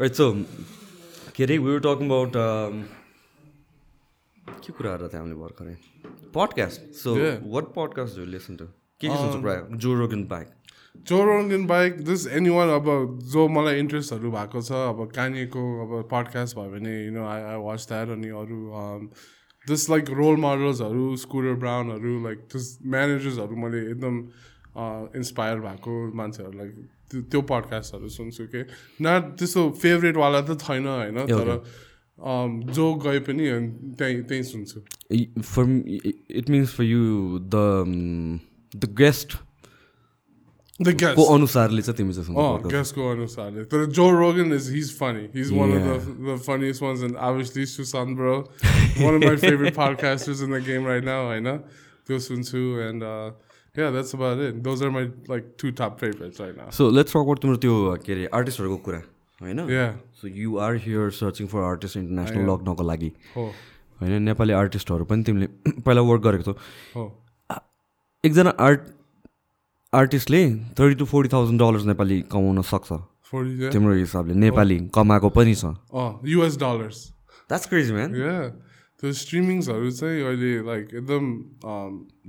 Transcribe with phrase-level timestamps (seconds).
[0.00, 0.24] Right, so
[1.34, 2.32] के अरे we talking about
[4.64, 5.74] के कुराहरू थियो हामीले भर्खरै?
[6.34, 7.12] Podcast so.
[7.52, 9.60] What podcast do listen to के के सुन्छु प्रायः?
[9.84, 10.48] Joe Rogan bike
[11.10, 12.90] Joe Rogan bike this anyone अब
[13.34, 17.62] जो मलाई इन्ट्रेस्टहरू भएको छ अब कानिएको अब पडकास्ट भयो भने you know I I
[17.66, 18.58] watch that अनि अरू
[19.66, 24.18] दिस लाइक रोल मोडल्सहरू स्कुटर ब्राउनहरू लाइक दिस म्यानेजर्सहरू मैले एकदम
[25.22, 26.74] इन्सपायर भएको मान्छेहरूलाई
[27.10, 28.62] त्यो पडकास्टहरू सुन्छु कि।
[29.00, 29.06] न
[29.38, 31.48] त्यस्तो फेभरेटवाला त छैन होइन तर
[32.70, 33.44] जो गए पनि
[33.98, 34.78] त्यहीँ त्यहीँ सुन्छु।
[35.42, 35.64] For
[36.38, 37.02] it means for you
[37.54, 37.56] the
[38.72, 39.36] the guest
[40.80, 45.52] the guest अनुसारले चाहिँ तिमी चाहिँ गेस्टको अनुसारले। तर Joe Rogan is his funny his
[45.52, 45.88] one of the
[46.26, 50.86] the funniest ones and obviously Sushant bro one of my favourite podcasters in the game
[50.86, 51.56] right now होइन।
[52.06, 53.02] त्यो सुन्छु and
[53.74, 54.62] that's about it.
[54.62, 56.70] Those are my like two top favorites right now.
[56.70, 59.02] So let's talk about तिम्रो त्यो के अरे आर्टिस्टहरूको कुरा
[59.40, 59.66] होइन.
[60.20, 65.46] So you are here searching for artist international लग्नको लागि होइन नेपाली आर्टिस्टहरू पनि तिमीले
[65.80, 66.54] पहिला वर्क गरेको छौ
[67.00, 67.08] oh,
[68.24, 68.80] एकजना art
[69.92, 70.44] आर्टिस्टले
[70.78, 72.92] thirty two forty thousand dollars Nepali कमाउन सक्छ.
[73.72, 76.56] तिम्रो हिसाबले नेपाली कमाएको पनि छ Oh, U.S.
[76.64, 77.02] dollars.
[77.50, 78.46] That's crazy man Yeah.
[79.02, 81.24] त्यो स्ट्रिमिङ्सहरू चाहिँ अहिले लाइक एकदम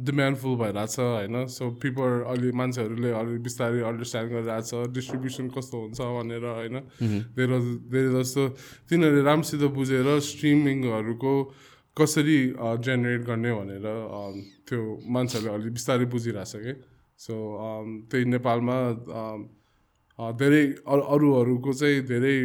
[0.01, 1.35] डिमान्डफुल भइरहेको छ होइन?
[1.47, 6.75] सो पिपल अहिले मान्छेहरूले अलि बिस्तारै अन्डरस्ट्यान्ड गरिरहेको छ डिस्ट्रिब्युसन कस्तो हुन्छ भनेर होइन?
[7.37, 7.59] धेरै
[7.93, 8.43] धेरै जस्तो
[8.89, 11.33] तिनीहरूले राम्रोसित बुझेर स्ट्रिमिङहरूको
[11.97, 12.39] कसरी
[12.81, 14.35] जेनेरेट गर्ने भनेर um,
[14.67, 16.73] त्यो मान्छेहरूले अलि बिस्तारै बुझिरहेछ कि?
[17.19, 17.33] सो
[18.09, 18.77] त्यही नेपालमा
[19.15, 19.39] um,
[20.19, 22.37] धेरै अरू अरूहरूको चाहिँ धेरै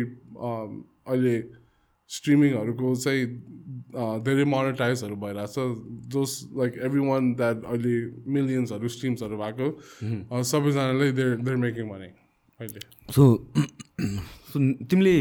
[0.44, 1.36] um, अहिले
[2.10, 3.24] स्ट्रिमिङहरूको चाहिँ
[4.24, 5.55] धेरै मोनिटाइजहरू भइरहेछ।
[6.14, 7.95] Just like every one that अहिले
[8.36, 12.11] मिलियन्सहरू स्ट्रिम्सहरू भएको अ, सबैजनाले देयर देयर मेकिङ मनी
[12.61, 12.80] अहिले।
[13.14, 13.24] सो
[14.52, 14.58] सो
[14.90, 15.14] तिमीले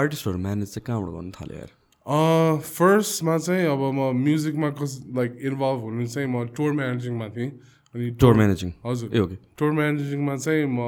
[0.00, 1.72] आर्टिस्टहरू म्यानेज चाहिँ कहाँबाट गर्नु थाल्यो यार?
[2.06, 7.50] फर्स्टमा चाहिँ अब म म्युजिकमा कस लाइक इन्भल्भ हुनु चाहिँ म टुर म्यानेजिङमा थिएँ।
[7.94, 10.78] अनि टोर म्यानेजिङ हजुर। ए ओके टुर म्यानेजिङमा चाहिँ म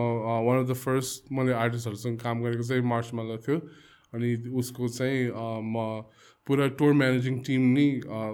[0.47, 3.59] वान अफ द फर्स्ट मैले आर्टिस्टहरूसँग काम गरेको चाहिँ मार्च माला थियो।
[4.15, 4.29] अनि
[4.61, 5.31] उसको चाहिँ
[5.75, 6.05] म
[6.49, 7.87] पुरा टुर म्यानेजिङ टिम नै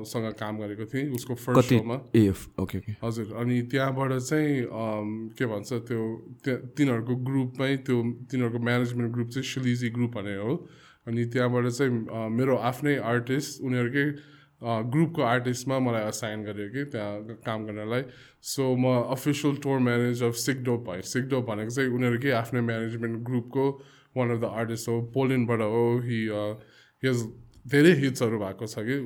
[0.06, 1.97] सँग काम गरेको थिएँ उसको फर्स्ट सोमा
[2.62, 4.52] ओके हजुर अनि त्यहाँबाट चाहिँ
[5.38, 6.02] के भन्छ त्यो
[6.78, 7.97] तिनीहरूको ग्रुपमै त्यो
[8.30, 10.54] तिनीहरूको म्यानेजमेन्ट ग्रुप चाहिँ सिलिजी ग्रुप भनेर हो।
[11.06, 11.91] अनि त्यहाँबाट चाहिँ
[12.32, 14.06] मेरो आफ्नै आर्टिस्ट उनीहरूकै
[14.92, 18.03] ग्रुपको आर्टिस्टमा मलाई असाइन गर्यो कि त्यहाँ काम गर्नलाई।
[18.50, 23.64] सो म अफिसियल टुर म्यानेजर अफ सिकडोप भएँ। सिकडोप भनेको चाहिँ उनीहरूकै आफ्नै म्यानेजमेन्ट ग्रुपको
[24.16, 26.20] वान अफ द आर्टिस्ट हो। पोल्यान्डबाट हो हि
[27.03, 27.19] हिज
[27.64, 28.97] धेरै हिट्सहरू भएको छ कि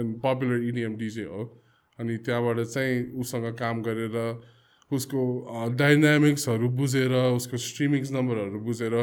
[0.00, 1.42] एन्ड पपुलर इडिएम डिजे हो।
[1.98, 4.16] अनि त्यहाँबाट चाहिँ उसँग काम गरेर
[4.90, 5.20] उसको
[5.74, 8.94] डाइनामिक्सहरू बुझेर उसको स्ट्रिमिङ्स नम्बरहरू बुझेर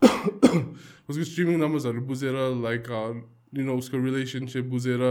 [1.10, 2.84] उसको स्ट्रिमिङ नम्बर्सहरू बुझेर लाइक
[3.58, 5.02] यु नो उसको रिलेसनसिप बुझेर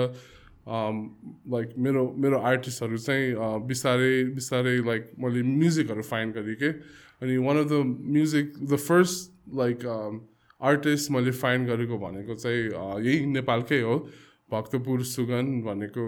[1.54, 3.36] लाइक मेरो मेरो आर्टिस्टहरू चाहिँ
[3.68, 6.70] बिस्तारै बिस्तारै लाइक मैले म्युजिकहरू फाइन्ड गरेँ कि।
[7.22, 7.84] अनि one of the
[8.16, 9.80] music the first like
[10.62, 12.64] artist मैले फाइन्ड गरेको भनेको चाहिँ
[13.06, 13.96] यही नेपालकै हो।
[14.52, 16.04] भक्तपुर सुगन भनेको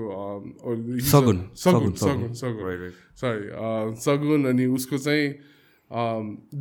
[1.12, 2.90] सगुन सगुन सगुन सगुन।
[3.22, 5.26] सरी सगुन। अनि उसको चाहिँ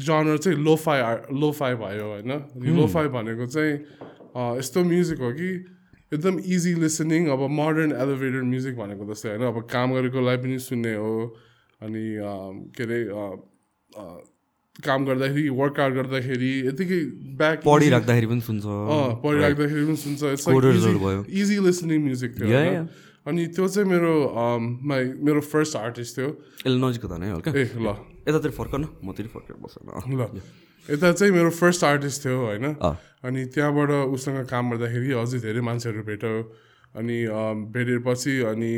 [0.04, 1.00] जनर चाहिँ लोफाई
[1.32, 2.32] लोफाई भयो होइन?
[2.76, 3.74] लोफाई भनेको चाहिँ
[4.36, 5.48] अ, यस्तो म्युजिक हो कि
[6.12, 9.42] एकदम इजी लिसनिङ अब मोडर्न एलोभेटेड म्युजिक भनेको जस्तै होइन?
[9.42, 11.14] अब काम गरेकोलाई पनि सुन्ने हो।
[11.80, 12.04] अनि
[12.76, 13.00] के अरे
[14.78, 17.00] काम गर्दाखेरि वर्कआउट गर्दाखेरि यतिकै
[17.36, 18.64] ब्याक पढिराख्दाखेरि पनि सुन्छ।
[19.24, 20.22] पढिराख्दाखेरि पनि सुन्छ।
[21.26, 22.86] इजी लिसनिङ म्युजिक थियो?
[23.26, 26.28] अनि त्यो चाहिँ मेरो um, माई मेरो फर्स्ट आर्टिस्ट थियो।
[26.64, 27.88] यसले नजिक त नै हल्का। ए ल।
[28.28, 30.40] यतातिर फर्क न मतिर फर्केर बस्छ ल।
[30.88, 32.66] यता चाहिँ मेरो फर्स्ट आर्टिस्ट थियो होइन।
[33.26, 36.34] अनि त्यहाँबाट उसँग काम गर्दाखेरि अझै धेरै मान्छेहरू भेट्यो।
[36.94, 37.16] अनि
[37.70, 38.72] भेटेपछि अनि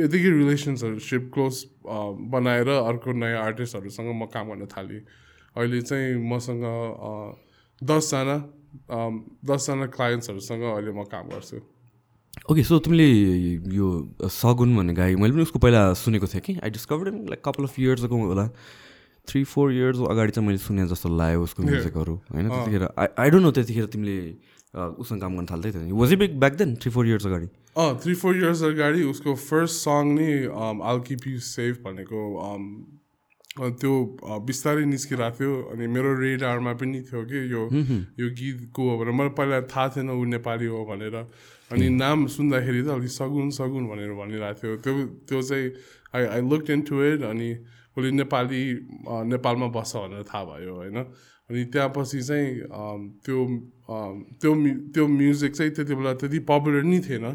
[0.00, 1.54] यतिकै रिलेसन्सहरूसिप क्लोज
[2.30, 5.00] बनाएर अर्को नयाँ आर्टिस्टहरूसँग म काम गर्न थालेँ।
[5.56, 6.62] अहिले चाहिँ मसँग
[7.82, 8.36] दसजना
[9.44, 11.58] दसजना क्लायन्ट्सहरूसँग अहिले म काम गर्छु।
[12.50, 13.08] ओके सो तिमीले
[13.74, 13.86] यो
[14.30, 16.52] सगुन भन्ने गाई मैले पनि उसको पहिला सुनेको थिएँ कि?
[16.62, 18.46] I discovered like couple of years अगो होला।
[19.28, 22.48] थ्री फोर इयर्स अगाडि चाहिँ मैले सुने जस्तो लाग्यो उसको म्युजिकहरू होइन?
[22.48, 24.16] त्यतिखेर आई आई डोन्ट नो त्यतिखेर तिमीले
[24.74, 27.48] उसँग काम गर्न थाल्दै थियो। Was big back then three four years अगाडि।
[27.78, 30.30] अँ थ्री फोर इयर्स अगाडि उसको फर्स्ट सङ नै
[30.82, 32.20] आल किप यु सेफ भनेको
[33.54, 33.92] त्यो
[34.46, 37.62] बिस्तारै निस्किरहेको थियो अनि मेरो रेडारमा पनि थियो कि यो
[38.18, 41.16] यो गीत को हो भनेर। मलाई पहिला थाहा थिएन ऊ नेपाली हो भनेर।
[41.70, 44.94] अनि नाम सुन्दाखेरि त अलिक सगुन सगुन भनेर भनिरहेको थियो। त्यो
[45.30, 45.70] त्यो चाहिँ
[46.14, 47.50] I I look into it अनि
[47.94, 48.62] उसले नेपाली
[49.30, 50.98] नेपालमा बस्छ भनेर थाहा भयो होइन?
[51.50, 53.38] अनि त्यहाँपछि चाहिँ अम, त्यो
[54.40, 54.50] त्यो
[54.94, 57.26] त्यो म्युजिक चाहिँ त्यति बेला त्यति पपुलर नि थिएन।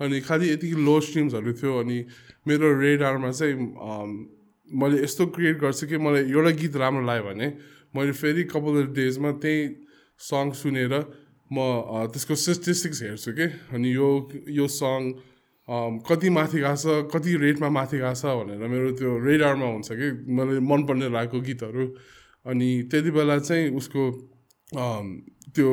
[0.00, 1.98] अनि खालि यतिकै लो स्ट्रिम्सहरू थियो। अनि
[2.48, 3.54] मेरो रेडारमा चाहिँ
[4.80, 7.46] मैले यस्तो क्रिएट गर्छु कि मलाई एउटा गीत राम्रो लाग्यो भने
[7.96, 9.58] मैले फेरि कपाल अफ डेजमा त्यही
[10.20, 10.94] सङ सुनेर
[11.52, 11.58] म
[12.14, 13.46] त्यसको स्टेटिस्टिक्स हेर्छु कि।
[13.76, 14.08] अनि यो
[14.48, 15.00] यो सङ
[16.08, 20.08] कति माथि गएको छ कति रेटमा माथि गएको छ भनेर मेरो त्यो रेडारमा हुन्छ कि।
[20.32, 21.84] मलाई मनपर्ने लागेको गीतहरू।
[22.46, 24.02] अनि त्यति बेला चाहिँ उसको
[25.54, 25.70] त्यो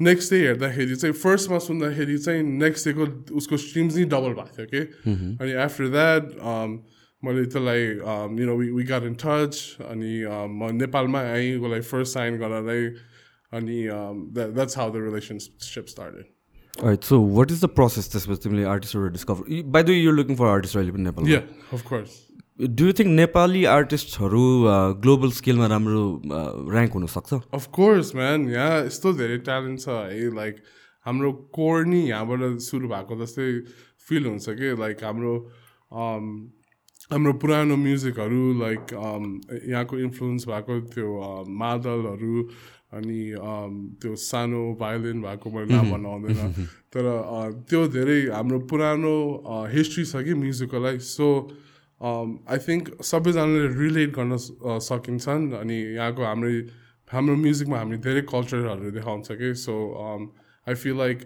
[0.00, 3.06] नेक्स्ट डे हेर्दाखेरि चाहिँ फर्स्टमा सुन्दाखेरि चाहिँ नेक्स्ट डेको
[3.36, 4.80] उसको स्ट्रिम्स नै डबल भएको थियो कि
[5.38, 6.24] अनि आफ्टर द्याट
[7.22, 7.82] मैले त्यसलाई
[8.40, 9.54] you know we got in touch
[9.86, 10.12] अनि
[10.50, 12.86] म नेपालमा आएँ उसलाई फर्स्ट साइन गर्नलाई
[13.52, 13.78] अनि
[14.38, 19.62] that's how the relationship started right so what is the process त्यसपछि तिमीले आर्टिस्टहरू discover
[19.70, 21.42] by the you looking for artist अहिले पनि नेपालमा या
[22.62, 24.42] डु यु थिङ्क नेपाली आर्टिस्टहरू
[25.02, 26.02] ग्लोबल स्केलमा राम्रो
[26.70, 27.38] ऱ्याङ्क हुनसक्छ?
[27.54, 30.62] अफ कोर्स म्यान यहाँ यस्तो धेरै ट्यालेन्ट छ है। लाइक
[31.06, 33.48] हाम्रो कोर नि यहाँबाट सुरु भएको जस्तै
[34.06, 34.68] फिल हुन्छ कि?
[34.78, 35.34] लाइक हाम्रो
[35.90, 36.28] um,
[37.10, 38.94] हाम्रो पुरानो म्युजिकहरू लाइक
[39.66, 42.46] यहाँको इन्फ्लुएन्स भएको त्यो uh, मादलहरू
[42.94, 48.58] अनि um, त्यो सानो भायोलिन भएको मैले नाम भन्न आउँदैन तर uh, त्यो धेरै हाम्रो
[48.70, 49.14] पुरानो
[49.74, 51.28] हिस्ट्री छ कि म्युजिकको लागि सो
[52.02, 54.36] आई थिङ्क सबैजनाले रिलेट गर्न
[54.86, 56.50] सकिन्छन् अनि यहाँको हाम्रो
[57.08, 59.54] हाम्रो म्युजिकमा हामी धेरै कल्चरहरू देखाउँछ कि?
[59.54, 59.74] सो
[60.66, 61.18] आई फिल लाइक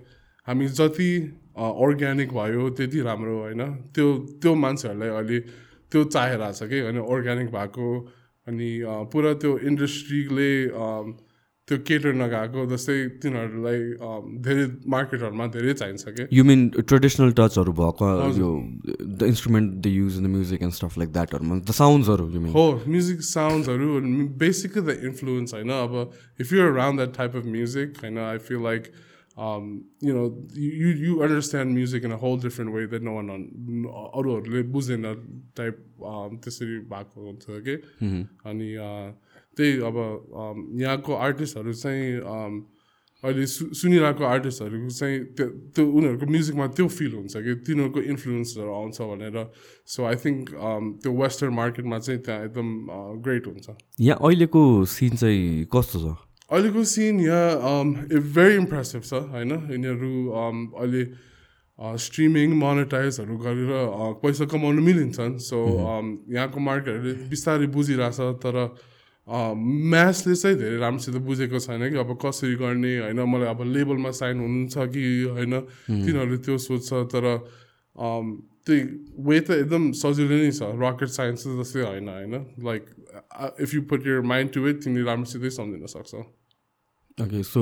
[0.47, 1.11] हामी जति
[1.57, 3.63] अर्ग्यानिक भयो त्यति राम्रो होइन।
[3.97, 4.07] त्यो
[4.43, 5.39] त्यो मान्छेहरूलाई अहिले
[5.93, 6.79] त्यो चाहिरहेको छ कि?
[6.85, 7.89] होइन अर्ग्यानिक भएको
[8.47, 8.71] अनि
[9.13, 10.51] पुरा त्यो इन्डस्ट्रीले
[11.69, 13.79] त्यो केटर नगएको जस्तै तिनीहरूलाई
[14.47, 16.27] धेरै मार्केटहरूमा धेरै चाहिन्छ कि?
[16.39, 16.61] यु मिन
[16.91, 18.51] ट्रेडिसनल टचहरू भएको यो
[19.19, 22.67] the instrument the use in the music and stuff like द्याटहरूमा the साउन्ड्सहरू मिन हो
[22.87, 23.99] म्युजिक साउन्ड्सहरू
[24.45, 25.75] बेसिकली द इन्फ्लुएन्स होइन?
[25.81, 28.89] अब if you around that type of music होइन I feel like
[30.07, 30.25] you know
[30.57, 33.29] you you understand music in a whole different way that no one
[34.23, 35.13] अरूहरूले बुझ्दैन
[35.59, 35.85] type
[36.47, 37.77] त्यसरी भएको हुन्छ कि?
[38.47, 39.07] अनि uh,
[39.57, 39.97] त्यही अब
[40.81, 42.05] यहाँको आर्टिस्टहरू चाहिँ
[43.25, 48.71] अहिले सु सुनिरहेको आर्टिस्टहरूको चाहिँ त्यो त्यो उनीहरूको म्युजिकमा त्यो फिल हुन्छ कि तिनीहरूको इन्फ्लुएन्सहरू
[48.71, 49.37] आउँछ भनेर।
[49.89, 50.53] सो आई थिङ्क
[51.03, 52.69] त्यो वेस्टर्न मार्केटमा चाहिँ त्यहाँ एकदम
[53.25, 53.67] ग्रेट हुन्छ।
[54.01, 56.07] यहाँ अहिलेको सिन चाहिँ कस्तो छ?
[56.53, 57.83] अहिलेको सिन यहाँ
[58.37, 59.53] भेरी इम्प्रेसिभ छ होइन?
[59.75, 60.13] यिनीहरू
[60.77, 61.03] अहिले
[62.05, 63.73] स्ट्रिमिङ मोनिटाइजहरू गरेर
[64.23, 65.57] पैसा कमाउनु मिलिन्छन्। सो
[66.37, 68.57] यहाँको मार्केटहरूले बिस्तारै बुझिरहेछ तर
[69.27, 73.21] म्याचले चाहिँ धेरै राम्रोसित बुझेको छैन कि। अब कसरी गर्ने होइन?
[73.27, 75.03] मलाई अब लेबलमा साइन हुनुहुन्छ कि
[75.35, 75.55] होइन?
[75.89, 77.25] तिनीहरूले त्यो सोध्छ तर
[78.67, 78.81] त्यही
[79.27, 82.35] वे त एकदम सजिलो नै छ। रकेट साइन्स जस्तै होइन होइन?
[82.71, 82.83] Like
[83.63, 86.23] if you put your mind to it तिमीले राम्रोसितै सम्झिन सक्छौ।
[87.19, 87.61] Okay so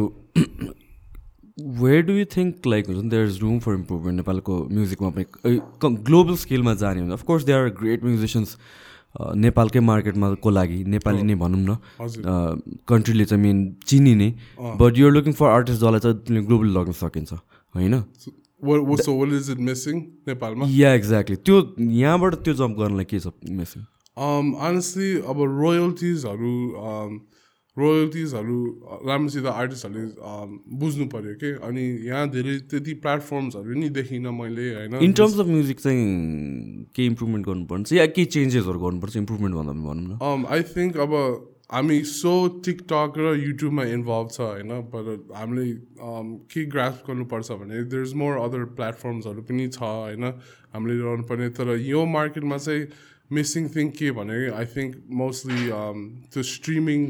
[1.80, 5.24] where do you think like हुन्छ नि there is room for improvement नेपालको म्युजिकमा पनि
[6.08, 8.56] ग्लोबल स्केलमा जाने हुन्छ of course they are great musicians
[9.14, 10.78] नेपालकै मार्केटमा को लागि?
[10.84, 11.70] नेपाली नै भनौँ न।
[12.88, 14.28] कन्ट्रीले चाहिँ main चिनिने
[14.80, 17.32] but you're looking for artist जसलाई चाहिँ ग्लोबल लग्न सकिन्छ
[17.74, 17.94] होइन?
[19.60, 19.96] मिसिङ
[20.70, 23.26] या एक्ज्याक्टली त्यो यहाँबाट त्यो जम्प गर्नलाई के छ
[23.60, 23.82] मेसिन
[24.16, 26.54] अनेस्टली अब रोयल्टिजहरू
[27.78, 28.56] रोयल्टिजहरू
[29.08, 30.06] राम्रोसित आर्टिस्टहरूले
[30.78, 31.50] बुझ्नु पऱ्यो कि?
[31.68, 34.94] अनि यहाँ धेरै त्यति प्लेटफर्म्सहरू नि देखिनँ मैले होइन?
[35.02, 36.04] इन टर्म्स अफ म्युजिक चाहिँ
[36.94, 37.92] के इम्प्रुभमेन्ट गर्नुपर्छ?
[37.92, 40.46] या केही चेन्जेसहरू गर्नुपर्छ इम्प्रुभमेन्ट भन्दा पनि भनौँ न?
[40.54, 41.12] आई थिङ्क अब
[41.72, 44.70] हामी सो टिकटक र युट्युबमा इन्भल्भ छ होइन?
[44.94, 45.04] तर
[45.34, 45.66] हामीले
[46.54, 50.30] के ग्राफ गर्नुपर्छ भने देयर इज मोर अदर प्लेटफर्म्सहरू पनि छ होइन?
[50.70, 52.86] हामीले रहनुपर्ने तर यो मार्केटमा चाहिँ
[53.34, 55.62] मिसिङ थिङ के भने आई थिङ्क मोस्टली
[56.30, 57.00] त्यो स्ट्रिमिङ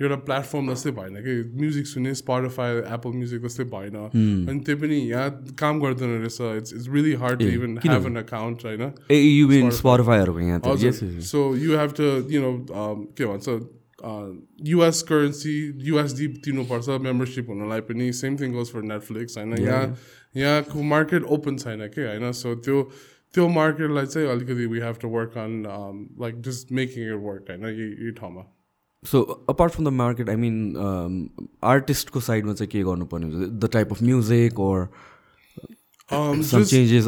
[0.00, 4.96] एउटा प्लेटफर्म जस्तै भएन कि म्युजिक सुन्ने स्पोटिफाई एप्पल म्युजिक जस्तै भएन। अनि त्यही पनि
[5.10, 8.84] यहाँ काम गर्दैन रहेछ। It's it's really hard to even have an account होइन?
[11.30, 12.52] So you have to you know
[13.18, 13.46] के भन्छ
[14.68, 15.54] युएस करेन्सी
[15.86, 19.56] युएसडी तिर्नुपर्छ मेम्बरसिप हुनलाई पनि। Same thing goes for Netflix होइन?
[19.58, 19.96] यहाँ
[20.36, 22.30] यहाँको मार्केट ओपन छैन कि होइन?
[22.32, 22.82] सो त्यो
[23.34, 25.52] त्यो मार्केटलाई चाहिँ अलिकति we have to work on
[26.22, 27.64] like just making it work होइन?
[27.80, 28.44] यही ठाउँमा।
[29.11, 31.29] So apart from the market I mean
[31.71, 34.87] आर्टिस्टको साइडमा चाहिँ के गर्नुपर्ने हुन्छ the type of music ore
[36.15, 37.07] Um, some just- changes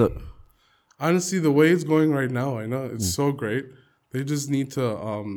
[1.05, 3.65] honestly, the way it's going right now, I know it's so great.
[4.11, 5.33] They just need to um,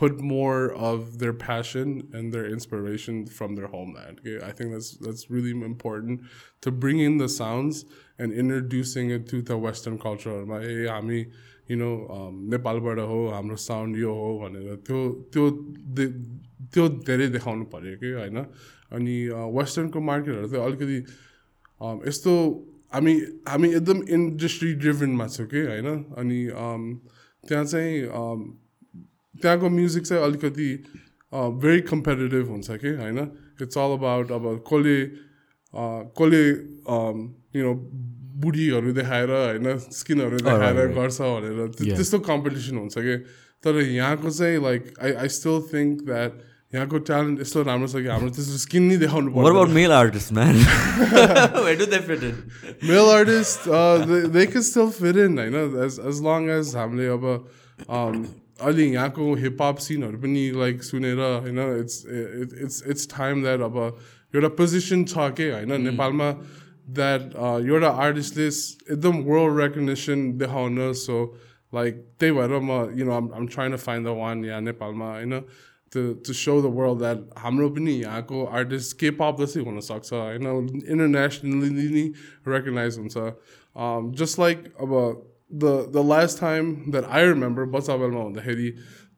[0.00, 4.22] put more of their passion and their inspiration from their homeland.
[4.22, 4.36] Okay?
[4.46, 6.22] I think that's that's really important
[6.66, 7.84] to bring in the sounds
[8.18, 10.38] and introducing it to the Western culture.
[11.69, 11.89] You know
[12.51, 14.99] नेपालबाट हो हाम्रो sound यो हो भनेर त्यो
[15.33, 15.43] त्यो
[16.73, 18.37] त्यो धेरै देखाउनु पऱ्यो कि होइन?
[18.91, 19.15] अनि
[19.57, 20.97] वेस्टर्नको मार्केटहरू चाहिँ अलिकति
[22.09, 22.31] यस्तो
[22.93, 23.13] हामी
[23.47, 25.87] हामी एकदम इन्डस्ट्री ड्रिभनमा छौँ कि होइन?
[26.19, 26.39] अनि
[27.47, 27.93] त्यहाँ चाहिँ
[29.41, 30.69] त्यहाँको म्युजिक चाहिँ अलिकति
[31.63, 33.19] भेरी कम्पेटेटिभ हुन्छ कि होइन?
[33.61, 34.97] इट्स अल अबाउट अब कसले
[36.17, 36.43] कसले
[37.55, 37.73] यु नो
[38.43, 39.67] बुढीहरू देखाएर होइन
[39.99, 43.15] स्किनहरू देखाएर गर्छ भनेर त्यस्तो कम्पिटिसन हुन्छ कि?
[43.63, 46.31] तर यहाँको चाहिँ like I I still think that
[46.73, 50.29] यहाँको ट्यालेन्ट यस्तो राम्रो छ कि हाम्रो त्यस्तो स्किन नै देखाउनु पर्छ male artist
[52.91, 53.67] male artist
[54.35, 55.55] they can still fit in होइन?
[55.85, 57.25] एज एज लङ एज हामीले अब
[58.63, 61.95] अहिले यहाँको हिपहप सिनहरू पनि लाइक सुनेर होइन it's
[62.65, 63.77] it's it's time that अब
[64.33, 65.71] एउटा पोजिसन छ कि होइन?
[65.83, 66.29] नेपालमा
[66.96, 68.46] द्याट एउटा आर्टिस्टले
[68.92, 71.22] एकदम वर्ल्ड रेकग्नेसन देखाउन सो
[71.72, 75.42] लाइक त्यही भएर म यु नो आम ट्राइन टु फाइन द वान यहाँ नेपालमा होइन
[75.92, 80.46] to, to show the world that हाम्रो पनि यहाँको आर्टिस्ट के पप जस्तै हुनसक्छ होइन
[80.94, 82.04] इन्टरनेसनली
[82.48, 83.16] रेकगनाइज हुन्छ
[84.20, 84.92] जस्ट लाइक अब
[85.54, 88.70] the the last time that I remember बच्चा बेलमा हुँदाखेरि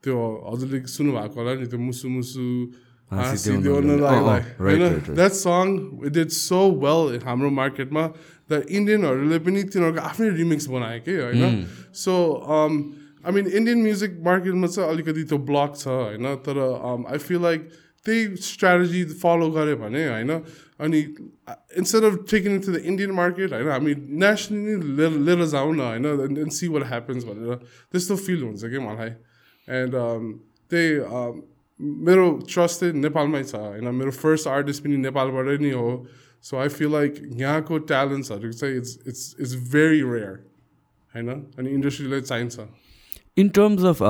[0.05, 0.17] त्यो
[0.47, 2.47] हजुरले सुन्नुभएको होला नि त्यो मुसु मुसु
[5.11, 5.75] द्याट सङ
[6.07, 8.07] इट इज सो वेल हाम्रो मार्केटमा
[8.51, 11.67] द इन्डियनहरूले पनि तिनीहरूको आफ्नै रिमिक्स बनायो कि होइन
[11.99, 12.17] सो
[13.21, 16.61] आई मिन इन्डियन म्युजिक मार्केटमा चाहिँ अलिकति त्यो ब्लक छ होइन तर
[17.07, 17.69] आई फिल लाइक
[18.07, 20.31] त्यही स्ट्राटेजी फलो गऱ्यो भने होइन
[20.81, 21.01] अनि
[21.77, 26.39] instead of taking to the Indian market होइन हामी नेसनली लिएर लिएर जाउँ न होइन
[26.39, 27.55] एन्ड सी वाट ह्यापन्स भनेर
[27.93, 29.13] त्यस्तो फिल हुन्छ कि मलाई
[29.69, 30.33] एन्ड um,
[30.73, 31.43] त्यही um,
[31.80, 33.88] मेरो ट्रस्ट चाहिँ नेपालमै छ होइन?
[33.96, 35.90] मेरो फर्स्ट आर्टिस्ट पनि नेपालबाटै नै हो।
[36.44, 40.34] सो आई फिल लाइक यहाँको ट्यालेन्ट्सहरू चाहिँ it's it's it's very rare
[41.16, 41.30] होइन?
[41.60, 42.68] अनि इन्डस्ट्रीलाई चाहिन्छ।
[43.38, 44.02] इन टर्म्स अफ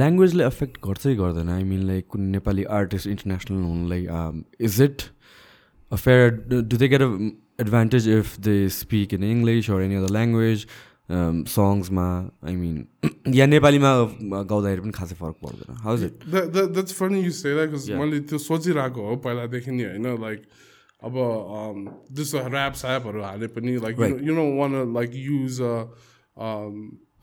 [0.00, 4.06] ल्याङ्ग्वेजले एफेक्ट गर्छै गर्दैन। आई मिन लाइक कुन नेपाली artist international हुनुलाई
[4.68, 5.02] is it
[5.92, 7.12] a fair do they get a
[7.60, 10.66] advantage if they speak in English or any other language
[11.10, 12.06] सङ्ग्समा
[12.48, 12.76] आई मिन
[13.34, 13.90] या नेपालीमा
[14.48, 15.70] गाउँदाखेरि पनि खासै फरक पर्दैन।
[16.04, 16.14] इट
[16.72, 20.06] द्याट्स फनी युज मैले त्यो सोचिरहेको हो पहिलादेखि नै होइन?
[20.20, 20.40] लाइक
[21.04, 21.14] अब
[22.16, 25.60] जस्तो ऱ्याप स्यापहरू हाले पनि like you know one like use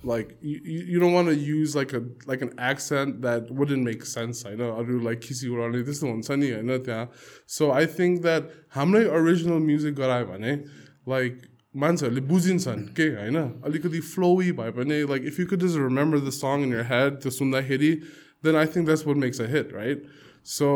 [0.05, 4.99] want to use like a like an accent that wouldn't make sense I know अरू
[5.07, 7.05] like खिसी उडाउने त्यस्तो हुन्छ नि होइन त्यहाँ।
[7.47, 10.53] सो आई थिङ्क द्याट हाम्रै ओरिजिनल म्युजिक गरायो भने
[11.13, 11.37] लाइक
[11.76, 16.30] मान्छेहरूले बुझिन्छन् के होइन अलिकति फ्लोवी भए पनि like if you could just remember the
[16.34, 17.92] song in your head त्यो सुन्दाखेरि
[18.44, 20.06] then I think that's what makes a hit right
[20.50, 20.70] so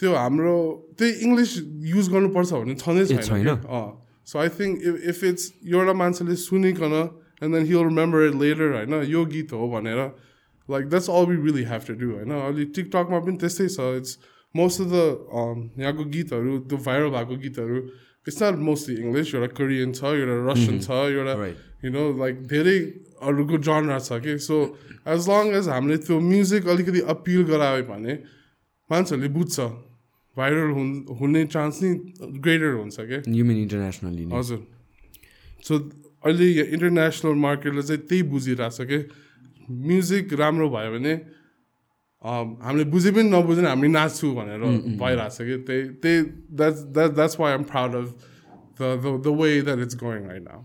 [0.00, 0.56] त्यो हाम्रो
[0.94, 1.56] त्यही इङ्ग्लिस
[1.88, 3.86] युज गर्नुपर्छ भने छँदै छैन अँ
[4.26, 8.74] सो I think if if it's एउटा मान्छेले सुनिकन and then he'll remember it later
[8.74, 10.02] होइन यो गीत हो भनेर
[10.68, 14.18] like that's all we really have to do होइन अलि टिकटकमा पनि त्यस्तै छ इट्स
[14.54, 17.82] मोस्ट अफ द यहाँको गीतहरू त्यो भाइरल भएको गीतहरू
[18.27, 21.33] इट्स नट मोस्टली इङ्ग्लिस एउटा कोरियन छ एउटा रसियन छ एउटा
[21.85, 22.77] यु नो लाइक धेरै
[23.29, 24.55] अरूको जनरा छ कि सो
[25.15, 28.13] एज लङ एज हामीले त्यो म्युजिक अलिकति अपिल गरायो भने
[28.89, 29.55] मान्छेहरूले बुझ्छ
[30.35, 31.91] भाइरल हुन् हुने चान्स नै
[32.45, 34.59] ग्रेटर हुन्छ क्या इन्टरनेसनली हजुर।
[35.67, 35.73] सो
[36.25, 38.99] अहिले इन्टरनेसनल मार्केटले चाहिँ त्यही बुझिरहेछ कि
[39.87, 41.13] म्युजिक राम्रो भयो भने
[42.23, 44.61] हामीले बुझे पनि नबुझे हामी नाच्छु भनेर
[45.01, 45.55] भइरहेछ कि?
[45.67, 46.21] त्यही त्यही
[46.57, 48.07] that's that that's why am proud of
[48.81, 48.81] the
[49.25, 50.59] the way that it's going now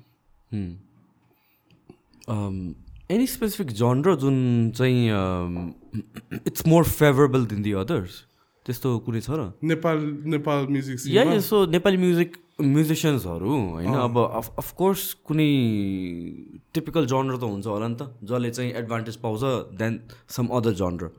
[3.11, 4.37] any specific genre जुन
[4.77, 5.01] चाहिँ
[6.47, 8.15] it's more favourable than the others
[8.67, 9.51] त्यस्तो कुनै छ र?
[9.65, 9.99] नेपाल
[10.33, 13.95] नेपाल म्युजिक या सो नेपाली म्युजिक म्युजिसियन्सहरू होइन?
[13.95, 14.19] अब
[14.63, 15.51] अफकोर्स कुनै
[16.75, 19.43] टिपिकल जनर त हुन्छ होला नि त जसले चाहिँ एडभान्टेज पाउँछ
[19.81, 19.93] than
[20.37, 21.11] some other genre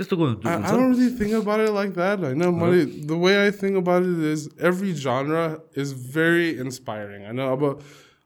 [0.00, 4.48] त्यस्तो think about it like that होइन मैले the way I think about it is
[4.70, 7.64] every जनर is very inspiring होइन अब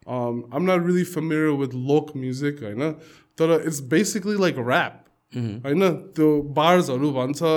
[0.09, 2.91] आम नट रियली फेमिलियर विथ लोक म्युजिक होइन
[3.39, 5.07] तर इट्स बेसिकली लाइक ऱ्याप
[5.67, 7.55] होइन त्यो बार्सहरू भन्छ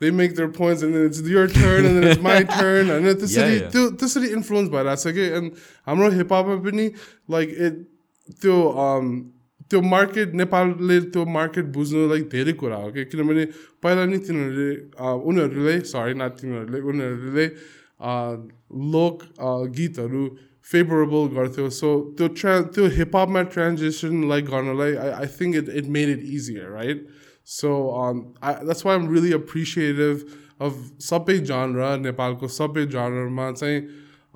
[0.00, 3.14] they make their points and then it's your turn and then it's my turn होइन
[3.14, 6.86] त्यसरी त्यो त्यसरी इन्फ्लुएन्स भइरहेको छ कि एन्ड हाम्रो हिपहपमा पनि
[7.30, 7.78] लाइक इट
[8.38, 8.56] त्यो
[9.71, 13.05] त्यो मार्केट नेपालले त्यो मार्केट बुझ्नुलाई धेरै कुरा हो कि?
[13.11, 13.45] किनभने
[13.83, 14.69] पहिला नि तिनीहरूले
[15.31, 17.45] उनीहरूले सरी न तिनीहरूले उनीहरूले
[18.95, 19.25] लोक
[19.79, 20.23] गीतहरू
[20.71, 26.09] फेभरेबल गर्थ्यो। सो त्यो ट्रा त्यो हिपहपमा ट्रान्जेसनलाई गर्नलाई I I think it it made
[26.17, 27.07] it easier right
[28.41, 30.23] I, that's why I'm really appreciative
[30.59, 33.81] of सबै genre नेपालको सबै genre चाहिँ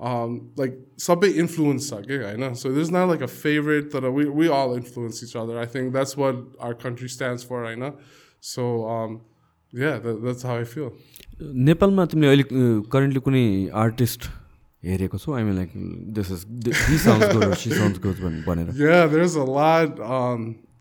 [0.00, 4.46] लाइक सबै इन्फ्लुएन्स छ कि होइन so this not like a favourite तर we we
[4.56, 7.84] all influence each other I think that's what our country stands for होइन
[8.50, 8.64] सो
[9.72, 10.90] या द्याट्स हाउ आई फिल
[11.68, 12.44] नेपालमा तिमीले अहिले
[12.92, 13.46] करेन्टली कुनै
[13.84, 14.28] आर्टिस्ट
[14.84, 15.32] हेरेको छौ?
[15.32, 15.70] आई मिन लाइक
[16.16, 16.42] दिस इज
[18.46, 19.90] भनेर। या देयर इज अ लाट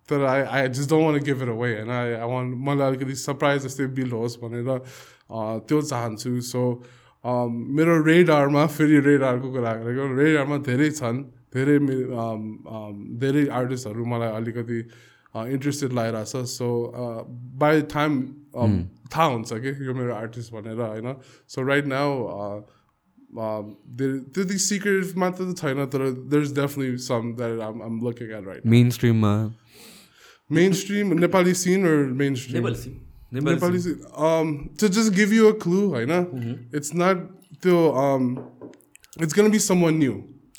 [0.09, 3.15] तर I I just don't want give it away होइन आई आई वान मलाई अलिकति
[3.21, 4.67] सरप्राइज जस्तै बिल होस् भनेर
[5.67, 6.61] त्यो चाहन्छु। सो
[7.25, 11.19] मेरो रेडारमा फेरि रेडारको कुरा गरेको रेडारमा धेरै छन्
[11.55, 11.77] धेरै
[13.23, 14.79] धेरै आर्टिस्टहरू मलाई अलिकति
[15.55, 16.67] इन्ट्रेस्टेड लागिरहेको छ सो
[17.63, 18.21] बाई टाइम
[19.13, 21.13] थाहा हुन्छ कि यो मेरो आर्टिस्ट भनेर होइन?
[21.49, 22.09] सो राइट नाउ
[24.35, 28.47] त्यति सिक्रेट मात्र त छैन तर there is definitely some that I'm I'm looking at
[28.47, 29.33] right main स्ट्रिममा
[30.49, 31.87] mainstream Nepali scene
[32.43, 32.69] mainstream
[33.34, 36.12] Nepali sin to just give you a clue होइन
[36.76, 37.28] इट्स नट
[37.62, 37.76] त्यो
[39.16, 40.12] it's gonna be some one new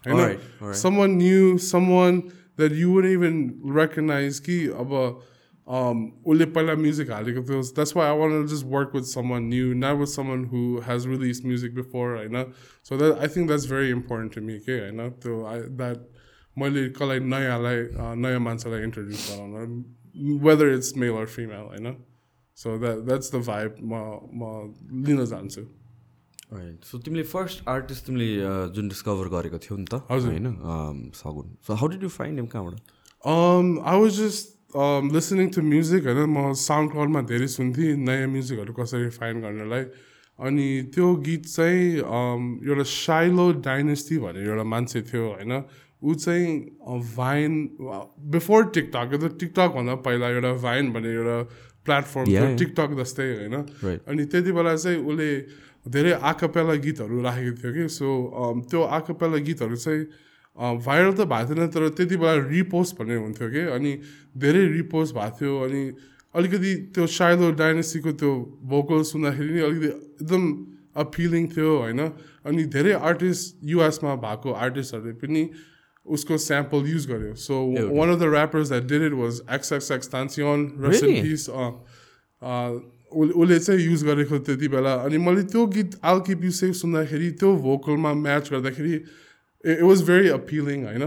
[0.07, 3.43] होइन सम वान new some one that you would even
[3.77, 4.93] recognise कि अब
[5.67, 9.73] उसले पहिला music हालेको थियो that's why I one just work with some one new
[9.75, 12.43] nut with some one who has release music before होइन
[12.85, 16.07] so that I think that's very important to me के होइन त्यो आई द्याट
[16.57, 17.83] मैले कसलाई नयाँलाई
[18.19, 19.83] नयाँ मान्छेलाई इन्ट्रोड्युस गराउन
[20.43, 21.93] whether it's mail or female होइन
[22.56, 23.94] So that that's the vibe म
[24.40, 24.42] म
[25.06, 25.62] लिन चाहन्छु
[26.86, 28.28] सो तिमीले फर्स्ट आर्टिस्ट तिमीले
[28.74, 31.56] जुन डिस्कभर गरेको थियौ नि त हजुर। होइन Sagun.
[31.66, 32.74] So how did you find him कहाँबाट?
[33.24, 34.44] I was just
[35.14, 39.84] listening to music होइन म साउन्ड क्लाउडमा धेरै सुन्थेँ नयाँ म्युजिकहरू कसरी फाइन्ड गर्नलाई।
[40.38, 45.52] अनि त्यो गीत चाहिँ एउटा साइलो डाइनेस्टी भनेर एउटा मान्छे थियो होइन।
[46.04, 46.46] ऊ चाहिँ
[47.16, 47.52] भाइन
[48.32, 51.38] बिफोर टिकटक टिकटकभन्दा पहिला एउटा भाइन भन्ने एउटा
[51.86, 53.54] प्लेटफर्म थियो टिकटक जस्तै होइन
[54.10, 55.30] अनि त्यति बेला चाहिँ उसले
[55.86, 57.88] धेरै आकपेला गीतहरू राखेको थियो कि?
[57.88, 58.06] सो
[58.70, 60.04] त्यो आकपेला गीतहरू चाहिँ
[60.84, 63.62] भाइरल त भएको थिएन तर त्यति बेला रिपोस्ट भन्ने हुन्थ्यो कि?
[63.76, 63.92] अनि
[64.44, 65.82] धेरै रिपोस्ट भएको थियो अनि
[66.34, 68.32] अलिकति त्यो साइलो डाइनेस्टीको त्यो
[68.72, 69.88] भोकल सुन्दाखेरि नि अलिकति
[70.20, 70.42] एकदम
[71.04, 72.00] अपिलिङ थियो होइन?
[72.46, 75.42] अनि धेरै आर्टिस्ट युएसमा भएको आर्टिस्टहरूले पनि
[76.05, 77.57] उसको स्याम्पल युज गर्यो so
[77.91, 81.49] one of the rappers that did it was X X X तान्सियन रसन पिस
[83.11, 88.13] उसले चाहिँ युज गरेको त्यति बेला अनि मैले त्यो गीत आलकिप युसेफ सुन्दाखेरि त्यो भोकलमा
[88.15, 88.93] म्याच गर्दाखेरि
[89.63, 91.03] इट वाज भेरी अपिलिङ होइन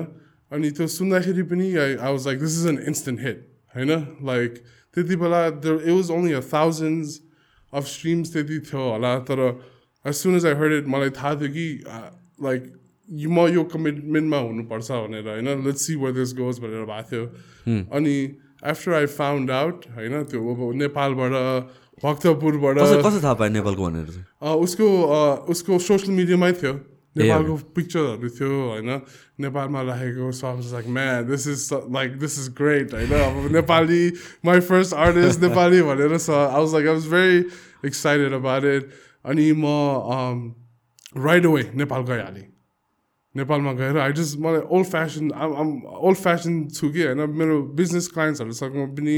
[0.50, 3.90] अनि त्यो सुन्दाखेरि पनि I I was like this is an instant hit होइन
[4.30, 4.62] लाइक
[4.96, 7.20] त्यति बेला it was only a thousands
[7.72, 9.42] of streams त्यति थियो होला तर
[10.04, 11.68] as soon as I heard it मलाई थाहा थियो कि
[12.46, 12.72] लाइक
[13.09, 18.15] म यो कमिटमेन्टमा हुनुपर्छ भनेर होइन let's see where this goes भनेर भएको थियो अनि
[18.63, 21.33] आफ्टर आई फाउन्ड आउट होइन त्यो अब नेपालबाट
[22.03, 24.07] भक्तपुरबाट कसो थाहा पायो नेपालको भनेर
[24.65, 24.87] उसको
[25.53, 26.73] उसको सोसियल मिडियामै थियो।
[27.15, 28.89] नेपालको पिक्चरहरू थियो होइन?
[29.41, 31.63] नेपालमा राखेको सङ्ग्स लाइक म्या this is
[31.97, 33.11] like this is great होइन?
[33.19, 34.03] अब Nepali
[34.45, 37.39] my first artist Nepali भनेर स I was like I was very
[37.87, 38.93] excited about it
[39.25, 39.65] अनि म
[41.25, 42.48] राइट अवे नेपाल गइहालेँ।
[43.39, 47.25] नेपालमा गएर आई जस्ट मलाई ओल्ड फेसन ओल्ड फेसन छु कि होइन?
[47.39, 49.17] मेरो बिजनेस क्लाइन्ट्सहरूसँग पनि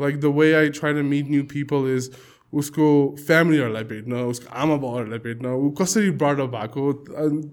[0.00, 2.10] like the way I try to meet new people is
[2.54, 2.84] उसको
[3.26, 6.82] फ्यामिलीहरूलाई भेट्न उसको आमा बाउहरूलाई भेट्न ऊ कसरी ब्रडअप भएको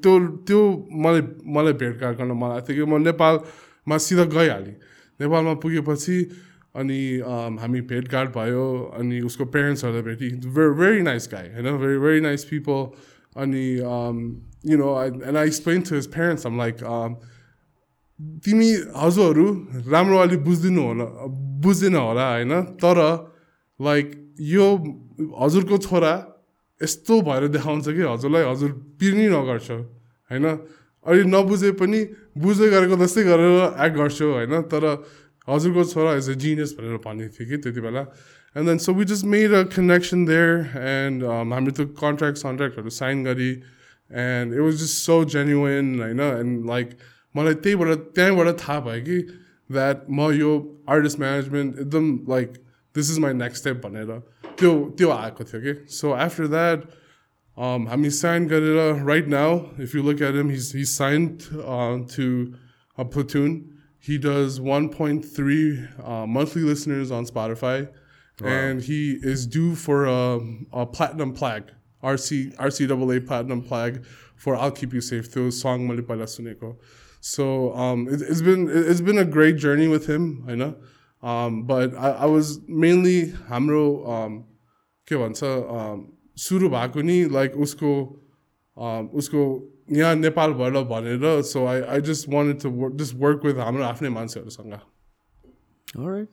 [0.04, 0.14] त्यो
[0.48, 0.60] त्यो
[1.06, 1.22] मलाई
[1.56, 4.76] मलाई भेटघाट गर्न मलाई थियो कि म नेपालमा सिधा गइहालेँ।
[5.20, 6.18] नेपालमा पुगेपछि
[6.76, 7.00] अनि
[7.60, 8.64] हामी भेटघाट भयो
[9.00, 11.78] अनि उसको पेरेन्ट्सहरूलाई भेटेँ। भेरी भेरी नाइस गाई होइन?
[11.84, 12.80] भेरी भेरी नाइस पिपल
[13.44, 13.66] अनि
[14.67, 16.83] यु know and I explain to his parents आम लाइक
[18.45, 19.47] तिमी हजुरहरू
[19.89, 21.07] राम्रो अलिक बुझिदिनु होला
[21.61, 22.99] बुझ्दैन होला होइन तर
[23.81, 24.13] लाइक
[24.49, 24.67] यो
[25.39, 26.13] हजुरको छोरा
[26.81, 30.47] यस्तो भएर देखाउँछ कि हजुरलाई हजुर पिर्नी नगर्छ होइन
[31.07, 32.01] अहिले नबुझे पनि
[32.37, 34.85] बुझ्दै गरेको जस्तै गरेर एक्ट गर्छु होइन तर
[35.49, 38.03] हजुरको छोरा इज अ जिनियस भनेर भनेको थियो कि त्यति बेला
[38.57, 40.53] and then so we just made a connection there
[40.85, 43.51] and हामीले त्यो कन्ट्र्याक्ट सन्ट्र्याक्टहरू साइन गरी
[44.11, 46.97] end it was just so genuine होइन एन्ड लाइक
[47.37, 49.19] मलाई त्यहीबाट त्यहीँबाट थाहा भयो कि
[49.73, 50.53] द्याट म यो
[50.97, 52.53] आर्टिस्ट म्यानेजमेन्ट एकदम like
[52.95, 54.19] this is my next step भनेर
[54.61, 56.89] त्यो त्यो आएको थियो कि सो आफ्टर द्याट
[57.91, 61.29] हामी साइन गरेर right now if you look at him his his sign
[62.17, 62.31] to
[62.99, 63.61] a प्लुटुन
[64.01, 67.89] he does 1.3 uh, monthly listeners on Spotify,
[68.41, 68.49] wow.
[68.49, 70.41] and he is due for a,
[70.73, 71.71] a platinum plaque,
[72.05, 74.05] RC RCAA platinum plaque
[74.37, 76.77] for "I'll Keep You Safe" through song Malipala Suneko.
[77.21, 80.77] So um, it, has been it's been a great journey with him, I know.
[81.23, 84.45] Um, but I, I, was mainly हाम्रो um,
[85.07, 85.41] के भन्छ
[86.39, 87.91] सुरु भएको नि like उसको
[89.21, 89.43] उसको
[89.93, 94.09] यहाँ नेपालबाट भनेर सो I I just wanted to work just work with हाम्रो आफ्नै
[94.17, 94.79] मान्छेहरूसँग
[95.99, 96.29] Alright.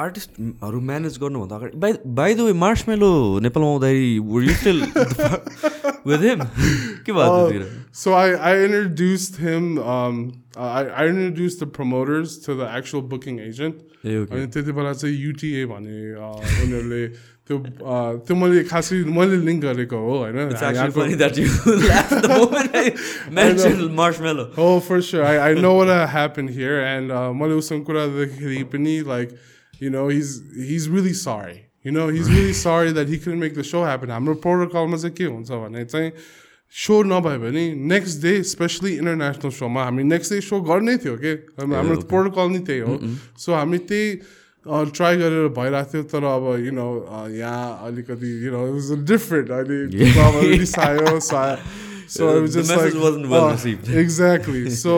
[0.00, 2.52] आर्टिस्टहरू म्यानेज गर्नुभन्दा अगाडि by by the way
[2.88, 3.10] Marshmello
[3.40, 4.16] नेपालमा आउँदाखेरि
[7.94, 9.64] so I I introduce him
[10.58, 13.74] I I introduce the promoters to the actual booking agent
[14.32, 17.02] अनि त्यति बेला चाहिँ युटिए भने uh, उनीहरूले
[17.48, 20.38] त्यो uh, त्यो मैले खासै मैले लिङ्क गरेको हो होइन?
[24.58, 27.12] हो first I I know what happen here and
[27.42, 29.38] मैले उसँग कुरा गर्दाखेरि पनि like
[29.80, 30.30] you know, he's
[30.68, 31.58] he's really sorry.
[31.84, 34.10] You know, he's really sorry that he couldn't make the show happen.
[34.10, 36.10] हाम्रो प्रोटोकलमा चाहिँ के हुन्छ भने चाहिँ
[36.74, 37.62] सो नभयो भने
[37.92, 42.60] नेक्स्ट डे स्पेसली इन्टरनेसनल सोमा हामी नेक्स्ट डे सो गर्नै थियो कि हाम्रो प्रोटोकल नै
[42.68, 42.98] त्यही हो
[43.44, 44.08] सो हामी त्यही
[44.68, 46.88] ट्राई गरेर भइरहेको थियो तर अब यु नो
[47.38, 50.18] यहाँ अलिकति यु नो डिफरेन्ट अहिले Yeah.
[50.28, 51.18] अब रिसायो
[54.82, 54.96] सो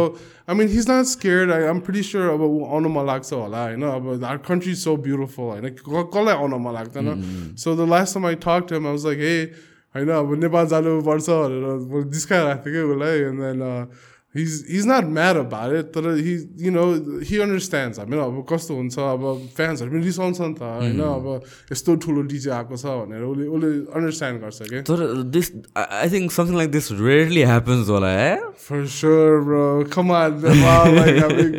[0.49, 0.49] Uh, the message wasn't well received.
[0.49, 0.49] Exactly.
[0.49, 1.51] So I mean, he's not scared.
[1.51, 4.97] I, I'm pretty sure अब आउनु मन लाग्छ होला होइन अब our country is so
[4.97, 8.85] beautiful होइन क- कसलाई आउनु मन लाग्दैन So the last time I talked to him,
[8.85, 9.47] I was like, hey,
[9.95, 13.85] होइन अब नेपाल जानुपर्छ भनेर जिस्काइरहेको थिएँ कि उसलाई and then uh,
[14.34, 16.84] he's he's not mad about it तर he you know
[17.30, 17.98] he understands.
[17.98, 19.24] होइन अब कस्तो हुन्छ अब
[19.56, 21.00] फ्यान्सहरू पनि रिसाउँछ नि त होइन?
[21.00, 21.26] अब
[21.72, 24.82] यस्तो ठुलो डिजे आएको छ भनेर उसले उसले अन्डरस्ट्यान्ड गर्छ कि?
[24.90, 25.02] तर
[25.38, 28.38] this I think something like this rarely happens होला है
[28.70, 29.84] For sure, bro.
[29.92, 30.92] Come on, Nepal.
[30.96, 31.54] Like, I mean,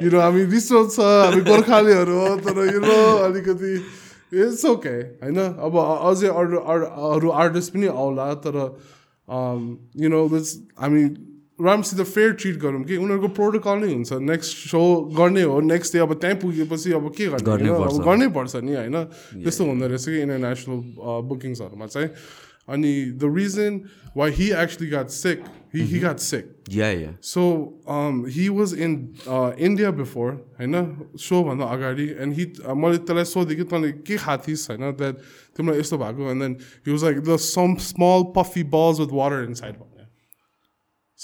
[0.00, 3.74] you know, I mean, रिसो छ हामी गोर्खालीहरू हो तर you know अलिकति
[4.42, 5.38] इट्स ओके होइन?
[5.66, 5.76] अब
[6.10, 6.58] अझै अरू
[7.14, 8.56] अरू आर्टिस्ट पनि आउला तर
[10.02, 10.22] यु नो
[10.82, 11.04] हामी
[11.62, 14.80] राम्रोसित फेयर ट्रिट गरौँ कि उनीहरूको प्रोटोकल नै हुन्छ। नेक्स्ट सो
[15.16, 18.98] गर्ने हो नेक्स्ट डे अब त्यहीँ पुगेपछि अब के गर्ने। अब गर्नै पर्छ नि होइन?
[19.42, 20.78] त्यस्तो हुँदो रहेछ कि इन्टरनेसनल
[21.28, 22.10] बुकिङ्सहरूमा चाहिँ।
[22.68, 23.80] अनि द रिजन
[24.16, 25.38] वाइ हि एक्चुली गाट सिक
[25.74, 27.42] हि हि गाट सिक या या So
[28.28, 30.74] he was in uh, India before, होइन?
[31.18, 32.44] सोभन्दा अगाडि एन्ड हि
[32.76, 34.90] मैले त्यसलाई सोधेँ कि तैँले के खाएको थिइस् होइन?
[34.94, 35.14] द्याट
[35.56, 39.44] तिमीलाई यस्तो भएको and then he was like the some small puffy balls with water
[39.54, 39.74] inside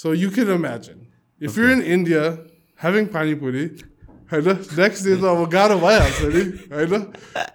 [0.03, 1.07] भन्यो so you can imagine
[1.41, 2.23] if you in India
[2.79, 3.65] having panipuri
[4.31, 4.47] होइन
[4.79, 7.03] नेक्स्ट डे त अब गाह्रो भइहाल्छ नि होइन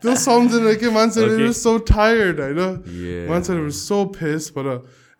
[0.03, 1.53] त्यो सम्झेर के मान्छेहरू Okay.
[1.53, 3.29] सो टायर्ड होइन.
[3.31, 4.71] मान्छेहरू so face but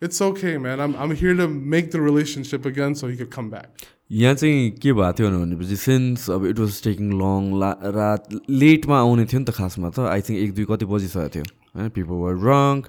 [0.01, 0.79] it's okay man.
[0.79, 3.85] I'm, I'm here to make the relationship again so he could come back.
[4.11, 8.99] यहाँ चाहिँ के भएको थियो भनेपछि सिन्स अब इट वाज टेकिङ लङ ला रात लेटमा
[8.99, 11.43] आउने थियो नि त खासमा त आई थिङ्क एक दुई कति बजिसकेको थियो
[11.75, 12.85] होइन people were drunk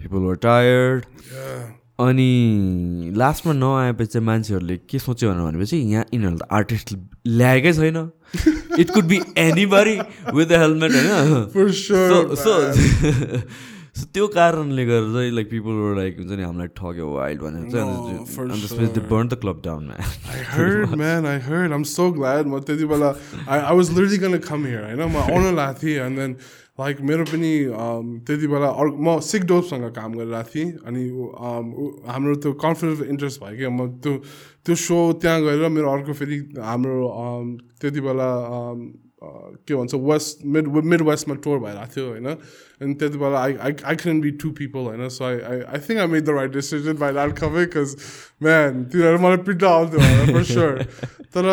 [0.00, 1.04] people were tired
[1.98, 6.88] अनि लास्टमा नआएपछि चाहिँ मान्छेहरूले के सोच्यो भनेपछि यहाँ यिनीहरूले त आर्टिस्ट
[7.26, 7.96] ल्याएकै छैन।
[8.80, 9.20] It could be
[9.72, 9.96] anybody
[10.36, 12.36] with the helmet होइन सो.
[12.36, 12.52] सो
[14.12, 19.00] त्यो कारणले गर्दा चाहिँ लाइक पिपल लाइक हुन्छ नि हामीलाई ठग्यो वाइल्ड भनेर चाहिँ.
[19.08, 21.72] Burn the club down I heard man I heard.
[21.72, 22.44] I'm so glad.
[22.44, 23.10] म त्यति बेला
[23.48, 26.36] I was literally gonna come here होइन म आउन लागेको थिएँ and then
[26.80, 31.02] लाइक मेरो पनि um, त्यति बेला अर्को म सिक डोपसँग काम गरिरहेको थिएँ। अनि
[31.48, 31.66] um,
[32.04, 34.12] हाम्रो त्यो कन्फिडेन्स इन्ट्रेस्ट भयो क्या। म त्यो
[34.66, 37.46] त्यो सो त्यहाँ गएर मेरो अर्को फेरि हाम्रो um,
[37.80, 38.30] त्यति बेला
[39.66, 43.72] के भन्छ वेस्ट मिड मिड वेस्टमा टुर भइरहेको थियो होइन। अनि त्यति बेला I I
[43.80, 46.52] I can be to people होइन। So I I I think I made the right
[46.52, 47.96] decision by that कमे बिकज
[48.42, 50.68] म्यान तिनीहरू मलाई पिट्न आउँथ्यो
[51.32, 51.48] तर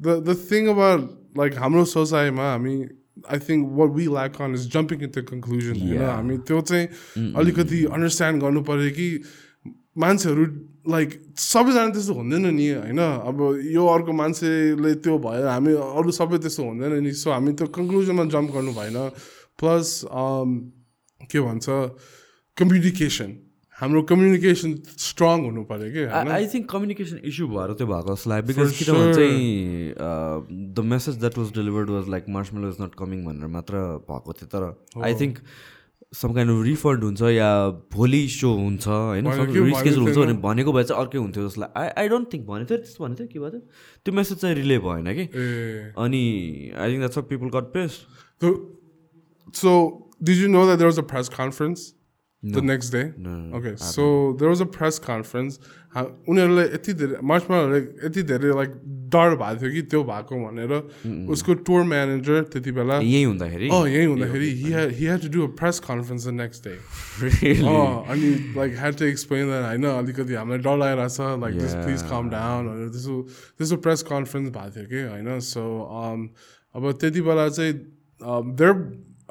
[0.00, 1.00] the the thing about
[1.38, 2.76] like हाम्रो सोसाइटीमा हामी
[3.16, 6.02] I think what we lack on is jumping in the conclusion होइन.
[6.02, 6.86] हामी त्यो चाहिँ
[7.36, 9.08] अलिकति अन्डरस्ट्यान्ड गर्नु पऱ्यो कि
[9.98, 10.44] मान्छेहरू
[10.88, 12.98] लाइक सबैजना त्यस्तो हुँदैन नि होइन?
[12.98, 13.36] अब
[13.70, 18.24] यो अर्को मान्छेले त्यो भयो हामी अरू सबै त्यस्तो हुँदैन नि सो हामी त्यो कन्क्लुजनमा
[18.32, 18.98] जम्प गर्नु भएन।
[19.60, 19.88] प्लस
[21.30, 21.66] के भन्छ
[22.56, 23.30] कम्युनिकेसन
[23.82, 24.70] हाम्रो कम्युनिकेसन
[25.04, 26.02] स्ट्रङ हुनु पऱ्यो कि
[26.38, 29.12] आई थिङ्क कम्युनिकेसन इस्यु भएर त्यो भएको जस्तो लाग्यो बिकज किनभने.
[29.18, 29.42] चाहिँ
[30.78, 34.48] the message that was delivered was like Marshmello is not coming भनेर मात्र भएको थियो.
[34.54, 34.62] तर
[35.04, 35.38] I think
[36.20, 37.50] some kind of refund हुन्छ या
[37.92, 39.26] भोलि सो हुन्छ होइन?
[39.66, 42.68] रिस्केजुल हुन्छ भने भनेको भए चाहिँ अर्कै हुन्थ्यो जस्तो लाग्यो आई आई डोन्ट थिङ्क भनेको
[42.68, 43.60] थियो त्यस्तो भनेको थियो के थियो
[44.04, 44.14] त्यो?
[44.14, 45.24] मेसेज चाहिँ रिले भएन कि?
[46.04, 46.22] अनि
[46.76, 47.92] I think that's people got pace
[48.42, 48.48] So,
[49.54, 49.72] so
[50.28, 51.28] did you know that there was a press
[52.41, 53.13] conference the next day?
[53.17, 55.59] No, no, Okay, so there was a press conference.
[55.95, 57.57] हा- उनीहरूलाई यति धेरै मार्चमा
[58.05, 58.71] यति धेरै like
[59.13, 60.71] डर भएको थियो कि त्यो भएको भनेर
[61.33, 65.49] उसको टुर म्यानेजर त्यति बेला यही हुँदाखेरि अँ यही हुँदाखेरि he had to do a
[65.61, 66.75] press conference the next day
[67.23, 67.65] Really?
[67.65, 71.75] अँ अनि like had to explain that होइन अलिकति हामीलाई डर लागिरहेको छ like just
[71.77, 71.85] Yeah.
[71.87, 73.15] Please calm down भनेर त्यस्तो
[73.57, 75.65] त्यस्तो प्रेस कन्फरेन्स भएको थियो कि होइन सो
[76.75, 77.73] अब त्यति बेला चाहिँ
[78.61, 78.73] देयर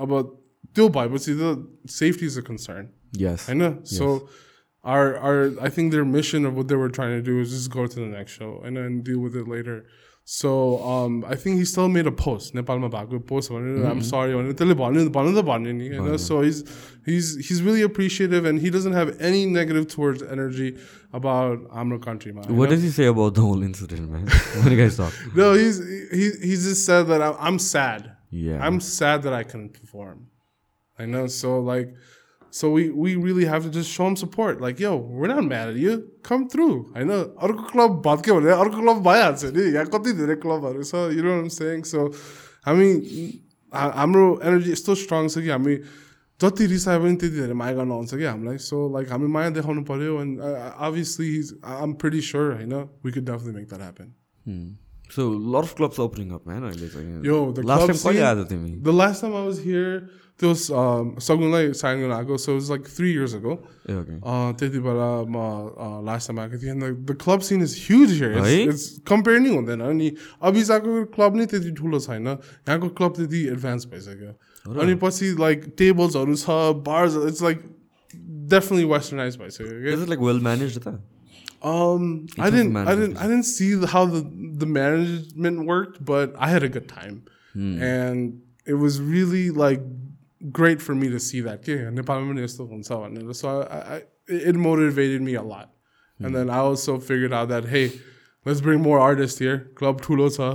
[0.03, 0.19] अब
[0.75, 1.55] त्यो भएपछि त
[2.03, 3.50] safety is a concern Yes.
[3.50, 3.78] I know.
[3.80, 3.98] Yes.
[3.98, 4.30] So
[4.84, 7.72] our our I think their mission of what they were trying to do is just
[7.72, 9.86] go to the next show and then deal with it later.
[10.24, 12.54] So um, I think he still made a post.
[12.54, 13.86] Nepalma bhagyo post mm-hmm.
[13.86, 14.34] I'm sorry.
[14.34, 15.82] Mm-hmm.
[15.82, 16.18] You know?
[16.18, 16.64] So he's
[17.06, 20.78] he's he's really appreciative and he doesn't have any negative towards energy
[21.12, 22.44] about Amro country man.
[22.56, 22.76] What know?
[22.76, 24.28] does he say about the whole incident, man?
[24.28, 25.14] what do you guys talk?
[25.36, 25.80] no, he's
[26.12, 28.16] he he just said that I'm, I'm sad.
[28.30, 28.66] Yeah.
[28.66, 30.28] I'm sad that I couldn't perform.
[30.98, 31.28] I know.
[31.28, 31.94] So like
[32.53, 34.61] so we we really have to just show him support.
[34.65, 35.95] Like, yo, we're not mad at you.
[36.29, 36.75] Come through.
[36.95, 37.19] I know.
[37.49, 41.35] अर्को club भत्क्यो भने अर्को club भइहाल्छ नि यहाँ कति धेरै क्लबहरू छ you know
[41.43, 42.07] M sang सो
[42.69, 42.89] हामी
[43.73, 45.77] हा- हाम्रो एनर्जी यस्तो स्ट्रङ छ कि हामी
[46.41, 49.83] जति रिसायो पनि त्यति धेरै माया गर्न आउँछ कि हामीलाई सो लाइक हामी माया देखाउनु
[49.93, 50.41] पऱ्यो एन्ड
[50.89, 51.31] अभियसली
[51.77, 54.13] आइम प्रिटी स्योर होइन we could definitely make that happen
[54.47, 54.67] Hmm.
[55.15, 56.63] So a lot of clubs opening up, man.
[56.69, 57.97] अहिले चाहिँ Yo, the last club
[60.41, 61.75] time कहिले scene- आएको तिमी The last time I was here, there was um, Sagunlai
[61.77, 63.59] sign गर्न आएको, so it was like three years ago.
[63.89, 65.37] A okay Uh, त्यति बेला म
[65.77, 68.33] uh, last time आएको थिएँ the, the club scene is huge here.
[68.33, 68.69] It's, है?
[68.69, 73.85] it's compare नै हुँदैन अनि अभिजाको क्लब नै त्यति ठुलो छैन यहाँको क्लब त्यति एडभान्स
[73.93, 76.49] भइसक्यो अनि पछि लाइक टेबल्सहरू छ
[76.87, 77.63] bars it's like
[78.51, 80.99] definitely westernize भइसक्यो क्या Is it like well managed त
[81.63, 83.01] Um, I was didn't, I managed.
[83.01, 84.21] didn't, I didn't see the, how the
[84.63, 87.23] the management worked, but I had a good time,
[87.55, 89.81] and it was really like
[90.42, 93.54] great for me to see that के नेपालमा पनि यस्तो हुन्छ भनेर so
[94.50, 95.44] it motivated me uh
[96.20, 97.86] and then I also figure out that hey
[98.46, 100.54] let's bring more artist here club ठुलो छ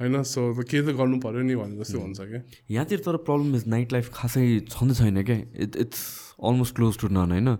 [0.00, 3.64] होइन सो केही त गर्नु पऱ्यो नि भने जस्तो हुन्छ क्या यहाँतिर तर प्रब्लम इज
[3.66, 6.02] नाइट लाइफ खासै छँदै छैन क्या it it's
[6.42, 7.54] almost close to none होइन?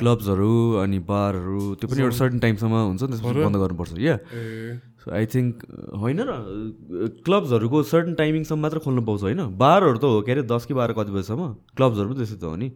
[0.00, 4.16] क्लब्सहरू अनि बारहरू त्यो पनि एउटा सर्टन टाइमसम्म हुन्छ नि त्यसपछि बन्द गर्नुपर्छ या
[5.04, 5.64] सो आई थिङ्क
[6.00, 6.32] होइन र
[7.24, 9.40] क्लब्सहरूको सर्टन टाइमिङसम्म मात्र खोल्नु पाउँछ होइन?
[9.60, 11.52] बाह्रहरू त हो के अरे दस कि बाह्र कति बजीसम्म?
[11.76, 12.68] क्लब्सहरू पनि त्यस्तै त हो नि?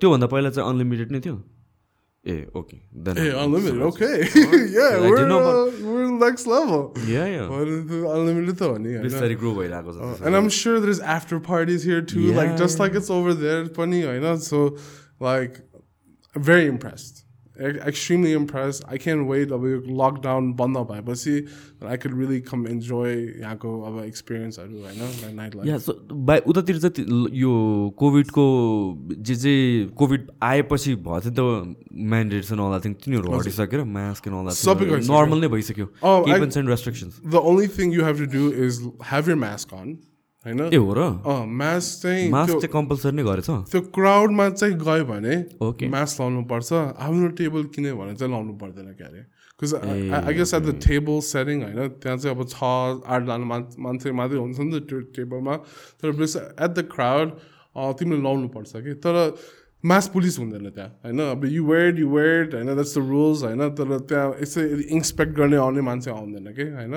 [0.00, 1.36] त्योभन्दा पहिला चाहिँ अनलिमिटेड नै थियो?
[2.26, 2.76] ए ओके
[8.16, 8.90] अनलिमिटेड त हो नि
[13.78, 14.36] पनि। होइन
[15.22, 15.52] like
[16.38, 17.19] very impressed
[17.89, 18.83] extremely impressed.
[18.93, 19.51] I can't wait.
[19.51, 21.35] I'll be lockdown banda by, but see,
[21.79, 24.59] that I could really come enjoy Yako of an experience.
[24.59, 25.65] I do, I know, that nightlife.
[25.67, 25.93] या so
[26.31, 27.53] by उतातिर चाहिँ ति- ल- यो
[27.99, 28.45] कोभिडको
[29.29, 29.55] जे जे
[29.97, 34.53] covid आएपछि भयो थियो त म्यान्डेट्स and all thing तिनीहरू हटिसक्यो र मास्क एन्ड अल
[34.59, 38.17] सबै गइसक्यो। नर्मल नै भइसक्यो Oh, I- events end restrictions The only thing you have
[38.25, 38.51] to do
[40.56, 40.66] Know.
[40.72, 41.00] ए हो र।
[42.00, 43.48] चाहिँ कम्पलसरी नै गरेछ?
[43.70, 45.34] त्यो क्राउडमा चाहिँ गयो भने.
[45.92, 49.20] मास्क लाउनु पर्छ आफ्नो टेबल किन्यो भने चाहिँ लाउनु पर्दैन क्या अरे
[49.60, 49.72] because
[50.16, 52.56] I guess at the table setting होइन त्यहाँ चाहिँ अब छ
[53.04, 55.54] आठजना मान मान्छे मात्रै हुन्छ नि त त्यो टेबलमा
[56.00, 57.28] तर प्लस एट द क्राउड
[58.00, 58.94] तिमीले लाउनु पर्छ कि?
[59.04, 59.36] तर
[59.84, 61.20] मास पुलिस हुँदैन त्यहाँ होइन?
[61.36, 63.68] अब यु वेड यु वेड होइन द्याट्स द रुल्स होइन?
[63.76, 66.94] तर त्यहाँ यसै इन्सपेक्ट गर्ने आउने मान्छे आउँदैन कि होइन?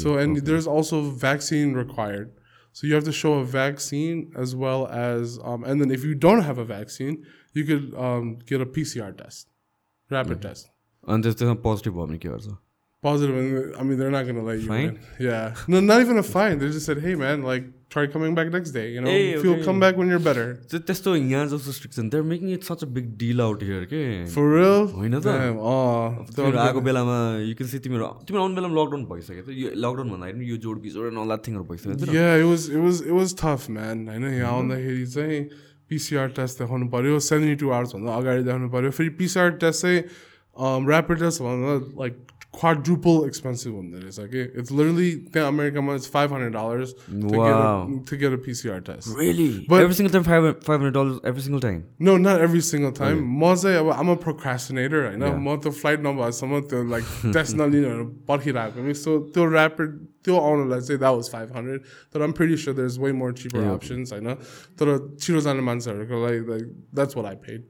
[0.00, 2.28] So and there is also vaccine required
[2.76, 6.14] So you have to show a vaccine as well as, um, and then if you
[6.14, 9.48] don't have a vaccine, you could um, get a PCR test,
[10.10, 10.68] rapid test.
[11.06, 12.58] And if there's a positive bomb, Positive,
[13.00, 13.74] Positive.
[13.78, 14.68] I mean they're not gonna let you.
[14.68, 14.88] Fine.
[14.88, 15.00] In.
[15.18, 16.58] Yeah, no, not even a fine.
[16.58, 18.90] They just said, hey man, like try coming back next day.
[18.92, 19.64] You know, Hey, if you'll okay.
[19.64, 20.44] come back when you're better.
[20.70, 24.00] त्यो त्यस्तो यहाँ जस्तो restriction there making it such a big deal out here के
[24.34, 24.86] For real?
[24.96, 25.34] होइन त?
[25.72, 29.70] Oh, तिमीहरू आएको बेलामा यु क्यान सी तिमीहरू तिमीहरू आउने बेलामा लकडाउन भइसक्यो त यो
[29.86, 33.00] लकडाउन भन्दाखेरि पनि यो जोड बिजोड एन्ड अल थिङहरू भइसक्यो yeah, it was it was
[33.06, 34.06] it was tough, man.
[34.10, 35.40] होइन यहाँ आउँदाखेरि चाहिँ
[35.90, 40.00] पिसिआर टेस्ट देखाउनु पऱ्यो सेभेन्टी टू आवर्सभन्दा अगाडि देखाउनु पऱ्यो फेरि पिसिआर टेस्ट चाहिँ
[40.90, 42.14] ऱ्यापिड टेस्ट भन्दा like
[42.55, 46.93] क्वाड्रुपल एक्सपेन्सिभ हुँदो रहेछ कि इट्स लिटरली त्यहाँ अमेरिकामा it's five hundred dollars
[47.35, 48.01] Wow.
[48.09, 49.07] to get a PCR test.
[49.19, 49.45] Really?
[49.69, 51.77] But- every single time five five hundred dollars every single time.
[52.07, 53.21] No, not every single time.
[53.43, 55.37] म चाहिँ अब I'm a procrastinator होइन Yeah.
[55.47, 60.81] म त्यो flight नभएसम्म त्यो like test नलिनेहरू पर्खिरहेको कि सो त्यो ऱ्यापिड त्यो आउनलाई
[60.87, 61.81] चाहिँ द्याट वाज फाइभ हन्ड्रेड
[62.13, 63.73] तर आम pretty sure there is way more cheaper Yeah.
[63.75, 64.33] Options होइन
[64.81, 67.63] तर छिटो जाने मान्छेहरूको लागि like that's what I paid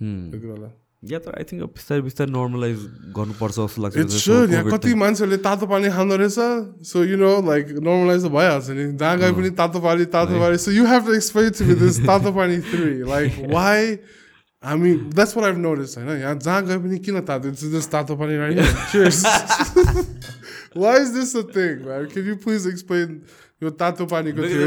[0.00, 0.20] Hmm.
[0.32, 0.68] त्यति बेला
[1.11, 2.79] या तर आई थिङ्क बिस्तारै बिस्तारै नर्मलाइज
[3.17, 6.39] गर्नुपर्छ जस्तो लाग्छ सुड यहाँ कति मान्छेहरूले तातो पानी खाँदो रहेछ
[6.91, 10.57] so you know like normalize त भइहाल्छ नि। जहाँ गए पनि तातो पानी तातो पानी।
[10.65, 13.81] So you have to explain to me this तातो पानी थ्री लाइक वाइ
[14.63, 17.45] हामी द्याट्स वाट आइभ नोटिस होइन यहाँ जहाँ गए पनि किन तातो?
[17.75, 18.33] दिस तातो पानी
[20.81, 23.21] why is this a thing can you please explain
[23.63, 24.65] यो तातो पानीको थियो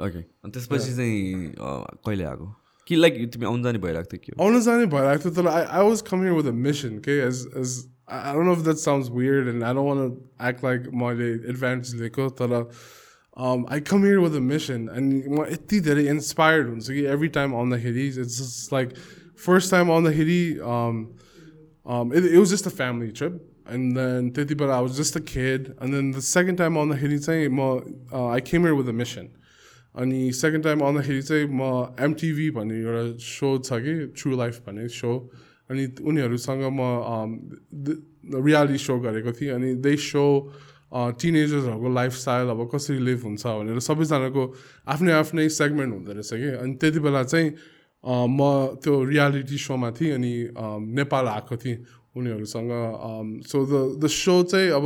[0.09, 0.25] Okay.
[0.45, 2.49] अनि त्यसपछि चाहिँ अ, कहिले आएको
[2.88, 5.83] कि लाइक तिमी आउनु जाने भइरहेको थियो कि आउनु जाने भइरहेको थियो तर I, I
[5.83, 7.21] was coming here with a mission, okay?
[7.31, 7.75] As as
[8.07, 10.90] I I don't know if that sounds weird and I don't want to act like
[11.05, 12.57] मैले advantage लिएको तर
[13.37, 17.31] um, I come here with a mission and म यति धेरै inspired हुन्छ कि every
[17.31, 18.97] time आउँदाखेरि it's just like
[19.37, 21.14] first time आउँदाखेरि um,
[21.87, 25.16] um, it, it was just a family trip and then त्यति बेला I was just
[25.16, 27.61] a kid and then the second time आउँदाखेरि चाहिँ म
[28.12, 29.31] uh, I came here with a mission
[29.99, 34.87] अनि second time आउँदाखेरि चाहिँ म MTV भन्ने एउटा सो छ कि ट्रु लाइफ भन्ने
[34.88, 35.11] सो
[35.71, 36.83] अनि उनीहरूसँग म
[38.45, 40.25] रियालिटी सो गरेको थिएँ अनि दे सो
[40.96, 44.44] टिनेजर्सहरूको लाइफस्टाइल अब कसरी लिभ हुन्छ भनेर सबैजनाको
[44.88, 46.50] आफ्नै आफ्नै सेगमेन्ट हुँदो रहेछ कि?
[46.64, 47.50] अनि त्यति बेला चाहिँ
[48.32, 48.40] म
[48.80, 50.34] त्यो रियालिटी सोमा थिएँ अनि
[50.96, 51.78] नेपाल आएको थिएँ
[52.16, 52.72] उनीहरूसँग।
[53.44, 54.86] सो द द सो चाहिँ अब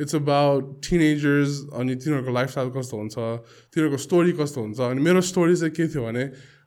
[0.00, 5.56] इट्स अबाउट टिनेजर्स अनि तिनीहरूको लाइफस्टाइल कस्तो हुन्छ तिनीहरूको स्टोरी कस्तो हुन्छ अनि मेरो स्टोरी
[5.56, 6.24] चाहिँ के थियो भने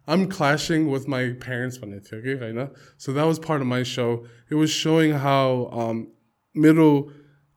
[0.09, 2.67] आइम क्ल्यासिङ विथ माई प्यारेन्ट्स भन्ने थियो कि होइन?
[2.97, 5.93] So that was part of my so it was showing how
[6.55, 6.89] मेरो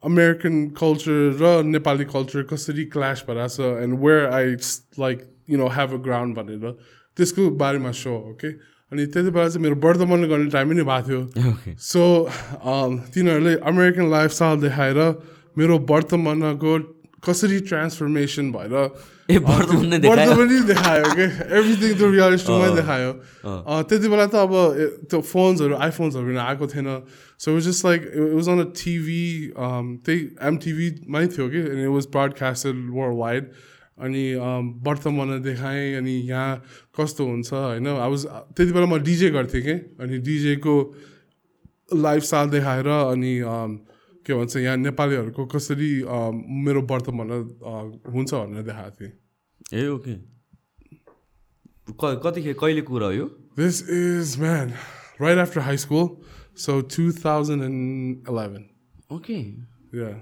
[0.05, 4.55] अमेरिकन कल्चर र नेपाली कल्चर कसरी क्ल्यास भइरहेछ and where I
[5.01, 5.19] like
[5.51, 6.71] you know have a ground भनेर
[7.17, 8.49] त्यसको बारेमा सो हो कि
[8.93, 12.03] अनि त्यति बेला चाहिँ मेरो वर्धमान गर्ने टाइमै नै भएको थियो। ओके सो
[13.15, 14.99] तिनीहरूले अमेरिकन लाइफस्टाइल देखाएर
[15.59, 16.73] मेरो वर्तमानको
[17.23, 18.75] कसरी ट्रान्सफर्मेसन भएर
[19.31, 21.27] ए वर्तमान नै देखायो कि
[21.59, 23.11] एभ्रिथिङ त्यो रियालिटी सोमै देखायो
[23.85, 24.55] त्यति बेला त अब
[25.07, 26.89] त्यो फोन्सहरू आइफोन्सहरू आएको थिएन
[27.41, 29.23] so was just like it was on a TV
[29.55, 30.19] त्यही
[30.51, 32.83] एमटिभीमै थियो कि and it was broadcasted
[33.19, 33.53] worldwide
[33.99, 34.25] अनि
[34.83, 36.51] वर्तमान देखाएँ अनि यहाँ
[36.99, 40.77] कस्तो हुन्छ होइन वाज त्यति बेला म डिजे गर्थेँ कि अनि डिजेको
[42.01, 43.35] लाइफस्टाइल देखाएर अनि
[44.27, 46.35] के भन्छ यहाँ नेपालीहरूको कसरी um,
[46.67, 49.13] मेरो वर्तमान uh, हुन्छ भनेर देखाएको थिएँ
[49.83, 50.15] ए ओके
[52.01, 54.73] क- कतिखेर कहिले कुरा हो यो This is man,
[55.21, 56.07] right after high school,
[56.55, 58.63] so 2011.
[59.13, 59.39] Okay
[59.93, 60.15] Yeah.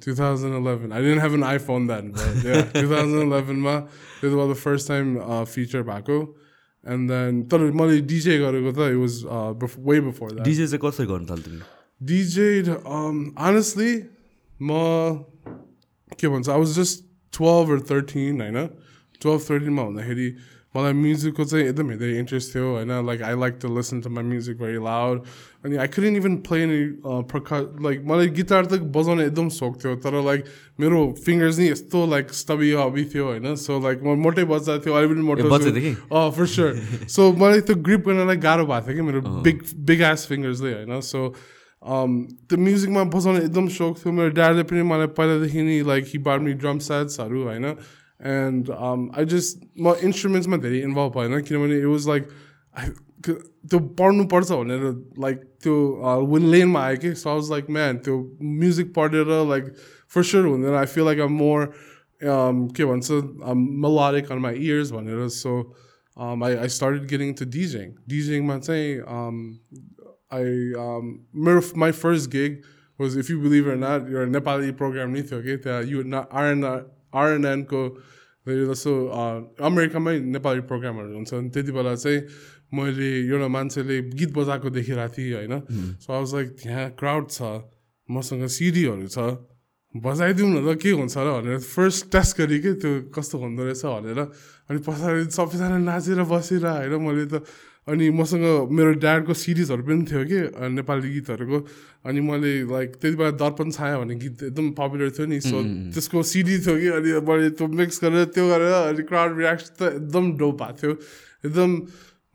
[0.00, 0.92] 2011.
[0.92, 3.82] I didn't have an iPhone then, but yeah, 2011 ma.
[4.22, 6.34] This was the first time uh, feature Baku.
[6.84, 10.44] And then तर मैले DJ गरेको त it was uh, bef- way before that.
[10.44, 11.60] DJ चाहिँ कसरी गर्नु तिमी
[12.01, 13.93] DJ'd, um, honestly,
[14.61, 15.25] म
[16.19, 18.67] के भन्छ I was just 12 or 13 होइन
[19.21, 20.27] 12 13 मा हुँदाखेरि
[20.75, 24.23] मलाई म्युजिकको चाहिँ एकदम धेरै इन्ट्रेस्ट थियो होइन like I like to listen to my
[24.23, 25.21] music very loud
[25.65, 26.79] अनि I couldn't even play any
[27.31, 30.45] प्रकार लाइक मलाई गिटार त बजाउने एकदम सोख थियो तर लाइक
[30.79, 34.93] मेरो फिङ्गर्स नि यस्तो लाइक स्टबी हबी थियो होइन सो लाइक म मोटै बज्दा थियो
[34.93, 35.95] अहिले पनि मोटो बज्दैथियो कि?
[36.11, 40.01] अँ फर स्योर सो मलाई त्यो ग्रिप गर्नलाई गाह्रो भएको थियो कि मेरो बिग बिग
[40.11, 41.27] एस फिङ्गर्सले होइन सो
[41.83, 46.39] त्यो म्युजिकमा बजाउने एकदम सोख थियो मेरो ड्याडले पनि मलाई पहिलादेखि नै लाइक हि बार
[46.47, 52.07] मी ड्रम सेट्सहरू होइन एन्ड आई जस्ट म इन्स्ट्रुमेन्ट्समा धेरै इन्भल्भ भएन किनभने इट वाज
[52.07, 52.29] लाइक
[53.27, 54.89] त्यो पढ्नुपर्छ भनेर
[55.27, 55.77] लाइक त्यो
[56.33, 58.19] विन लेनमा आयो कि सो वाज लाइक म्यान त्यो
[58.63, 59.73] म्युजिक पढेर लाइक
[60.15, 61.71] फर स्योर हुँदैन आई फिल लाइक आम मोर
[62.21, 63.23] के भन्छ
[63.85, 65.57] melodic on my ears भनेर सो
[66.17, 67.95] um, I, I started getting to DJing.
[68.07, 69.59] DJing मा चाहिँ um,
[70.31, 70.43] I
[70.77, 72.63] um, मेरो my first gig
[72.99, 76.03] was if you believe it or not your Nepali program नै थियो कि त्यहाँ यु
[76.15, 76.63] आरएन
[77.13, 77.81] आरएनएनको
[78.45, 78.91] जस्तो
[79.61, 82.19] अमेरिकामै नेपाली प्रोग्रामहरू हुन्छ अनि त्यति बेला चाहिँ
[82.73, 85.53] मैले एउटा मान्छेले गीत बजाएको देखिरहेको थिएँ होइन
[85.97, 87.41] सो आई वाज लाइक त्यहाँ क्राउड छ
[88.09, 89.17] मसँग सिडीहरू छ
[89.95, 93.83] बजाइदिउँ न त के हुन्छ र भनेर फर्स्ट टेस्ट गरेँ कि त्यो कस्तो हुँदो रहेछ
[93.87, 94.19] भनेर
[94.69, 97.47] अनि पछाडि सबैजना नाचेर बसेर होइन मैले त
[97.90, 100.38] अनि मसँग मेरो ड्याडको सिरिजहरू पनि थियो कि
[100.70, 101.58] नेपाली गीतहरूको।
[102.06, 105.58] अनि मैले लाइक त्यति बेला दर्पण छाया भन्ने गीत एकदम पपुलर थियो नि सो
[105.90, 109.82] त्यसको सिडी थियो कि अनि मैले त्यो मिक्स गरेर त्यो गरेर अनि क्राउड रियाक्सन त
[110.00, 110.92] एकदम डोप भएको थियो।
[111.44, 111.70] एकदम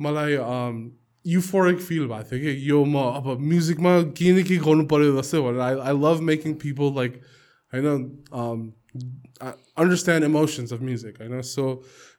[0.01, 0.34] मलाई
[1.26, 5.39] युफोरिक फिल भएको थियो कि यो म अब म्युजिकमा केही न केही गर्नु पऱ्यो जस्तै
[5.41, 7.14] भनेर। I I love making people like
[7.74, 7.86] होइन
[9.82, 11.64] अन्डरस्ट्यान्ड इमोसन्स अफ म्युजिक होइन। So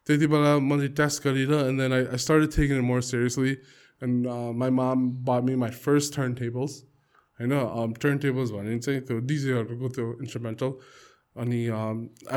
[0.08, 3.52] त्यति बेला मैले टेस्ट गरेर end then I I started taking it more seriously
[4.08, 4.28] and
[4.62, 6.78] my माम बा मी माई फर्स्ट टर्न टेबल्स
[7.40, 10.74] होइन टर्न टेबल्स भने चाहिँ त्यो डिजेहरूको त्यो इन्स्ट्रुमेन्टल
[11.42, 11.60] अनि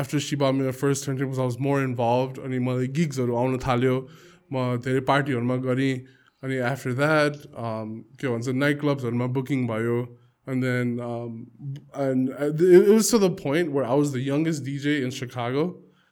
[0.03, 3.95] आफ्टर सिबा मेरो first turn tables I was more involve अनि मलाई गिग्सहरू आउनु थाल्यो
[4.51, 5.95] म धेरै पार्टीहरूमा गरेँ
[6.43, 9.97] अनि आफ्टर द्याट के भन्छ नाइट क्लब्सहरूमा बुकिङ भयो
[10.47, 11.47] and then um,
[11.93, 15.03] and it, it was to the point where I was the youngest DJ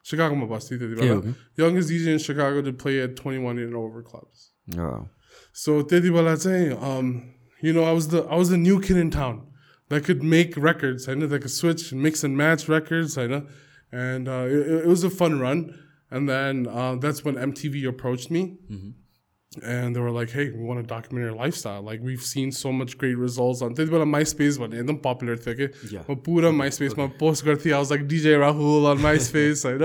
[0.09, 0.35] Chicago.
[0.35, 1.35] Chicago Mabasti, Yeah, okay.
[1.57, 4.53] youngest DJ in Chicago to play at 21 and over clubs.
[4.79, 5.09] Oh.
[5.53, 9.11] So Teddy say, um, you know, I was the I was the new kid in
[9.11, 9.47] town
[9.89, 11.09] that could make records.
[11.09, 13.19] I know that could switch and mix and match records.
[13.19, 13.47] I know,
[13.91, 15.79] and uh, it, it was a fun run.
[16.11, 18.57] And then uh, that's when MTV approached me,
[19.57, 21.83] and they were like, "Hey, we want to document your lifestyle.
[21.83, 25.55] Like we've seen so much great results on." त्यति बेला MySpace भन्ने एकदम popular थियो
[25.61, 25.67] कि.
[26.11, 29.85] म पुरा MySpaceमा post गर्थेँ I was like DJ Rahul on MySpace होइन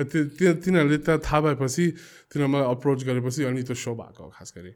[0.00, 1.90] तिनीहरूले त्यहाँ थाहा भएपछि
[2.32, 4.72] तिनीहरू मलाई अप्रोच गरेपछि अनि त्यो सो भएको खास गरी.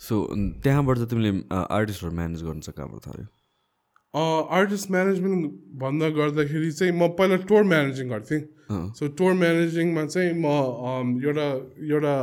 [0.00, 0.26] सो
[0.64, 3.26] त्यहाँबाट चाहिँ तिमीले आर्टिस्टहरू म्यानेज गर्नु चाहिँ कहाँबाट थाल्यो
[4.14, 8.40] आर्टिस्ट म्यानेजमेन्ट भन्दा गर्दाखेरि चाहिँ म पहिला टुर म्यानेजिङ गर्थेँ।
[8.96, 11.46] सो टुर म्यानेजिङमा चाहिँ म एउटा
[11.90, 12.14] एउटा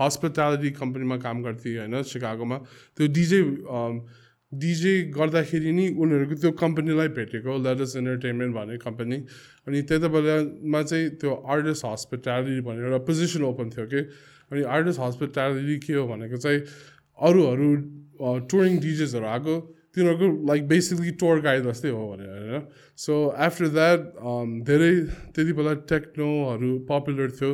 [0.00, 2.56] हस्पिटालिटी कम्पनीमा काम गर्थेँ होइन सिकागोमा
[2.96, 3.40] त्यो डिजे
[4.52, 9.18] डिजे गर्दाखेरि नि उनीहरूको त्यो कम्पनीलाई भेटेको लेटस इन्टरटेनमेन्ट भन्ने कम्पनी
[9.64, 14.00] अनि त्यति बेलामा चाहिँ त्यो आर्टिस्ट हस्पिटालिटी भनेर एउटा पोजिसन ओपन थियो कि।
[14.50, 16.60] अनि आर्टिस्ट हस्पिटालिटी के हो भनेको चाहिँ
[17.18, 17.68] अरूहरू
[18.50, 19.54] टुरिङ डिजेसहरू आएको
[19.94, 22.62] तिनीहरूको लाइक बेसिकली टुर गाइड जस्तै हो भनेर होइन
[22.98, 23.12] सो
[23.46, 24.00] आफ्टर द्याट
[24.70, 24.92] धेरै
[25.34, 27.52] त्यति बेला टेक्नोहरू पपुलर थियो.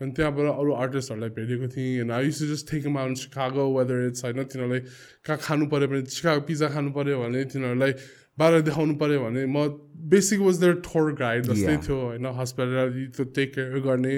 [0.00, 2.00] अनि त्यहाँबाट अरू आर्टिस्टहरूलाई भेटेको थिएँ.
[2.00, 4.80] And I use just take out Chicago whether it's होइन तिनीहरूलाई
[5.26, 7.92] कहाँ खानु पऱ्यो भने सिकागो पिज्जा खानु पऱ्यो भने तिनीहरूलाई
[8.38, 9.66] बाहिर देखाउनु पऱ्यो भने म
[10.12, 11.76] basic was their tour guide जस्तै.
[11.82, 14.14] थियो होइन हस्पिटालिटी त्यो टेक केयर गर्ने.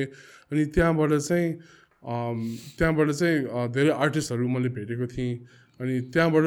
[0.53, 1.49] अनि त्यहाँबाट चाहिँ
[2.03, 2.37] um,
[2.77, 5.33] त्यहाँबाट चाहिँ धेरै आर्टिस्टहरू मैले भेटेको थिएँ।
[5.81, 6.45] अनि त्यहाँबाट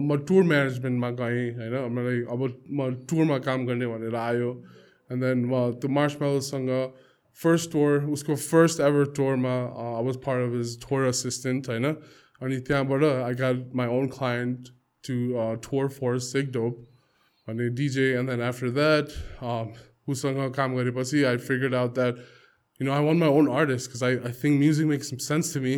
[0.00, 4.50] म टुर म्यानेजमेन्टमा गएँ होइन मलाई अब म टुरमा काम गर्ने भनेर आयो
[5.10, 6.70] एन्ड देन म त्यो मार्समेलोसँग
[7.38, 11.84] फर्स्ट टोर उसको फर्स्ट एभर टोरमा I was part of is tour assistant होइन
[12.40, 14.68] अनि त्यहाँबाट I got my own client
[15.04, 15.18] to
[15.62, 16.86] tour for Sek Dope
[17.48, 19.18] अनि DJ and then after that
[20.08, 22.24] उसँग काम गरेपछि I figure out that
[22.80, 25.60] you know I want my own artist because I I think music makes sense to
[25.60, 25.76] me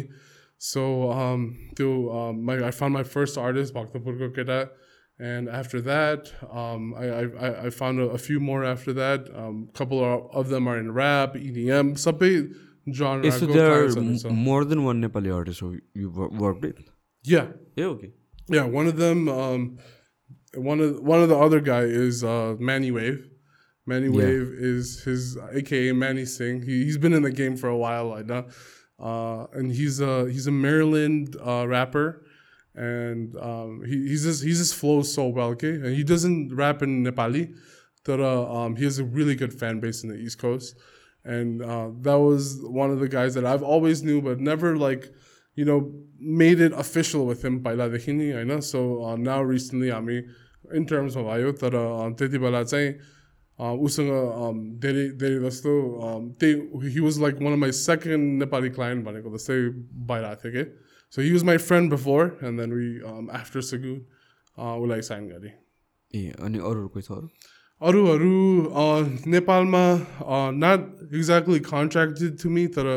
[0.58, 4.70] so um, through um, my, I found my first artist, Bhaktapur Koketa,
[5.20, 9.28] and after that, um, I, I, I, found a, a, few more after that.
[9.28, 12.18] A couple of, of, them are in rap, EDM, some
[12.92, 13.24] genre.
[13.24, 16.78] Yeah, so there are more than one Nepali artist who you worked with.
[17.24, 17.48] Yeah.
[17.74, 17.86] Yeah.
[17.86, 18.12] Okay.
[18.48, 19.78] Yeah, one of them, um,
[20.54, 23.28] one of one of the other guy is uh, Manny Wave.
[23.86, 24.24] Manny yeah.
[24.24, 26.62] Wave is his AKA Manny Singh.
[26.62, 28.46] He, he's been in the game for a while, like now.
[28.98, 32.24] Uh, and he's a he's a Maryland uh, rapper,
[32.74, 35.70] and um, he he's just, he just flows so well, okay.
[35.74, 37.54] And he doesn't rap in Nepali,
[38.04, 40.76] but uh, um, he has a really good fan base in the East Coast,
[41.24, 45.12] and uh, that was one of the guys that I've always knew, but never like
[45.54, 48.58] you know made it official with him by Ladakini, I know.
[48.60, 50.34] So uh, now recently, I mean,
[50.72, 52.10] in terms of Ayo, that uh,
[53.59, 54.09] उसँग
[54.43, 55.71] um, धेरै धेरै जस्तो
[56.03, 59.57] um, त्यही he was like one of my second Nepali client भनेको जस्तै
[60.09, 60.63] भइरहेको थियो कि
[61.13, 62.87] so he was my friend before and then we
[63.41, 63.93] after सगु
[64.57, 65.51] उसलाई साइन गरेँ
[66.13, 67.19] ए अनि अरूहरू कोही छ
[67.81, 69.83] अरू अरूहरू अ, नेपालमा
[70.63, 72.89] not exactly contracted to me तर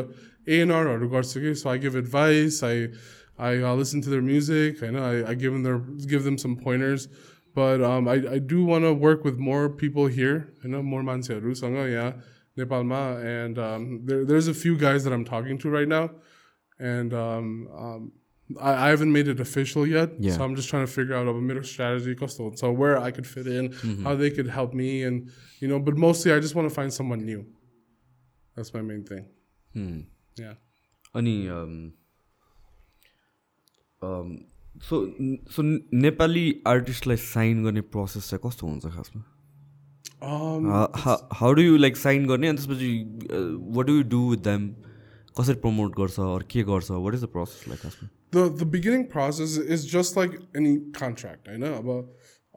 [0.49, 2.85] एएनआरहरू गर्छु कि so I give advice I
[3.47, 5.81] I listen to there music होइन I I give there
[6.13, 7.07] give them some pointers
[7.54, 10.54] but um, I, I do want to work with more people here.
[10.64, 12.22] I know more Manseru Sangha, yeah,
[12.56, 13.16] Nepal Ma.
[13.16, 16.10] And um, there, there's a few guys that I'm talking to right now.
[16.78, 18.12] And um, um,
[18.60, 20.10] I, I, haven't made it official yet.
[20.18, 20.32] Yeah.
[20.32, 23.46] So I'm just trying to figure out a middle strategy, so where I could fit
[23.46, 24.04] in, mm-hmm.
[24.04, 25.02] how they could help me.
[25.04, 25.30] And,
[25.60, 27.46] you know, but mostly I just want to find someone new.
[28.56, 29.26] That's my main thing.
[29.74, 30.00] Hmm.
[30.36, 30.54] Yeah.
[31.14, 31.48] अनि
[34.89, 35.05] so
[35.55, 35.63] so
[36.05, 39.23] Nepali आर्टिस्टलाई sign गर्ने process चाहिँ कस्तो हुन्छ खासमा
[40.17, 40.65] Um,
[41.39, 42.91] how do you like sign गर्ने अनि त्यसपछि
[43.75, 44.63] what do you do with them
[45.39, 49.03] कसरी प्रमोट गर्छ अरू के गर्छ what is the process like खासमा the the beginning
[49.07, 51.47] process is just like any contract.
[51.47, 52.09] I know about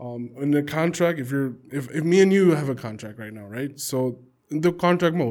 [0.07, 1.21] um, in a contract.
[1.21, 3.79] If you're if, if me and you have a contract right now, right?
[3.79, 4.01] So
[4.51, 5.29] in the contract mo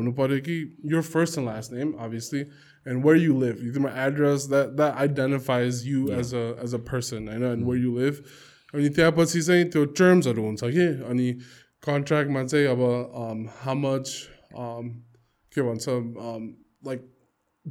[0.95, 2.45] your first and last name, obviously,
[2.85, 3.61] and where you live.
[3.61, 7.29] You my address that that identifies you as a as a person.
[7.29, 8.21] I know and where you live.
[8.73, 11.27] अनि त्यहाँपछि चाहिँ त्यो टर्म्सहरू हुन्छ कि अनि
[11.83, 12.81] कन्ट्र्याक्टमा चाहिँ अब
[13.61, 14.11] how much
[14.53, 15.85] के भन्छ
[16.87, 17.07] लाइक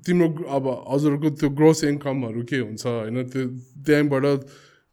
[0.07, 3.47] तिम्रो अब हजुरको त्यो ग्रोस इन्कमहरू के हुन्छ होइन त्यो
[3.87, 4.25] त्यहाँबाट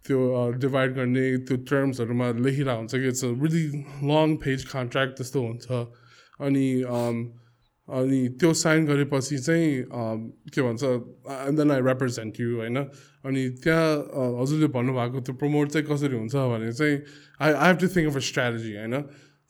[0.05, 0.19] त्यो
[0.61, 3.65] डिभाइड गर्ने त्यो टर्म्सहरूमा लेखिरहेको हुन्छ कि it's a really
[4.13, 5.81] long page contract त्यस्तो हुन्छ
[6.45, 6.67] अनि
[7.98, 9.84] अनि त्यो साइन गरेपछि चाहिँ
[10.54, 12.76] के भन्छ and then I represent you होइन?
[13.26, 13.88] अनि त्यहाँ
[14.40, 16.96] हजुरले भन्नुभएको त्यो प्रमोट चाहिँ कसरी हुन्छ भने चाहिँ
[17.40, 18.94] I I have to think of a strategy होइन?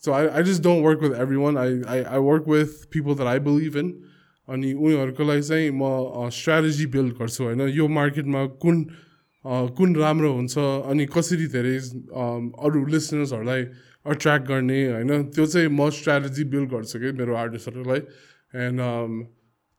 [0.03, 3.29] So I I just don't work with everyone I I I work with people that
[3.29, 3.93] I believe in
[4.49, 7.61] अनि उनीहरूको लागि चाहिँ म स्ट्राटेजी बिल्ड गर्छु होइन?
[7.69, 8.85] यो मार्केटमा कुन
[9.45, 11.77] कुन राम्रो हुन्छ अनि कसरी धेरै
[12.65, 13.63] अरू लिसनर्सहरूलाई
[14.13, 15.23] अट्र्याक्ट गर्ने होइन?
[15.37, 17.13] त्यो चाहिँ म स्ट्राटेजी बिल्ड गर्छु कि?
[17.21, 18.01] मेरो आर्टिस्टहरूलाई
[18.55, 18.81] एन्ड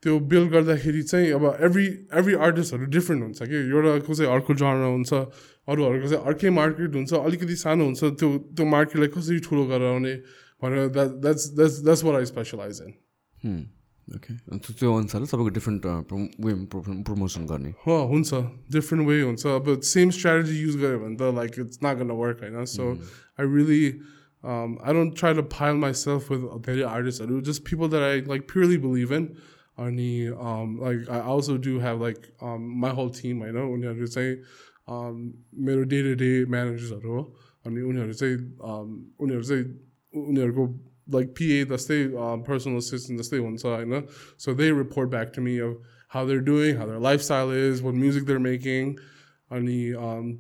[0.03, 1.85] त्यो बिल्ड गर्दाखेरि चाहिँ अब एभ्री
[2.19, 7.13] एभ्री आर्टिस्टहरू डिफ्रेन्ट हुन्छ कि। एउटाको चाहिँ अर्को जर्न हुन्छ अरूहरूको चाहिँ अर्कै मार्केट हुन्छ
[7.13, 10.13] अलिकति सानो हुन्छ त्यो त्यो मार्केटलाई कसरी ठुलो गराउने
[10.61, 12.91] भनेर that that's that's that's where I specialize in
[14.07, 15.85] okay त्यो अनुसारले तपाईँको डिफ्रेन्ट
[16.45, 16.53] वे
[17.05, 18.33] प्रमोसन गर्ने। हो हुन्छ।
[18.73, 22.41] डिफ्रेन्ट वे हुन्छ। अब सेम स्ट्राटेजी युज गऱ्यो भने त like it's not gonna work
[22.41, 22.65] होइन?
[22.65, 22.83] So
[23.39, 23.83] I really
[24.44, 28.50] I don't try to file my self with धेरै आर्टिस्टहरू just people that I like
[28.52, 29.28] प्युरली believe in
[29.86, 30.10] अनि
[30.82, 32.26] like I also do have like
[32.84, 34.36] my whole team होइन उनीहरू चाहिँ
[35.68, 37.22] मेरो day to day म्यानेजर्सहरू हो
[37.66, 39.64] अनि उनीहरू चाहिँ उनीहरू चाहिँ
[40.26, 40.68] उनीहरूको
[41.08, 41.98] like PA जस्तै
[42.46, 44.06] personal assistant जस्तै हुन्छ होइन
[44.44, 45.76] so they report back to me of
[46.14, 48.96] how they're doing how their lifestyle is what music they're making
[49.50, 49.78] अनि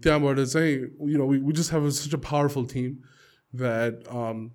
[0.02, 0.72] त्यहाँबाट चाहिँ
[1.12, 2.98] you know we, we just have a, such a powerful team
[3.52, 4.52] that um,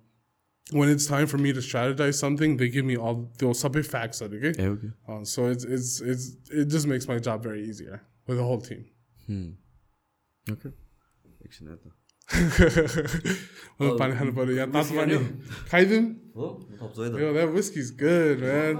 [0.70, 4.22] when it's time for me to strategize something they give me all those sub facts
[4.22, 4.90] okay, okay.
[5.08, 8.60] Uh, so it's, it's it's it just makes my job very easier with the whole
[8.60, 8.84] team
[9.26, 9.50] hmm.
[10.50, 10.72] okay
[14.00, 15.16] पानी खानु पऱ्यो यहाँ तातो पानी
[15.70, 16.04] खाइदिउँ
[17.34, 18.76] that whiskey's good man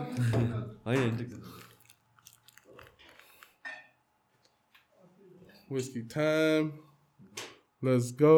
[5.69, 6.73] whiskey time
[7.83, 8.37] let's go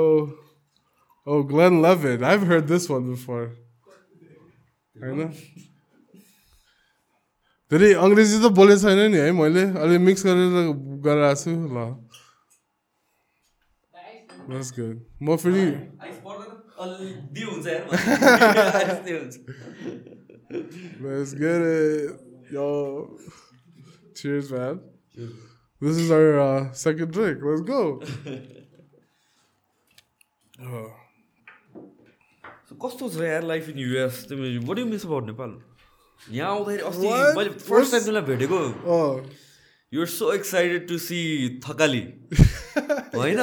[1.32, 2.24] Oh, Glenlivet.
[2.24, 3.50] I've heard this one before.
[5.00, 5.20] होइन
[7.72, 10.74] धेरै अङ्ग्रेजी त बोलेको छैन नि है मैले अलि मिक्स गरेर
[11.08, 11.86] गरेर छु ल
[14.50, 15.06] That's good.
[15.44, 15.66] फेरि
[21.06, 21.62] Let's get.
[22.52, 22.66] Yo.
[24.16, 24.82] Cheers, man.
[25.14, 25.36] Cheers.
[25.82, 27.38] This is our uh, second drink.
[27.44, 28.02] Let's go.
[30.62, 30.99] Oh.
[32.82, 35.58] कस्तो छ यार लाइफ इन युएस तिमी बडी मिस अब नेपाल
[36.22, 37.08] यहाँ आउँदाखेरि अस्ति
[37.38, 38.60] मैले फर्स्ट टाइम तिमीलाई भेटेको
[39.94, 41.20] you're so excited to see
[41.66, 42.02] Thakali
[43.16, 43.40] होइन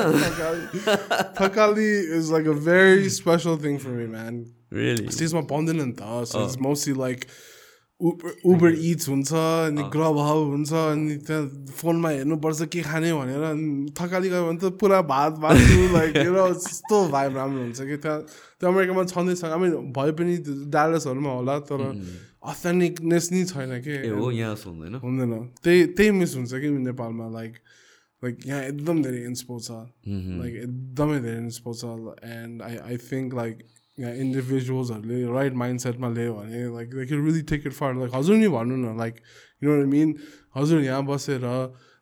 [1.41, 6.59] Thakali is like a very special thing for me man really स्टेजमा पाउँदैन नि त
[6.63, 7.25] मोस्टली लाइक
[8.01, 13.93] Uber Eats हुन्छ अनि ग्रब हाउ हुन्छ अनि त्यहाँ फोनमा हेर्नुपर्छ के खाने भनेर अनि
[13.97, 15.57] थकाली गयो भने त पुरा भात भात
[15.97, 18.21] लाइक यस्तो भाइब राम्रो हुन्छ कि त्यहाँ
[18.61, 20.37] त्यो अमेरिकामा छँदैछ हामी भए पनि
[20.69, 21.81] डालसहरूमा होला तर
[22.53, 23.97] अथेन्टिकनेस नै छैन कि।
[25.01, 25.33] हुँदैन।
[25.65, 27.55] त्यही त्यही मिस हुन्छ कि नेपालमा लाइक
[28.23, 29.71] लाइक यहाँ एकदम धेरै इन्सपो छ।
[30.45, 31.85] लाइक एकदमै धेरै इन्सपो छ
[32.29, 33.57] and I I think like
[33.98, 38.12] यहाँ इन्डिभिजुअल्सहरूले राइट माइन्ड सेटमा लियो भने like like you relief take it for like
[38.16, 39.16] हजुर नि भन्नु न लाइक
[39.64, 40.14] यु नो मिन
[40.56, 41.46] हजुर यहाँ बसेर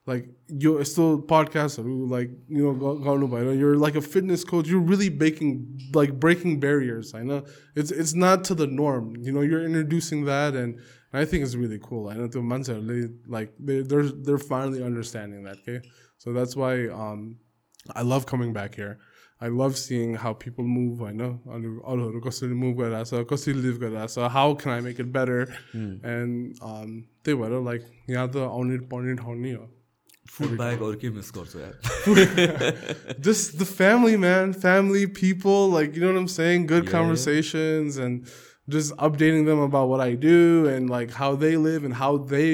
[0.08, 4.86] लाइक यो यस्तो पडकास्टहरू लाइक यु नो गर्नु भएर यो लाइक अ फिटनेस कोच यु
[4.89, 5.54] रिली ब्रेकिङ
[5.95, 7.32] लाइक ब्रेकिङ ब्यारियर्स होइन
[7.78, 10.76] it's it's not to the नर्म you know your introducing that and
[11.14, 15.80] I think it's really कुल होइन त्यो मान्छेहरूले like there there finally understanding that के
[16.20, 17.38] So that's why um,
[17.95, 19.00] I love coming back here.
[19.43, 21.02] I love seeing how people move.
[21.02, 25.54] I know अरूहरू कसरी move गरिरहेछ कसरी live गरिरहेछ how can I make it better
[26.14, 26.56] end
[27.26, 29.68] त्यही भएर like यहाँ त आउने पढ्ने ठाउँ नै हो
[30.34, 36.04] फुड बाहेक अरू के मिस गर्छु यार just the family man family people like you
[36.04, 36.91] know what I'm saying good yeah.
[36.91, 38.28] conversations and
[38.76, 42.50] just updating them about what I do and like how they live and how they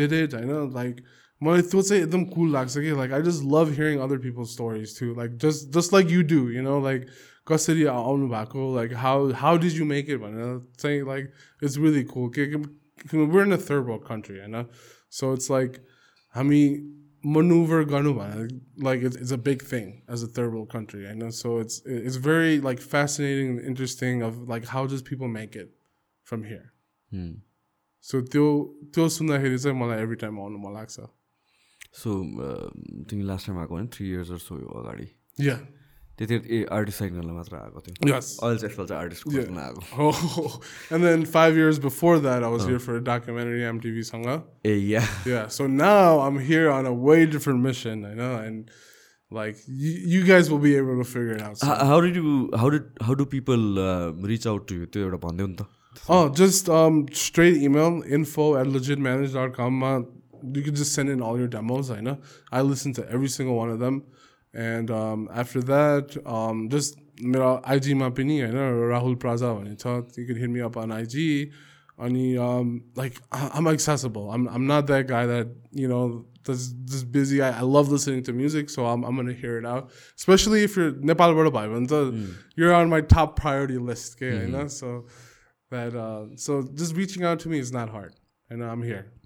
[0.00, 1.04] did it I know like
[1.40, 4.98] मलाई त्यो चाहिँ एकदम cool लाग्छ कि like I just love hearing other people stories
[4.98, 7.06] to like just just like you do you know like
[7.46, 11.32] कसरी आउनु भएको like how how डिज you make it भनेर चाहिँ लाइक
[11.62, 14.64] इट्स रियली कुल के where in a third world country होइन
[15.12, 15.80] so it's like
[16.34, 16.62] हामी
[17.24, 18.48] maneuver गर्नु भनेर
[18.84, 22.16] like it's it's a big thing as a third world country होइन so it's it's
[22.26, 25.72] very like fascinating interesting of like how does people make it
[26.26, 27.30] from here
[28.04, 28.46] so त्यो
[28.94, 31.06] त्यो सुन्दाखेरि चाहिँ मलाई every time आउनु मन लाग्छ
[31.93, 35.07] सो uh, तिमी लास्ट टाइम आएको होइन थ्री इयर्स सो यो अगाडि
[36.19, 40.09] त्यति ए आर्टिस्ट साइन गर्न मात्र आएको थियो अहिले यसपाल चाहिँ आर्टिस्ट गर्न आएको
[40.95, 44.27] and then five years before that I was here for documentary एमटिभीसँग
[44.65, 48.77] A yeah yeah so now I'm here on a way different mission होइन and
[49.31, 51.57] like you, you guys will be able to figure it out.
[51.57, 51.67] So.
[51.67, 52.49] How, did you?
[52.61, 52.85] How did?
[52.99, 54.87] How do people uh, reach out to you?
[56.07, 59.83] Oh, just um, straight email info at legitmanage.com.
[60.53, 61.91] You can just send in all your demos.
[61.91, 62.17] I know.
[62.51, 64.03] I listen to every single one of them.
[64.53, 69.55] And um, after that, um, just know, IG Mapini, I know Rahul Praja.
[69.57, 71.51] When you talk, you can hit me up on IG.
[71.97, 74.31] And um, like I'm accessible.
[74.31, 77.41] I'm I'm not that guy that you know that's just busy.
[77.41, 79.91] I, I love listening to music, so I'm I'm gonna hear it out.
[80.15, 84.15] Especially if you're Nepal Bada when the- you're on my top priority list.
[84.15, 85.07] Okay, you know so
[85.71, 86.95] that uh, so just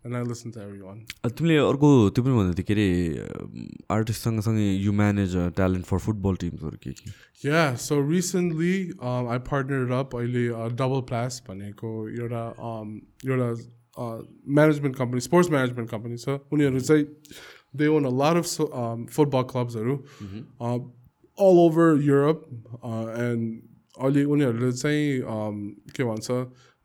[0.03, 2.87] Uh, तिमीले अर्को त्यो पनि भन्दै थियो के अरे
[3.95, 7.11] artist सँगसँगै you manage talent for football टिम्सहरू के के?
[7.43, 12.89] या so recently I partner up अहिले uh, डबल प्लास भनेको एउटा um,
[13.23, 13.49] एउटा
[14.59, 17.05] management company sports management company छ। उनीहरू चाहिँ
[17.79, 18.47] they own a lot of
[19.15, 19.95] football क्लब्सहरू
[21.47, 22.45] all over Europe
[23.23, 23.41] and
[23.95, 25.55] अहिले उनीहरूले चाहिँ um,
[25.95, 26.27] के भन्छ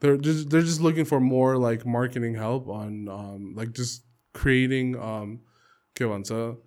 [0.00, 4.96] they're just, they're just looking for more like marketing help on um, like just creating
[5.00, 5.40] um
[6.22, 6.58] so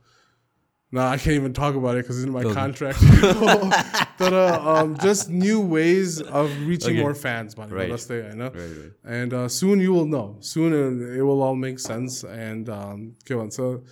[0.93, 2.57] no, nah, I can't even talk about it because it's in my Doesn't.
[2.57, 2.99] contract.
[4.17, 7.01] but uh, um, just new ways of reaching okay.
[7.01, 7.97] more fans, by Right.
[7.97, 8.49] The, I know.
[8.49, 8.91] Right, right.
[9.05, 10.35] And uh, soon you will know.
[10.41, 12.25] Soon uh, it will all make sense.
[12.25, 13.15] And um,
[13.51, 13.83] so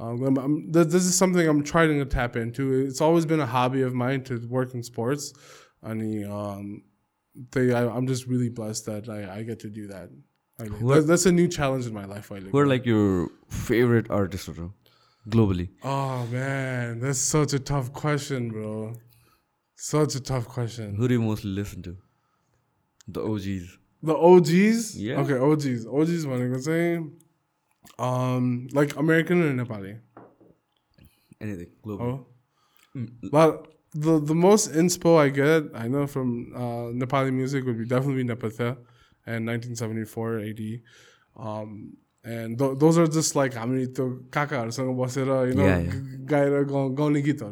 [0.00, 2.72] um, I'm, this is something I'm trying to tap into.
[2.86, 5.34] It's always been a hobby of mine to work in sports.
[5.82, 6.84] I mean, um,
[7.54, 10.10] I, am just really blessed that I, I get to do that.
[10.58, 12.32] I mean, are, that's, a new challenge in my life.
[12.32, 14.72] I who are like your favorite artists, bro?
[15.28, 15.68] Globally.
[15.82, 18.94] Oh man, that's such a tough question, bro.
[19.74, 20.94] Such a tough question.
[20.94, 21.96] Who do you mostly listen to?
[23.08, 23.78] The OGs.
[24.02, 24.96] The OGs?
[24.98, 25.20] Yeah.
[25.20, 25.86] Okay, OGs.
[25.86, 27.00] OGs, what I can say.
[27.98, 29.98] Um, like American or Nepali.
[31.40, 32.06] Anything global.
[32.06, 32.26] Oh.
[32.98, 33.10] Mm.
[33.30, 37.86] But the the most inspo I get, I know from uh, Nepali music would be
[37.86, 38.76] definitely Nepathya
[39.26, 40.60] and 1974 AD.
[41.36, 44.24] Um, and those are just like, I mean, you
[45.54, 45.92] know, yeah, yeah.
[46.24, 46.66] Gaira,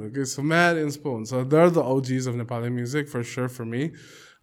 [0.09, 0.24] okay?
[0.24, 1.24] So mad inspo.
[1.26, 3.92] So they're the OGs of Nepali music for sure for me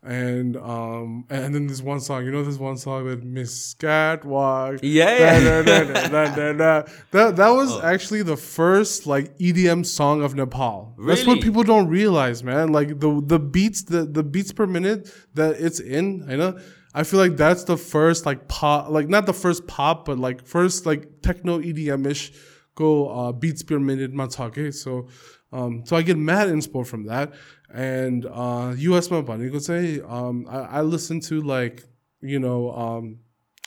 [0.03, 4.79] and um and then this one song you know this one song that Miss Catwalk
[4.81, 5.61] Yeah, yeah.
[5.63, 6.83] da, da, da.
[7.11, 10.95] That that was actually the first like EDM song of Nepal.
[11.05, 12.71] That's what people don't realize, man.
[12.71, 16.25] Like the the beats, the the beats per minute that it's in.
[16.27, 16.59] I know.
[16.93, 20.45] I feel like that's the first like pop, like not the first pop, but like
[20.45, 22.33] first like techno EDM ish
[22.75, 24.73] go uh, beats per minute matake.
[24.73, 25.07] So,
[25.53, 27.33] um, so I get mad inspo from that
[27.73, 31.83] and uh, US my buddy could say, um, I, I listen to like
[32.21, 33.19] you know um,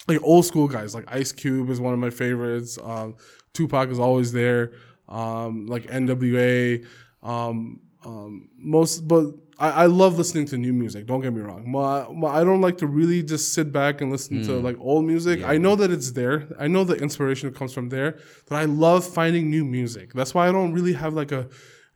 [0.09, 2.79] like old school guys like Ice Cube is one of my favorites.
[2.83, 3.17] Um,
[3.53, 4.73] Tupac is always there.
[5.09, 6.85] Um, like NWA.
[7.23, 9.27] Um, um, most, but
[9.59, 11.07] I, I, love listening to new music.
[11.07, 11.71] Don't get me wrong.
[11.71, 14.47] My, my, I don't like to really just sit back and listen mm.
[14.47, 14.65] to hmm.
[14.65, 15.41] like old music.
[15.41, 15.51] Yeah.
[15.51, 16.49] I know that it's there.
[16.59, 20.13] I know the inspiration comes from there, but I love finding new music.
[20.13, 21.49] That's why I don't really have like a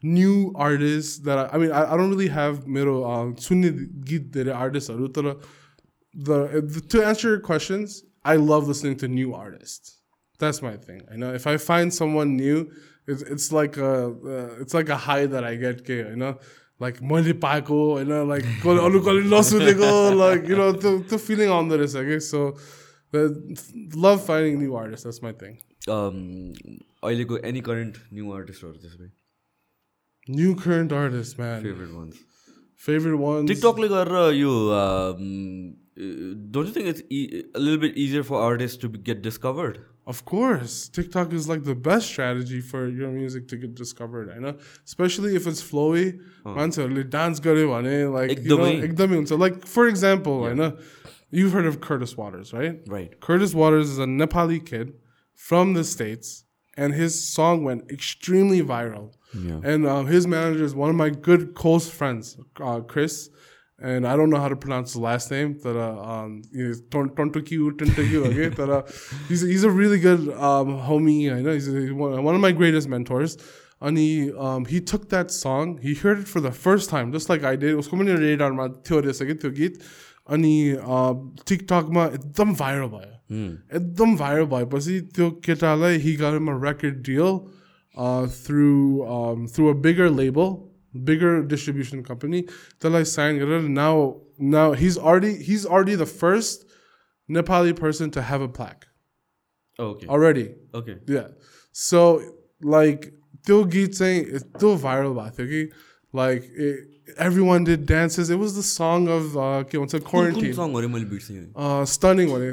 [0.03, 3.70] new artist that I, I mean I, I don't really have मेरो uh, सुन्ने
[4.11, 5.36] गीत धेरै आर्टिस्टहरू तर
[6.14, 9.99] the, the to answer your questions, I love listening to new artists.
[10.39, 11.01] That's my thing.
[11.11, 12.72] I know if I find someone new,
[13.07, 15.86] it's, it's like a uh, it's like a high that I get.
[15.86, 16.38] के You know,
[16.80, 21.18] like मैले पाएको you know like कसले- अरू कसले नसुनेको like you know the the
[21.18, 21.95] feeling on this.
[21.95, 22.55] Okay, so
[23.11, 23.24] the,
[23.95, 25.03] love finding new artists.
[25.05, 25.59] That's my thing.
[25.89, 26.22] Um,
[27.03, 29.09] अहिलेको any current new आर्टिस्टहरू त्यसो भए
[30.28, 31.64] New current artists, man.
[31.64, 32.22] Favourite once
[32.86, 33.47] Favorite ones.
[33.49, 34.51] टिकटकले गरेर यो
[35.97, 39.78] don't you think it's little bit easier for artist to get discovered
[40.11, 44.32] Of course, TikTok is like the best strategy for your music to get discovered.
[44.32, 44.51] I know,
[44.89, 46.03] especially if it's flowy.
[46.57, 49.38] मान्छेहरूले dance गर्यो भने like you know, एकदमै। एकदमै हुन्छ.
[49.43, 50.68] Like for example, I know
[51.32, 52.82] you've heard of Curtis Waters, right?
[52.95, 54.91] Right Curtis Waters is a Nepali kid
[55.45, 56.34] from the states,
[56.76, 59.07] and his song went extremely viral.
[59.34, 59.59] Yeah.
[59.64, 63.30] And uh, his manager is one of my good close friends, uh, Chris.
[63.80, 65.57] And I don't know how to pronounce his last name.
[65.64, 68.49] But uh, um, he's Ton- Tontokiu, Tontokiu, okay?
[68.59, 68.82] But, uh,
[69.28, 71.34] he's he's a really good um, homie.
[71.34, 73.38] I know he's a, one one of my greatest mentors.
[73.82, 75.78] And he um, he took that song.
[75.82, 77.76] He heard it for the first time, just like I did.
[77.82, 79.82] उसको पनि रेडारमा थियो रहेछ कि त्यो गीत
[80.38, 80.53] अनि
[81.47, 83.11] टिकटकमा एकदम viral भयो
[83.80, 87.36] एकदम भाइरल भएपछि त्यो केटालाई हि गट अ record dill
[87.97, 90.55] through through a bigger label
[90.93, 92.43] bigger distribution company
[92.82, 93.93] त्यसलाई साइन गरेर now
[94.55, 96.66] now he's already he's already the first
[97.30, 98.86] Nepali person to have a plaque
[99.80, 101.28] okay already okay yeah
[101.76, 102.22] so
[102.76, 103.11] like
[103.47, 105.70] त्यो गीत चाहिँ यस्तो viral भएको थियो कि
[106.14, 106.76] like it,
[107.18, 111.05] everyone did dances it was the song of uh, के भन्छ quarantine सङ अरे मैले
[111.16, 112.45] बिर्सेँ uh, stunning one.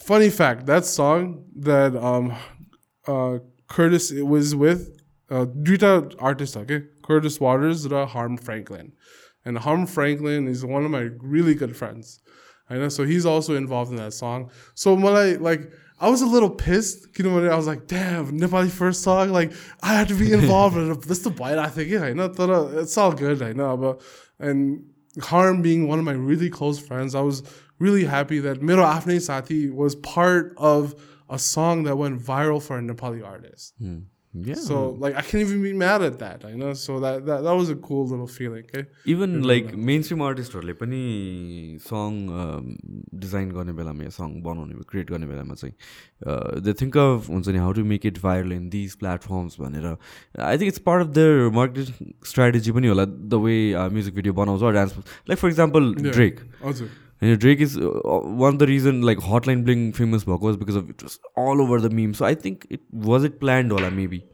[0.00, 2.34] Funny fact: that song that um
[3.06, 3.38] uh
[3.68, 8.92] Curtis was with uh duita artist okay Curtis Waters the Harm Franklin,
[9.44, 12.20] and Harm Franklin is one of my really good friends.
[12.70, 14.50] I know, so he's also involved in that song.
[14.74, 15.72] So when I like.
[16.00, 17.06] I was a little pissed.
[17.16, 19.30] You know, when I was like, "Damn, Nepali first song!
[19.30, 20.92] Like, I had to be involved in.
[21.06, 21.88] This the bite I think.
[21.88, 22.24] Yeah, I know.
[22.24, 23.40] uh, It's all good.
[23.40, 24.02] I know, but
[24.40, 24.84] and
[25.22, 27.44] Harm being one of my really close friends, I was
[27.86, 30.94] really happy that Miro Afne Sati was part of
[31.28, 33.74] a song that went viral for a Nepali artist.
[34.34, 34.54] Yeah.
[34.54, 36.44] So like I can't even be mad at that.
[36.44, 36.72] I know.
[36.74, 38.64] So that that, that was a cool little feeling.
[38.64, 38.82] Okay.
[39.06, 41.02] Even like mainstream आर्टिस्टहरूले पनि
[41.84, 42.16] song
[43.24, 47.62] design गर्ने बेलामा या सङ बनाउने create गर्ने बेलामा चाहिँ they think of हुन्छ नि
[47.66, 51.48] how to make it viral in these platforms भनेर I think it's part of their
[51.60, 53.56] marketing strategy पनि होला द वे
[53.94, 54.98] म्युजिक भिडियो बनाउँछ dance
[55.30, 56.90] like for example Drake हजुर
[57.24, 60.58] And Drake is uh, uh, one of the reason like Hotline Bling famous book was
[60.58, 62.12] because of it was all over the meme.
[62.12, 64.26] So I think it was it planned or maybe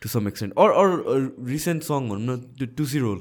[0.00, 0.86] to some extent or or
[1.16, 3.20] a recent song on the Tootsie role.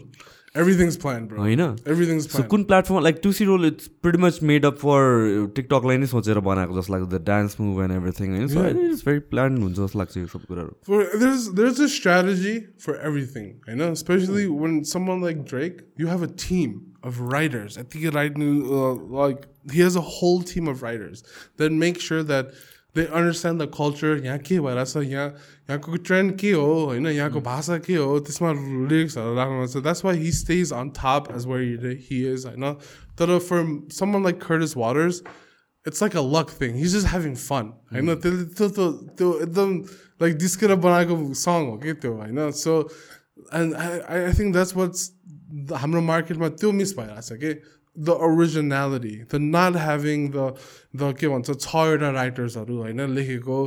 [0.60, 1.38] Everything's planned, bro.
[1.42, 1.60] होइन
[1.92, 2.48] Everything's सो planned.
[2.50, 6.80] कुन platform like टुसी role it's pretty much made up for टिकटकलाई नै सोचेर बनाएको
[6.80, 10.16] जस्तो लाग्छ the dance move and everything होइन so it's very plan हुन्छ जस्तो लाग्छ
[10.16, 12.54] यो सब कुराहरू For there's there's a strategy
[12.86, 13.48] for everything.
[13.68, 16.76] I know, especially when someone like Drake, you have a team
[17.10, 17.78] of writers.
[17.78, 21.24] I think right uh, like he has a whole team of writers
[21.62, 22.52] that make sure that
[22.96, 24.16] they understand the culture.
[24.24, 25.28] यहाँ के भइरहेछ यहाँ
[25.70, 28.52] यहाँको trained के हो होइन यहाँको भाषा के हो त्यसमा
[28.88, 32.72] लिरिक्सहरू राख्नुपर्छ द्याट्स वाइ हि stage on tub as where he is होइन
[33.18, 33.64] तर फर
[34.00, 35.22] someone like Curtis waters
[35.86, 36.74] it's like a luck thing.
[36.80, 37.70] He's just having fun.
[37.92, 38.84] I know त्यो त्यो त्यो
[39.20, 39.72] त्यो एकदम
[40.22, 42.74] like जिस्केर बनाएको song हो कि त्यो होइन so
[43.60, 43.88] and I
[44.28, 45.08] I think that's what's
[45.70, 47.50] the- हाम्रो मार्केटमा त्यो मिस भइरहेको छ कि
[47.96, 50.44] the originality the not having the
[50.94, 53.58] the के भन्छ छवटा राइटर्सहरू होइन लेखेको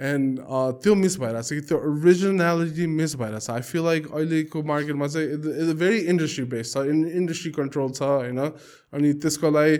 [0.00, 0.38] एन्ड
[0.82, 5.06] त्यो मिस भइरहेको छ कि त्यो ओरिजिनालिटी मिस भइरहेको छ आई फिल लाइक अहिलेको मार्केटमा
[5.06, 6.84] चाहिँ भेरी इन्डस्ट्री बेस्ड छ
[7.22, 9.76] इन्डस्ट्री कन्ट्रोल छ होइन अनि त्यसको लागि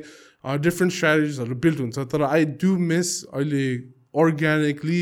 [0.67, 3.67] डिफ्रेन्ट स्ट्राटेजिजहरू बिल्ड हुन्छ तर आई डु मिस अहिले
[4.25, 5.01] organically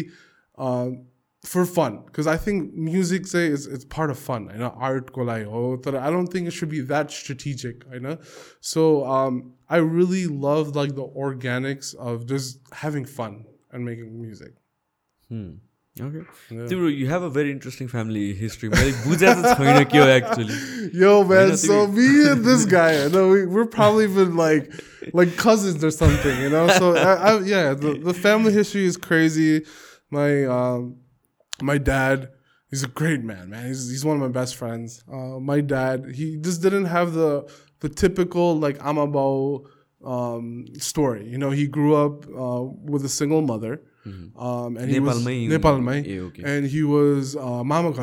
[1.46, 4.50] for fun because I think music say is it's part of fun.
[4.52, 7.84] You know, art ko oh, I don't think it should be that strategic.
[7.91, 8.18] You know,
[8.62, 14.54] so um, I really love like the organics of just having fun and making music.
[15.30, 15.54] Hmm.
[16.00, 16.26] Okay.
[16.50, 16.68] Yeah.
[16.68, 18.68] Dude, you have a very interesting family history.
[20.12, 20.54] actually.
[20.93, 21.56] Yo, man.
[21.56, 24.74] So me and this guy, you know, we, we're probably been like,
[25.14, 26.68] like cousins or something, you know.
[26.68, 29.66] So I, I, yeah, the, the family history is crazy.
[30.12, 30.98] My um,
[31.62, 32.30] my dad
[32.70, 33.68] he's a great man man.
[33.68, 35.03] He's, he's one of my best friends.
[35.12, 37.49] Uh, my dad he just didn't have the
[37.80, 39.66] the typical like amabao
[40.03, 41.28] um, story.
[41.28, 43.82] You know he grew up uh, with a single mother.
[44.38, 46.43] Um, and he was Nepal mein, e, okay.
[46.45, 47.93] and he was uh, mama uh,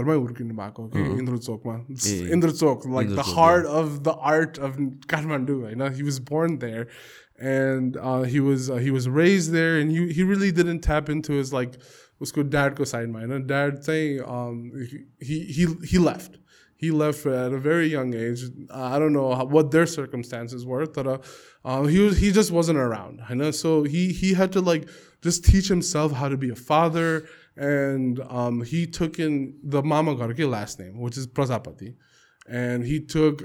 [0.86, 1.12] okay, uh-huh.
[1.20, 4.76] Indra Chok, like Indra Chok, the heart of the art of
[5.07, 6.88] Kathmandu, You know, he was born there,
[7.38, 7.96] and
[8.26, 11.74] he was he was raised there, and he he really didn't tap into his like
[12.22, 14.62] उसको ड्याडको साइडमा होइन dad चाहिँ um,
[15.22, 16.42] he left
[16.82, 17.24] he left.
[17.26, 18.42] At a very young age.
[18.70, 21.18] I don't know what their circumstances were, but uh,
[21.64, 23.20] um, he was, he just wasn't around.
[23.28, 24.88] You know, so he he had to like
[25.22, 30.16] just teach himself how to be a father, and um, he took in the Mama
[30.16, 31.94] Garke last name, which is Prajapati,
[32.48, 33.44] and he took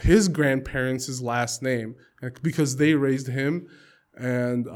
[0.00, 1.94] his grandparents' last name
[2.42, 3.66] because they raised him,
[4.16, 4.66] and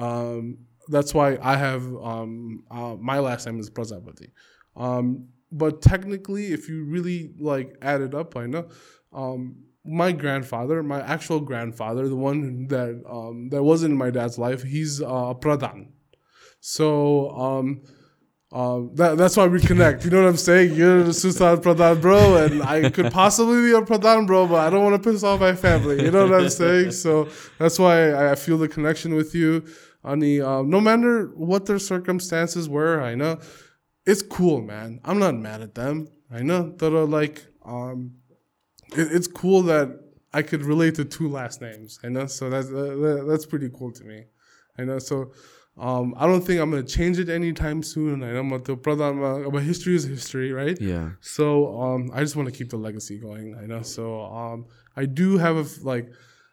[0.89, 4.30] that's why I have um, uh, my last name is Prajapati.
[4.76, 8.68] Um, but technically, if you really like add it up, I know
[9.12, 14.39] um, my grandfather, my actual grandfather, the one that um, that wasn't in my dad's
[14.39, 15.89] life, he's uh, a pradhan.
[16.61, 17.82] So um,
[18.53, 20.05] uh, that, that's why we connect.
[20.05, 20.74] You know what I'm saying?
[20.74, 24.70] You're a Sushant Pradhan bro, and I could possibly be a Pradhan bro, but I
[24.70, 26.03] don't want to piss off my family.
[26.05, 26.93] You know what I'm saying?
[26.93, 27.28] So
[27.59, 29.64] that's why I feel the connection with you.
[30.07, 33.39] Ani, no matter what their circumstances were, I know
[34.07, 35.01] it's cool, man.
[35.05, 36.09] I'm not mad at them.
[36.31, 38.13] I know that are like, um,
[38.97, 39.89] it, it's cool that
[40.33, 41.99] I could relate to two last names.
[42.05, 44.25] I know, so that's uh, that's pretty cool to me.
[44.79, 45.33] I know, so
[45.79, 48.23] Um, I don't think I'm gonna change it anytime soon.
[48.23, 48.65] I know but
[49.53, 50.81] but history is history, right?
[50.81, 51.11] Yeah.
[51.21, 53.55] So um, I just want to keep the legacy going.
[53.63, 53.83] I know.
[53.83, 56.11] So um, I do have a, like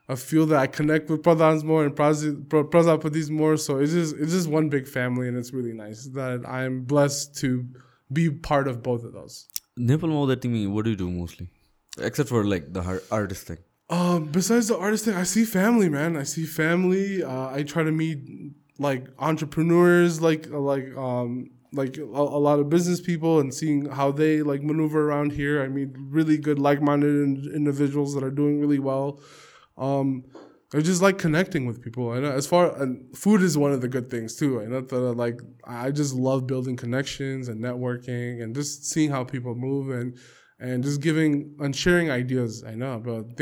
[0.09, 3.55] I feel that I connect with Pradhans more and Prajapatis more.
[3.57, 7.37] So it's just it's just one big family, and it's really nice that I'm blessed
[7.37, 7.65] to
[8.11, 9.47] be part of both of those.
[9.77, 11.47] Nepal to me what do you do mostly,
[11.99, 13.57] except for like the artist thing?
[13.89, 16.17] Um, besides the artist thing, I see family, man.
[16.17, 17.23] I see family.
[17.23, 18.19] Uh, I try to meet
[18.79, 23.85] like entrepreneurs, like uh, like um, like a, a, lot of business people and seeing
[23.85, 25.63] how they like maneuver around here.
[25.63, 29.19] I mean, really good like-minded individuals that are doing really well.
[29.77, 30.23] Um,
[30.73, 32.13] I just like connecting with people.
[32.13, 34.59] And as far and food is one of the good things too.
[34.59, 39.23] And know that like I just love building connections and networking and just seeing how
[39.23, 40.17] people move and
[40.59, 42.63] and just giving and sharing ideas.
[42.63, 43.35] I know about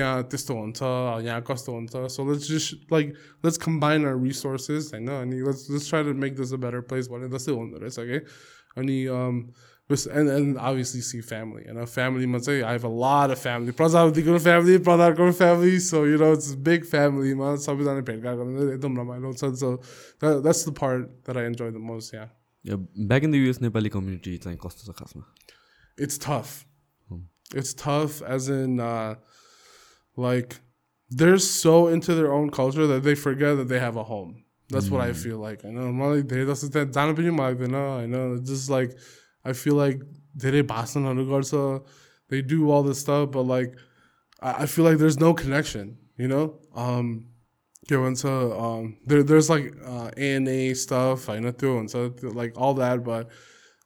[2.09, 4.93] so let's just like let's combine our resources.
[4.93, 7.07] I know and let's let's try to make this a better place.
[7.07, 7.21] What
[7.97, 8.25] okay?
[8.75, 9.53] And um
[9.91, 11.65] and, and obviously see family.
[11.65, 13.71] And a family must say, I have a lot of family.
[13.71, 15.79] Plus, I the good family, brother, family.
[15.79, 17.31] So, you know, it's a big family.
[17.31, 17.55] So,
[20.19, 22.27] that's the part that I enjoy the most, yeah.
[22.63, 24.59] Yeah, back in the US Nepali community, it's like
[25.97, 26.65] It's tough.
[27.09, 27.21] Hmm.
[27.55, 29.15] It's tough, as in, uh,
[30.15, 30.59] like,
[31.09, 34.43] they're so into their own culture that they forget that they have a home.
[34.69, 34.91] That's mm.
[34.91, 35.13] what I hmm.
[35.13, 35.65] feel like.
[35.65, 36.79] I know, I'm like, that's the.
[36.79, 38.41] I know, know.
[38.41, 38.97] Just like,
[39.44, 40.02] I feel like
[40.44, 41.82] धेरै भाषणहरू गर्छ
[42.28, 43.76] they do all this stuff but like
[44.40, 46.44] I, I feel like there's no connection you know
[46.74, 47.26] um
[47.90, 48.24] के भन्छ
[48.60, 53.30] um, there, there's like uh, ANA stuff होइन त्यो हुन्छ like all that but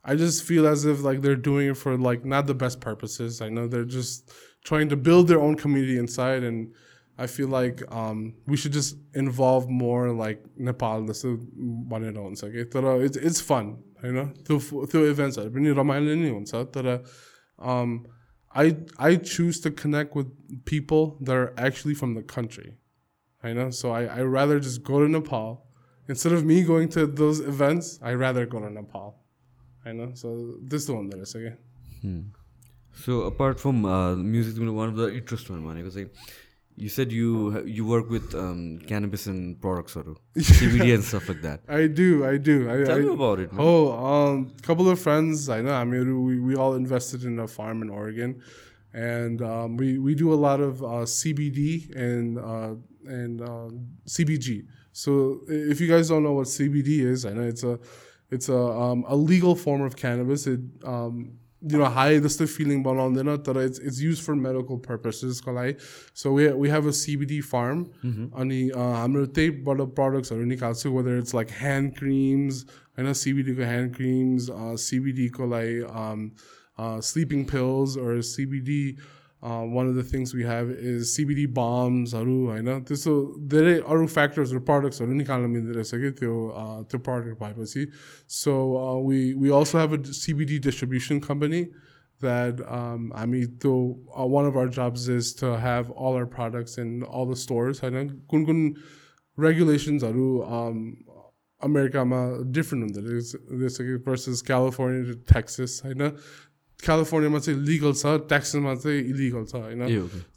[0.05, 3.41] I just feel as if like they're doing it for like not the best purposes.
[3.43, 4.31] I know they're just
[4.64, 6.73] trying to build their own community inside, and
[7.18, 11.05] I feel like um, we should just involve more like Nepal.
[11.05, 12.43] This is one it owns.
[12.43, 13.77] Okay, तर it's it's fun.
[14.05, 15.37] You know, through through events.
[15.37, 17.05] पनि रमाइलो नै हुन्छ तर
[17.59, 18.07] um,
[18.53, 20.29] I I choose to connect with
[20.64, 22.75] people that are actually from the country.
[23.43, 25.66] I know, so I I rather just go to Nepal
[26.09, 27.99] instead of me going to those events.
[28.03, 29.16] I rather go to Nepal.
[29.85, 30.11] I know.
[30.14, 31.55] So this is the one that is okay.
[33.05, 36.09] So apart from uh, music, one of the interest one भनेको चाहिँ
[36.78, 40.04] you said you you work with um, cannabis and products or
[40.38, 41.62] CBD and stuff like that.
[41.68, 42.26] I do.
[42.26, 42.70] I do.
[42.70, 43.52] I, Tell I, me about it.
[43.54, 43.62] Man.
[43.64, 45.50] Oh, um, couple of friends.
[45.50, 45.74] I know.
[45.74, 48.42] I mean, we, we all invested in a farm in Oregon,
[48.94, 53.70] and um, we we do a lot of uh, CBD and uh, and uh,
[54.06, 54.66] CBG.
[54.92, 57.80] So if you guys don't know what CBD is, I know it's a
[58.32, 60.46] it's a um, a legal form of cannabis.
[60.46, 64.79] It um, you know high the stuff feeling बनाउँदैन तर it's it's used for medical
[64.79, 65.75] purposes को लागि
[66.14, 71.35] so we we have a CBD farm अनि uh, हाम्रो त्यहीबाट productsहरू निकाल्छु whether it's
[71.35, 72.64] like hand creams
[72.99, 76.31] होइन CBD को hand creams uh, CBD को लागि um,
[76.79, 78.99] uh, sleeping pills or CBD
[79.45, 83.12] uh, one of the things we have is CBD bombsहरू होइन त्यस्तो
[83.55, 87.87] धेरै अरू फ्याक्टर्सहरू प्रडक्ट्सहरू निकाल्न मिल्दो रहेछ कि त्यो uh, त्यो प्रडक्ट भएपछि
[88.41, 88.57] so
[89.07, 91.64] we we also have a CBD distribution company
[92.21, 96.27] that um, I mean, though uh, one of our jobs is to have all our
[96.27, 97.81] products in all the stores.
[97.81, 98.75] होइन कुन कुन
[99.39, 100.29] रेगुलेसन्सहरू
[101.61, 102.21] अमेरिकामा
[102.59, 106.11] different हुँदो रहेछ जस्तो कि versus California to Texas होइन
[106.86, 109.82] क्यालिफोर्नियामा चाहिँ लिगल छ ट्याक्समा चाहिँ इलिगल छ होइन?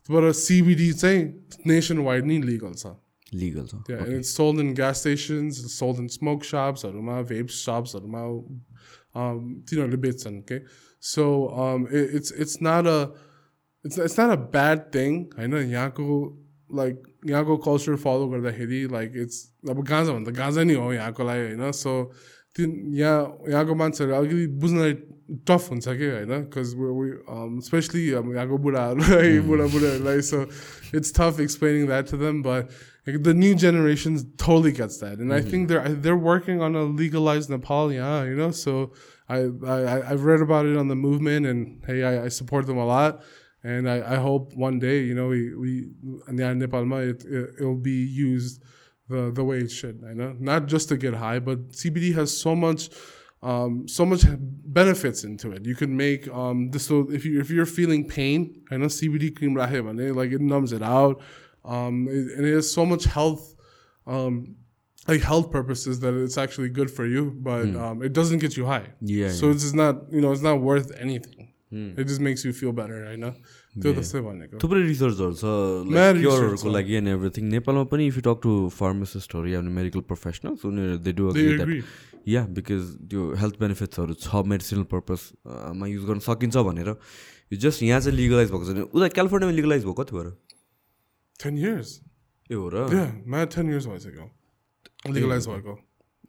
[0.09, 1.21] तर सिबिडी चाहिँ
[1.67, 2.97] नेसन वाइड नै लिगल छ।
[3.35, 8.23] लिगल छ it's sold in gas stations sold in smoke सप्सहरूमा vape सप्सहरूमा
[9.69, 10.59] तिनीहरूले बेच्छन् के
[11.03, 11.25] so
[11.93, 12.99] it's it's not a
[13.85, 15.55] it's it's not a bad thing होइन?
[15.71, 16.05] यहाँको
[16.71, 19.37] लाइक यहाँको कल्चर फलो गर्दाखेरि लाइक इट्स
[19.71, 21.71] अब गाँजा भन्दा गाँजा नै हो यहाँको लागि होइन?
[21.73, 21.93] सो
[22.56, 22.66] त्यो
[23.02, 24.94] यहाँ यहाँको मान्छेहरू अलिकति बुझ्नलाई
[25.50, 26.70] टफ हुन्छ कि होइन बिकज
[27.68, 30.46] स्पेसली अब यहाँको बुढाहरूलाई बुढा बुढाहरूलाई सो
[30.94, 32.70] it's tough explaining that to them, but
[33.08, 36.84] like, the new generation totally gets that, and I think they're they're working on a
[36.84, 38.52] legalized Nepal, yeah, you know.
[38.52, 38.94] So
[39.28, 42.78] I, I I've read about it on the movement, and hey, I, I support them
[42.78, 43.24] a lot,
[43.64, 45.88] and I, I hope one day, you know, we we
[46.28, 48.64] in the Nepalma it, it it'll be used
[49.09, 50.03] the the way it should.
[50.09, 52.91] I know not just to get high, but CBD has so much.
[53.41, 54.23] Um, so much
[54.81, 55.65] benefits into it.
[55.65, 56.87] You can make um, this.
[56.87, 60.73] So if you if you're feeling pain, I know CBD cream rahe like it numbs
[60.73, 61.21] it out,
[61.65, 63.55] um, it- and it has so much health,
[64.09, 64.57] um,
[65.07, 67.31] like health purposes that it's actually good for you.
[67.39, 68.87] But um, it doesn't get you high.
[69.01, 71.53] Yeah, So it's just not you know it's not worth anything.
[71.71, 73.07] It just makes you feel better.
[73.07, 73.35] I know.
[73.77, 75.45] त्यो जस्तै भनेको। थुप्रै रिसर्चहरू छ
[76.23, 80.97] क्योरहरूको। लागि and everything नेपालमा पनि if you talk to फार्मासिस्टहरू या medical professionals उनीहरू
[81.05, 81.25] दे डु.
[82.29, 86.89] या बिकज त्यो हेल्थ बेनिफिट्सहरू छ मेडिसिनल पर्पजमा युज गर्न सकिन्छ भनेर।
[87.53, 90.29] यो जस्ट यहाँ चाहिँ लिगलाइज भएको छ। उता क्यालिफोर्नियामा लिगलाइज भयो कति भएर
[91.41, 91.89] 10 years
[92.51, 92.89] ए हो र।
[93.55, 94.27] 10 years भइसक्यो।
[95.07, 95.79] Legalized भएको।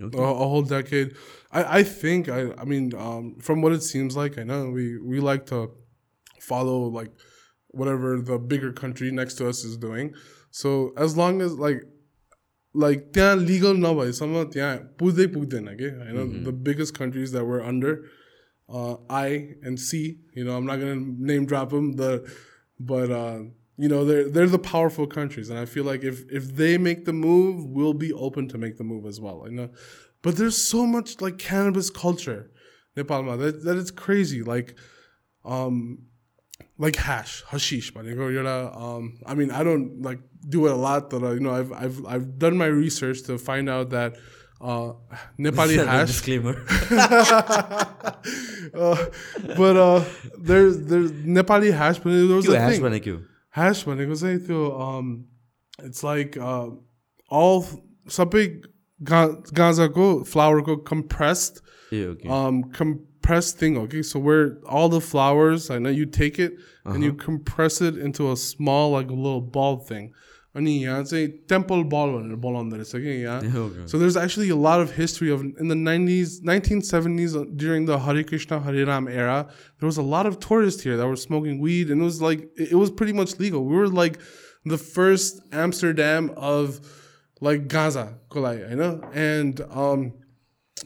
[0.02, 0.18] Okay.
[0.18, 1.16] a whole decade
[1.52, 4.98] I, I think I, I mean um, from what it seems like I know we,
[4.98, 5.72] we like to
[6.40, 7.12] follow like
[7.69, 10.15] whatever the bigger country next to us is doing
[10.51, 11.83] so as long as like
[12.75, 18.05] like त्यहाँ legal नभएसम्म त्यहाँ पुग्दै पुग्दैन कि होइन the biggest countries that we're under
[18.69, 21.03] uh, I and C you know I'm not gonna
[21.33, 22.29] name drop them the
[22.81, 23.43] but uh,
[23.77, 27.05] you know they're they're the powerful countries and I feel like if if they make
[27.05, 29.69] the move we'll be open to make the move as well I know
[30.23, 32.51] but there's so much like cannabis culture
[32.97, 34.77] Nepal that that it's crazy like
[35.45, 35.99] um
[36.80, 38.32] like hash, hashish, manico.
[38.34, 41.42] You know, um, I mean, I don't like do it a lot, but uh, you
[41.42, 44.16] know, I've I've I've done my research to find out that
[44.62, 44.94] uh,
[45.40, 46.08] Nepali hash.
[46.08, 46.56] disclaimer.
[48.74, 49.06] uh,
[49.58, 50.04] but uh,
[50.38, 53.26] there's there's Nepali hash, but there was a hash thing.
[53.52, 55.26] Hash manico say to um,
[55.84, 56.70] it's like uh,
[57.30, 57.66] all
[58.08, 58.62] sabi
[59.04, 61.62] ganza go flour go compressed.
[61.92, 62.30] Yeah, okay.
[62.30, 66.59] Um, com- compressed thing okay so where all the flowers I know you take it
[66.85, 70.13] and you compress it into a small like a little ball thing
[70.57, 74.57] अनि यहाँ चाहिँ temple ball भनेर बोलाउँदो रहेछ कि यहाँ okay so there's actually a
[74.57, 79.09] lot of history of in the 90s, 1970s uh, during the Hare Krishna Hare Ram
[79.09, 79.49] era.
[79.81, 82.45] There was a lot of tourists here that were smoking weed, and it was like
[82.57, 83.65] it it was pretty much legal.
[83.65, 84.21] We were like
[84.65, 86.79] the first Amsterdam of
[87.41, 88.93] like Gaza, Kolai, you know,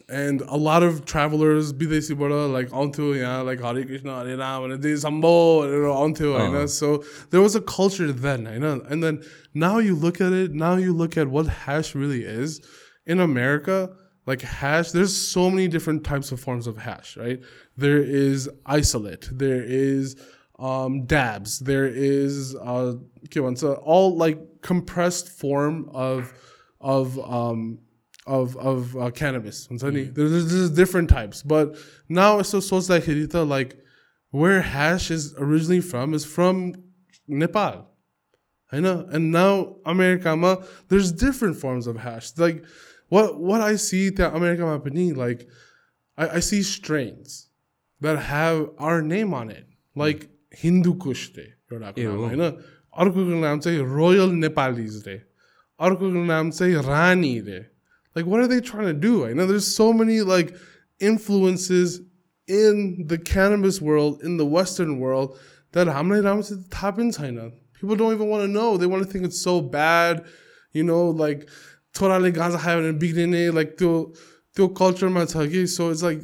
[0.08, 4.70] and a lot of travelers, Bidesi Bada, like onto yeah, like Hare Krishna Hare Ram,
[4.70, 6.66] and sambo you know, onto, you know.
[6.66, 9.22] So there was a culture then, I know, and then
[9.54, 10.52] now you look at it.
[10.52, 12.60] Now you look at what hash really is
[13.06, 13.90] in America,
[14.26, 17.40] like hash, there's so many different types of forms of hash, right?
[17.76, 20.16] There is isolate, there is
[20.58, 22.94] um, dabs, there is uh,
[23.54, 26.32] so all like compressed form of
[26.80, 27.78] of um,
[28.25, 29.67] of of uh, cannabis.
[29.67, 30.03] हुन्छ नि?
[30.03, 33.77] There's, there's, there's different types, but now it's so सोच्दाखेरि त like
[34.31, 36.73] where hash is originally from is from
[37.27, 37.87] Nepal.
[38.71, 39.07] I know.
[39.11, 42.37] And now America, there's different forms of hash.
[42.37, 42.63] Like
[43.07, 45.47] what what I see that America पनि like
[46.17, 47.49] I, I see strains
[48.01, 49.65] that have our name on it.
[49.95, 52.41] Like Hindu Kush रे एउटाको ए नाम हो। होइन
[52.97, 55.21] अर्कोको नाम चाहिँ royal Nepalese रे
[55.81, 57.59] अर्कोको नाम चाहिँ रानी रे
[58.14, 59.26] like, what are they trying to do?
[59.26, 60.54] I know there's so many like
[61.00, 62.00] influences
[62.46, 65.38] in the cannabis world, in the Western world,
[65.72, 67.50] that how many is the top in China.
[67.80, 68.76] People don't even want to know.
[68.76, 70.24] They want to think it's so bad,
[70.72, 71.48] you know, like
[71.94, 74.14] Torale Gaza having big DNA, like the
[74.54, 75.68] the culture matagi.
[75.68, 76.20] So it's like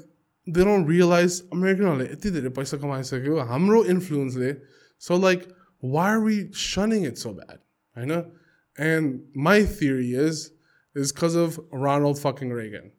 [0.46, 4.58] they don't realize American Hamro influence.
[4.98, 5.48] So like
[5.80, 7.58] why are we shunning it so bad?
[7.96, 8.30] I know.
[8.78, 10.52] And my theory is
[10.95, 12.91] is because of Ronald fucking Reagan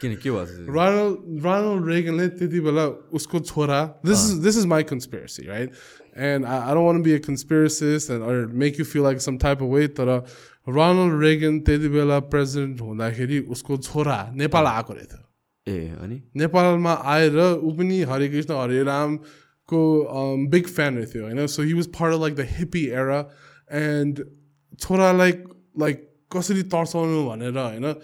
[0.00, 2.86] किन के भएको छ Ronald Ronald Reaganले त्यति बेला
[3.18, 5.70] उसको छोरा this is this is my conspiracy right
[6.16, 9.20] and I, I don't want to be a conspiracist and or make you feel like
[9.20, 10.24] some type of way तर
[10.78, 15.14] Ronald Reagan त्यति बेला president हुँदाखेरि उसको छोरा नेपाल आएको रहेछ
[15.66, 19.82] ए अनि नेपालमा आएर ऊ पनि हरे कृष्ण हरे रामको
[20.54, 23.20] बिग फ्यान रहेथ्यो होइन सो he was part of like the hippie era
[23.82, 24.24] end
[24.80, 25.32] छोरालाई
[25.84, 27.96] लाइक कसरी तर्साउनु भनेर होइन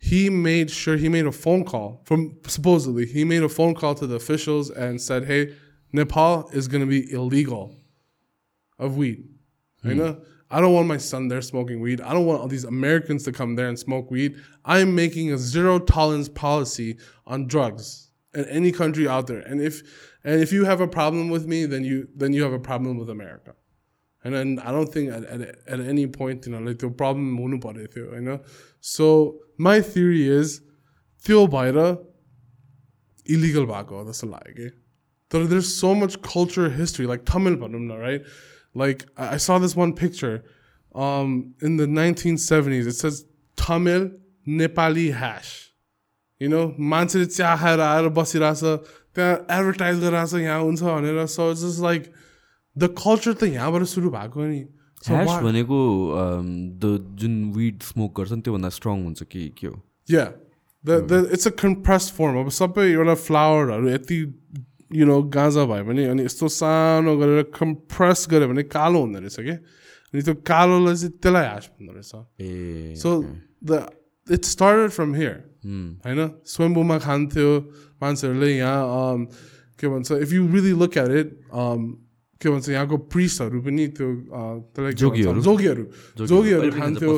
[0.00, 3.94] he made sure he made a phone call from supposedly he made a phone call
[3.94, 5.54] to the officials and said hey
[5.92, 7.74] nepal is going to be illegal
[8.78, 9.24] of weed
[9.82, 10.20] you know
[10.50, 13.32] i don't want my son there smoking weed i don't want all these americans to
[13.32, 18.70] come there and smoke weed i'm making a zero tolerance policy on drugs in any
[18.70, 19.82] country out there and if
[20.24, 22.98] and if you have a problem with me then you then you have a problem
[22.98, 23.54] with america
[24.24, 27.38] and then I don't think at, at, at any point, you know, like the problem
[27.38, 28.40] हुनु परेको थियो होइन
[28.80, 30.60] So my theory is
[31.26, 31.78] त्यो भएर
[33.36, 34.70] illegal भएको हो जस्तो लाग्यो कि
[35.30, 38.22] तर there's so much culture history like Tamil भनौँ न right
[38.74, 40.44] like I I saw this one picture
[40.94, 43.24] um, in the 1970s it says
[43.56, 44.10] Tamil
[44.46, 45.72] Nepali hash
[46.40, 48.62] you know मान्छेले चिया खाएर आएर बसिरहेछ
[49.14, 52.12] त्यहाँ एडभर्टाइज गरिरहेछ यहाँ हुन्छ भनेर so it's just like
[52.77, 54.61] the culture त यहाँबाट सुरु भएको नि।
[55.03, 55.77] ह्यास भनेको
[56.79, 56.85] द
[57.19, 59.75] जुन विड स्मोक गर्छन् त्योभन्दा स्ट्रङ हुन्छ कि के हो?
[60.07, 60.31] Yeah.
[60.83, 62.35] The, the, it's a compressed form.
[62.35, 64.17] अब सबै एउटा फ्लावरहरू यति
[64.93, 69.39] यु नो गाँजा भयो भने अनि यस्तो सानो गरेर कम्प्रेस गऱ्यो भने कालो हुँदो रहेछ
[69.39, 69.55] कि?
[70.11, 72.11] अनि त्यो कालोलाई चाहिँ त्यसलाई ह्यास भन्दो रहेछ।
[72.41, 73.09] ए so
[73.63, 73.79] the
[74.27, 75.35] it started from here.
[76.03, 76.19] होइन?
[76.51, 77.49] स्वयम्भूमा खान्थ्यो
[78.03, 79.25] मान्छेहरूले यहाँ
[79.79, 81.29] के भन्छ if you really look at it
[82.43, 84.07] के भन्छ यहाँको प्रिसहरू पनि त्यो
[84.99, 87.11] जोगीहरू। जोगीहरू। खान्थ्यो।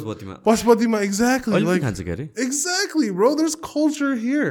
[0.46, 4.50] पशुपतिमा। Exactly exactly bro is culture here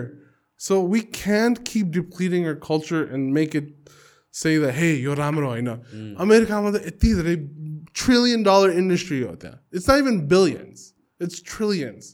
[0.60, 3.66] so we can keep depleting our culture and make it
[4.34, 5.70] say the hey यो राम्रो होइन
[6.18, 7.36] अमेरिकामा त यति धेरै
[7.94, 10.78] ट्रिलियन डलर इन्डस्ट्री हो त्यहाँ इट्स नाइ इभन बिलियन्स
[11.20, 12.04] इट्स ट्रिलियन्स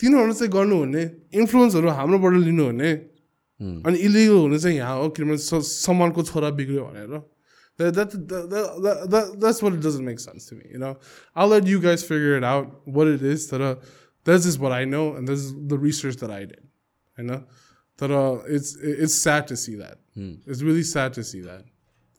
[0.00, 1.02] तिनीहरू चाहिँ गर्नुहुने
[1.34, 2.90] इन्फ्लुएन्सहरू हाम्रोबाट लिनुहुने
[3.60, 7.14] अनि इलिगल हुने चाहिँ यहाँ हो किनभने सामानको छोरा बिग्रियो भनेर
[7.77, 10.97] That, that, that, that, that, that's what it doesn't make sense to me, you know.
[11.35, 13.47] I'll let you guys figure it out what it is.
[13.47, 13.75] That uh,
[14.25, 16.61] this is what I know, and this is the research that I did.
[17.17, 17.43] You know,
[17.97, 19.97] that uh, it's it's sad to see that.
[20.45, 21.65] It's really sad to see that.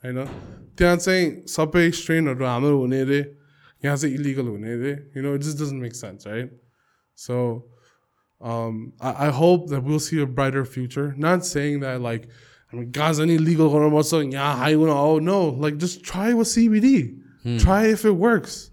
[0.03, 0.29] You know,
[0.77, 3.21] त्यहाँ चाहिँ सबै स्ट्रेनहरू हाम्रो हुने रे
[3.85, 6.51] यहाँ चाहिँ illegal हुने रे you know it just doesn't make sense right
[7.15, 7.65] so
[8.41, 12.29] um, I, I hope that we'll see a brighter future not saying that like
[12.73, 16.49] I mean guys any legal गर्नुपर्छ यहाँ हाई हुन oh no like just try with
[16.53, 16.95] CBD
[17.65, 18.71] try if it works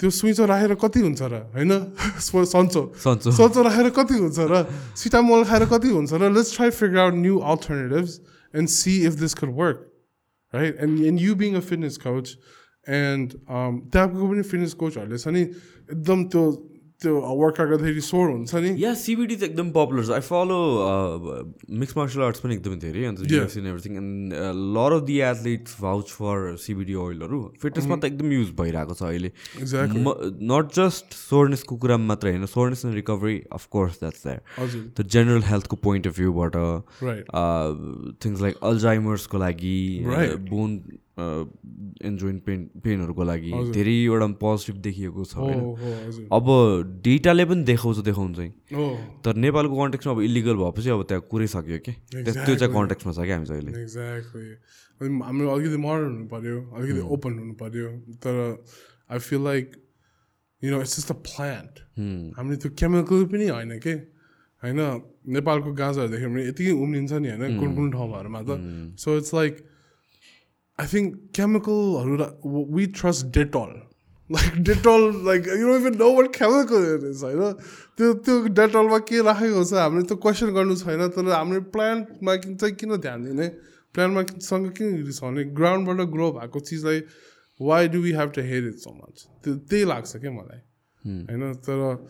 [0.00, 1.72] त्यो स्विचो राखेर कति हुन्छ र होइन
[2.20, 4.64] सन्चो सन्चो। सन्चो राखेर कति हुन्छ र
[5.02, 8.20] सिटामोल खाएर कति हुन्छ र let's try figure out new alternatives
[8.54, 9.92] and see if this could work
[10.52, 10.76] right?
[10.78, 12.30] And and you being a fitness coach,
[12.86, 15.40] and um, त्यहाँको पनि फिटनेस कोचहरूले छ नि
[15.92, 16.42] एकदम त्यो
[17.01, 18.71] त्यो वर्कआउट गर्दाखेरि स्वर हुन्छ नि?
[18.77, 20.57] या सिबिडी त एकदम पपुलर छ। I follow
[21.81, 23.25] mix martial arts पनि एकदमै धेरै अन्त.
[23.25, 24.33] UFC everything and
[24.77, 29.29] lot of the athletes vouch for CBD ओइलहरू फिटनेसमा त एकदम युज भइरहेको छ अहिले.
[30.53, 34.41] नट जस्ट सोर्नेसको कुरामा मात्र होइन soreness and recovery of course that's that
[35.01, 36.53] the general हेल्थको पोइन्ट अफ भ्यूबाट
[38.25, 39.79] थिङ्स लाइक अल्जाइमर्सको लागि.
[40.53, 40.69] बोन
[41.21, 43.51] एन्ड जोइन्ट पेन पेनहरूको लागि.
[43.71, 45.59] धेरैवटा पोजिटिभ देखिएको छ होइन?
[46.33, 46.45] अब
[47.03, 48.51] डेटाले पनि देखाउँछ देखाउँछ चाहिँ
[49.23, 51.93] तर नेपालको कन्टेक्समा अब इलिगल भएपछि अब त्यहाँ कुरै सक्यो कि?
[52.13, 53.81] त्यो चाहिँ कन्टेक्समा छ क्या हामी चाहिँ अहिले
[55.01, 57.87] हाम्रो अलिकति मोडर्न हुनु पऱ्यो अलिकति ओपन हुनु पऱ्यो
[58.21, 58.33] तर
[59.09, 59.65] I feel like
[60.61, 61.73] you know it's just a plant
[62.37, 63.93] हामीले त्यो केमिकल पनि होइन के?
[64.63, 64.79] होइन
[65.33, 67.59] नेपालको गाजाहरू देख्यो भने यतिकै उम्रिन्छ नि होइन?
[67.59, 68.49] कुन कुन ठाउँहरूमा त।
[69.01, 69.53] So it's like
[70.79, 73.71] I think केमिकलहरू we trust Dettol
[74.29, 77.53] like Dettol like you don't even know what chemical is होइन
[77.97, 82.75] त्यो त्यो डेटलमा के राखेको छ हामीले त्यो क्वेसन गर्नु छैन तर हामीले प्लान्टमा चाहिँ
[82.75, 83.47] किन ध्यान दिने?
[83.95, 85.43] प्लान्टमा सँग किन रिसाउने?
[85.59, 87.01] ग्राउन्डबाट ग्रो भएको चिजलाई
[87.59, 90.61] why do we have to hear it so much त्यो त्यही लाग्छ क्या मलाई।
[91.29, 92.07] होइन तर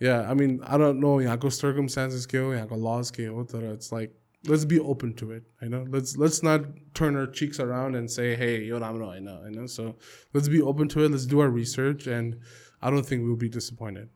[0.00, 3.92] या आई मिन डोन्ट नो यहाँको सर्कमस्टान्सेस के हो यहाँको लज के हो तर it's
[3.92, 4.16] like
[4.47, 6.65] let's be open to it होइन let's let's not
[6.99, 9.87] turn or chicks around end से हे यो राम्रो होइन होइन so
[10.35, 12.35] let's be open to it let's do are research and
[12.83, 14.09] I don't think will be disappointed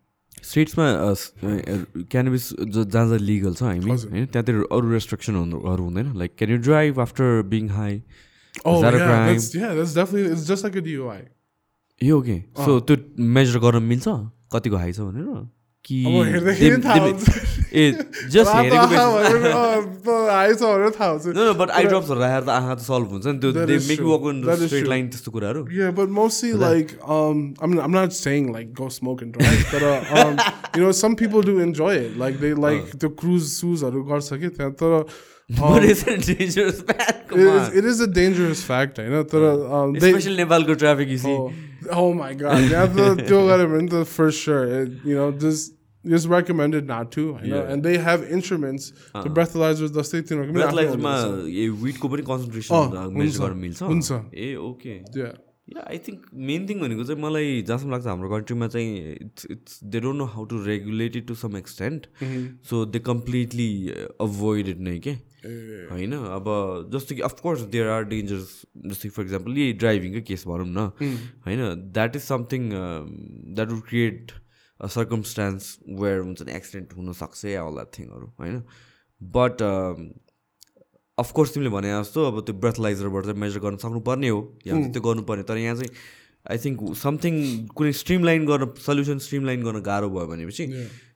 [0.43, 0.85] स्टेट्समा
[2.11, 6.57] cannabis जहाँ जहाँ legal छ हामी हजुर। होइन त्यहाँतिर अरू रेस्ट्रिक्सनहरू हुँदैन like can you
[6.69, 8.01] drive after being high
[8.65, 9.27] Oh, that a yeah, crime?
[9.29, 11.17] that's, yeah, that's definitely, it's just like a DUI.
[12.01, 12.95] यो के सो त्यो
[13.35, 14.07] मेजर गर्न मिल्छ
[14.53, 15.27] कतिको हाई छ भनेर
[15.84, 16.04] कि
[16.44, 16.76] राखेर
[22.42, 23.52] त आँखा त सल्भ हुन्छ नि त्यो
[24.66, 25.64] स्ट्रेट लाइन त्यस्तो कुराहरू।
[25.98, 27.54] But mostly like um
[27.96, 29.32] not saying like go smoke and
[29.72, 29.82] तर
[30.78, 34.72] you know some people do enjoy like they like त्यो क्रुज सुजहरू गर्छ कि त्यहाँ
[34.82, 34.92] तर
[35.50, 35.84] it
[37.84, 39.22] is a dangerous fact होइन?
[39.34, 39.42] तर
[40.36, 41.08] नेपालको traffic
[41.90, 45.72] oh, oh my god, the त्यो गऱ्यो भने त for sure, it, you know, just
[46.04, 47.72] just recommended not to, होइन Yeah.
[47.72, 51.14] And they have instruments, the breathalyzers जस्तै तिनीहरूको ब्रेथलाइजमा.
[51.46, 52.74] ए विटको पनि कन्सन्ट्रेसन
[53.18, 53.82] मेजर हुन्छ, गर्न मिल्छ?
[53.82, 54.94] हुन्छ। ए okay
[55.88, 60.00] I think main thing भनेको चाहिँ मलाई जहाँसम्म लाग्छ हाम्रो कन्ट्रीमा चाहिँ it's it's they
[60.04, 62.06] don't know how to regulate it to some extent
[62.70, 63.70] so they completely
[64.26, 65.14] avoid it नै के?
[65.90, 66.46] होइन अब
[66.92, 68.50] जस्तो कि अफकोर्स देयर आर डेन्जरस
[68.86, 70.90] जस्तै फर इक्जाम्पल यही ड्राइभिङकै केस भनौँ न।
[71.46, 74.32] होइन that is something that would create
[74.80, 78.62] a circumstance where हुन्छ नि एक्सिडेन्ट हुनसक्छ या द्याट थिङहरू होइन।
[79.20, 79.62] बट
[81.18, 85.42] अफकोर्स तिमीले भने जस्तो अब त्यो ब्रेथलाइजरबाट चाहिँ मेजर गर्न सक्नुपर्ने हो। या त्यो गर्नुपर्ने
[85.50, 85.92] तर यहाँ चाहिँ
[86.50, 87.34] आई थिङ्क समथिङ
[87.70, 90.64] कुनै स्ट्रिम लाइन गर्न सल्युसन स्ट्रिम लाइन गर्न गाह्रो भयो भनेपछि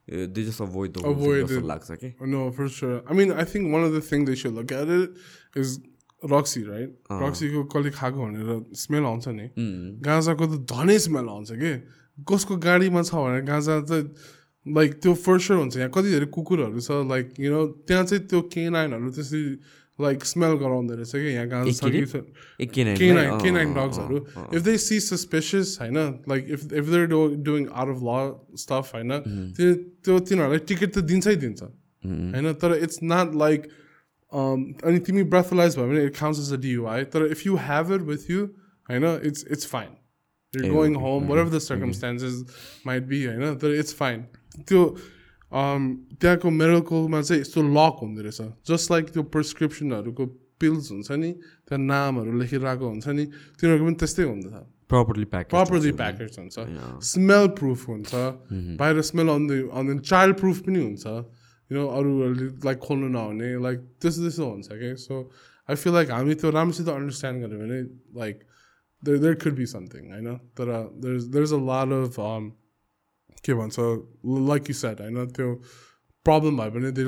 [0.09, 1.67] दे जस्ट अभोइड Avoid जस्तो it.
[1.67, 3.03] लाग्छ कि No, for sure.
[3.11, 5.11] I mean, I think one of the things they should look at it
[5.57, 5.79] is
[6.23, 6.91] Roxy, right?
[7.11, 9.49] Roxy को कसले खाएको भनेर स्मेल आउँछ नि
[10.07, 11.73] गाँजाको त धनै स्मेल आउँछ कि
[12.31, 14.15] कसको गाडीमा छ भने गाँजा त
[14.67, 18.23] लाइक त्यो फर स्योर हुन्छ यहाँ कति धेरै कुकुरहरू छ लाइक यु नो त्यहाँ चाहिँ
[18.31, 19.43] त्यो केनाइनहरू त्यसरी
[20.00, 22.16] लाइक स्मेल गराउँदो रहेछ कि यहाँ गाँजा छ कि छ
[22.60, 24.22] ए canine canine canine dogsहरू
[24.52, 26.00] if they see suspicious होइन
[26.34, 28.24] like if if they're do, doing out of law
[28.66, 29.20] stuff होइन
[29.60, 29.74] त्यो
[30.08, 33.72] त्यो तिनीहरूलाई टिकट त दिन्छै दिन्छ होइन तर इट्स नट लाइक
[34.32, 38.08] अनि तिमी ब्रेथलाइज भयो भने it counts as a DUI तर if you have it
[38.12, 38.46] with you
[38.90, 39.98] होइन it's it's fine
[40.54, 42.40] you're going home whatever the circumstances
[42.88, 44.24] might be होइन तर इट्स फाइन
[44.68, 44.82] त्यो
[45.56, 45.82] um,
[46.16, 50.26] त्यहाँको मेडिकलमा चाहिँ यस्तो लक हुँदो रहेछ जस्ट लाइक त्यो प्रिस्क्रिप्सनहरूको
[50.58, 51.32] पिल्स हुन्छ नि
[51.66, 53.26] त्यहाँ नामहरू लेखिरहेको हुन्छ नि
[53.58, 54.56] तिनीहरूको पनि त्यस्तै हुँदछ
[54.88, 56.58] प्रपरली प्याक प्रपरली प्याकेज हुन्छ
[57.08, 58.12] स्मेल प्रुफ हुन्छ
[58.78, 63.80] बाहिर स्मेल आउँदै आउँदैन चाइल्ड प्रुफ पनि हुन्छ यु नो अरूहरूले लाइक खोल्नु नहुने लाइक
[63.98, 65.20] त्यस्तो त्यस्तो हुन्छ कि सो
[65.70, 67.80] आई फिल लाइक हामी त्यो राम्रोसित अन्डरस्ट्यान्ड गऱ्यो भने
[68.18, 68.36] like
[69.04, 72.20] there there could be something होइन तर there there is a lot of
[73.46, 73.76] के भन्छ
[74.50, 75.54] लाइक यु सेट होइन त्यो
[76.26, 77.08] प्रब्लम भयो भने there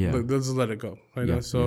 [0.00, 0.20] Yeah.
[0.32, 1.66] Just let it go होइन Yeah, so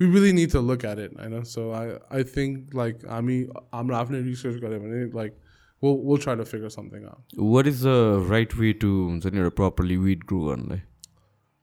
[0.00, 1.84] we really need to look at it होइन so I
[2.18, 3.38] I think like हामी
[3.74, 5.34] हाम्रो आफ्नै रिसर्च गऱ्यो भने like
[5.82, 9.38] we'll we'll try to figure something out watt is the right way to हुन्छ नि
[9.44, 10.80] एउटा प्रपरली विड ग्रो गर्नलाई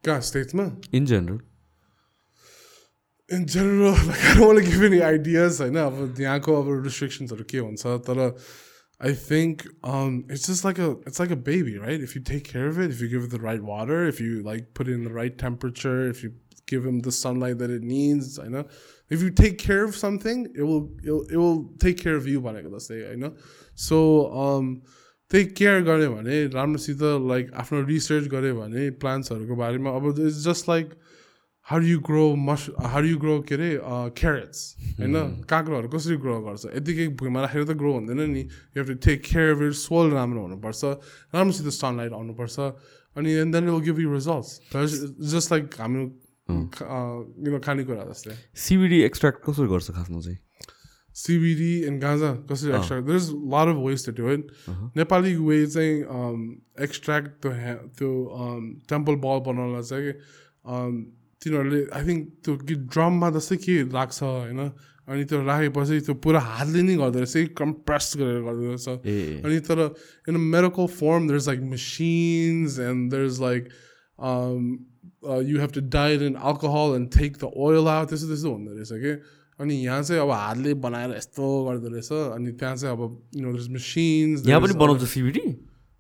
[0.03, 1.39] कहाँ स्टेट्समा in general
[3.29, 7.43] in general like I don't want to give any ideas होइन अब यहाँको अब restrictionsहरू
[7.49, 8.21] के हुन्छ तर
[9.01, 12.01] I think um, it's just like a it's like a baby, right?
[12.01, 14.41] If you take care of it, if you give it the right water, if you
[14.41, 16.33] like put it in the right temperature, if you
[16.65, 18.65] give him the sunlight that it needs, I know.
[19.09, 22.27] If you take care of something, it will it will, it will take care of
[22.27, 23.31] you भनेको जस्तै होइन
[23.85, 23.99] so
[25.31, 30.69] take care गऱ्यो भने राम्रोसित like आफ्नो research गऱ्यो भने प्लान्ट्सहरूको बारेमा अब it's just
[30.69, 30.93] like
[31.66, 33.70] How you grow moss how you grow के अरे
[34.18, 34.60] क्यारेट्स
[34.98, 35.14] होइन
[35.50, 38.42] काँक्रोहरू कसरी ग्रो गर्छ यतिकै भुइँमा राखेर त ग्रो हुँदैन नि
[38.76, 40.84] you to take care of it soil राम्रो हुनुपर्छ
[41.34, 42.58] राम्रोसित सनलाइट आउनुपर्छ
[43.16, 44.50] अनि and then will give you results
[45.34, 48.34] just like हाम्रो खानेकुरा जस्तै
[48.66, 50.38] सिबिडी एक्सट्र्याक्ट कसरी गर्छ खासमा चाहिँ?
[51.16, 54.46] CBD and गाँजा कसरी extract there's a lot of ways to do it.
[54.96, 55.96] Nepali way चाहिँ
[56.86, 58.12] एक्सट्र्याक्ट त्यो ह्या- त्यो
[58.88, 60.14] टेम्पल बल बनाउनलाई चाहिँ
[60.64, 60.96] um,
[61.42, 64.60] तिनीहरूले आई थिङ्क त्यो गीत ड्रममा जस्तै के लाग्छ होइन?
[65.08, 68.88] अनि त्यो राखेपछि त्यो पुरा हातले नै गर्दो रहेछ कम्प्रेस गरेर गर्दो रहेछ
[69.44, 69.78] अनि तर
[70.28, 73.62] in मेरोको farm there is like machines and there is like
[75.44, 78.92] you have to diet in alcohol and take the oil ah त्यस्तो त्यस्तो हुँदो रहेछ
[79.02, 79.12] कि
[79.58, 83.02] अनि यहाँ चाहिँ अब हातले बनाएर यस्तो गर्दो रहेछ अनि त्यहाँ चाहिँ अब
[83.36, 85.44] यु नो मसिन्स यहाँ पनि बनाउँछ CBD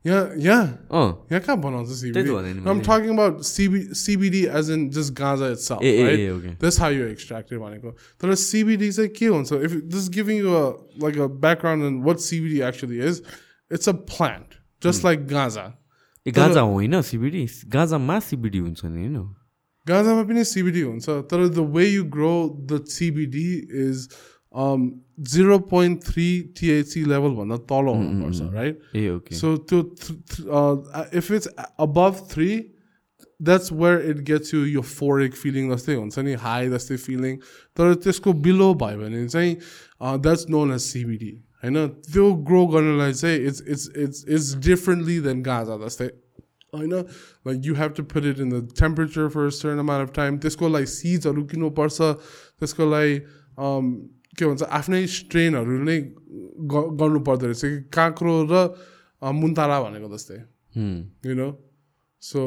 [0.05, 3.39] यहाँ यहाँ अँ यहाँ कहाँ बनाउँछ त्यही त CBD भने नि I'm मैले। talking about
[3.47, 7.07] CB, CBD as in just gaza itself A A right A okay that's how you
[7.15, 10.63] extract it भनेको तर CBD चाहिँ के हुन्छ if this is giving you a
[11.05, 13.21] like a background on what CBD actually is
[13.71, 15.67] it's a plant just like gaza
[16.25, 17.43] A Gaza होइन CBD
[17.73, 19.19] गाजामा CBD हुन्छ नि होइन
[19.87, 22.37] गाजामा पनि CBD हुन्छ तर the way you grow
[22.71, 23.43] the CBD
[23.83, 24.07] is
[24.54, 28.40] Um 0.3 THC level भन्दा तल हुनुपर्छ
[29.70, 31.48] to th- th- uh, if it's
[31.78, 32.72] above three,
[33.40, 37.36] that's where it gets you euphoric feeling जस्तै हुन्छ नि हाई जस्तै फिलिङ
[37.76, 39.56] तर त्यसको बिलो भयो भने चाहिँ
[40.22, 41.32] द्याट्स नोन एज सिबिडी
[41.64, 41.86] होइन?
[42.12, 46.08] त्यो ग्रो गर्नलाई चाहिँ it's it's it's it's differently then Gaza जस्तै
[46.74, 46.94] होइन?
[47.48, 50.68] Like you have to put it in the temperature for certain amount of time त्यसको
[50.68, 53.20] लागि सिड्सहरू किन्नुपर्छ त्यसको लागि
[53.58, 53.94] um,
[54.38, 55.98] के भन्छ आफ्नै स्ट्रेनहरू नै
[56.70, 58.54] गर्नु पर्दो रहेछ कि काँक्रो र
[59.22, 60.38] मुन्तारा भनेको जस्तै।
[61.28, 61.48] यु नो
[62.22, 62.40] सो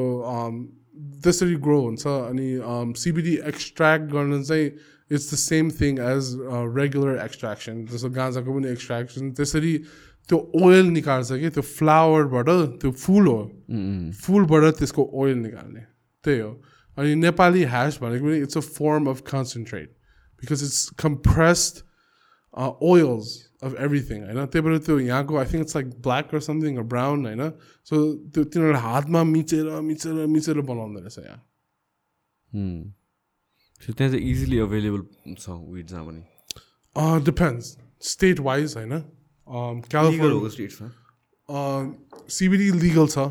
[1.23, 2.47] त्यसरी ग्रो हुन्छ अनि
[2.97, 4.65] सिबिडी एक्सट्र्याक्ट गर्न चाहिँ
[5.11, 6.23] it's the same thing as
[6.77, 9.73] regular extraction जस्तो गाँजाको पनि एक्सट्र्याक्सन त्यसरी
[10.29, 12.49] त्यो ओइल निकाल्छ कि त्यो फ्लावरबाट
[12.81, 13.41] त्यो फुल हो।
[14.21, 15.81] फुलबाट त्यसको ओइल निकाल्ने।
[16.25, 16.51] त्यही हो।
[16.97, 19.89] अनि नेपाली ह्यास भनेको पनि it's a form of concentrate
[20.44, 21.82] because it's compressed
[22.84, 23.28] oils
[23.62, 27.26] of everything होइन त्यही भएर त्यो यहाँको आई think it's like black raw something brown
[27.26, 27.50] होइन
[27.86, 28.00] सो
[28.30, 31.40] त्यो तिनीहरूले हातमा मिचेर मिचेर मिचेर बनाउँदो रहेछ यहाँ
[33.80, 40.40] सो त्यहाँ चाहिँ इजिली अभाइलेबल छ विड जहाँ पनि डिपेन्ड्स स्टेट वाइज होइन Legal क्यालिफोर्निया
[40.40, 40.88] हो स्टेट्समा
[42.30, 43.28] सिबिडी लिगल छ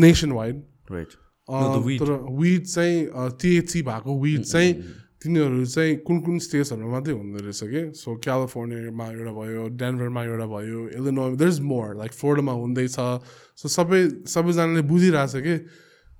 [0.00, 1.12] nation wide right
[1.48, 2.00] uh, No, the weed.
[2.00, 4.72] तर विड चाहिँ टिएचसी भएको विड चाहिँ
[5.25, 7.81] तिनीहरू चाहिँ कुन कुन स्टेट्सहरूमा मात्रै हुँदो रहेछ कि?
[7.97, 12.97] सो क्यालिफोर्नियामा एउटा भयो डेनभरमा एउटा भयो Illinois there is more like फ्लोरिडामा हुँदैछ।
[13.57, 15.55] सो सबै सबैजनाले बुझिरहेछ कि?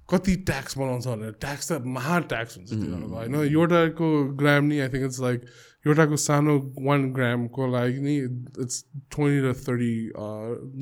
[0.10, 3.36] कति ट्याक्स बनाउँछ भनेर। ट्याक्स त महा ट्याक्स हुन्छ तिनीहरूको होइन?
[3.50, 4.08] एउटाको
[4.42, 5.40] ग्राम नि आई थिङ्क इट्स लाइक
[5.86, 6.54] एउटाको सानो
[6.86, 8.16] वान ग्रामको लागि नि
[8.62, 8.78] इट्स
[9.14, 9.94] ट्वेन्टी र थर्टी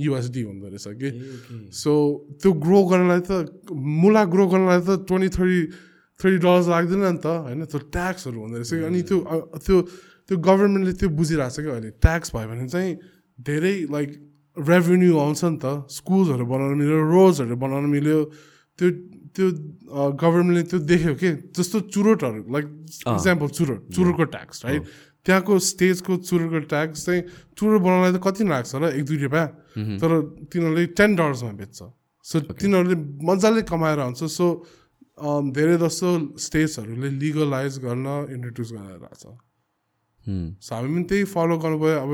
[0.04, 1.10] युएसडी हुँदो रहेछ कि?
[1.72, 1.92] सो
[2.44, 3.32] त्यो ग्रो गर्नलाई त
[3.72, 5.60] मुला ग्रो गर्नलाई त ट्वेन्टी थर्टी
[6.24, 7.68] थर्टी डलर्स लाग्दैन नि त होइन?
[7.68, 9.18] त्यो ट्याक्सहरू हुँदो रहेछ अनि त्यो
[9.60, 9.76] त्यो
[10.24, 11.90] त्यो गभर्मेन्टले त्यो बुझिरहेको छ कि अहिले?
[12.00, 12.92] ट्याक्स भयो भने चाहिँ
[13.44, 14.10] धेरै लाइक
[14.56, 18.20] रेभेन्यू आउँछ नि त। स्कुल्सहरू बनाउनु मिल्यो रोड्सहरू बनाउनु मिल्यो।
[18.80, 18.88] त्यो
[19.36, 19.46] त्यो
[20.16, 21.30] गभर्मेन्टले त्यो देख्यो कि?
[21.58, 22.66] जस्तो चुरोटहरू लाइक
[23.18, 24.82] इक्जाम्पल चुरोट चुरोटको ट्याक्स राइट
[25.26, 27.22] त्यहाँको स्टेजको चुरोटको ट्याक्स चाहिँ
[27.58, 28.84] चुरोट बनाउनलाई त कति लाग्छ र?
[28.96, 29.48] एक दुई रुपियाँ।
[30.00, 30.12] तर
[30.54, 31.80] तिनीहरूले टेन डलर्समा बेच्छ।
[32.26, 32.98] सो तिनीहरूले
[33.28, 34.46] मजाले कमाएर आउँछ। सो
[35.18, 36.10] धेरै जस्तो
[36.46, 38.08] स्टेट्सहरूले लिगलाइज गर्न
[38.38, 39.36] इन्ट्रोड्युस गरेर छ
[40.26, 40.44] Hmm.
[40.66, 42.12] सो हामी पनि त्यही फलो गर्नुभयो अब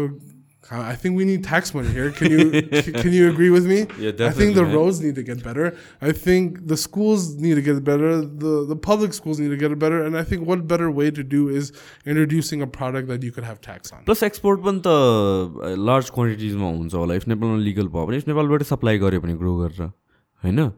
[0.76, 2.46] I think we need tax money here can you
[3.04, 4.74] can you agree with me Yeah, I think the man.
[4.78, 5.68] roads need to get better.
[6.10, 8.10] I think the schools need to get better.
[8.46, 10.00] The the public schools need to get better.
[10.08, 11.72] And I think what better way to do is
[12.14, 14.04] introducing a product that you could have tax on.
[14.10, 18.64] Plus export पनि त large क्वान्टिटिजमा हुन्छ होला if नेपालमा legal भयो भने if नेपालबाट
[18.76, 19.92] supply गऱ्यो भने ग्रो गरेर
[20.44, 20.70] होइन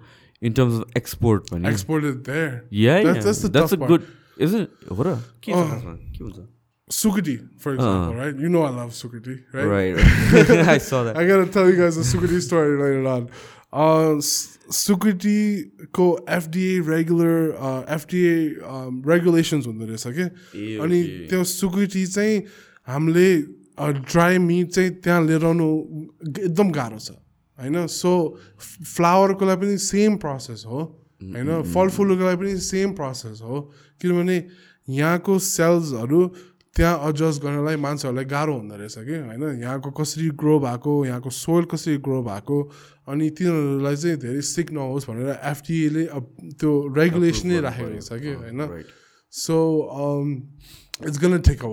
[0.41, 2.49] इन टर्म्स अफ एक्सपोर्ट पनि Export it there.
[2.73, 3.87] Yeah That's- that's the that's tough uh part.
[3.91, 4.01] Good
[4.47, 4.55] is
[4.91, 5.93] हो र के छ खासमा?
[6.17, 6.47] के हुन्छ
[6.89, 8.39] Sukati, for example, right?
[8.43, 9.67] You know I love Sukati, right?
[9.73, 13.27] Right I saw that I gotta tell you guys a Sukati story later on.
[13.83, 15.35] Uh, S- Sukati
[15.99, 16.07] को
[16.37, 17.35] FDA regular
[17.69, 18.33] uh, FDA
[18.73, 21.29] um, regulations हुँदो रहेछ कि ए, अनि okay.
[21.29, 22.43] त्यो सुकुटी चाहिँ
[22.87, 23.27] हामीले
[24.11, 25.69] dry मिट चाहिँ त्यहाँ लिएर आउनु
[26.45, 27.11] एकदम गाह्रो छ
[27.61, 27.87] होइन?
[27.87, 28.11] सो
[28.95, 30.79] फ्लावरको लागि पनि सेम प्रोसेस हो
[31.21, 31.49] होइन?
[31.73, 33.59] फलफुलको लागि पनि सेम प्रोसेस हो
[34.01, 34.37] किनभने
[34.87, 36.21] यहाँको सेल्सहरू
[36.75, 39.43] त्यहाँ एडजस्ट गर्नलाई मान्छेहरूलाई गाह्रो हुँदो रहेछ कि होइन?
[39.61, 42.57] यहाँको कसरी ग्रो भएको यहाँको सोइल कसरी ग्रो भएको
[43.07, 46.05] अनि तिनीहरूलाई चाहिँ धेरै सिक नहोस् भनेर एफडिएले
[46.59, 48.83] त्यो रेगुलेसनै राखेको छ कि होइन?
[49.33, 49.57] So
[51.07, 51.71] it's gonna take a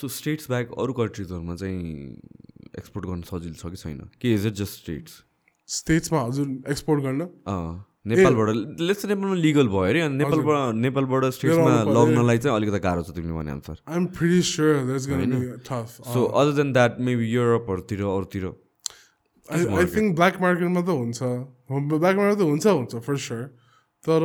[0.00, 1.78] so states back अरू कन्ट्रिजहरूमा चाहिँ
[2.80, 4.00] एक्सपोर्ट गर्न सजिलो छ कि छैन?
[4.20, 5.12] के इज इट जस्ट स्टेट्स
[5.68, 7.20] स्टेट्समा हजुर एक्सपोर्ट गर्न।
[8.08, 13.02] नेपालबाट लेट्स नेपालमा लिगल भयो अरे अनि नेपालबाट नेपालबाट स्टेट्समा आउनु लग्नलाई चाहिँ अलिकति गाह्रो
[13.02, 17.00] छ तिमीले भने अनुसार I'm pretty sure that's gonna be tough so other than that
[17.08, 18.44] maybe युरोपहरूतिर अरूतिर
[19.48, 21.20] आई थिङ्क ब्ल्याक मार्केटमा त हुन्छ।
[21.92, 23.44] ब्ल्याक मार्केट त हुन्छ हुन्छ फर स्योर
[24.04, 24.20] तर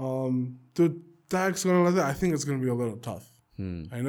[0.00, 0.34] um,
[0.74, 0.84] त्यो
[1.30, 3.22] ट्याक्स गर्नलाई चाहिँ I think it's gonna be all tough
[3.92, 4.08] होइन?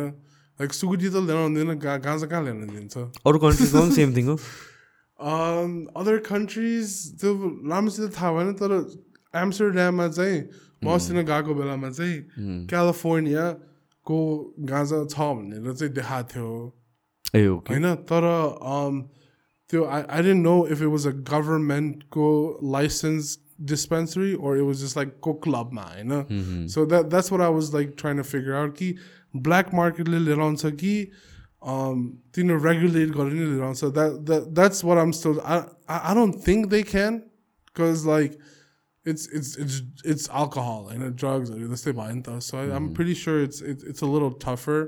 [0.61, 4.25] लाइक सुकुटी त ल्याउनु हुँदैन गा गाँजा कहाँ ल्याउनु दिन्छ अरू कन्ट्रिजमा पनि सेम थिङ
[4.29, 4.35] हो।
[5.99, 6.87] अदर कन्ट्रिज
[7.21, 7.31] त्यो
[7.69, 8.71] राम्रोसित थाहा भएन तर
[9.41, 10.37] एम्स्टरड्याममा चाहिँ
[10.83, 12.15] म अस्ति नै गएको बेलामा चाहिँ
[12.69, 14.17] क्यालिफोर्नियाको
[14.71, 16.49] गाँजा छ भनेर चाहिँ देखाएको थियो।
[17.35, 18.23] ए होइन तर
[18.75, 18.95] um,
[19.69, 22.27] त्यो I I don't know if it was a गभर्मेन्टको
[22.73, 23.37] license
[23.69, 27.73] dispensary or it was just like को क्लबमा होइन। So that that's what I was
[27.75, 28.87] like trying to figure out कि
[29.34, 30.94] ब्ल्याक मार्केटले लिएर आउँछ कि
[31.64, 32.02] um,
[32.32, 36.82] तिनीहरू रेगुलेट गरेर नै लिएर आउँछ द्याट द्याट्स वाट आम still I don't think they
[36.88, 38.38] can because like
[39.06, 43.42] it's it's it's it's alcohol होइन ड्रग्सहरू जस्तै भयो नि त सो आइम pretty sure
[43.42, 44.80] it's it's it's a little tougher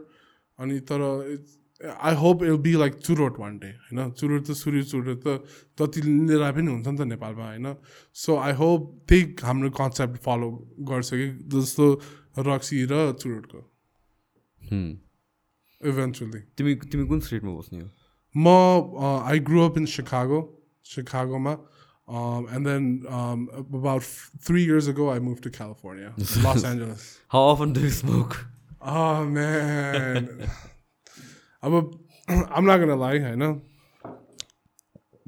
[0.58, 4.82] अनि तर it's I hope ill be like चुरोट वान डे होइन चुरोट त सूर्य
[4.84, 5.36] चुरोट त
[5.78, 7.74] जति लिएर पनि हुन्छ नि त नेपालमा होइन
[8.16, 10.50] सो आई होप त्यही हाम्रो कन्सेप्ट फलो
[10.90, 11.90] गर्छ कि जस्तो
[12.44, 13.62] रक्सी र चुरोटको
[15.90, 17.88] इभेन्चुली तिमी तिमी कुन स्टेटमा बस्ने हो
[18.36, 18.46] म
[19.32, 20.40] I grow up in Chicago
[20.94, 21.58] शिकागोमा
[22.18, 22.84] um, and then
[23.16, 26.12] um, about f- three years ago I moved to California,
[26.44, 27.02] Los Angeles.
[27.32, 28.36] How often do smoke
[28.80, 30.28] Oh man,
[31.62, 31.82] I'm a,
[32.28, 33.60] I'm not gonna lie, I know.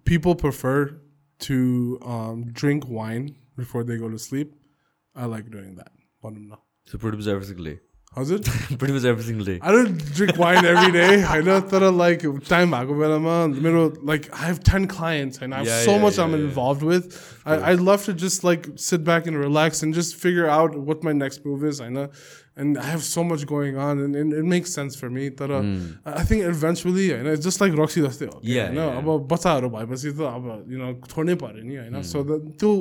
[0.04, 1.00] People prefer
[1.40, 3.26] to um, drink wine
[3.56, 4.54] before they go to sleep.
[5.14, 5.92] I like doing that.
[6.22, 6.62] But I'm not.
[8.14, 8.48] So produce every single day How's it?
[8.78, 11.10] Produce every single day I don't drink wine every day.
[11.34, 13.36] I know that like time भएको बेलामा
[13.66, 16.34] मेरो like I have 10 clients and I have Yeah, so yeah, much yeah, I'm
[16.36, 16.44] yeah.
[16.46, 17.06] involved with.
[17.46, 21.04] I, I'd love to just like sit back and relax and just figure out what
[21.10, 21.80] my next move is.
[21.80, 22.08] I know.
[22.62, 25.28] And I have so much going on and, and it makes sense for me.
[25.42, 25.62] But uh,
[26.04, 28.98] I think eventually, I know, it's just like Roxy जस्तै हो Yeah, होइन yeah.
[29.04, 32.24] अब बच्चाहरू भएपछि त अब you know छोड्नै पऱ्यो नि होइन सो
[32.64, 32.72] त्यो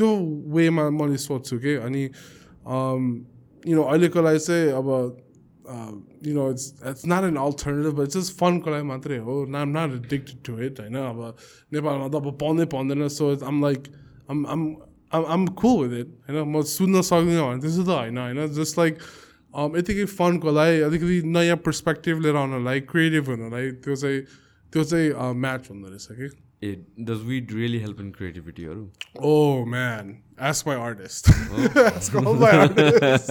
[0.00, 0.08] त्यो
[0.56, 2.02] वेमा मैले सोध्छु कि अनि
[3.64, 4.88] यु नो अहिलेको लागि चाहिँ अब
[6.26, 9.94] यु know it's it's not an alternative but just फनको लागि मात्रै हो नाम नट
[9.96, 11.20] एडिक्टेड टु इट होइन अब
[11.72, 13.88] नेपालमा त अब पाउँदै पाउँदैन सो आम लाइक
[14.30, 14.62] आम आम
[15.28, 18.98] आम कुल विथ इट होइन म सुन्न सक्दिनँ भने त्यस्तो त होइन होइन जस्ट लाइक
[19.72, 24.20] यतिकै फनको लागि अलिकति नयाँ पर्सपेक्टिभ लिएर आउनलाई क्रिएटिभ हुनलाई त्यो चाहिँ
[24.72, 26.28] त्यो चाहिँ म्याच हुँदो रहेछ कि
[26.61, 28.87] it does weed really help in creativity or?
[29.19, 31.69] oh man ask my artist oh.
[31.95, 33.29] ask all my artists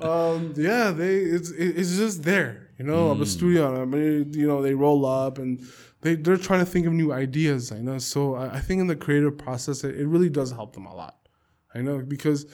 [0.00, 3.12] um, yeah they it's it's just there you know mm.
[3.12, 3.24] i'm a hmm.
[3.24, 5.66] studio i mean you know they roll up and
[6.02, 8.80] they, they're trying to think of new ideas i you know so i, I think
[8.80, 11.16] in the creative process it, it, really does help them a lot
[11.74, 12.46] i know because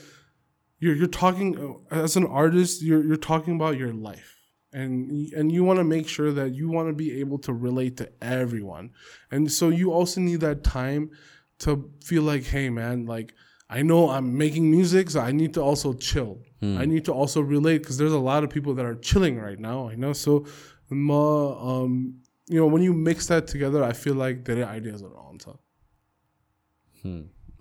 [0.79, 4.40] you're, you're talking uh, as an artist you're, you're talking about your life
[4.73, 5.11] and
[5.41, 8.09] and you want to make sure that you want to be able to relate to
[8.23, 8.91] everyone.
[9.31, 11.11] And so you also need that time
[11.59, 13.35] to feel like hey man like
[13.69, 16.39] i know i'm making music so i need to also chill.
[16.83, 19.59] I need to also relate because there's a lot of people that are chilling right
[19.59, 20.13] now i know.
[20.13, 20.47] So
[20.91, 22.15] ma- um
[22.49, 25.61] you know when you mix that together i feel like their ideas are on top.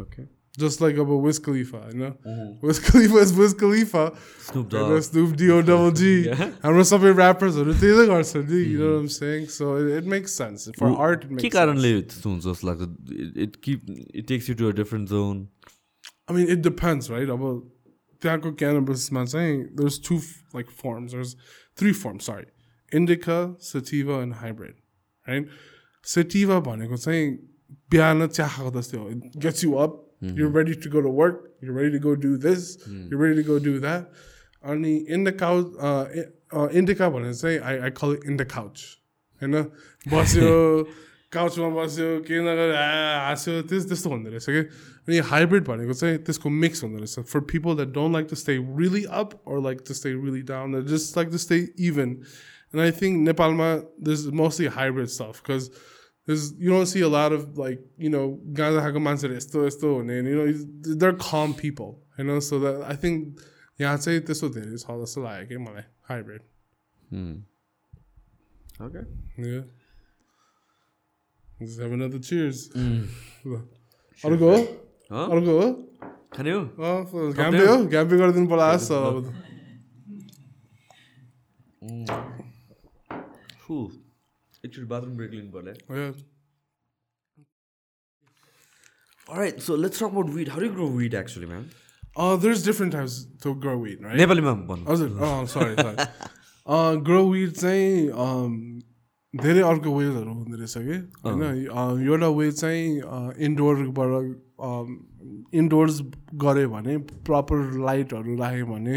[0.01, 0.23] Okay
[0.56, 2.12] just like about Wiz Khalifa, you know?
[2.62, 4.02] Wiz Khalifa is Wiz Khalifa.
[4.38, 5.02] Snoop And Dogg.
[5.02, 6.26] Snoop D-O double G.
[6.26, 6.50] Yeah.
[6.62, 9.48] हाम्रो सबै ऱ्यापर्सहरू त्यही नै गर्छ नि you know what I'm saying?
[9.48, 10.68] So it, it makes sense.
[10.78, 11.54] For art, it के makes sense.
[11.56, 15.42] कारणले त्यस्तो हुन्छ जस्तो लाग्छ it keep it takes you to a different zone
[16.28, 17.28] I mean, it depends, right?
[17.28, 17.42] अब
[18.22, 20.20] त्यहाँको क्यानबसमा चाहिँ there's two
[20.54, 21.12] like forms.
[21.12, 21.36] There's
[21.76, 22.46] three forms, sorry.
[22.92, 24.78] Indica, sativa, and hybrid,
[25.26, 25.50] right?
[26.14, 27.36] Sativa भनेको चाहिँ
[27.90, 29.76] बिहान चिया खाएको जस्तै हो It gets you
[30.18, 30.18] up.
[30.40, 31.40] You're ready to go to work.
[31.60, 32.68] You're ready to go do this.
[32.88, 34.12] You're ready to go do that.
[34.64, 35.48] अनि indica,
[35.88, 36.04] uh,
[36.52, 38.84] uh, indica भनेर चाहिँ I, I call it in the couch.
[39.42, 39.62] होइन
[40.08, 40.50] बस्यो
[41.32, 44.62] काउचमा बस्यो के नगर हाँस्यो त्यस त्यस्तो हुँदो रहेछ कि
[45.08, 48.56] अनि हाइब्रिड भनेको चाहिँ त्यसको मिक्स हुँदो रहेछ फर people that don't like to stay
[48.80, 52.92] relief up or like to stay relief down just like to stay even end I
[53.02, 53.68] think नेपालमा
[54.08, 55.70] this mostly hybrid stuff because
[56.28, 58.22] There's, you don't see a lot of like you know
[58.60, 60.46] गाँजा खाएको मान्छेहरू यस्तो यस्तो हुने you know
[61.02, 63.42] they're calm people you know so that I think
[63.80, 66.42] यहाँ चाहिँ त्यस्तो धेरै छ जस्तो लाग्यो कि मलाई hybrid
[68.88, 69.02] okay
[69.48, 69.64] Yeah.
[71.60, 72.58] Let's have another cheers.
[74.24, 74.56] अर्को हो
[75.34, 75.66] अर्को हो
[76.36, 79.26] खाने हो अँ, घ्याम्पे हो घ्याम्पे गरिदिनु पर्ला जस्तो अब त
[83.66, 83.74] फु
[84.65, 85.73] एकचोटि बाथरुम ब्रेक लिनु पर्ला.
[89.27, 90.47] Alright, so let's talk about weed.
[90.47, 91.69] How do you grow weed actually, man?
[92.15, 94.17] Uh, there's different types to grow weed, right?
[94.17, 95.97] नेपालीमा भन्नु हजुर अँ सरी सरी
[97.09, 98.55] ग्रो विड चाहिँ um,
[99.33, 101.41] धेरै अर्को वेजहरू हुँदो रहेछ कि होइन
[102.09, 102.85] एउटा वे चाहिँ
[103.45, 104.11] इन्डोरबाट
[105.61, 106.01] इन्डोर्स
[106.43, 106.97] गऱ्यो भने
[107.29, 108.95] प्रपर लाइटहरू राख्यो भने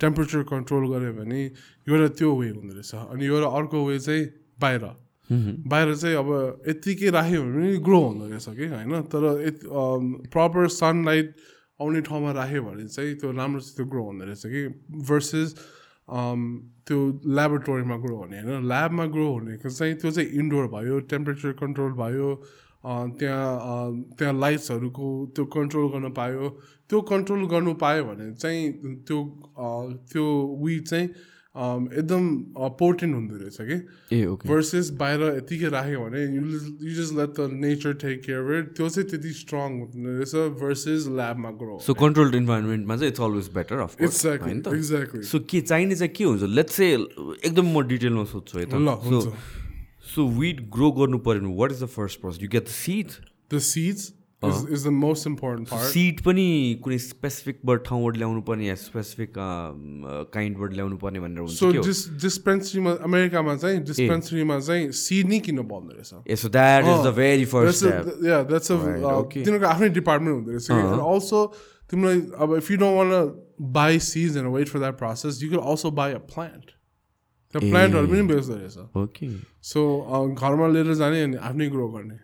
[0.00, 1.40] टेम्परेचर कन्ट्रोल गऱ्यो भने
[1.88, 4.24] एउटा त्यो वे हुँदो रहेछ अनि एउटा अर्को वे चाहिँ
[4.58, 4.84] बाहिर।
[5.66, 6.28] बाहिर चाहिँ अब
[6.68, 8.92] यत्तिकै राख्यो भने पनि ग्रो हुँदो रहेछ कि होइन?
[9.10, 9.22] तर
[10.32, 11.34] प्रपर सनलाइट
[11.80, 14.62] आउने ठाउँमा राख्यो भने चाहिँ त्यो राम्रोसित ग्रो हुँदो रहेछ कि
[15.02, 15.48] भर्सेस
[16.86, 18.66] त्यो ल्याबोरेटोरीमा ग्रो हुने होइन?
[18.70, 22.28] ल्याबमा ग्रो हुनेको चाहिँ त्यो चाहिँ इन्डोर भयो टेम्परेचर कन्ट्रोल भयो
[22.86, 26.48] त्यहाँ त्यहाँ लाइट्सहरूको त्यो कन्ट्रोल गर्न पायो।
[26.86, 28.62] त्यो कन्ट्रोल गर्नु पायो भने चाहिँ
[29.02, 29.18] त्यो
[30.06, 30.24] त्यो
[30.62, 31.06] विड चाहिँ
[31.56, 32.24] एकदम
[32.80, 33.76] पोर्टेन्ट हुँदो रहेछ कि?
[34.48, 39.32] भर्सेस बाहिर यतिकै राख्यो भने you just let the nature take care त्यो चाहिँ त्यति
[39.40, 45.22] स्ट्रङ हुँदो रहेछ भर्सेस ल्याबमा ग्रो सो कन्ट्रोल्ड इन्भाइरोमेन्टमा चाहिँ it's always better off exactly
[45.30, 46.42] so के चाहिने चाहिँ के हुन्छ?
[46.42, 49.32] लेट्स से एकदम म डिटेलमा सोध्छु है ल त हुन्छ।
[50.14, 53.08] सो विड ग्रो गर्नु पऱ्यो भने what is the first process you get the seed
[53.54, 54.12] the seeds
[54.44, 56.46] is the most important part seed पनि
[56.84, 62.00] कुनै स्पेसिफिक बर्ड ठाउँबाट ल्याउनु पर्ने या स्पेसिफिक काइन्डबाट ल्याउनु पर्ने भनेर हुन्छ सो डिस
[62.24, 67.14] डिस्पेन्सरीमा अमेरिकामा चाहिँ डिस्पेन्सरीमा चाहिँ सिड नै किन्न पाउँदो रहेछ। ए so that is the
[67.16, 67.84] very first
[68.26, 70.70] yeah that's a तिनीहरूको आफ्नै डिपार्टमेन्ट हुँदो रहेछ।
[71.14, 71.64] Also uh-huh.
[71.90, 73.10] तिमीलाई अब if you don't want
[73.72, 76.70] buy सिज and wait for that process you can also buy a plant
[77.54, 79.26] त्यो प्लान्टहरू पनि बेच्दो रहेछ। ओके
[79.64, 79.80] सो
[80.34, 82.18] घरमा लिएर जाने अनि आफ्नै ग्रो गर्ने।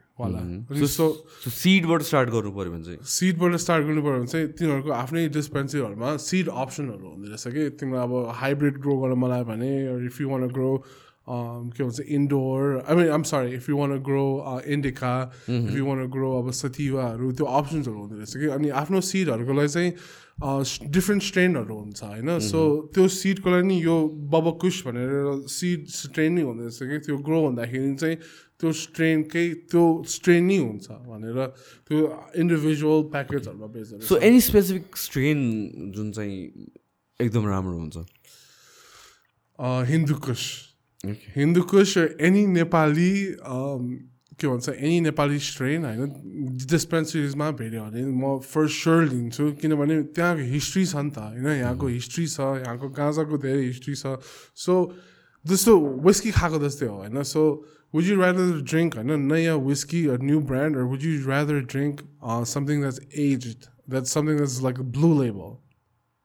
[0.79, 2.99] सो सो सिडबाट स्टार्ट गर्नु पऱ्यो भने चाहिँ?
[3.01, 7.63] सिडबाट स्टार्ट गर्नु पऱ्यो भने चाहिँ तिनीहरूको आफ्नै डिस्पेन्सरीहरूमा सिड अप्सनहरू हुँदो रहेछ कि?
[7.81, 9.71] तिमीलाई अब हाइब्रिड ग्रो गर्न लाग्यो भने
[10.07, 10.71] इफ यु वान ग्रो
[11.29, 14.27] के भन्छ indoor I mean um sorry if you want grow
[14.67, 15.15] indica
[15.51, 19.69] if you want grow अब सतिवाहरू त्यो अप्सन्सहरू हुँदो रहेछ कि अनि आफ्नो सिडहरूको लागि
[19.69, 19.93] चाहिँ
[20.91, 23.97] डिफ्रेन्ट स्ट्रेनहरू हुन्छ होइन सो त्यो सिडको लागि नि यो
[24.33, 28.17] बबकुस भनेर सिड स्ट्रेन नै हुँदो रहेछ कि त्यो ग्रो हुँदाखेरि चाहिँ
[28.59, 31.39] त्यो स्ट्रेनकै त्यो स्ट्रेन नै हुन्छ भनेर
[31.87, 31.99] त्यो
[32.37, 35.39] इन्डिभिजुअल प्याकेजहरूमा बेच्दो सो एनी स्पेसिफिक स्ट्रेन
[35.95, 36.37] जुन चाहिँ
[37.21, 37.97] एकदम राम्रो हुन्छ
[39.87, 40.72] हिन्दुकुस
[41.05, 43.13] हिन्दुकुस एनी नेपाली
[44.39, 46.13] के भन्छ एनी नेपाली स्ट्रेन होइन
[46.65, 51.87] डिस्पेन्सरिजमा भेट्यो भने म फर्स्ट स्योर लिन्छु किनभने त्यहाँको हिस्ट्री छ नि त होइन यहाँको
[51.89, 54.15] हिस्ट्री छ यहाँको गाँजाको धेरै हिस्ट्री छ
[54.57, 54.75] सो
[55.45, 57.43] जस्तो विस्की खाएको जस्तै हो होइन so
[57.95, 62.45] would you rather drink होइन नयाँ whisky new brand or would you rather drink uh,
[62.47, 64.79] something that's aged that's something that's like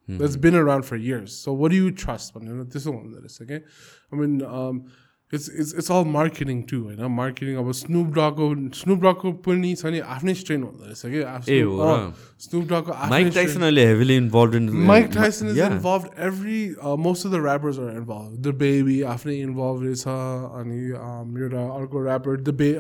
[0.07, 1.37] a blue label that's been around for years.
[1.37, 2.35] So what do you trust?
[2.35, 4.85] भनेर त्यस्तो हुँदो रहेछ क्या आई मिन
[5.33, 9.87] it's it's it's Al marketing to होइन marketing अब स्नुप डगको स्नुप डगको पनि छ
[9.87, 11.95] नि आफ्नै स्ट्रेन हुँदो रहेछ ए हो र?
[12.11, 16.11] कि स्नुप डगको माइक टाइसन अहिले heavily involve in Mike Tyson is involved.
[16.19, 18.43] Every uh, most of the rappers are involved.
[18.43, 22.73] The baby आफ्नै इन्भल्भ रहेछ अनि um, एउटा अर्को ऱ्यापर द बे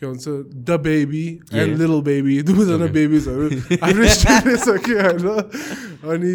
[0.00, 0.28] के भन्छ
[0.68, 3.46] the baby end little baby दुईजना बेबिजहरू
[3.88, 6.34] आफ्नै स्ट्रेट रहेछ कि होइन अनि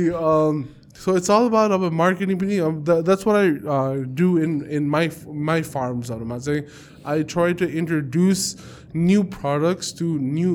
[1.03, 5.09] सो इट्स अल अबाउट अब मार्केटिङ पनि that's what I do in इन माई
[5.51, 6.63] माई फार्म्सहरूमा चाहिँ
[7.13, 8.45] आई try to introduce
[8.95, 10.53] new products to new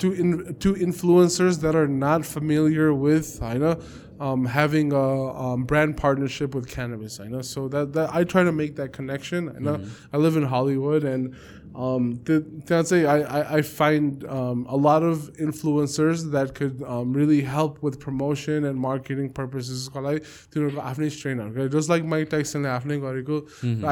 [0.00, 3.80] to in, to influencers that are not familiar with I know
[4.18, 8.44] um, having a um, brand partnership with cannabis I know so that, that I try
[8.44, 11.34] to make that connection I know I live in Hollywood and
[11.74, 16.82] um, th- that's a, I, I, I find um, a lot of influencers that could
[16.82, 20.18] um, really help with promotion and marketing purposes कसलाई
[20.54, 23.40] तिनीहरूको आफ्नै स्ट्रेनहरू just like Mike Tyson आफ्नै गरेको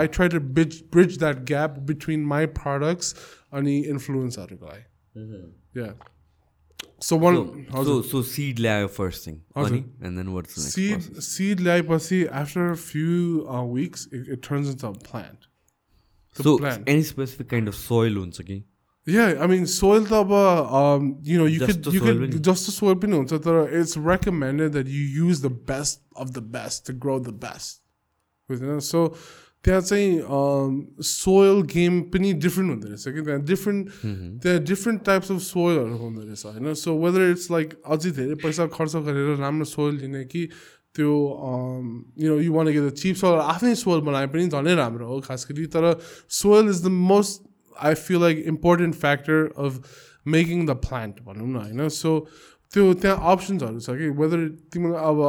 [0.03, 3.15] I try to bridge, bridge that gap between my products
[3.53, 4.85] अनि influenceहरूको लागि
[5.75, 5.93] yeah.
[7.07, 7.37] So one
[7.87, 12.65] सो सो सिड ल्यायो first thing हजुर। अनि and then what's seed seed ल्याएपछि after
[12.71, 15.47] a few uh, weeks it, it turns into a plant.
[16.37, 16.89] The so plant.
[16.89, 18.63] Any specific kind of soil हुन्छ कि
[19.07, 20.33] Yeah, I mean soil त अब
[20.79, 23.17] um, you know you Just could the you soil could पनि। just the soil पनि
[23.17, 27.35] हुन्छ तर it's recommended that you use the best of the best to grow the
[27.45, 27.79] best.
[28.49, 29.07] बुझ्दैन so
[29.65, 33.89] त्यहाँ चाहिँ soil game पनि डिफ्रेन्ट हुँदो रहेछ कि त्यहाँ डिफ्रेन्ट
[34.43, 38.67] त्यहाँ डिफ्रेन्ट टाइप्स अफ सोयलहरू हुँदो रहेछ होइन सो वेदर इट्स लाइक अझै धेरै पैसा
[38.77, 40.49] खर्च गरेर राम्रो सोयल लिने कि
[40.95, 41.13] त्यो
[42.19, 45.21] you know you want get the chip soil आफ्नै सोयल बनाए पनि झनै राम्रो हो
[45.29, 45.91] खास गरी तर
[46.41, 47.43] soil is the most
[47.91, 49.81] I feel like important factor of
[50.37, 52.17] making the plant भनौँ न होइन सो
[52.73, 55.23] त्यो त्यहाँ अप्सन्सहरू छ कि वेदर तिमीलाई अब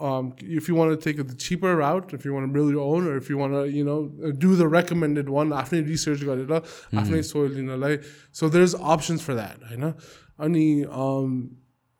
[0.00, 2.94] um, if you want to take the cheaper route, if you want to build your
[2.94, 6.52] own, or if you want to, you know, do the recommended one, after research गरेर
[7.02, 8.02] आफ्नै soil लिनलाई
[8.32, 9.92] so there's options for that, होइन
[10.38, 10.66] अनि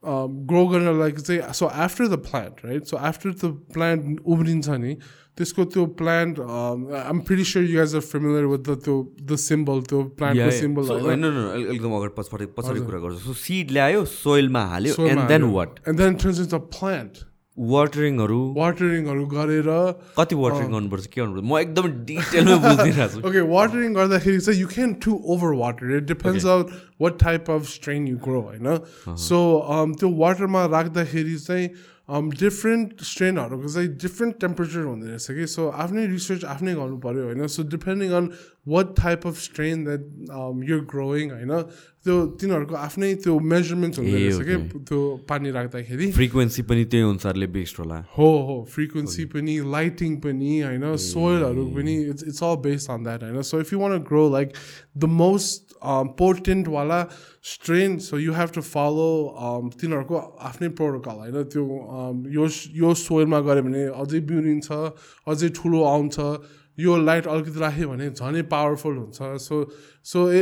[0.03, 4.93] grow गर्नलाई चाहिँ so after the plant right so after the plant उब्रिन्छ नि
[5.37, 9.81] त्यसको त्यो plant I'm pretty sure you as a familiar with the त्यो द सिम्बल
[9.89, 10.91] त्यो प्लान्टको सिम्बल
[11.73, 15.99] एकदम अगाडि पछाडि पछाडि कुरा गर्छु सो सिड ल्यायो सोइलमा हाल्यो and then water and
[15.99, 17.25] then turns is a plant
[17.57, 19.69] वाटरिङहरू वाटरिङहरू गरेर
[20.17, 21.05] कति वाटरिङ गर्नुपर्छ?
[21.07, 21.43] के गर्नुपर्छ?
[21.43, 25.89] म एकदम डिटेलमा बुझिदिइरहेको छु। Okay, watering गर्दाखेरि चाहिँ you can't too over water.
[25.97, 28.81] It depends on what type of strain you grow, होइन?
[29.17, 31.69] So um, त्यो वाटरमा राख्दाखेरि चाहिँ
[32.07, 35.47] um, डिफ्रेन्ट स्ट्रेनहरूको चाहिँ डिफ्रेन्ट टेम्परेचर हुँदो रहेछ कि?
[35.55, 37.47] सो आफ्नै रिसर्च आफ्नै गर्नु पऱ्यो होइन?
[37.57, 38.29] So depending on
[38.67, 40.03] what type of strain that
[40.69, 41.53] you're growing होइन?
[42.03, 44.41] त्यो तिनीहरूको आफ्नै त्यो मेजरमेन्ट्स हुँदो रहेछ.
[44.47, 44.79] कि?
[44.87, 44.99] त्यो
[45.29, 50.85] पानी राख्दाखेरि। फ्रिक्वेन्सी पनि त्यही अनुसारले बेस्ड होला। हो हो। फ्रिक्वेन्सी पनि लाइटिङ पनि होइन?
[51.05, 53.41] सोइलहरू पनि it's it's all based on that होइन?
[53.41, 54.53] So if you want grow like
[54.97, 55.75] the most
[56.19, 56.99] पोर्टेन्टवाला
[57.47, 59.09] strain so you have to follow
[59.81, 60.15] तिनीहरूको
[60.51, 61.43] आफ्नै प्रोटोकल होइन?
[61.43, 61.65] त्यो
[61.97, 62.47] um, यो
[62.83, 64.67] यो सोइलमा गऱ्यो भने अझै बिउरिन्छ
[65.27, 66.17] अझै ठुलो आउँछ
[66.79, 69.55] यो लाइट अलिकति राख्यो भने झनै पावरफुल हुन्छ। सो
[70.05, 70.41] सो ए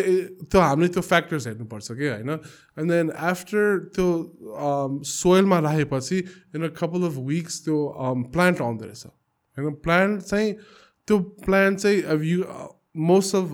[0.52, 2.30] त्यो हामीले त्यो फ्याक्टर्स हेर्नुपर्छ कि होइन?
[2.80, 4.08] एन्ड देन आफ्टर त्यो
[5.16, 6.18] सोइलमा राखेपछि
[6.56, 7.78] in a couple of weeks त्यो
[8.34, 9.06] प्लान्ट आउँदो रहेछ।
[9.58, 9.74] होइन?
[9.86, 10.54] प्लान्ट चाहिँ
[11.08, 12.44] त्यो प्लान्ट चाहिँ अब यु
[13.09, 13.51] मोस्ट अफ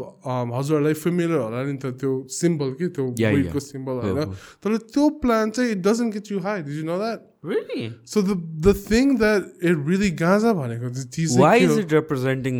[0.57, 3.67] हजुरहरूलाई फेमिलियर होला नि त त्यो सिम्बल कि त्यो Yeah, weedको yeah.
[3.71, 4.35] सिम्बल हो, होइन हो।
[4.65, 7.83] तर त्यो प्लान्ट चाहिँ it doesn't get you high this you know that Really?
[8.13, 8.37] So the
[8.67, 11.85] the thing that it really गाँजा भनेको चाहिँ चिज Why चाहिँ के is हो?
[11.85, 12.59] it representing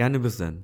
[0.00, 0.58] cannabis then?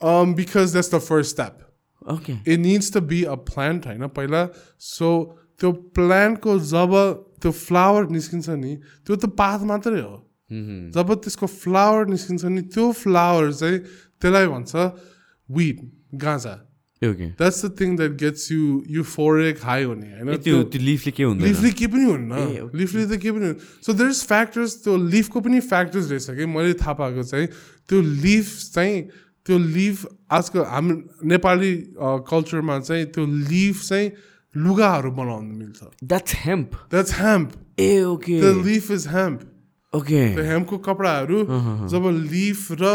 [0.00, 1.60] Um, because that's the first step.
[2.02, 2.38] Okay.
[2.46, 4.48] It needs to be a plant होइन पहिला
[4.88, 5.12] सो
[5.60, 6.94] त्यो प्लान्टको जब
[7.42, 8.76] त्यो फ्लावर निस्किन्छ नि
[9.06, 10.25] त्यो त पात मात्रै हो Mhm.
[10.49, 13.79] जब त्यसको फ्लावर निस्किन्छ नि त्यो फ्लावर चाहिँ
[14.21, 14.75] त्यसलाई भन्छ
[15.49, 15.77] विड
[16.15, 16.55] गाँजा.
[17.01, 20.29] That's the thing that gets you euphoric high हुने होइन?
[20.81, 21.47] लिफले के हुँदैन?
[21.47, 22.31] लिफले के पनि हुन्न.
[22.73, 26.45] लिफले त के पनि हुन्न। सो देयर इज फ्याक्टर्स त्यो लिफको पनि फ्याक्टर्स रहेछ कि?
[26.45, 27.47] मैले थाहा पाएको चाहिँ
[27.89, 29.01] त्यो लिफ चाहिँ
[29.45, 30.93] त्यो लिफ आजकल हामी
[31.27, 34.11] नेपाली कल्चरमा चाहिँ त्यो लिफ चाहिँ
[34.55, 39.39] लुगाहरू बनाउनु मिल्छ। That's hemp that's hemp A okay the leaf is hemp
[39.93, 41.37] okay ह्यामको कपडाहरू
[41.91, 42.91] जब लिफ र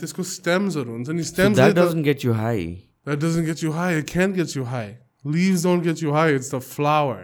[0.00, 2.64] त्यसको स्टेम्सहरू हुन्छ नि stems doesn't get you high
[3.06, 4.88] that doesn't get you high it can get you high
[5.36, 7.20] leaves don't get you high it's the flower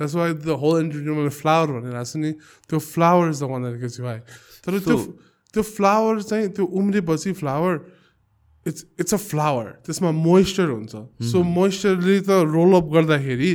[0.00, 2.32] that's why the whole entertainment flower भनेर छु नि
[2.70, 4.18] त्यो flower is the one that gets you high
[4.64, 4.96] तर त्यो
[5.54, 7.78] त्यो flower चाहिँ त्यो उम्रेपछि flower
[8.66, 10.94] it's it's a flower त्यसमा मोइस्चर हुन्छ।
[11.30, 13.52] सो मोइस्चरले त रोल अप गर्दाखेरि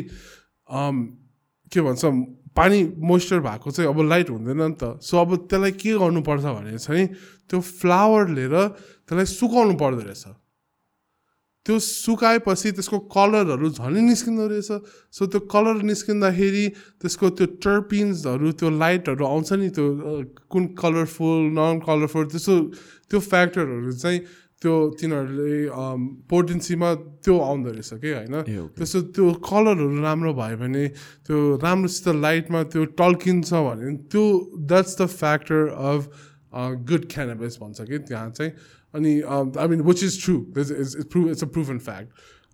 [0.70, 2.06] के भन्छ
[2.56, 6.78] पानी मोइस्चर भएको चाहिँ अब लाइट हुँदैन नि त। सो अब त्यसलाई के गर्नुपर्छ भने
[6.78, 7.06] चाहिँ
[7.50, 8.56] त्यो फ्लावर लिएर
[9.10, 10.26] त्यसलाई सुकाउनु पर्दो रहेछ।
[11.66, 14.72] त्यो सुकाएपछि त्यसको कलरहरू झनै निस्किँदो रहेछ।
[15.16, 16.66] सो त्यो कलर निस्किँदाखेरि
[17.00, 19.86] त्यसको त्यो टर्पिन्सहरू त्यो लाइटहरू आउँछ नि त्यो
[20.52, 22.56] कुन कलरफुल नन कलरफुल त्यस्तो
[23.08, 24.20] त्यो फ्याक्टरहरू चाहिँ
[24.64, 25.54] त्यो तिनीहरूले
[26.32, 28.36] पोटेन्सीमा त्यो आउँदो रहेछ कि होइन?
[28.80, 30.84] त्यस्तो त्यो कलरहरू राम्रो भयो भने
[31.28, 34.24] त्यो राम्रोसित लाइटमा त्यो टल्किन्छ भने त्यो
[34.72, 35.60] that's the factor
[35.92, 36.00] of
[36.88, 38.52] good cannabis भन्छ कि त्यहाँ चाहिँ।
[38.96, 39.12] अनि
[39.60, 42.10] I mean which is true it's prove it's a prove and fact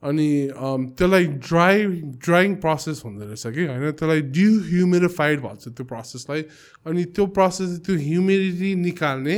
[0.09, 0.27] अनि
[0.97, 1.85] त्यसलाई ड्राई
[2.25, 3.91] ड्राइङ प्रोसेस हुँदो रहेछ कि होइन?
[3.91, 6.41] त्यसलाई डिह्युमिडिफाइड भन्छ त्यो प्रोसेसलाई
[6.89, 9.35] अनि त्यो प्रोसेस त्यो ह्युमिडिटी निकाल्ने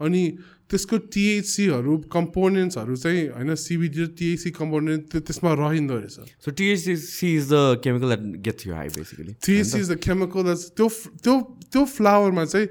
[0.00, 0.24] अनि
[0.72, 7.28] त्यसको टिएचसीहरू कम्पोनेन्ट्सहरू चाहिँ होइन सिबिडी र टिएचसी कम्पोनेन्ट त्यो त्यसमा रहँदो रहेछ। So THC
[7.36, 10.88] is the chemical that gets you high basically THC is the chemical त्यो
[11.24, 11.34] त्यो
[11.72, 12.66] त्यो फ्लावरमा चाहिँ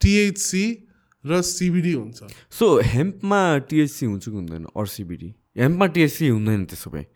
[0.00, 0.64] टिएचसी
[1.24, 2.20] र सिबिडी हुन्छ।
[2.54, 7.06] सो हेम्पमा टिएचसी हुन्छ कि हुँदैन अर सिबिडी हेम्पमा टिएचसी हुँदैन त्यसो भए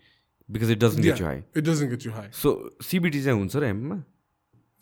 [0.49, 2.49] because it doesn't get you high it doesn't get you high so
[2.83, 4.03] CBD चाहिँ हुन्छ र हेम्पमा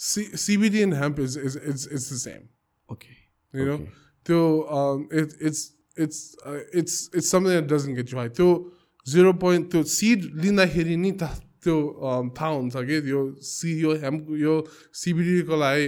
[0.01, 2.41] C CBD and hemp is is it's it's the same
[2.89, 3.13] okay
[3.55, 3.77] you know
[4.27, 4.43] त्यो
[5.13, 5.63] it it's
[5.97, 6.19] it's
[6.75, 8.49] it's it's something that doesn't get you high त्यो
[9.07, 11.31] zero point त्यो seed लिँदाखेरि नि त
[11.65, 11.77] त्यो
[12.39, 14.55] थाहा हुन्छ कि यो सी यो हेम्प यो
[14.95, 15.87] सिबिडीको लागि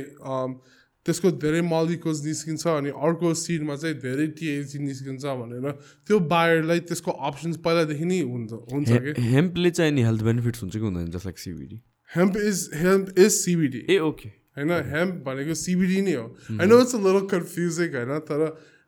[1.07, 5.71] त्यसको धेरै मलिकुल्स निस्किन्छ अनि अर्को सिडमा चाहिँ धेरै टिएचसी निस्किन्छ भनेर
[6.07, 10.75] त्यो बायरलाई त्यसको अप्सन्स पहिलादेखि नै हुन्छ हुन्छ कि हेम्पले चाहिँ नि हेल्थ बेनिफिट्स हुन्छ
[10.75, 11.81] कि हुँदैन just like CBD
[12.11, 16.95] hemp is hemp is CBD ah okay होइन हेम्प भनेको सिबिडी नै हो। होइन इट्स
[16.95, 18.41] अ लिटल कन्फ्युजिङ होइन तर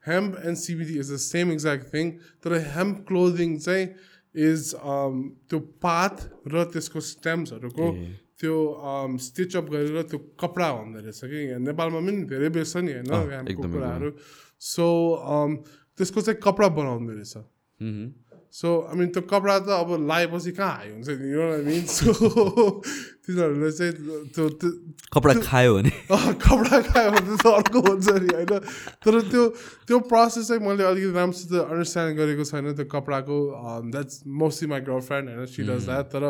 [0.07, 2.11] hemp and CBD is the same exact thing
[2.45, 3.85] तर हेम्प क्लोदिङ चाहिँ
[4.35, 4.61] इज
[5.49, 6.15] त्यो पात
[6.53, 7.87] र त्यसको स्टेम्सहरूको
[8.41, 8.55] त्यो
[9.23, 11.41] स्टिचअप गरेर त्यो कपडा हुँदो रहेछ कि?
[11.63, 14.09] नेपालमा पनि धेरै बेच्छ नि होइन कुराहरू।
[14.61, 14.87] सो
[15.99, 17.35] त्यसको चाहिँ कपडा बनाउँदो रहेछ।
[18.53, 21.27] सो आई मिन त्यो कपडा त अब लगाएपछि कहाँ हाई हुन्छ नि?
[21.33, 22.13] यो मिन सो
[23.25, 23.93] तिनीहरूले चाहिँ
[24.29, 24.45] त्यो
[25.09, 25.91] कपडा खायो भने।
[26.45, 28.53] कपडा खायो भने त अर्को हुन्छ नि होइन?
[29.01, 29.43] तर त्यो
[29.89, 33.37] त्यो प्रोसेस चाहिँ मैले अलिकति राम्रोसित अन्डरस्ट्यान्ड गरेको छैन त्यो कपडाको।
[33.89, 35.47] That's mostly my girlfriend होइन?
[35.49, 36.25] सी डज द्याट तर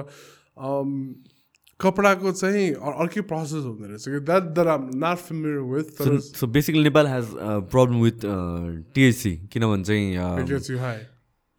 [1.81, 5.87] कपडाको चाहिँ अर्कै प्रोसेस हुँदो रहेछ कि that that I'm not familiar with
[6.39, 7.27] so basically Nepal has
[7.75, 8.19] problem with
[8.95, 11.11] THC किनभने चाहिँ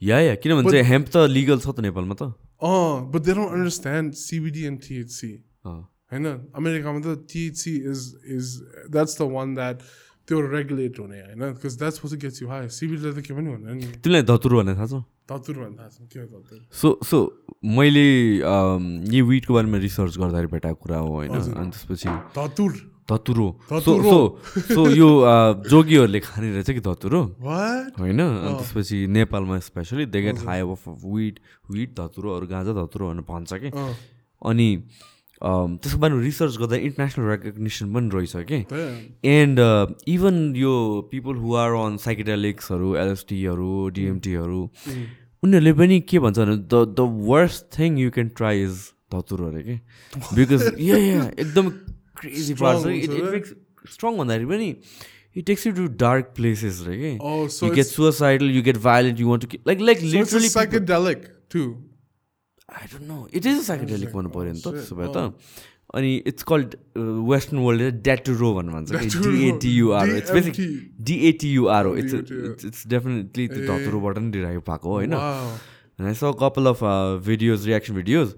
[0.04, 2.24] या या किनभने चाहिँ हेम्प त लिगल छ त नेपालमा त।
[2.62, 5.34] अँ but they don't understand CBD and THC
[5.66, 6.26] होइन?
[6.54, 8.02] अमेरिकामा त THC is
[8.38, 8.46] is
[8.92, 9.78] that's the one that
[10.28, 11.42] त्यो रेगुलेट हुने होइन?
[11.56, 14.76] बिकज द्याट्स पछि गेट्स यु हाई सिबिडीलाई त के पनि हुँदैन नि। तिमीलाई धतुर भन्ने
[14.76, 15.04] थाहा छ?
[15.32, 16.60] धतुर भन्ने थाहा छ। के धतुर?
[16.72, 17.18] सो सो
[17.64, 18.08] मैले
[19.12, 21.32] यी विटको बारेमा रिसर्च गर्दाखेरि भेटाएको कुरा हो होइन?
[21.32, 22.72] अनि त्यसपछि धतुर।
[23.10, 24.18] धतुरो। सो सो
[24.74, 25.10] सो यो
[25.70, 27.22] जोगीहरूले खाने रहेछ कि धतुरो?
[28.00, 31.40] होइन अनि त्यसपछि नेपालमा especially they get high of weed
[31.72, 33.70] weed धतुरो अरू गाँजा धतुरो भनेर भन्छ कि।
[34.42, 34.70] अनि
[35.42, 38.60] त्यसको बारेमा रिसर्च गर्दा इन्टरनेसनल रेकग्नेसन पनि रहेछ कि।
[39.28, 39.60] एन्ड
[40.08, 40.74] इभन यो
[41.12, 44.62] पिपल हु आर अन साइकेडेलिक्सहरू एलएसटीहरू डिएमटीहरू
[45.44, 48.80] उनीहरूले पनि के भन्छ भने the the worst thing you can try is
[49.14, 49.76] धतुरो अरे कि।
[50.36, 50.98] बिकज या
[51.28, 51.70] एकदम
[52.24, 53.56] क्रेजी पार्छ इट इट मेक्स
[53.94, 54.70] स्ट्रङ भन्दाखेरि पनि
[55.36, 57.16] it takes you to dark places रे कि
[57.66, 61.68] you get suicidal you get violent you want to like like literally psychedelic to
[62.70, 65.32] I don't know it is psychedelic भन्नु पऱ्यो नि त त्यसो भए त
[65.94, 66.76] अनि it's called
[67.30, 70.56] western world datura भनेर भन्छ D A T U R it's basic
[71.10, 72.14] डिएटियुआर हो इट्स
[72.66, 76.82] इट्स डेफिनेटली त्यो धतुरोबाट नै डिराइभ भएको होइन I saw couple of
[77.28, 78.34] videos reaction videos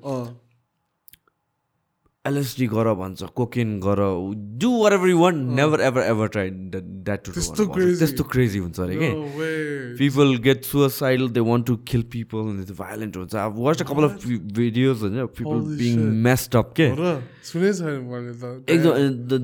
[2.27, 3.99] LSD गर भन्छ कोकेन गर
[4.61, 9.10] do whatever you want never ever ever try that too त्यस्तो क्रेजी हुन्छ अरे कि?
[9.99, 14.27] People get suicidal they want to kill people violent हुन्छ। अब watch a couple of
[14.27, 15.93] videos होइन पिपल बिङ
[16.26, 16.88] मेस्ड अप के
[18.73, 18.91] एकदम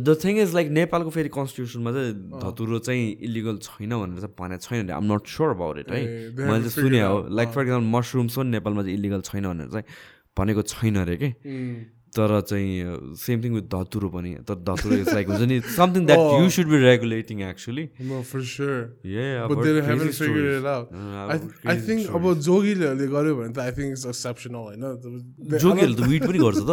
[0.04, 2.14] द थिङ इज लाइक नेपालको फेरि कन्स्टिट्युसनमा चाहिँ
[2.44, 6.02] धतुरो चाहिँ इलिगल छैन भनेर चाहिँ भनेको छैन आम नट स्योर अबाउट इट है?
[6.36, 9.86] मैले चाहिँ सुने हो। लाइक फर इक्जाम्पल मसरुम्स पनि नेपालमा चाहिँ इलिगल छैन भनेर चाहिँ
[10.38, 11.30] भनेको छैन अरे कि?
[12.12, 16.20] तर चाहिँ सेम थिङ विथ धतुरो पनि तर धतुरो इज लाइक हुन्छ नि something that
[16.44, 17.86] you should be regulating actually
[20.52, 24.84] I think अब जोगीले गर्यो भने त आई थिङ्क इट्स एक्सेप्सनल होइन?
[25.64, 26.72] जोगीहरूले त विट पनि गर्छ त।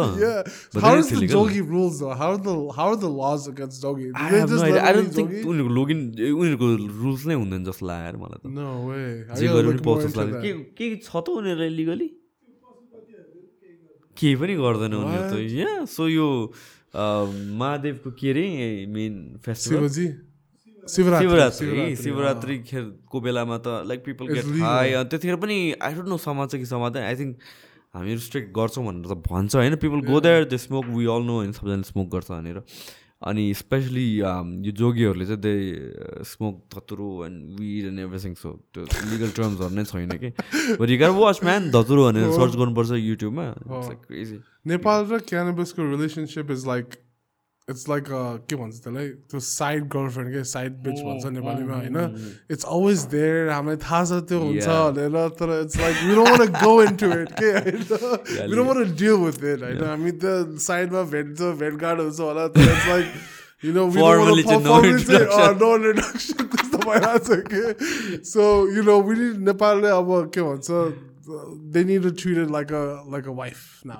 [1.31, 6.67] जोगी rules how the how the laws against Jogi I don't think उनीहरूको लोगिन उनीहरूको
[6.99, 8.45] रुल्स नै हुँदैन जस्तो लाग्यो मलाई त।
[9.39, 12.07] जे गरे पनि पाउँछ जस्तो लाग्यो। के छ त उनीहरूलाई लिगली
[14.19, 16.27] केही पनि गर्दैन उनीहरू त। यहाँ सो यो
[16.91, 18.45] महादेवको के अरे
[18.89, 19.13] मेन
[19.45, 19.87] फेस्टिभल
[20.89, 24.45] शिवरात्रि। शिवरात्रि खेलको बेलामा त लाइक पिपल गेट.
[24.59, 27.37] हाई त्यतिखेर पनि आई डोन्ट नो समाज कि समाज आई थिङ्क
[27.93, 29.75] हामीहरू स्ट्रिक्ट गर्छौँ भनेर त भन्छ होइन?
[29.77, 31.51] People go there they smoke we all know होइन?
[31.57, 32.57] सबैजना स्मोक गर्छ भनेर।
[33.21, 35.53] अनि स्पेसली यो जोगीहरूले चाहिँ they
[36.23, 40.29] smoke धतुरो and weed and everything so त्यो लिगल टर्म्सहरू नै छैन कि।
[40.93, 43.47] यु वाच म्यान धतुरो भनेर सर्च गर्नुपर्छ युट्युबमा
[44.67, 46.87] नेपाल र क्यानबसको relationship is like
[47.68, 48.04] it's like
[48.48, 51.96] के भन्छ त्यसलाई त्यो साइड गर्लफ्रेन्ड के साइड बिच भन्छ नेपालीमा होइन
[52.56, 54.90] इट्स अलवेज देयर हामीलाई थाहा छ त्यो हुन्छ Yeah.
[54.96, 59.44] भनेर तर it's like we don't go into it के होइन we don't deal with
[59.52, 64.42] it होइन हामी त साइडमा भेट्छ भेटघाट हुन्छ होला तर it's like you no Formally
[64.50, 65.58] चाहिँ no introduction.
[65.64, 70.68] नो इन्ट्रोडक्सन त्यस्तो भइरहेको छ कि सो यु नो विनि नेपालले अब के भन्छ
[71.76, 72.84] they need to treat it like a
[73.16, 73.98] like a wife now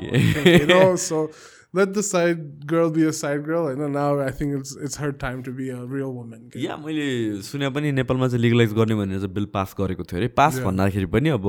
[0.99, 1.25] you
[1.74, 3.68] let the side girl be a side girl.
[3.68, 7.42] And now i think it's it's her time to be a real woman या मैले
[7.44, 11.06] सुने पनि नेपालमा चाहिँ legalise गर्ने भनेर चाहिँ bill pass गरेको थियो अरे। पास भन्दाखेरि
[11.16, 11.46] पनि अब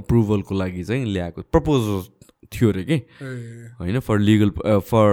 [0.00, 2.02] अप्रुभलको लागि चाहिँ ल्याएको प्रपोजल
[2.52, 2.96] थियो अरे कि?
[3.80, 4.50] होइन for legal
[4.90, 5.08] for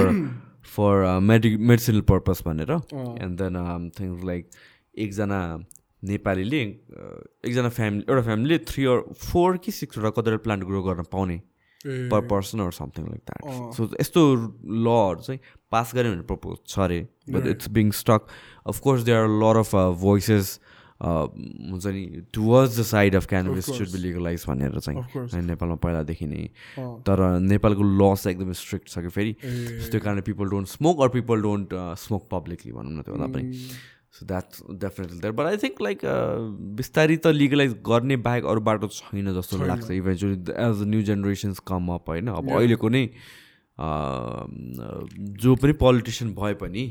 [0.76, 4.50] for medi medicinal purpose भनेर। एन्ड देन थिङ्स लाइक
[4.96, 5.42] एकजना
[6.08, 11.38] नेपालीले एकजना फ्यामिली एउटा फ्यामिलीले थ्री अर फोर कि सिक्सवटा कतिवटा प्लान्ट ग्रो गर्न पाउने।
[11.86, 14.22] Per person or something like that so यस्तो
[14.86, 15.40] लहरू चाहिँ
[15.72, 17.00] पास गऱ्यो भने प्रपोज छ अरे
[17.30, 18.28] but it's being stuck
[18.68, 20.60] of course they are lot of voices
[20.98, 26.50] हुन्छ नि towards the side of cannabis should be legalize भनेर चाहिँ नेपालमा पहिलादेखि नै।
[26.78, 29.34] अँ, तर नेपालको ल चाहिँ एकदमै स्ट्रिक्ट छ कि फेरि?
[29.92, 31.70] त्यो कारणले people don't smoke or people don't
[32.02, 33.46] smoke publicly भनौँ न त्योभन्दा पनि।
[34.18, 36.06] So that's definitely there but I think like
[36.82, 40.38] बिस्तारै त लिगलाइज गर्ने बाहेक अरू बाटो छैन जस्तो लाग्छ eventually
[40.68, 42.28] as new generations come up होइन?
[42.38, 43.04] अब अहिलेको नै
[43.78, 44.46] uh,
[45.42, 46.84] जो पनि पोलिटिसियन भए पनि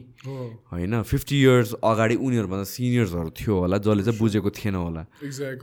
[0.73, 5.03] होइन फिफ्टी इयर्स अगाडि उनीहरूभन्दा सिनियर्सहरू थियो होला जसले चाहिँ बुझेको थिएन होला।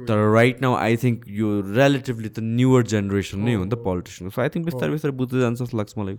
[0.10, 4.36] तर राइट नाउ आई थिङ्क यो रिलेटिभली त न्युवर जेनेरेसन नै हो नि त पोलिटिसियनको
[4.36, 6.18] सो आई थिङ्क बिस्तारै बिस्तारै बुझ्दै जान्छ जस्तो लाग्छ मलाई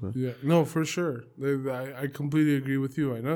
[0.95, 1.15] sure.
[1.39, 3.29] They- I, I completely agree with you होइन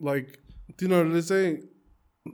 [0.00, 0.38] like
[0.79, 1.53] तिनीहरूले चाहिँ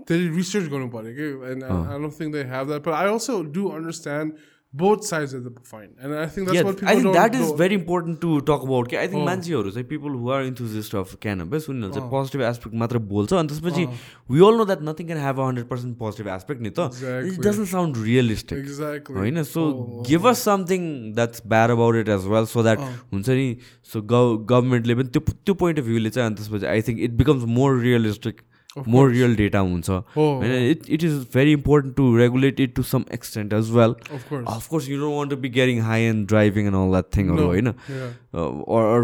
[0.08, 3.36] धेरै रिसर्च गर्नु पऱ्यो कि and I don't think they have that but I also
[3.56, 4.30] do understand
[4.79, 7.51] both sides of the fine and I think that's what I think people that is
[7.61, 8.89] very important to talk about.
[8.93, 9.27] कि I think Oh.
[9.27, 12.11] मान्छेहरू चाहिँ people who are enthusiast of cannabis उनीहरू चाहिँ.
[12.11, 13.87] Positive aspect मात्र बोल्छ अनि त्यसपछि
[14.35, 17.33] we all know that nothing can have a hundred percent positive aspect नि त Exactly.
[17.33, 19.67] It doesn't sound realistic exactly होइन so
[20.09, 22.79] give us something that's bad about it as well so that.
[23.13, 23.49] हुन्छ नि
[23.93, 27.17] सो गभ गभर्मेन्टले पनि त्यो त्यो पोइन्ट अफ भ्यूले चाहिँ अनि त्यसपछि I think it
[27.23, 28.41] becomes more realistic
[28.78, 29.14] more course.
[29.14, 33.04] Real data हुन्छ Oh, होइन it it is very important to regulate it to some
[33.14, 36.28] extent as well of course Of course, you don't want to be getting high and
[36.34, 37.48] driving and all that thing, No.
[37.48, 38.46] होइन yeah uh,
[38.76, 39.02] or, or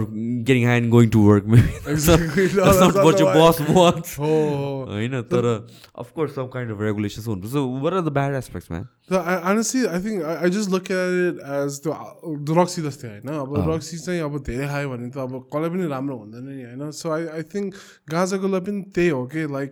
[0.49, 2.45] getting high and going to work maybe that's not, Exactly.
[2.59, 4.31] No, that's not that's what not your the boss wants oh
[4.93, 5.49] होइन तर
[6.03, 9.19] of course some kind of regulations हुन्छ so what are the bad aspects man So
[9.21, 11.93] I, honestly, I think I, I just look at it as the
[12.43, 15.87] the रक्सी जस्तै होइन अब रक्सी चाहिँ अब धेरै खायो भने त अब कसलाई पनि
[15.87, 17.75] राम्रो हुँदैन नि होइन सो आई आई थिङ्क
[18.11, 19.71] गाँजाको लागि पनि त्यही हो कि लाइक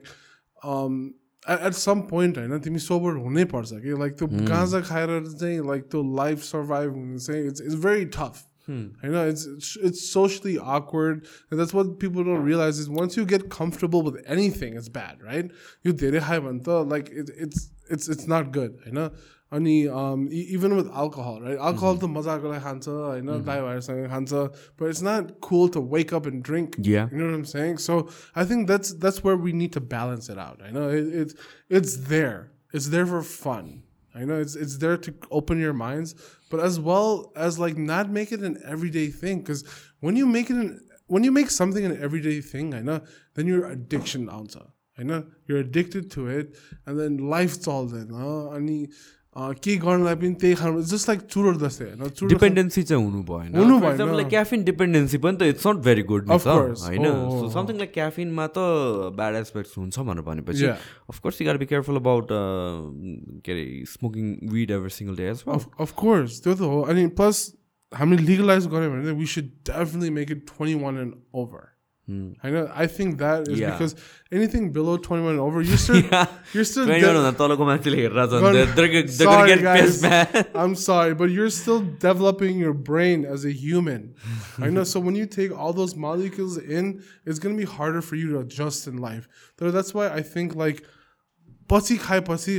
[1.45, 5.83] एट सम पोइन्ट होइन तिमी सोबर हुनै पर्छ कि लाइक त्यो गाँजा खाएर चाहिँ लाइक
[5.91, 11.59] त्यो लाइफ सर्भाइभ हुनु चाहिँ इट्स इट्स भेरी टफ होइन it's it's socially awkward and
[11.59, 15.51] that's what people don't realize is once you get comfortable with anything it's bad right
[15.85, 19.09] यो धेरै खायो भने त like it, it's it's it's not good होइन
[19.55, 24.07] अनि um, e- even with alcohol right alcohol त मजाको लागि खान्छ होइन दाइ भाइहरूसँग
[24.13, 24.41] खान्छ
[24.81, 27.07] but it's not cool to wake up and drink Yeah.
[27.11, 27.97] you know what I'm saying so
[28.43, 31.35] I think that's that's where we need to balance it out I know it, it's
[31.79, 33.71] it's there it's there for fun
[34.15, 36.15] I know it's it's there to open your minds,
[36.49, 39.39] but as well as like not make it an everyday thing.
[39.39, 39.63] Because
[39.99, 40.69] when you make it an
[41.15, 42.69] when you make something an everyday thing,
[45.04, 48.12] Know you're addicted to it, and then life's all then.
[48.12, 48.86] Uh, अनि
[49.36, 53.78] के गर्नलाई पनि त्यही खानु just like चुरोट जस्तै होइन dependency चाहिँ हुनु भएन हुनु
[53.78, 56.26] For भएन। क्याफिन डिपेन्डेन्सी पनि त इट्स नट भेरी गुड.
[56.30, 57.06] होइन।
[57.54, 58.58] समथिङ लाइक क्याफिनमा त
[59.14, 60.66] ब्याड एस्पेक्ट्स हुन्छ भनेर भनेपछि.
[61.14, 62.28] अफकोर्स यु गार बी केयरफुल अबाउट
[63.46, 63.64] के अरे
[63.94, 65.44] smoking weed every single day as
[66.02, 67.36] course, त्यो त हो अनि प्लस
[67.92, 71.64] हामीले लिगलाइज गऱ्यो भने we should definitely make it twenty one and over
[72.10, 72.36] Mm.
[72.42, 72.70] I know.
[72.74, 73.70] I think that is yeah.
[73.70, 73.94] because
[74.32, 76.26] anything below 21 and over, you're still, yeah.
[76.52, 76.86] you're still.
[76.86, 77.20] 21 de-
[78.32, 78.52] I'm.
[78.52, 78.88] They're, they're,
[79.46, 80.46] get guys, pissed, man.
[80.56, 84.16] I'm sorry, but you're still developing your brain as a human.
[84.58, 84.82] I know.
[84.82, 88.40] So when you take all those molecules in, it's gonna be harder for you to
[88.40, 89.28] adjust in life.
[89.58, 90.84] So that's why I think like.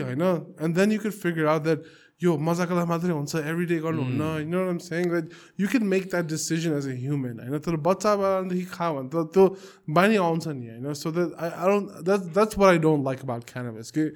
[0.05, 1.83] I know, and then you could figure out that
[2.20, 5.24] यो मजाको लागि मात्रै हुन्छ every day गर्नुहुन्न होइन आइम सेङ like
[5.58, 9.24] you can make that decision as a human होइन तर बच्चा बेलादेखि खा भने त
[9.30, 9.44] त्यो
[9.92, 13.20] बानी आउँछ नि होइन so that I I don't that that's what I don't like
[13.22, 14.06] about canvas कि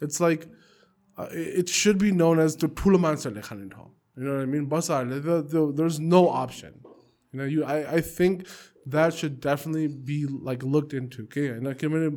[0.00, 0.48] it's like
[1.54, 5.40] it should be known as त्यो ठुलो मान्छेहरूले खाने ठाउँ होइन आई मिन बच्चाहरूले त
[5.50, 8.44] त्यो देयर इज नो अप्सन होइन यु आई I think
[8.88, 12.08] that should definitely be like looked in to के होइन किनभने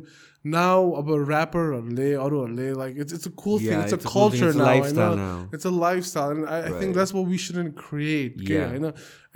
[0.44, 4.12] नाउ अब ऱ्यापरहरूले अरूहरूले like it's it's a cool thing Yeah, it's a it's a
[4.12, 4.40] cool thing.
[4.40, 5.54] Culture It's a now lifestyle होइन now.
[5.54, 6.92] It's a lifestyle and I I think Right.
[6.94, 8.68] That's what we shouldn't create के Yeah.
[8.68, 8.84] होइन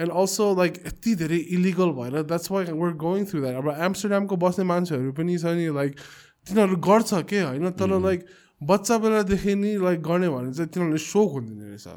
[0.00, 4.36] and also like यति धेरै illegal भएर that's Y where going through that अब एम्स्टरड्यामको
[4.44, 6.04] बस्ने मान्छेहरू पनि छ नि लाइक
[6.46, 8.26] तिनीहरू गर्छ के होइन तर लाइक
[8.60, 11.88] बच्चा बेलादेखि नि लाइक गर्ने भने चाहिँ तिनीहरूले सोक हुँदैन रहेछ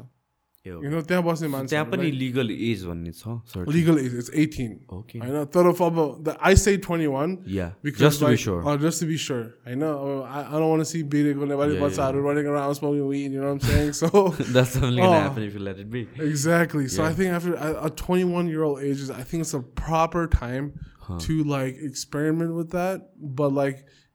[0.66, 3.72] यो। you know त्यहाँ बस्ने त्यहाँ पनि मान्छे लिगल एज भन्ने छ certain.
[3.74, 5.18] लिगल एज इट्स एटिन Okay.
[5.22, 8.60] होइन तर अब आई say twenty one Yeah, Because just to be like, sure.
[8.72, 9.42] uh, just to be sure.
[9.66, 9.90] I know.
[10.10, 13.32] Uh, I, I don't want to see बिरेको Nepali Yeah, बच्चाहरू running around smoking weed.
[13.32, 13.92] You know what I'm saying?
[14.02, 14.08] So
[14.58, 15.22] That's only gonna Oh.
[15.26, 16.06] happen if you let it be.
[16.30, 16.86] exactly.
[16.88, 17.16] So I Yeah.
[17.16, 17.56] think after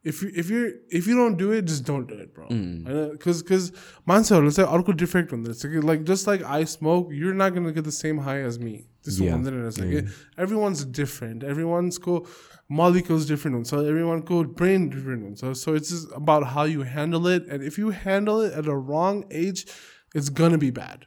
[0.05, 2.47] if you if you if you don't do it, just don't do it, bro.
[2.49, 3.45] Because mm.
[3.45, 3.73] because
[4.05, 5.65] mansa, let's say article different on this.
[5.65, 8.87] Like just like I smoke, you're not gonna get the same high as me.
[9.05, 9.33] This yeah.
[9.33, 10.07] one then it's like
[10.39, 11.45] everyone's different.
[11.45, 12.27] Everyone's go
[12.69, 17.27] molecules different so everyone go brain different so so it's just about how you handle
[17.27, 19.67] it and if you handle it at a wrong age,
[20.15, 21.07] it's gonna be bad.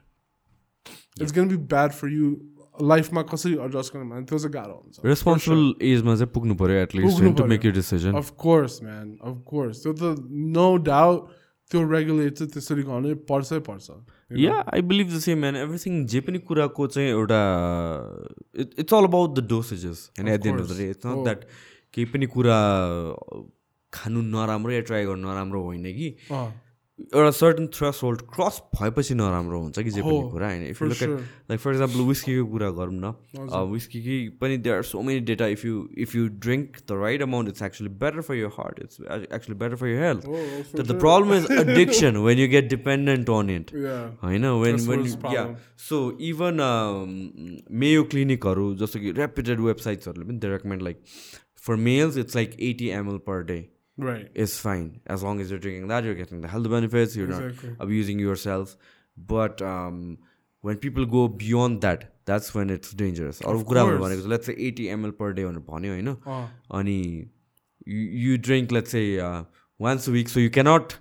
[0.86, 1.24] Yeah.
[1.24, 5.06] It's gonna be bad for you लाइफमा कसरी adjust गर्नु भने त्यो चाहिँ गाह्रो हुन्छ।
[5.06, 7.46] Responsible asthma चाहिँ पुग्नु पऱ्यो at least to.
[7.48, 10.16] Make you decision of course man of course त्यो त
[10.58, 11.20] नो डाउट
[11.72, 13.88] त्यो रेगुलेट चाहिँ त्यसरी गर्नै पर्छै पर्छ
[14.42, 17.42] yeah I believe the same man everything जे पनि कुराको चाहिँ एउटा
[18.56, 20.78] it's all about the dosages होइन at the end of the.
[20.78, 21.24] Day it's not.
[21.24, 21.40] That
[21.94, 22.60] केही पनि कुरा
[23.94, 26.10] खानु नराम्रो या ट्राई गर्नु नराम्रो होइन कि।
[27.00, 30.62] एउटा सर्टन थ्रस होल्ड क्रस भएपछि नराम्रो हुन्छ कि जे पनि कुरा होइन?
[30.68, 31.02] If you look.
[31.50, 33.12] Like for example विस्कीको कुरा गरौँ न
[33.72, 37.50] विस्की पनि there are so many data if you if you drink the right amount
[37.50, 39.02] it's actually better for your heart it's
[39.34, 43.76] actually better for your health the problem is addiction when you get dependent on it.
[44.24, 44.46] होइन?
[44.64, 45.46] When when yeah.
[45.90, 46.02] So
[46.32, 46.66] even
[47.84, 51.04] Mayo क्लिनिकहरू जस्तो कि reputed वेबसाइट्सहरूले पनि they recommend like
[51.68, 53.64] for males it's like eighty ml per day
[54.09, 57.31] right is fine as long as you're drinking that you're getting the health benefits you're
[57.31, 57.71] Exactly.
[57.73, 58.77] not abusing yourself
[59.33, 59.99] but um,
[60.69, 64.03] when people go beyond that that's when it's dangerous अरू कुराहरू course.
[64.07, 66.41] भनेको let's चाहिँ eighty ML per day भनेर भन्यो होइन अँ,
[66.81, 66.99] अनि
[67.89, 69.45] यु drink let's चाहिँ
[69.81, 70.93] once a week so you cannot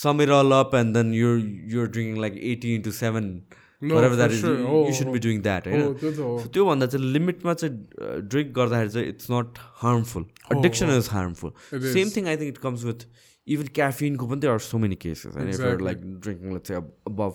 [0.00, 1.40] sum it all up and then you're
[1.72, 3.40] you're drinking like 80 into 7 No,
[3.81, 4.57] whatever that for is sure.
[4.59, 5.25] you, Oh, you should be oh.
[5.27, 10.25] doing that होइन त्यो So त्योभन्दा चाहिँ लिमिटमा चाहिँ drink गर्दाखेरि चाहिँ it's not harmful
[10.57, 11.51] addiction is harmful
[11.93, 12.09] same.
[12.15, 13.07] Thing I think it comes with
[13.47, 15.83] even क्याफिनको पनि are so many cases होइन.
[15.89, 17.33] Like drinking चाहिँ above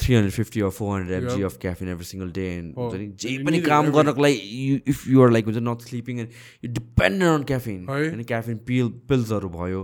[0.00, 1.44] three hundred fifty or four hundred Yep.
[1.44, 5.30] Of caffeine every single day and हुन्छ नि जे पनि काम गर्नको लागि if you're
[5.30, 6.30] like हुन्छ not sleeping and
[6.64, 7.84] you dependent on caffeine?
[7.88, 9.82] होइन क्याफिन पिल पिल्सहरू भयो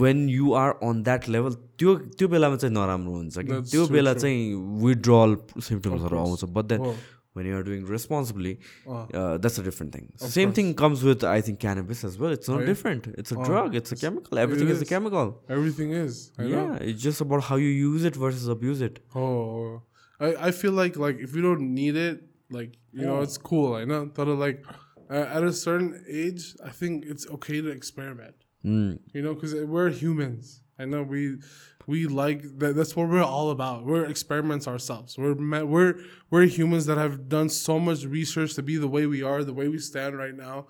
[0.00, 4.14] when you are on that level त्यो त्यो बेलामा चाहिँ नराम्रो हुन्छ कि त्यो बेला.
[4.14, 5.36] चाहिँ विड्रल
[5.68, 6.16] सिम्टम्सहरू.
[6.18, 6.92] आउँछ but then
[7.34, 10.08] when you are doing responsibly, अँ, uh, that's a different thing.
[10.16, 10.56] Same course.
[10.56, 12.30] thing comes with, I think, cannabis as well.
[12.38, 13.06] It's not different.
[13.22, 13.74] It's a Oh, drug.
[13.74, 14.38] It's a chemical.
[14.38, 14.82] Everything is.
[14.82, 15.32] a chemical.
[15.48, 16.48] everything is I know.
[16.50, 19.00] Yeah, it's just about how you use it versus abuse it.
[19.14, 19.82] Oh,
[20.20, 23.74] I, I feel like like if you don't need it, like you know, it's cool.
[23.74, 24.02] I know.
[24.14, 24.64] But like
[25.10, 28.34] uh, at a certain age, I think it's okay to experiment.
[28.64, 28.98] Mm.
[29.14, 30.60] You know, because we're humans.
[30.78, 31.38] I know we
[31.87, 32.75] we like that.
[32.75, 33.85] That's what we're all about.
[33.85, 35.17] We're experiments ourselves.
[35.17, 35.93] We're ma- we're
[36.29, 39.53] we're humans that have done so much research to be the way we are, the
[39.53, 40.67] way we stand right now.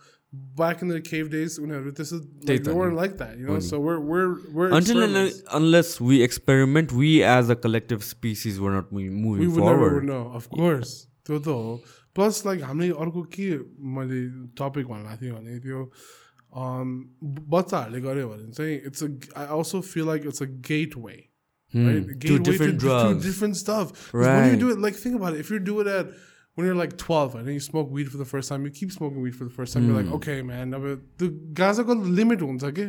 [0.61, 3.01] Back in the cave days, when this is like, Data, we weren't yeah.
[3.01, 3.37] like that.
[3.39, 5.43] You know, so we're we're we're Until and experiments.
[5.53, 9.87] unless we experiment, we as a collective species were not mo- moving we would never
[9.89, 10.03] forward.
[10.05, 11.81] know of course त्यो त हो
[12.15, 13.47] plus like हामीले अर्को के
[13.95, 14.19] मैले
[14.59, 15.91] topic भन्न लाग्थेँ भने त्यो um, ब-
[17.53, 19.07] बच्चाहरूले गऱ्यो भने चाहिँ it's a
[19.37, 21.23] I also feel like it's a gate way
[21.75, 21.87] Hmm.
[21.87, 22.03] right?
[22.09, 23.15] To Gateway different to, drugs.
[23.15, 23.89] to different stuff.
[23.93, 24.59] 'Cause When you Right.
[24.59, 25.41] do it, like think about it.
[25.45, 26.13] If you do it at
[26.59, 28.93] when you're like 12 and then you smoke weed for the first time, you keep
[28.93, 29.89] smoking weed for the first time.
[29.89, 30.11] You're Hmm.
[30.11, 30.71] like, okay, man.
[30.77, 30.85] अब
[31.23, 31.29] त्यो
[31.59, 32.85] गाजाको limit हुन्छ कि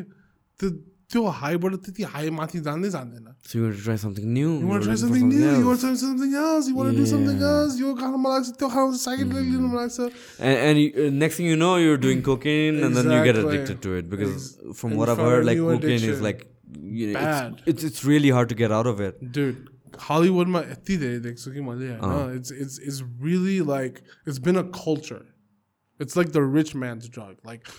[1.12, 4.50] त्यो त्यो हाईबाट त्यति high माथि जाँदै जाँदैन So you want to try something new.
[4.60, 5.38] You want to try looking for something new.
[5.40, 5.64] You else.
[5.68, 6.68] want to try something else.
[6.68, 7.52] You want to do something Yeah.
[7.52, 7.78] else.
[7.80, 10.10] यो खानु मन लाग्छ त्यो खानु psychedelic लिनु मन लाग्छ
[10.40, 13.36] And, and you, uh, next thing you know, you're doing cocaine, and then you get
[13.36, 13.56] Exactly.
[13.56, 15.70] addicted to it because, Ex- from and what you I've found a heard, like new
[15.72, 16.14] cocaine addiction.
[16.18, 16.46] is like,
[17.00, 17.62] you know, Bad.
[17.66, 19.24] it's, it's it's really hard to get out of it.
[19.40, 19.66] dude
[20.09, 22.98] हलिउडमा यति धेरै देख्छु कि मैले होइन it's it's it's
[23.28, 25.22] really like it's been a culture
[26.05, 27.70] it's like the rich man's drug like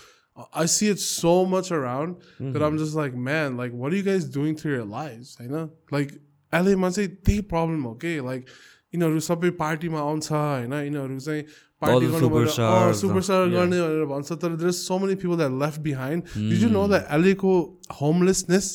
[0.54, 4.02] I see it so much around that I'm just like man like what are you
[4.10, 5.64] guys doing to your lives I know
[5.96, 6.12] like
[6.52, 8.46] एलएमा चाहिँ त्यही problem हो कि like
[8.94, 11.42] यिनीहरू सबै पार्टीमा आउँछ होइन यिनीहरू चाहिँ
[11.82, 13.54] पार्टी the गर्नु superstars, सुपरस्टार yeah.
[13.56, 16.48] गर्ने भनेर भन्छ तर there so many people that left behind Hmm.
[16.50, 17.52] Did you know that एलएको
[18.00, 18.68] homelessness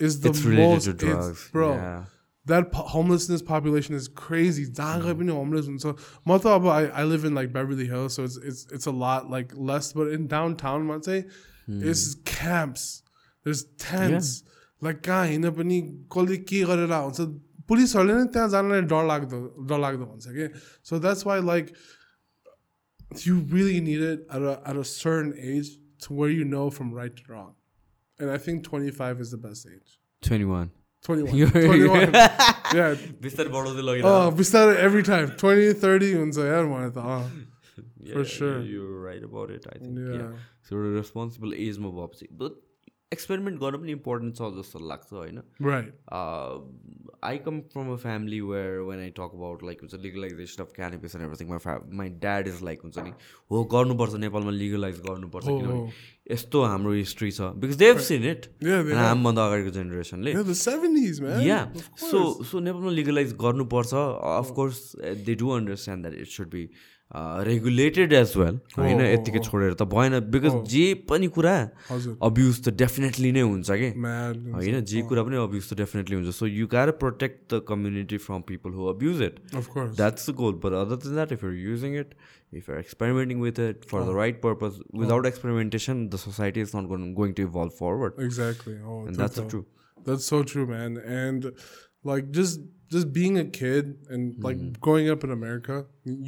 [0.00, 2.13] is the It's related most
[2.46, 2.46] to drugs.
[2.46, 2.60] Bro Yeah.
[2.62, 5.86] That homelessness population is crazy जहाँ गए पनि homeless हुन्छ
[6.28, 8.92] म त अब आई आई live in like बेबरली hill so it's it's it's a
[8.92, 11.22] lot like less but in down टाउनमा चाहिँ
[11.90, 13.02] it's camps
[13.46, 14.42] there's tents
[14.84, 15.80] like कहाँ हिँड्न पनि
[16.12, 17.20] कसले के गरेर आउँछ
[17.68, 20.48] पुलिसहरूले नै त्यहाँ जानलाई डर लाग्दो डर लाग्दो भन्छ कि
[20.84, 21.72] so that's why like
[23.26, 26.92] you really need it at a, at a certain age to where you know from
[26.92, 27.54] right to wrong.
[28.18, 29.98] And I think 25 is the best age.
[30.22, 30.70] 21
[34.31, 35.01] बिस्तारै एभ्री
[36.13, 36.37] हुन्छ
[40.95, 42.27] रेस्पोन्सिबल एजमा भएपछि
[43.13, 45.37] experiment गर्नु पनि important छ जस्तो लाग्छ होइन?
[47.23, 51.15] I come from a family where when I talk about like हुन्छ legalization of cannabis
[51.15, 53.11] and everything my fa my dad is like हुन्छ नि
[53.51, 55.77] हो गर्नुपर्छ नेपालमा लिगलाइज गर्नुपर्छ किनभने
[56.31, 57.41] यस्तो हाम्रो हिस्ट्री छ.
[57.63, 60.31] बिकज देव सिन इट हामीभन्दा अगाडिको जेनेरेसनले
[61.47, 61.59] या
[62.09, 63.93] सो सो नेपालमा लिगलाइज गर्नुपर्छ.
[64.33, 64.81] Of course
[65.25, 66.63] they do understand that it should be
[67.46, 71.54] regulated as well होइन हो, यत्तिकै हो। छोडेर त भएन बिकज जे पनि कुरा
[71.90, 72.12] हजुर.
[72.28, 74.44] अब्युज त डेफिनेटली नै हुन्छ कि Man.
[74.58, 78.46] होइन जे कुरा पनि अब्युज त डेफिनेटली हुन्छ so you can protect the community from
[78.52, 79.96] people who abuse it Of course.
[79.96, 82.14] That's the goal but other than that if you're using it
[82.60, 87.14] if your experimenting with it for the right purpose without experimentation the society is not
[87.20, 88.76] going to evolve forward Exactly.
[88.86, 89.50] Oh, and that's total.
[89.50, 89.62] True
[89.98, 90.94] That's so true, man.
[91.14, 91.50] And
[92.10, 92.62] like just
[92.94, 95.74] just being a kid and like growing up in America,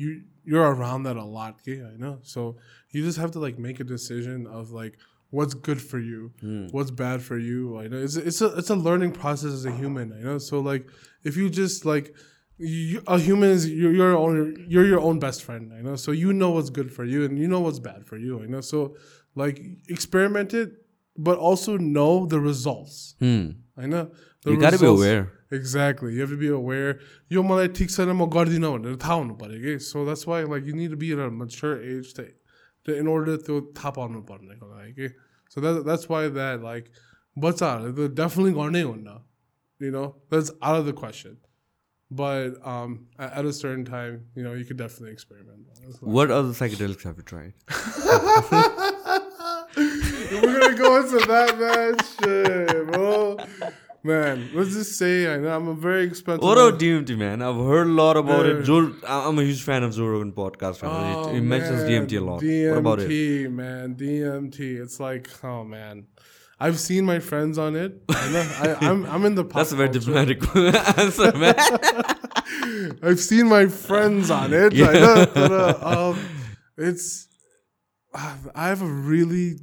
[0.03, 0.11] you
[0.48, 2.20] you're around that a lot, yeah, I know.
[2.24, 2.56] So
[2.92, 4.98] you just have to like make a decision of like
[5.30, 6.72] what's good for you, mm.
[6.72, 7.78] what's bad for you.
[7.78, 10.14] I know it's it's a it's a learning process as a human.
[10.14, 10.38] I know.
[10.38, 10.88] So like
[11.26, 12.16] if you just like
[12.58, 15.74] you, a human is you're your own you're your own best friend.
[15.78, 15.98] I know.
[15.98, 18.42] So you know what's good for you and you know what's bad for you.
[18.42, 18.62] I know.
[18.62, 18.96] So
[19.36, 20.72] like experiment it,
[21.18, 23.16] but also know the results.
[23.22, 23.58] Mm.
[23.76, 24.12] I know.
[24.44, 25.37] The you results, gotta be aware.
[25.59, 26.11] Exactly.
[26.15, 26.93] You have to be aware.
[27.33, 30.67] यो मलाई ठिक छैन म गर्दिनँ भनेर थाहा हुनु पऱ्यो कि so that's why like
[30.69, 34.93] you need be in a mature as त इन order त्यो थाहा पाउनु पर्नेको लागि
[34.99, 35.09] कि
[35.55, 36.85] so that that's why that like
[37.37, 39.17] बच्चाहरूले त डेफिनेटली गर्नै हुन्न
[39.81, 41.41] you know that's out of the question
[42.11, 42.95] But um,
[43.27, 45.61] at at a certain time, you know, you could definitely experiment.
[45.77, 47.55] That's like- What other psychedelics have you tried?
[49.77, 53.39] If we're gonna go into that, man, shit, bro.
[54.04, 56.44] Man, let's just say I know I'm a very expensive.
[56.44, 57.42] What about DMT, man?
[57.42, 58.60] I've heard a lot about Yeah.
[58.60, 58.64] it.
[58.64, 60.80] Joe, I'm a huge fan of Joe Rogan podcast.
[60.84, 62.42] Oh, he, he mentions DMT a lot.
[62.42, 63.50] DMT, what about it?
[63.52, 64.60] man, DMT.
[64.82, 66.06] It's like, oh man,
[66.60, 68.02] I've seen my friends on it.
[68.10, 68.42] I know,
[68.82, 69.44] I, I'm I'm in the.
[69.50, 70.42] Pop That's a very diplomatic
[70.98, 71.56] answer, man.
[73.04, 74.74] I've seen my friends on it.
[74.74, 74.88] Yeah.
[74.90, 76.20] I know, but, uh, um,
[76.78, 77.28] it's
[78.14, 79.56] I have a really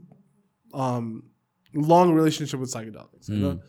[0.74, 1.24] um,
[1.72, 3.28] long relationship with psychedelics.
[3.28, 3.60] You know?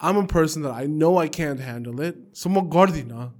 [0.00, 2.16] I'm a person that I know I can't handle it.
[2.32, 3.32] So म गर्दिनँ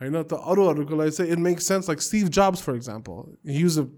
[0.00, 1.88] होइन त अरूहरूको लागि चाहिँ it makes sense.
[1.88, 3.88] Like Steve Jobs, for example, he was a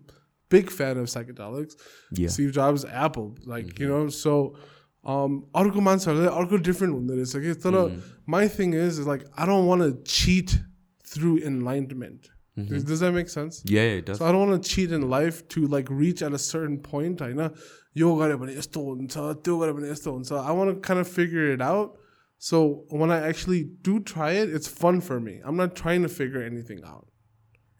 [0.48, 1.74] big fan of psychedelics.
[2.12, 2.28] Yeah.
[2.28, 4.56] Steve Jobs, Apple, like you know, so
[5.04, 9.46] um, अर्को मान्छेहरूले अर्को different हुँदो रहेछ कि तर my thing is, is like I
[9.46, 10.58] don't want to cheat
[11.04, 12.30] through enlightenment.
[12.56, 13.62] Does, does that make sense?
[13.66, 14.18] Yeah, yeah, it does.
[14.18, 17.20] So I don't want to cheat in life to like reach at a certain point.
[17.20, 17.50] होइन
[17.96, 21.08] यो गऱ्यो भने यस्तो हुन्छ त्यो गऱ्यो भने यस्तो हुन्छ I want to kind of
[21.08, 21.98] figure it out.
[22.40, 25.40] So when I actually do try it, it's fun for me.
[25.44, 27.06] I'm not trying to figure anything out.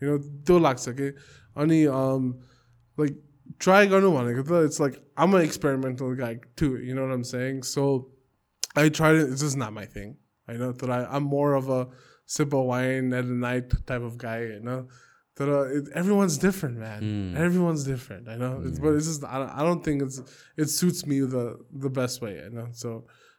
[0.00, 1.12] You know, त्यो लाग्छ कि
[1.56, 2.38] अनि um,
[2.96, 3.16] like
[3.58, 6.76] try गर्नु भनेको त it's like I'm an experimental guy too.
[6.78, 7.62] You know what I'm saying?
[7.62, 8.10] So
[8.76, 9.30] I tried it.
[9.30, 10.16] It's just not my thing.
[10.48, 11.88] I know that I, I'm more of a
[12.26, 14.40] sip of wine at a night type of guy.
[14.40, 14.88] You know
[15.36, 17.34] that uh, it, everyone's different, man.
[17.36, 18.28] Everyone's different.
[18.28, 20.20] I know, it's, but it's just I don't, I don't think it's
[20.56, 20.66] it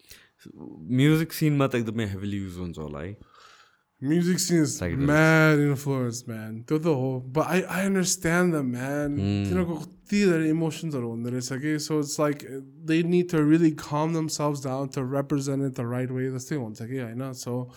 [0.48, 3.16] music cinema त एकदमै heavily use हुन्छ होला है
[4.02, 5.06] Music scene is Psychedelics.
[5.06, 6.64] mad influence, man.
[6.68, 9.16] त्यो त हो but I I understand them, man.
[9.18, 12.46] तिनीहरूको कति धेरै इमोसन्सहरू हुँदो रहेछ कि so it's like
[12.84, 16.30] they need to really calm themselves down to represent it the right way.
[16.30, 17.70] जस्तै हुन्छ कि होइन so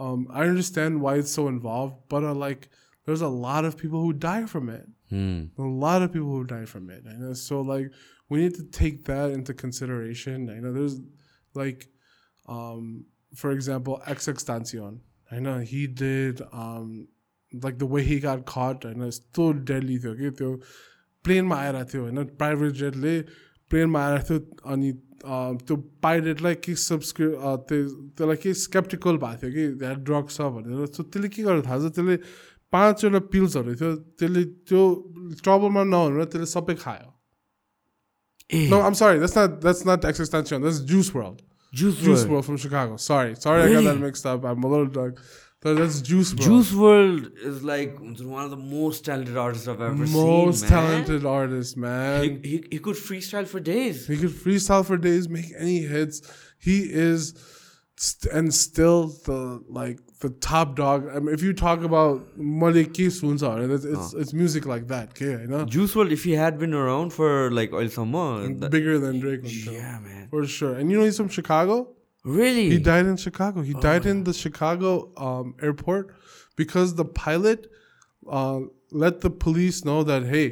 [0.00, 2.68] Um, I understand why it's so involved, but uh, like
[3.06, 4.86] there's a lot of people who die from it.
[5.10, 5.44] Hmm.
[5.58, 7.04] A lot of people who die from it.
[7.04, 7.92] And uh, so like
[8.28, 10.48] we need to take that into consideration.
[10.48, 10.98] You know, there's
[11.54, 11.88] like,
[12.48, 13.04] um,
[13.34, 15.00] for example, XXXTentacion.
[15.30, 17.08] I know he did um,
[17.52, 18.86] like the way he got caught.
[18.86, 19.98] I know it's too deadly.
[19.98, 20.30] थियो, okay?
[20.30, 20.60] त्यो
[21.24, 23.20] प्लेनमा आएर थियो होइन private Jetley
[23.70, 24.38] प्लेनमा आएर थियो
[25.24, 27.28] त्यो पाइरेटलाई के सब्सक्रि
[27.68, 27.78] त्यो
[28.16, 31.78] त्यसलाई के स्केप्टिकल भएको थियो कि त्यहाँ ड्रग्स छ भनेर सो त्यसले के गर्यो थाहा
[31.88, 32.16] छ त्यसले
[32.72, 34.82] पाँचवटा पिल्सहरू थियो त्यसले त्यो
[35.44, 37.08] ट्रबलमा नहुनु त्यसले सबै खायो
[38.52, 39.18] No, I'm sorry.
[39.18, 40.62] That's not that's not Texas Extension.
[40.62, 41.42] That's Juice World.
[41.72, 42.30] Juice Juice WRLD.
[42.30, 42.96] World from Chicago.
[42.96, 44.44] Sorry, sorry, I got that mixed up.
[44.44, 45.20] I'm a little drunk.
[45.62, 46.40] So that's Juice WRLD.
[46.42, 50.16] Juice WRLD is like one of the most talented artists I've ever seen.
[50.16, 52.22] most talented artist, man.
[52.42, 54.06] He, he, he could freestyle for days.
[54.06, 56.22] He could freestyle for days, make any hits.
[56.58, 57.34] He is,
[57.96, 61.06] st- and still the like the top dog.
[61.14, 65.10] I mean, if you talk about Maliki Sunsa, it's it's, it's music like that.
[65.10, 68.70] Okay, you know, Juice WRLD, if he had been around for like oil summer, that,
[68.70, 70.28] bigger than Drake, yeah, man.
[70.30, 70.74] for sure.
[70.74, 71.88] And you know he's from Chicago.
[72.25, 72.69] Really?
[72.69, 73.61] He died in Chicago.
[73.61, 76.15] He died in the Chicago um, airport
[76.55, 77.67] because the pilot
[78.29, 78.61] uh,
[78.91, 80.47] let the police know that hey,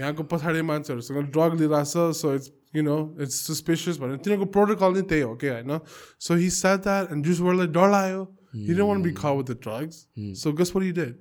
[0.00, 5.02] यहाँको पछाडि मान्छेहरूसँग drug लिइरहेछ so it's you know it's suspicious भनेर तिनीहरूको protocol नै
[5.12, 5.80] त्यही हो कि होइन
[6.18, 9.36] so he said that and Juice WRLDलाई डर लाग्यो he didn't want to be caught
[9.36, 10.06] with the drugs
[10.42, 11.18] so guess what he did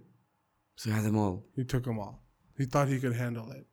[0.76, 1.44] so he had them all.
[1.56, 2.24] he took them all
[2.58, 3.66] he thought he could handle it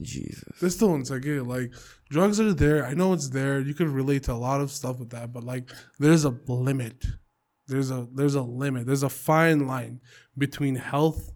[0.00, 0.58] Jesus.
[0.60, 1.72] this one's like yeah, like
[2.08, 2.86] drugs are there.
[2.86, 3.60] I know it's there.
[3.60, 7.04] You can relate to a lot of stuff with that, but like there's a limit.
[7.66, 8.86] There's a there's a limit.
[8.86, 10.00] There's a fine line
[10.36, 11.32] between health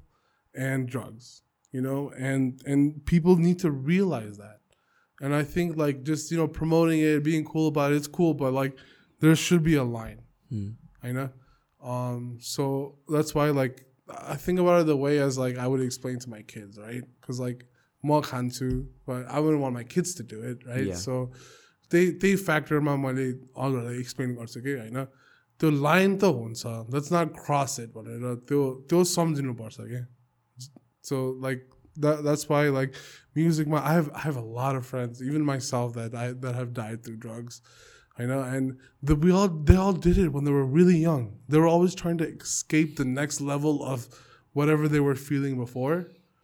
[0.54, 1.42] and drugs.
[1.72, 4.60] You know, and and people need to realize that.
[5.20, 8.34] And I think like just you know promoting it, being cool about it, it's cool,
[8.34, 8.76] but like
[9.20, 10.22] there should be a line.
[11.02, 11.30] I know.
[11.82, 15.80] Um, so that's why like I think about it the way as like I would
[15.80, 17.02] explain to my kids, right?
[17.20, 17.64] Because like
[18.03, 20.87] more kantu, but I wouldn't want my kids to do it, right?
[20.87, 20.95] Yeah.
[20.95, 21.31] So
[21.89, 25.05] they they factor my money already explain गर्छु कि होइन
[25.59, 30.05] त्यो line त हुन्छ let's not cross it भनेर त्यो त्यो सम्झिनुपर्छ क्या
[31.09, 31.61] so like
[32.05, 32.95] that that's why like
[33.35, 36.59] music my I have I have a lot of friends even myself that I that
[36.59, 37.61] have died through drugs
[38.17, 38.77] I know and
[39.11, 41.95] the we all they all did it when they were really young they were always
[42.03, 44.07] trying to escape the next level of
[44.61, 45.57] whatever they were feeling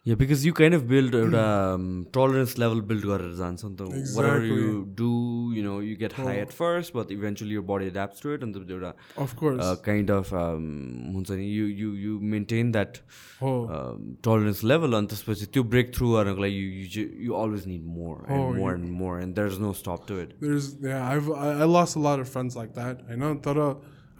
[0.08, 1.86] Yeah, because you kind of build a um,
[2.16, 3.86] tolerance level build गरेर जान्छ नि त
[4.16, 4.58] whatever Exactly.
[4.58, 5.08] you do
[5.54, 8.54] you know you get high at first but eventually your body adapts to it and
[8.58, 8.92] the एउटा
[9.24, 10.68] of course uh, kind of um,
[11.16, 13.00] हुन्छ नि you you you maintain that
[13.48, 17.34] oh um, tolerance level अनि त्यसपछि त्यो break through गर्नको लागि you, you, ju- you
[17.42, 20.36] always need more and Oh, more you- and more and there's no stop to it
[20.46, 23.02] There's yeah, I've I, I lost a lot of friends like that.
[23.10, 23.34] I know.
[23.48, 23.68] Tara,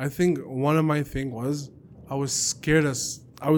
[0.09, 1.65] I think one of my thing was
[2.11, 3.07] I was scared as
[3.41, 3.55] I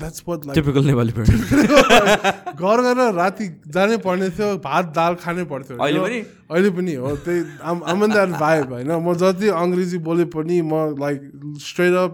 [0.00, 5.76] that's what like typical Nepali घर गएर राति जानै पर्ने थियो भात दाल खानै पर्थ्यो।
[5.78, 6.18] अहिले पनि?
[6.50, 8.90] अहिले पनि हो। त्यही आम द्याट भाइब होइन?
[8.90, 11.20] म जति अङ्ग्रेजी बोले पनि म like
[11.66, 12.12] straight up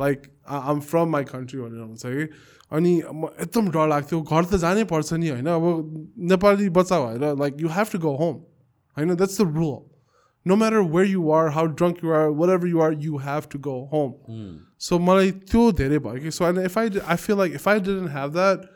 [0.00, 0.18] like
[0.48, 2.24] I'm from my country भनेर हुन्छ कि।
[2.72, 5.48] अनि म एकदम डर लाग्थ्यो। घर त जानै पर्छ नि होइन?
[5.48, 5.64] अब
[6.32, 8.34] नेपाली बच्चा भएर like you have to go home
[8.96, 9.14] होइन?
[9.14, 9.93] That's the rule
[10.45, 13.57] no matter where you are, how drunk you are, whatever you are, you have to
[13.69, 14.13] go home.
[14.89, 17.67] So मलाई त्यो धेरै भयो कि so and if I did, I feel like if
[17.67, 18.69] I didn't have that,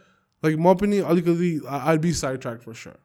[0.48, 3.00] like म पनि अलिकति I- I'd be sidetracked for sure.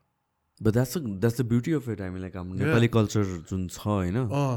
[0.66, 3.69] but that's the, that's the beauty of it I mean like हाम्रो Nepali culture जुन
[3.74, 4.57] छ होइन Uh,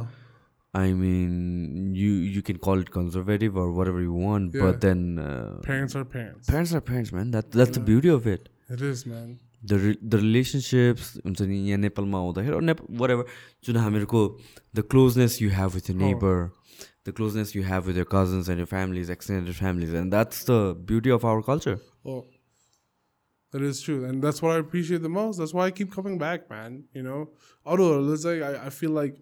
[0.79, 4.63] I mean you you can call it conservative or whatever you want Yeah.
[4.67, 6.47] but then uh, parents are parents.
[6.53, 9.29] parents are parents man that that's the beauty of it It is, man.
[9.71, 13.25] the re- the relationships हुन्छ नि यहाँ नेपालमा आउँदाखेरि nap whatever
[13.63, 14.21] जुन हामीहरूको
[14.79, 16.51] the closeness you have with your neighbor
[17.09, 20.59] the closeness you have with your cousins and your families extended families and that's the
[20.91, 22.25] beauty of our culture Oh,
[23.51, 25.37] that is true, and that's what I appreciate the most.
[25.37, 26.85] That's why I keep coming back, man.
[26.93, 27.29] You know,
[27.65, 29.17] although let's say I, I feel like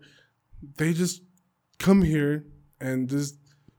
[0.77, 1.23] they just
[1.79, 2.45] come here
[2.79, 3.35] and just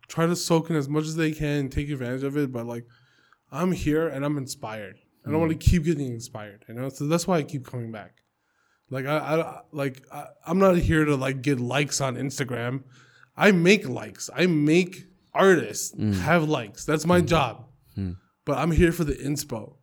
[0.08, 2.52] try to soak in as much as they can and take advantage of it.
[2.52, 2.84] But like,
[3.50, 6.64] I'm here and I'm inspired, and I want to keep getting inspired.
[6.68, 8.22] You know, so that's why I keep coming back.
[8.90, 12.82] Like I, I like I, I'm not here to like get likes on Instagram.
[13.36, 14.28] I make likes.
[14.34, 16.84] I make artists have likes.
[16.84, 17.66] That's my job.
[18.46, 19.76] But I'm here for the inspo.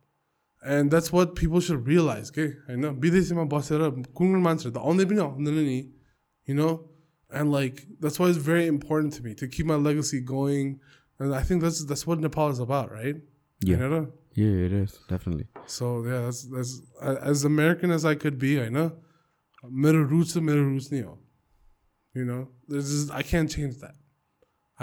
[0.66, 2.48] And that's what people should realize, okay?
[2.68, 3.80] होइन विदेशीमा बसेर
[4.18, 5.78] कुन कुन मान्छेहरू त आउँदै पनि आउँदैन नि
[6.50, 6.90] you know
[7.32, 10.80] and like that's why it's very important to me to keep my legacy going
[11.20, 13.22] and I think that's that's what Nepal is about right
[13.70, 13.78] Yeah.
[13.78, 16.74] होइन yeah it is definitely so yeah that's that's
[17.32, 18.80] as American as I could be होइन
[19.84, 21.18] मेरो roots त मेरो roots नै हो
[22.20, 22.42] you know
[22.76, 23.96] this is I can't change that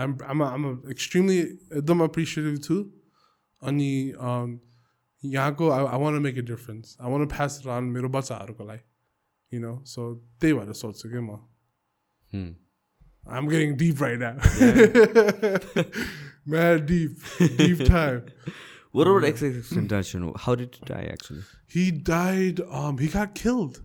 [0.02, 1.38] I'm I'm a, I'm a extremely
[1.80, 2.80] एकदम appreciative too
[3.70, 3.90] अनि
[4.30, 4.58] um,
[5.24, 8.10] यहाँको I, I want to make a difference I want to pass it on मेरो
[8.18, 8.84] बच्चाहरूको लागि
[9.52, 10.10] you know so
[10.40, 11.40] त्यही भएर सोध्छु कि म
[12.34, 12.52] Hmm.
[13.34, 14.32] I'm getting deep right now
[16.54, 17.12] mad deep,
[17.58, 18.24] deep time.
[18.91, 20.35] What about XX Tentacion?
[20.39, 21.41] How did he die actually?
[21.67, 22.59] He died.
[22.71, 23.81] Um, he got killed.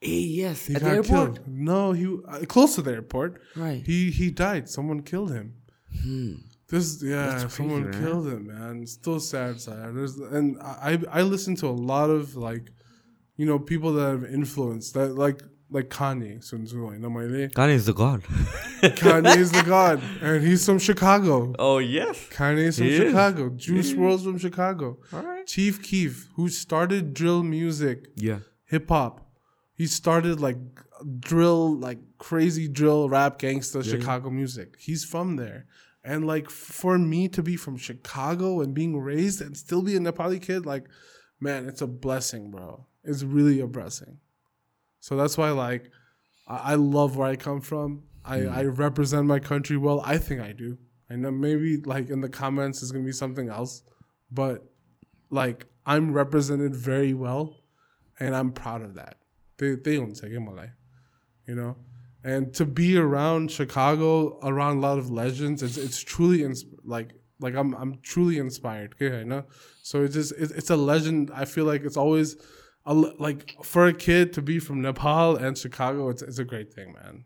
[0.00, 1.34] Hey, yes, He at got the airport.
[1.34, 1.40] killed.
[1.48, 3.40] No, he uh, close to the airport.
[3.54, 3.82] Right.
[3.84, 4.68] He he died.
[4.68, 5.54] Someone killed him.
[6.02, 6.34] Hmm.
[6.68, 7.94] This yeah, That's someone right?
[8.00, 8.86] killed him, man.
[8.86, 9.94] Still sad, sad.
[9.94, 12.70] There's and I I listen to a lot of like,
[13.36, 17.26] you know, people that have influenced that like like Kanye, Sun Tzu, you know my
[17.26, 17.50] name.
[17.50, 18.22] Kanye is the god.
[18.82, 21.54] Kanye is the god, and he's from Chicago.
[21.58, 22.16] oh yes.
[22.30, 22.98] Kanye is from He is.
[23.10, 23.50] Chicago.
[23.50, 24.98] Juice WRLD's from Chicago.
[25.12, 25.46] All right.
[25.46, 28.40] Chief Keef, who started drill music, Yeah.
[28.64, 29.26] hip hop.
[29.74, 30.58] He started like
[31.18, 34.76] drill, like crazy drill, rap, gangsta, Chicago music.
[34.78, 35.66] He's from there.
[36.04, 40.00] And like for me to be from Chicago and being raised and still be a
[40.00, 40.84] Nepali kid, like,
[41.40, 42.86] man, it's a blessing, bro.
[43.04, 44.18] It's really a blessing.
[45.00, 45.90] So that's why, like,
[46.46, 48.04] I, I love where I come from.
[48.24, 48.52] I, mm.
[48.54, 50.02] I represent my country well.
[50.04, 50.78] I think I do.
[51.10, 53.82] I know maybe like in the comments is gonna be something else,
[54.30, 54.64] but
[55.28, 57.56] like I'm represented very well,
[58.20, 59.16] and I'm proud of that.
[59.58, 60.70] They they don't take it malay,
[61.46, 61.76] you know,
[62.22, 67.10] and to be around Chicago, around a lot of legends, it's it's truly ins- like
[67.40, 68.94] like I'm I'm truly inspired.
[68.94, 69.44] Okay, I know.
[69.82, 71.32] So it's just it's, it's a legend.
[71.34, 72.36] I feel like it's always
[72.86, 76.72] a, like for a kid to be from Nepal and Chicago, it's it's a great
[76.72, 77.24] thing, man.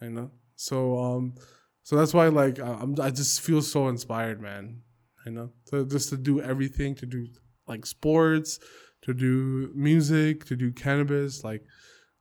[0.00, 0.30] You know.
[0.56, 1.34] So um,
[1.82, 4.82] so that's why like I- I'm I just feel so inspired, man.
[5.26, 5.50] You know.
[5.86, 7.26] Just to do everything, to do
[7.66, 8.58] like sports,
[9.02, 11.64] to do music, to do cannabis, like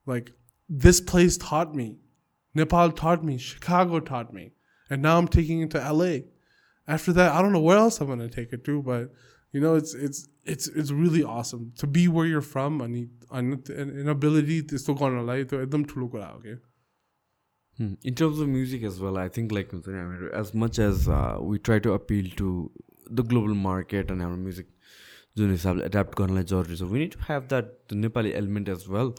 [0.06, 0.32] like
[0.70, 1.98] this place taught me.
[2.54, 4.52] Nepal taught me, Chicago taught me.
[4.90, 6.20] And now I'm taking it to LA.
[6.88, 9.12] After that, I don't know where else I'm gonna take it to, but
[9.54, 12.96] you know, it's it's it's it's really awesome to be where you're from and
[13.32, 16.58] an inability to still go on life to एकदम ठुलो कुरा हो
[17.80, 17.90] Hmm.
[18.10, 19.74] In terms of music as well, I think like
[20.38, 22.72] as much as uh, we try to appeal to
[23.20, 24.72] the global market and हाम्रो music
[25.38, 29.12] जुन हिसाबले adapt गर्नलाई जरुरी छ we need to have that Nepali element as well.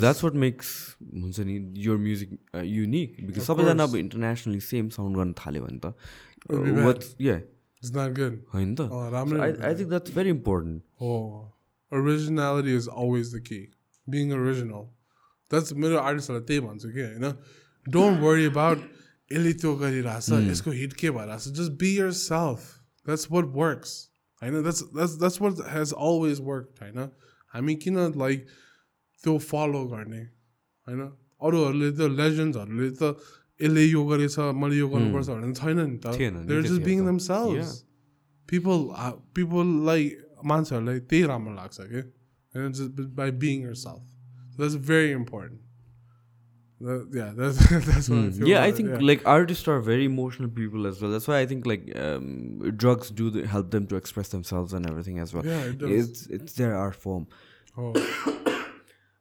[0.00, 0.72] That's what makes
[1.22, 2.30] हुन्छ नि your music
[2.64, 5.94] unique because सबैजना अब internationally same sound गर्न थाल्यो भने त.
[6.86, 7.40] वाट्स या
[7.83, 8.33] It's not good.
[8.53, 11.51] होइन त Oh, राम्रै आई हुँदैन। I think that's very important Oh,
[11.91, 13.61] originality is always the key.
[14.07, 14.83] Being original.
[15.51, 17.31] That's मेरो आर्टिस्टहरूलाई त्यही भन्छु कि होइन
[17.85, 18.83] डोन्ट वरी अबाउट
[19.31, 22.67] यसले त्यो गरिरहेछ यसको हिट के भइरहेछ just be year self
[23.05, 23.93] that's what works
[24.41, 26.99] होइन that's that's that's what has always work होइन
[27.53, 28.45] हामी किन लाइक
[29.23, 30.21] त्यो फलो गर्ने
[30.87, 31.01] होइन
[31.41, 33.15] अरूहरूले त लेजेन्ड्सहरूले त
[33.61, 36.89] यसले यो गरेछ मैले यो गर्नुपर्छ भन्ने छैन नि त थिएन नि, देयर जस्ट त्यतिखेर
[36.89, 37.05] बिङ त.
[37.09, 37.71] दम सेल्स
[38.49, 38.79] पिपल
[39.37, 40.11] पिपललाई
[40.51, 42.01] मान्छेहरूलाई त्यही राम्रो लाग्छ कि
[42.55, 44.03] होइन just by being yourself
[44.59, 45.57] that's very important
[46.81, 49.01] yeah that's that's what I feel yeah i about it, think yeah.
[49.07, 52.29] like artists are very emotional people as well that's why i think like um,
[52.83, 55.91] drugs do the, help them to express themselves and everything as well yeah it does
[55.97, 57.27] it's it's their art form
[57.77, 57.91] oh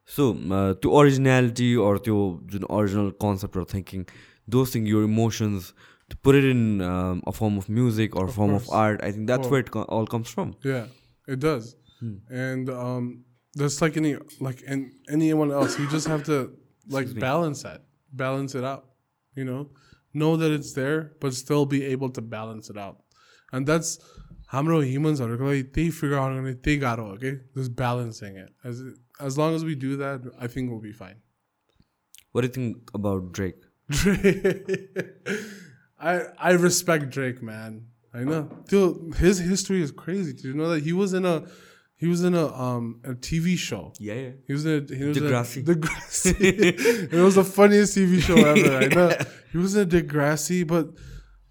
[0.05, 2.13] so uh, to originality or to
[2.53, 4.05] जुन original concept or thinking
[4.47, 5.73] those things your emotions
[6.09, 9.11] to put it in um, a form of music or Of form of art i
[9.11, 9.51] think that's Oh.
[9.51, 10.85] where it co- all comes from Yeah,
[11.27, 11.75] it does.
[11.99, 12.15] Hmm.
[12.29, 13.23] And um,
[13.57, 14.11] just like any
[14.47, 16.37] like in anyone else, you just have to
[16.97, 17.81] like balance that,
[18.11, 18.83] balance it out.
[19.39, 19.61] You know,
[20.21, 22.97] know that it's there, but still be able to balance it out.
[23.53, 23.91] And that's
[24.54, 27.34] हाम्रो humans-हरूको लागि त्यही figure out गर्ने त्यही गाह्रो हो okay?
[27.56, 28.50] Just balancing it.
[28.64, 28.82] As
[29.20, 31.18] as long as we do that, I think we'll be fine.
[32.32, 34.58] what do you think about drake Drake.
[35.98, 37.86] I I respect Drake, man.
[38.14, 38.48] I know.
[38.68, 40.34] Dude, his history is crazy.
[40.34, 41.46] Did you know that he was in a
[41.96, 43.92] he was in a um a TV show.
[43.98, 45.56] yeah yeah He was in a, he was Degrassi.
[45.66, 47.12] In a, Degrassi.
[47.12, 48.76] it was the funniest TV show ever.
[48.84, 49.16] I know.
[49.52, 50.90] He was in Degrassi, but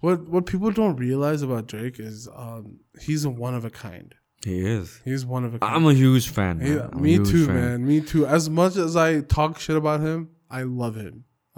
[0.03, 2.65] what what people don't realize about Drake is um
[3.07, 4.15] he's a one of a kind.
[4.51, 5.75] he is He's one of a kind.
[5.77, 6.55] i'm a huge fan.
[6.71, 7.55] Yeah, me huge too, fan.
[7.61, 7.87] man.
[7.91, 8.23] Me too.
[8.39, 10.21] As much as I talk shit about him,
[10.59, 11.15] I love him.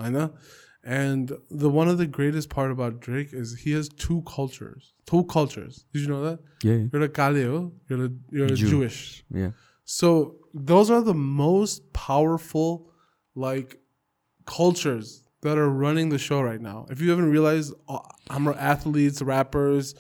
[0.07, 0.29] I know.
[1.03, 4.93] And the one of the greatest part about Drake is he has two cultures.
[5.13, 5.75] Two cultures.
[5.93, 6.39] Did you know that?
[6.69, 6.87] yeah yeah.
[6.93, 7.57] You're a Kaleo,
[7.89, 8.69] you're a you're a Jew.
[8.75, 9.01] Jewish.
[9.43, 9.53] yeah
[10.01, 10.09] So
[10.73, 11.75] those are the most
[12.09, 12.69] powerful
[13.47, 13.71] like
[14.47, 16.87] cultures that are running the show right now.
[16.91, 17.99] If you haven't realized, uh,
[18.29, 19.95] I'm athletes, rappers,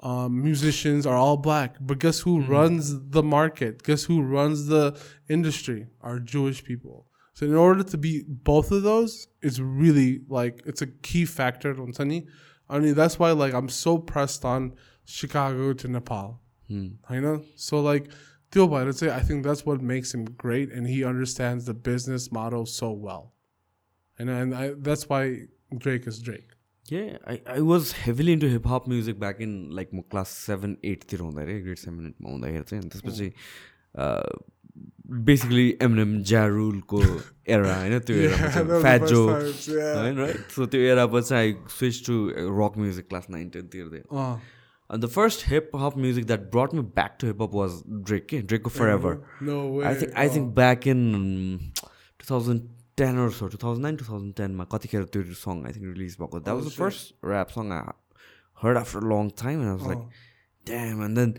[0.00, 1.76] um, musicians are all black.
[1.80, 3.84] But guess who runs the market?
[3.84, 4.98] Guess who runs the
[5.28, 5.86] industry?
[6.00, 7.06] Are Jewish people.
[7.34, 11.80] So in order to be both of those, it's really like it's a key factor.
[11.80, 12.26] on Sunny.
[12.68, 16.40] I mean that's why like I'm so pressed on Chicago to Nepal.
[16.66, 16.88] Hmm.
[17.08, 17.44] I know.
[17.54, 18.10] So like
[18.50, 22.32] Theo Biden say I think that's what makes him great and he understands the business
[22.32, 23.34] model so well
[24.19, 25.47] And and I, that's why
[25.77, 26.49] Drake is Drake.
[26.89, 30.77] Yeah, I, I was heavily into hip hop music back in like म class seven
[30.85, 33.31] एटतिर हुँदाखेरि grade seven एटमा हुँदाखेरि चाहिँ अनि त्यसपछि
[35.29, 37.01] basically MNM ज्यारुलको
[37.55, 42.17] era होइन त्यो era fat जो होइन राइट सो त्यो एरापछि आई switch to
[42.59, 44.03] rock music class nine टेनतिर
[44.89, 47.77] And the first hip hop music that brought me back to hip hop was
[48.09, 48.41] Drake, eh?
[48.49, 49.13] Drake Forever.
[49.41, 49.85] No way.
[49.91, 51.71] I think I think back in
[52.97, 56.43] um, 2010 or so, 2009, 2010 मा कतिखेर त्यो song I think release भएको.
[56.43, 56.77] That Oh, was the shit.
[56.77, 57.81] first rap song I
[58.61, 60.03] heard after a long time and I was like,
[60.65, 61.01] damn.
[61.01, 61.33] And then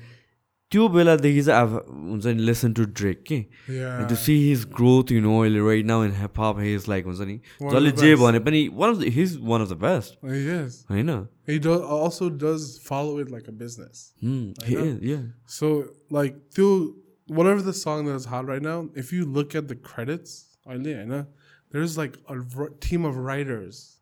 [0.70, 3.36] त्यो बेलादेखि चाहिँ अब हुन्छ नि लिसन टु ड्रेक के
[3.74, 3.98] Yeah.
[4.00, 5.36] And to see his growth, you know,
[5.66, 8.10] right now in hip hop, he is like हुन्छ नि One of जसले the जे
[8.14, 8.22] best.
[8.22, 10.84] भने पनि one of the, he's one of the best Yes.
[10.90, 11.14] होइन
[11.52, 14.02] He does also does follow it like a business.
[14.20, 14.84] Hmm, he know.
[14.90, 15.22] is, yeah.
[15.46, 15.72] So
[16.10, 16.94] like till
[17.28, 20.34] whatever the song that is hot right now, if you look at the credits,
[20.66, 21.26] अहिले होइन,
[21.70, 24.00] there's like a r- team of writers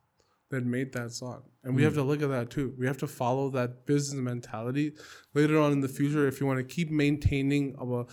[0.51, 1.41] that made that song.
[1.63, 2.73] And we have to look at that too.
[2.77, 4.93] We have to follow that business mentality
[5.33, 8.05] later on in the future if you want to keep maintaining our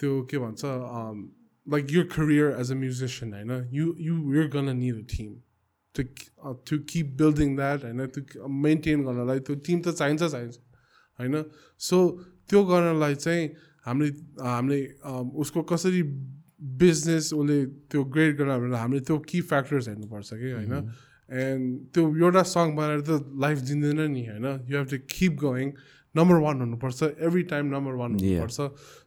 [0.00, 1.30] त्यो के भन्छ um,
[1.66, 5.42] like your career as a musician होइन you you you're gonna need a team
[5.94, 6.04] to
[6.44, 10.58] uh, to keep building that होइन to maintain गर्नलाई त्यो team त चाहिन्छ चाहिन्छ
[11.20, 11.44] होइन
[11.88, 11.98] सो
[12.50, 13.48] त्यो गर्नलाई चाहिँ
[13.86, 14.10] हामीले
[14.46, 16.02] हामीले um, उसको कसरी
[16.63, 20.73] बिजनेस उसले त्यो ग्रेड गरेर हामीले त्यो कि फ्याक्टर्स हेर्नुपर्छ कि होइन?
[21.29, 21.61] एन्ड
[21.93, 23.11] त्यो एउटा सङ बनाएर त
[23.45, 24.45] लाइफ जिन्दैन नि होइन?
[24.69, 25.67] You have to keep going
[26.15, 28.57] number one हुनुपर्छ एभ्री टाइम नम्बर वान हुनुपर्छ.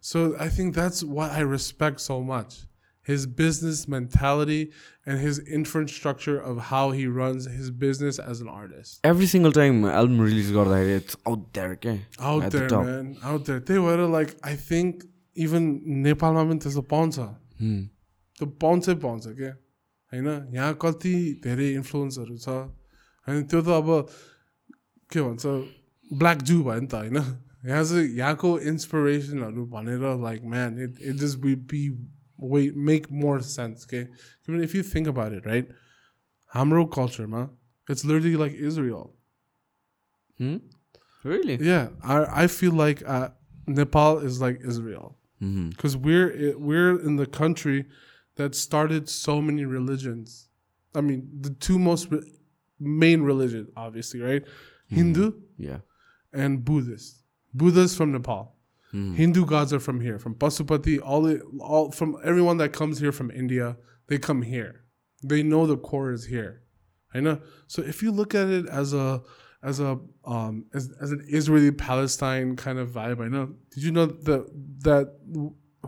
[0.03, 2.57] So I think that's what I respect so much
[3.09, 4.61] his business mentality
[5.09, 9.87] and his infrastructure of how he runs his business as an artist every single time
[9.87, 11.01] album release गर्दाखेरि
[13.49, 15.63] त्यही भएर like I think even
[16.05, 17.19] नेपालमा पनि त्यस्तो पाउँछ।
[18.38, 19.52] त्यो पाउँछै पाउँछ क्या
[20.12, 22.50] होइन यहाँ कति धेरै इन्फ्लुएन्सहरू छ
[23.28, 23.90] होइन त्यो त अब
[25.10, 25.46] के भन्छ
[26.12, 27.18] ब्ल्याक जू भयो नि त होइन
[27.64, 31.88] यहाँ चाहिँ यहाँको इन्सपिरेसनहरू भनेर like man it it just be be
[32.40, 35.74] way make more sense के किनभने if you think about it right
[36.52, 37.48] हाम्रो कल्चरमा
[37.88, 39.10] it's literally like Israel
[40.40, 40.58] Hmm?
[41.24, 41.58] Really?
[41.58, 43.30] Yeah, I I feel like uh,
[43.70, 47.85] Nepal is like Israel because we're we're in the country
[48.37, 50.49] that started so many religions.
[50.95, 52.23] I mean, the two most re-
[52.81, 54.43] main religion, obviously, right?
[54.89, 55.79] Hindu Yeah.
[56.33, 57.23] and Buddhist.
[57.55, 58.55] Buddha's from Nepal.
[58.93, 59.15] Hmm.
[59.15, 61.01] Hindu gods are from here, from Pasupati.
[61.03, 63.77] All the, all from everyone that comes here from India,
[64.07, 64.85] they come here.
[65.23, 66.63] They know the core is here.
[67.13, 67.41] I know.
[67.67, 69.23] So if you look at it as a
[69.66, 73.54] as a um as, as an Israeli Palestine kind of vibe, I know.
[73.72, 74.48] Did you know that
[74.90, 75.14] that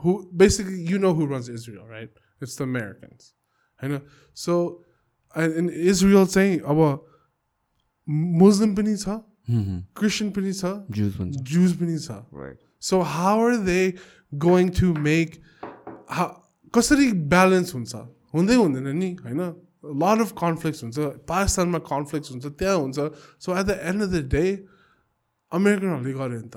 [0.01, 2.09] who basically you know who runs Israel, right?
[2.41, 3.33] It's the Americans.
[3.81, 4.01] I know.
[4.33, 4.81] So
[5.35, 7.03] and in Israel saying about
[8.05, 9.83] Muslim पनि छ Mhm.
[9.93, 12.57] Christian पनि छ Jews भन्छ Jews पनि छ Right.
[12.79, 13.95] So how are they
[14.37, 15.41] going to make
[16.07, 16.27] how
[16.77, 19.40] कसरी balance हुन्छ हुँदै हुँदैन नि होइन?
[20.02, 20.98] लट अफ कन्फ्लिक्ट हुन्छ
[21.28, 22.98] पाकिस्तानमा कन्फ्लिक्ट हुन्छ त्यहाँ हुन्छ।
[23.40, 24.44] So at the end of the day
[25.52, 26.56] अमेरिकनहरूले गर्यो नि त।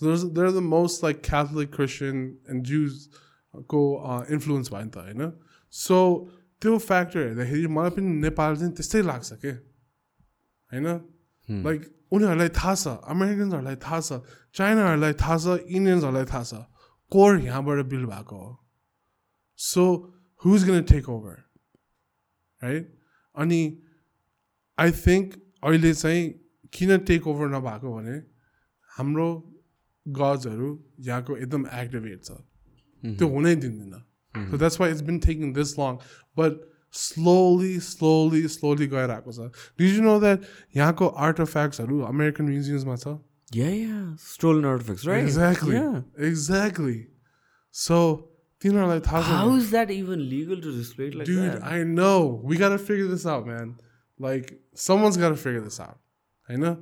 [0.00, 2.16] There the most like Catholic Christian
[2.50, 3.80] and जुजको
[4.30, 5.22] influence भयो नि त होइन?
[5.72, 5.98] सो
[6.62, 9.52] त्यो फ्याक्टर हेर्दाखेरि मलाई पनि नेपाल चाहिँ त्यस्तै लाग्छ के?
[10.70, 10.86] होइन?
[11.48, 11.80] लाइक
[12.12, 14.10] उनीहरूलाई थाहा छ अमेरिकन्सहरूलाई थाहा छ
[14.54, 16.54] चाइनाहरूलाई थाहा छ इन्डियन्सहरूलाई थाहा छ
[17.12, 18.50] कोर यहाँबाट बिल्ड भएको हो।
[19.58, 19.84] सो
[20.42, 21.44] Who's going to take over?
[22.62, 22.86] Right?
[23.34, 23.60] अनि
[24.78, 26.22] आई थिङ्क अहिले चाहिँ
[26.72, 28.16] किन टेक ओभर नभएको भने
[28.90, 29.28] हाम्रो
[30.06, 30.68] गजहरू
[31.00, 32.38] यहाँको एकदम एक्टिभेट छ
[33.02, 33.92] त्यो हुनै दिँदैन
[34.34, 35.98] so that's why it's been taking this long
[36.36, 36.64] but
[36.94, 40.46] slowly slowly slowly गएर आएको छ डिज यु नो द्याट
[40.76, 43.16] यहाँको आर्ट फ्याक्ट्सहरू अमेरिकन म्युजियम्समा छ
[45.18, 45.76] exactly
[46.28, 46.98] exactly
[47.74, 48.00] so
[48.74, 51.54] how is that even legal to display like Dude, that?
[51.54, 52.40] Dude, I know.
[52.42, 53.76] We got to figure this out, man.
[54.18, 55.98] Like, someone's got to figure this out.
[56.48, 56.78] I know.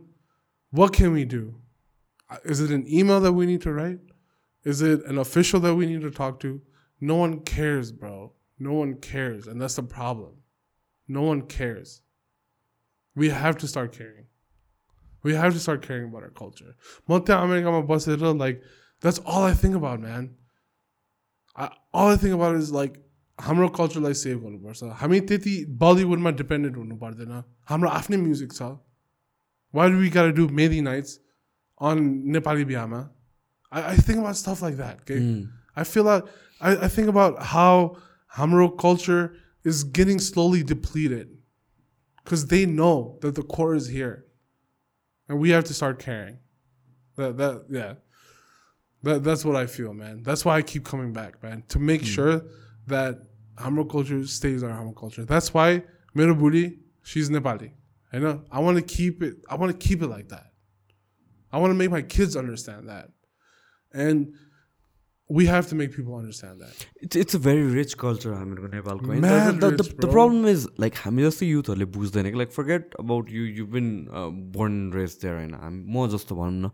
[0.71, 1.57] What can we do?
[2.45, 4.01] Is it an email that we need to write?
[4.65, 6.61] Is it an official that we need to talk to?
[7.01, 8.33] No one cares, bro.
[8.59, 9.47] No one cares.
[9.47, 10.33] And that's the problem.
[11.07, 12.03] No one cares.
[13.15, 14.27] We have to start caring.
[15.23, 16.77] We have to start caring about our culture.
[17.09, 17.71] Multi America
[18.33, 18.63] like
[19.01, 20.35] that's all I think about, man.
[21.56, 22.98] I, all I think about is like
[23.40, 27.32] हाम्रो कल्चरलाई save गर्नुपर्छ हामी त्यति बलिउडमा dependent हुनु पर्दैन
[27.70, 28.70] हाम्रो आफ्नै music छ
[29.74, 31.20] वाइ वी गर do merry nights
[31.82, 32.04] on
[32.36, 33.02] Nepali बिहामा
[33.74, 35.20] I I think about stuff like that के
[35.80, 37.88] I feel I I think about how
[38.40, 39.30] हाम्रो culture
[39.74, 41.38] is getting slowly depleted
[42.30, 44.26] because they know that the core is here,
[45.30, 46.38] and we have to start caring.
[47.18, 47.96] That that yeah,
[49.04, 50.22] that that's what I feel, man.
[50.24, 52.14] That's why I keep coming back, man, to make Hmm.
[52.18, 52.42] sure
[52.96, 53.22] that
[53.64, 55.26] हाम्रो culture stays our हाम्रो culture.
[55.34, 55.68] That's why
[56.18, 56.66] मेरो बुढी,
[57.14, 57.72] she's Nepali.
[58.14, 58.36] I know.
[58.52, 59.42] I want to keep it.
[59.50, 60.46] I want to keep it like that.
[61.54, 63.10] I want to make my kids understand that,
[63.94, 64.32] and
[65.30, 66.86] we have to make people understand that.
[67.04, 70.10] It's it's a very rich culture हामीहरूको नेपालको होइन Mad the rich, the bro.
[70.12, 73.92] Problem is like हामी जस्तो युथहरूले बुझ्दैन कि like forget about you you bin
[74.58, 76.72] born race there होइन हामी म जस्तो भनौँ न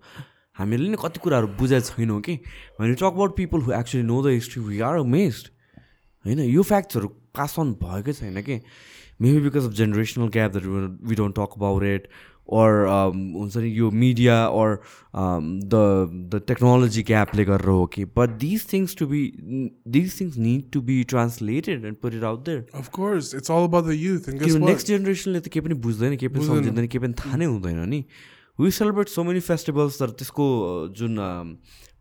[0.60, 2.36] हामीले नि कति कुराहरू बुझेको छैनौँ कि
[2.80, 5.48] भने talk about people who actually know the history we are amazed
[6.24, 8.60] होइन यो फ्याक्ट्सहरू पास अन भएकै छैन कि
[9.20, 10.66] maybe because of generational gap that
[11.08, 12.08] we don't talk about it
[12.50, 14.36] um, हुन्छ नि यो media
[15.14, 15.82] um, the
[16.30, 18.04] the technology ग्यापले गरेर हो कि
[18.38, 18.64] these
[20.14, 23.86] things need to be translated and put it out there Of course, it's all about
[23.86, 24.28] the youth.
[24.28, 24.70] And guess किनभने what?
[24.70, 28.04] Next जेनेरेसनले त केही पनि बुझ्दैन केही पनि। सम्झिँदैन केही पनि थाहा नै हुँदैन नि
[28.60, 30.46] we celebrate so many festivals तर त्यसको
[31.00, 31.18] जुन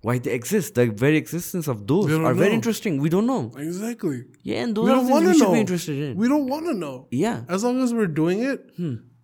[0.06, 2.54] why the exist the very existence of those are very.
[2.56, 4.20] Interesting we don't know Exactly.
[4.52, 5.54] Yeah, and We those are don't the things want we to should know.
[5.56, 6.18] be interested in.
[6.24, 6.94] We don't want to know.
[7.24, 7.42] Yeah.
[7.58, 8.70] As long as we're doing it,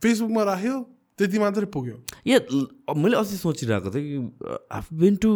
[0.04, 0.74] फेसबुकमा राख्यो
[1.20, 1.96] त्यति मात्रै पुग्यो
[2.28, 5.32] या ल- मैले अस्ति सोचिरहेको थिएँ कि आफ बिन टु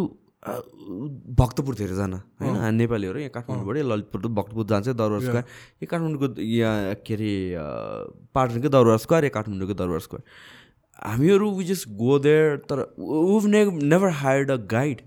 [1.39, 5.45] भक्तपुर धेरै जान होइन हामी नेपालीहरू यहाँ काठमाडौँबाट ललितपुर टु भक्तपुर जान्छ दरबार स्क्वायर
[5.81, 7.65] यहाँ काठमाडौँको यहाँ के अरे अ,
[8.35, 10.23] पाटनकै दरबार स्क्वायर या काठमाडौँको दरबार स्क्वायर
[11.06, 15.00] हामीहरू वी जस्ट गो देयर तर वुभ ने नेभर हायर्ड अ गाइड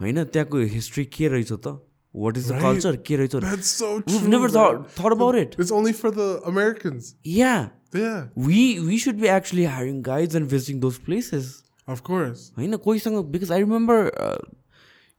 [0.00, 1.78] होइन त्यहाँको हिस्ट्री के रहेछ त
[2.14, 2.62] वाट इज द Right.
[2.62, 4.12] कल्चर के रहेछ That's so true.
[4.12, 4.54] We've never man.
[4.58, 5.56] thought, thought about it.
[5.64, 7.14] It's only for the Americans.
[7.38, 7.68] Yeah.
[7.96, 11.46] Yeah, We we should be actually hiring guides and visiting those places.
[11.92, 12.40] of course.
[12.56, 14.10] होइन कोहीसँग because I remember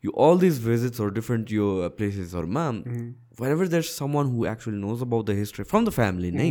[0.03, 2.65] यो all this visits or different यो प्लेसेसहरूमा
[3.39, 6.49] when ever there someone who actually knows about the history from the family नै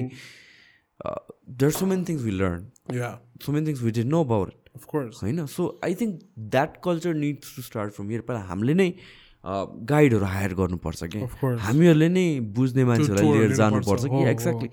[1.02, 3.15] there so many things we learn Yeah,
[3.45, 5.22] so many things we did know about it of course.
[5.24, 6.20] होइन so I think
[6.56, 8.90] that culture needs to start from here पहिला हामीले नै
[9.91, 11.20] गाइडहरू higher गर्नुपर्छ कि.
[11.68, 12.28] हामीहरूले नै
[12.60, 14.70] बुझ्ने मान्छेहरूलाई लिएर। जानुपर्छ कि। एक्ज्याक्टली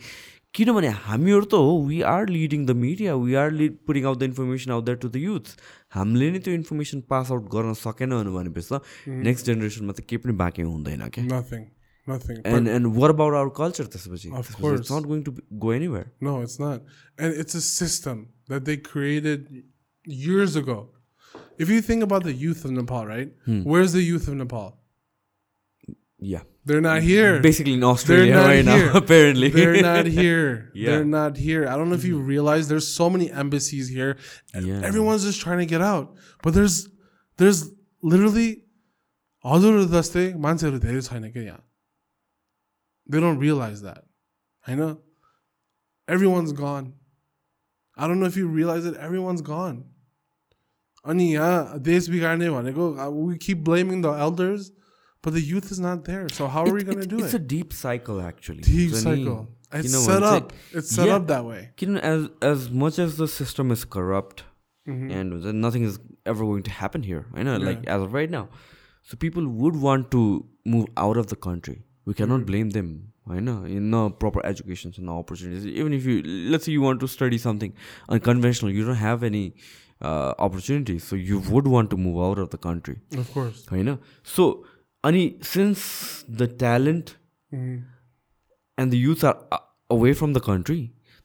[0.55, 4.23] किनभने हामीहरू त हो we are leading the media we are lead putting out the
[4.31, 5.53] information out that to the youth
[5.97, 8.81] हामीले नै त्यो इन्फर्मेसन पास आउट गर्न सकेनौँ भनेपछि त
[9.29, 11.25] नेक्स्ट जेनेरेसनमा त केही पनि बाँकी हुँदैन क्या
[12.10, 12.38] Nothing.
[12.38, 12.56] Nothing.
[12.56, 14.80] And and what about our culture त्यसपछि Of course.
[14.80, 15.32] It's not going to
[15.66, 16.91] go anywhere No, it's not.
[17.20, 19.48] And it's a system that they created
[20.26, 20.78] years ago.
[21.66, 23.32] If you think about the youth of Nepal, right?
[23.49, 23.62] Hmm.
[23.74, 24.68] Where's the youth of Nepal?
[26.34, 27.32] या They're not here.
[27.41, 28.86] Basically in They're Australia not right here.
[28.91, 30.45] now apparently They're not here.
[30.84, 30.86] Yeah.
[30.91, 31.66] They're not here.
[31.72, 34.16] I don't know if you realize there's so many embassies here.
[34.53, 34.80] and Yeah.
[34.90, 36.16] Everyone's just trying to get out.
[36.48, 36.78] But there's
[37.44, 37.62] there's
[38.16, 38.48] literally
[39.44, 41.62] हजुर जस्तै मान्छेहरू धेरै छैन क्या यहाँ
[43.10, 44.03] They don't realize that.
[44.68, 44.99] I know.
[46.07, 46.94] Everyone's gone.
[47.98, 48.95] I don't know if you realize it.
[49.10, 49.84] Everyone's gone.
[51.07, 54.72] अनि यहाँ देश बिगार्ने भनेको uh, we keep blaming the elders,
[55.22, 56.28] but the youth is not there.
[56.38, 57.41] So how are we going to do it's it?
[57.41, 59.48] a deep cycle actually Deep हुन्छ नि, cycle.
[59.74, 60.53] It's किनभने set चाहिँ- up.
[60.82, 61.16] It's set Yeah.
[61.20, 61.62] up that way.
[61.84, 64.44] किन as as much as the system is corrupt
[64.94, 65.12] Mm-hmm.
[65.20, 65.95] and then nothing is
[66.32, 68.41] ever going to happen here I know like as of right now
[69.12, 70.20] so people would want to
[70.74, 71.74] move out of the country
[72.10, 72.52] we cannot Mm-hmm.
[72.53, 72.90] blame them
[73.36, 76.16] I know in no proper education and no opportunities even if you
[76.53, 77.72] let's say you want to study something
[78.18, 79.44] unconventional you don't have any
[80.02, 83.64] uh, opportunities so you would want to move out of the country Of course.
[83.72, 83.98] होइन
[84.36, 84.45] सो
[85.10, 85.86] अनि since
[86.41, 87.10] the talent
[87.56, 87.76] Mm-hmm.
[88.84, 89.57] and the youth are uh,
[89.95, 90.78] away from the country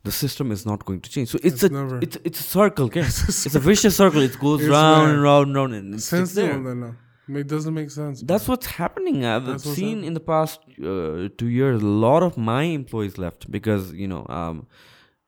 [0.08, 1.96] the system is not going to change so it's, It's a never.
[2.06, 3.04] it's it's a circle okay?
[3.06, 5.14] it's, a vicious circle it goes It's round there.
[5.14, 6.90] and round and round and it's, Sense it's there no, no, no.
[7.27, 8.21] It doesn't make sense.
[8.21, 9.25] That's what's happening.
[9.25, 13.17] Uh, I've That's seen in the past uh, two years a lot of my employees
[13.17, 14.67] left because you know um,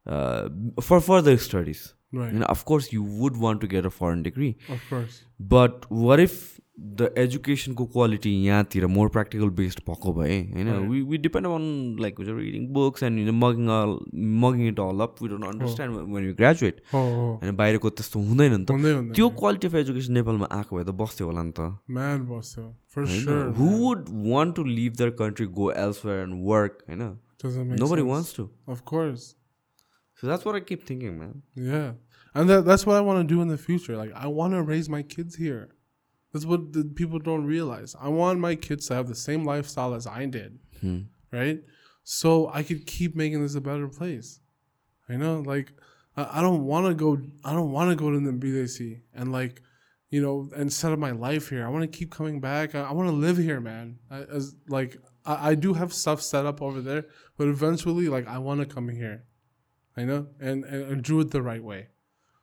[0.05, 0.49] uh,
[0.81, 1.93] for further studies.
[2.13, 2.31] Right.
[2.31, 4.57] You know, of course, you would want to get a foreign degree.
[4.69, 5.23] Of course.
[5.39, 6.59] But what if
[7.00, 10.88] the एजुकेसनको quality यहाँतिर more practical based भएको भए होइन Right.
[10.90, 11.64] We we depend on
[12.00, 13.92] like reading books and you मगिङ Al
[14.44, 17.42] मगिङ it all up we don't understand when you graduate Oh, oh.
[17.42, 20.84] होइन बाहिरको त्यस्तो हुँदैन नि त हुँदै हुँदैन। त्यो क्वालिटी अफ एजुकेसन नेपालमा आएको भए
[20.84, 21.68] त बस्थ्यो होला नि त
[21.98, 22.70] Man, boss, though.
[22.94, 23.44] For sure.
[23.58, 23.78] Who man.
[23.82, 27.04] Would want to live their country go elsewhere and work होइन
[27.44, 28.10] Doesn't make no buddy sense.
[28.12, 29.28] Wants to Of course.
[30.22, 31.36] So that's what I keep thinking म्यान
[31.68, 31.92] Yeah.
[32.34, 33.94] And that, that's what I want to do in the future.
[33.96, 35.62] Like, I want to raise my kids here.
[36.33, 37.95] that's what the people don't realize.
[37.99, 41.01] I want my kids to have the same lifestyle as I did, hmm.
[41.31, 41.63] right?
[42.03, 44.39] So I could keep making this a better place.
[45.09, 45.71] You know, like,
[46.15, 47.21] I, I don't want to go.
[47.43, 49.61] I don't want to go to the BDC and like,
[50.09, 51.65] you know, and set up my life here.
[51.65, 52.75] I want to keep coming back.
[52.75, 53.99] I, I want to live here, man.
[54.11, 57.05] I, as like, I, I do have stuff set up over there,
[57.37, 59.23] but eventually, like, I want to come here.
[59.95, 61.87] I know, and, and, and do it the right way.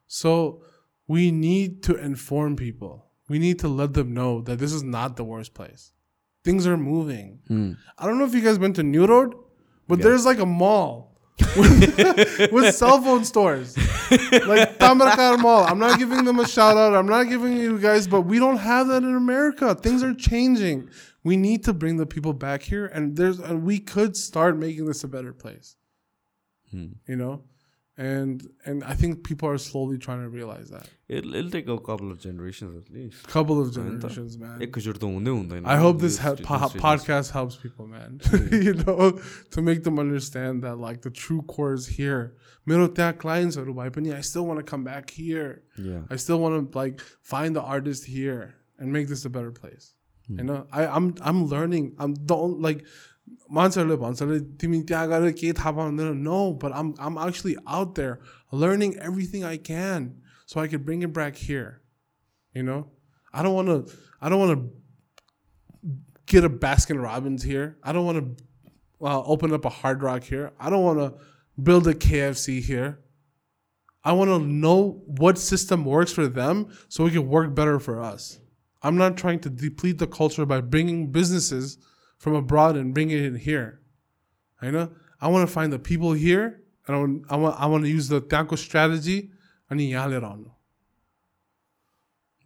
[0.09, 0.63] So
[1.07, 3.07] we need to inform people.
[3.29, 5.93] We need to let them know that this is not the worst place.
[6.45, 7.41] Things are moving.
[7.49, 7.73] Hmm.
[7.99, 9.35] I don't know if you guys been to New Road,
[9.89, 11.15] but there's like a mall
[11.57, 13.77] with, with cell phone stores.
[13.77, 15.65] like Tamarkar Mall.
[15.65, 16.95] I'm not giving them a shout out.
[16.95, 19.75] I'm not giving you guys, but we don't have that in America.
[19.75, 20.91] Things are changing.
[21.23, 24.85] We need to bring the people back here, and there's and we could start making
[24.85, 25.77] this a better place.
[26.71, 26.93] Hmm.
[27.09, 27.43] You know,
[27.97, 30.89] and and I think people are slowly trying to realize that.
[31.07, 33.23] It'll, take a couple of generations at least.
[33.29, 34.59] Couple of generations, man.
[35.65, 38.21] I hope this ha- po- podcast helps people, man.
[38.51, 39.21] you know,
[39.53, 42.35] to make them understand that like the true core is here.
[42.67, 43.67] Middle that clients are
[44.17, 45.63] I still want to come back here.
[45.77, 46.01] Yeah.
[46.11, 49.95] I still want to like find the artist here and make this a better place.
[50.31, 50.39] Mm.
[50.39, 50.47] You hmm.
[50.47, 51.95] know, I I'm I'm learning.
[51.99, 52.87] I'm don't like
[53.52, 57.96] मान्छेहरूले भन्छ अरे तिमी त्यहाँ गएर केही थाहा पाउँदैन no but I'm I'm actually out
[57.96, 58.20] there
[58.52, 60.10] learning everything I can
[60.46, 61.82] so I can bring it back here.
[62.54, 62.88] You know,
[63.34, 67.78] I don't want to I don't want to get a Baskin Robbins here.
[67.84, 70.52] I don't want to uh, open up a Hard Rock here.
[70.60, 71.14] I don't want to
[71.62, 73.00] build a KFC here.
[74.04, 78.02] I want to know what system works for them so it can work better for
[78.02, 78.40] us.
[78.82, 81.78] I'm not trying to deplete the culture by bringing businesses
[82.25, 83.81] from abroad and bring it in here.
[84.63, 84.91] I know.
[85.21, 86.47] I want to find the people here,
[86.87, 89.31] and I want I want, I want to use the Tianco strategy.
[89.69, 89.81] And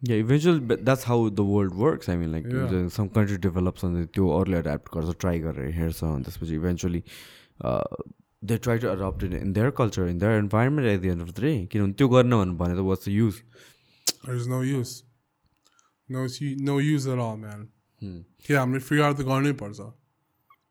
[0.01, 2.09] yeah, eventually, but that's how the world works.
[2.09, 2.45] I mean, like
[2.91, 7.03] some country develops on the two early adapt because try here so on which eventually.
[7.61, 7.83] Uh,
[8.41, 11.33] they try to adopt it in their culture, in their environment at the end of
[11.33, 11.57] the day.
[12.89, 13.43] What's the use?
[14.23, 15.03] There's no use.
[16.07, 16.25] No,
[16.71, 17.67] no use at all, man.
[18.01, 19.79] Yeah, I'm gonna figure out the gardening parts,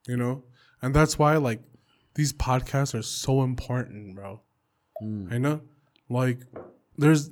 [0.07, 0.45] you know,
[0.83, 1.61] and that's why like
[2.15, 4.41] these podcasts are so important, bro.
[5.01, 5.29] Hmm.
[5.31, 5.61] I know,
[6.09, 6.41] like
[6.97, 7.31] there's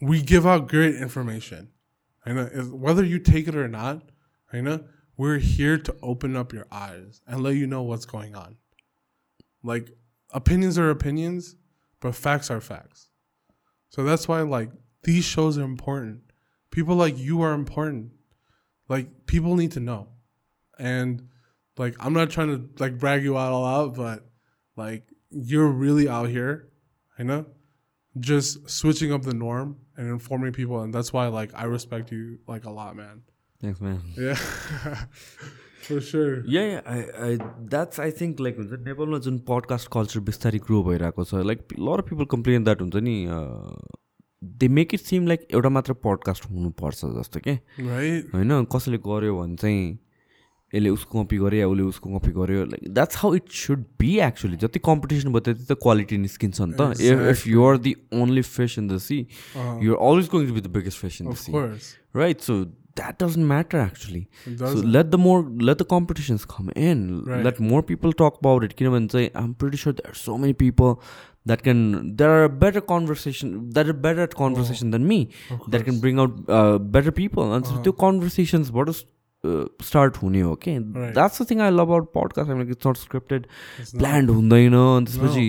[0.00, 1.70] we give out great information.
[2.26, 4.10] I know if- whether you take it or not.
[4.52, 4.84] I know
[5.16, 8.56] we're here to open up your eyes and let you know what's going on.
[9.62, 9.90] Like
[10.30, 11.56] opinions are opinions,
[12.00, 13.10] but facts are facts.
[13.90, 14.70] So that's why like
[15.04, 16.22] these shows are important.
[16.70, 18.12] People like you are important
[18.93, 20.07] Like people need to know.
[20.79, 21.27] And
[21.77, 24.27] like I'm not trying to like brag you out all out, but
[24.77, 26.69] like you're really out here,
[27.17, 27.45] I know,
[28.19, 32.39] just switching up the norm and informing people and that's why like I respect you
[32.47, 33.21] like a lot, man.
[33.61, 34.35] Thanks म्यान Yeah.
[35.87, 36.33] For sure.
[36.53, 36.61] या
[36.91, 37.37] आई आई
[37.71, 42.01] that's I think like हुन्छ नेपालमा जुन podcast culture बिस्तारै grow भइरहेको छ like lot
[42.09, 43.15] people complain that हुन्छ नि
[44.58, 47.58] they make it seem like एउटा मात्र पडकास्ट हुनुपर्छ जस्तो क्या
[48.34, 49.98] होइन कसैले गर्यो भने चाहिँ
[50.72, 54.18] यसले उसको कपी गर्यो या उसले उसको कपी गर्यो like that's how it should be
[54.20, 58.42] actually जति कम्पिटिसन भयो त्यति त क्वालिटी निस्किन्छ नि त। If if you're the only
[58.42, 59.18] fish in the sea
[59.56, 61.52] you're always going to be the biggest fish in the sea
[62.16, 62.64] right so
[62.98, 67.82] that doesn't matter actually so let the more let the competitions come and let more
[67.82, 70.94] people talk about it किनभने चाहिँ I am pretty sure there so many people
[71.45, 71.79] that can
[72.21, 75.19] there are better conversation that are better at conversation than me
[75.75, 78.91] that can bring out uh, better people and so त्यो conversations बाट
[79.83, 81.13] start हुने हो कि Right.
[81.13, 84.73] That's the thing I लभ out podcast I it's not scripted It's not- planned हुँदैन
[84.73, 85.45] अनि त्यसपछि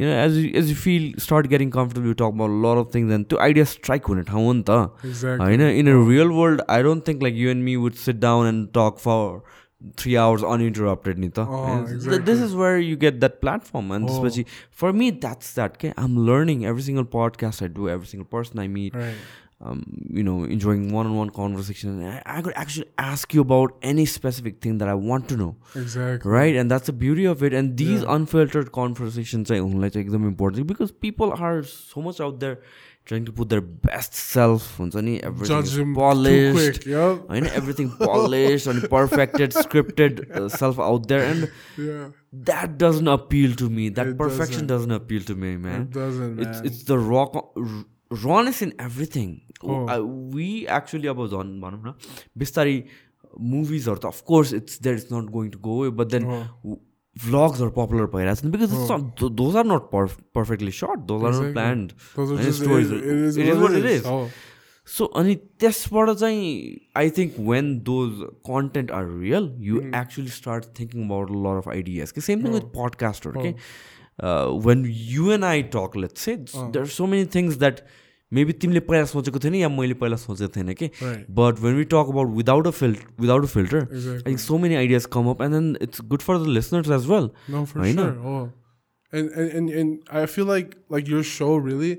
[0.00, 2.90] यु know as you as you feel start getting comfortable you talk about lot of
[2.94, 4.80] things and त्यो idea strike हुने ठाउँ हो नि त
[5.10, 5.38] Exactly.
[5.44, 8.46] होइन इन a real world I don't think like you and me would sit down
[8.48, 9.40] and talk for
[9.97, 11.41] three hours uninterrupted nita.
[11.41, 14.53] Oh, this is where you get that platform and especially oh.
[14.71, 15.93] for me that's that okay?
[15.97, 19.15] I'm learning every single podcast i do every single person i meet right.
[19.61, 22.21] um, you know enjoying one-on-one conversation.
[22.25, 25.55] I, could actually ask you about any specific thing that i want to know.
[25.75, 26.29] Exactly.
[26.29, 26.55] Right?
[26.55, 27.53] And that's the beauty of it.
[27.53, 32.39] And these unfiltered conversations i only like them important because people are so much out
[32.39, 32.59] there
[33.10, 34.64] trying to put their best self.
[34.78, 36.56] हुन्छ नि, Everything Judge is him too polished.
[36.58, 36.86] quick.
[36.94, 37.22] Yep.
[37.30, 41.46] होइन everything polished and perfected, scripted uh, self out there, and
[41.86, 42.02] Yeah.
[42.50, 43.86] that doesn't appeal to me.
[44.00, 44.74] That It perfection doesn't.
[44.74, 46.46] doesn't appeal to me, man It doesn't, man.
[46.48, 47.84] it's it's the raw co- r-
[48.26, 49.36] rawness in everything
[49.74, 49.76] Oh.
[49.92, 50.00] Uh,
[50.34, 51.94] we actually अब झन् भनौँ न
[52.42, 52.74] बिस्तारै
[53.54, 56.28] मुभिजहरू त of course it's there it's not going to go but then
[57.13, 58.49] Oh.
[58.51, 58.71] Because
[59.41, 59.89] those are not
[60.35, 61.53] perfectly shot those are not Exactly.
[61.53, 64.05] Planned Those are just, stories it, are- it is it is what it is.
[64.15, 64.25] Oh,
[64.87, 66.47] so अनि त्यसबाट चाहिँ
[66.97, 72.11] I think when those content are real you actually start thinking about lot of ideas
[72.11, 73.51] कि same thing with पडकास्टहरू के
[74.65, 77.79] when you and I talk let say there are so many things that
[78.32, 81.24] maybe तिमीले पहिला सोचेको थिएन या मैले पहिला सोचेको थिएन कि Right.
[81.40, 84.26] But when we talk about without a filter without a filter I Exactly.
[84.26, 87.30] Think so many ideas come up and then it's good for the listeners as well
[87.56, 88.06] no, for I know.
[88.08, 88.32] sure.
[88.32, 88.46] Oh,
[89.12, 91.92] and, and and and I feel like like your show really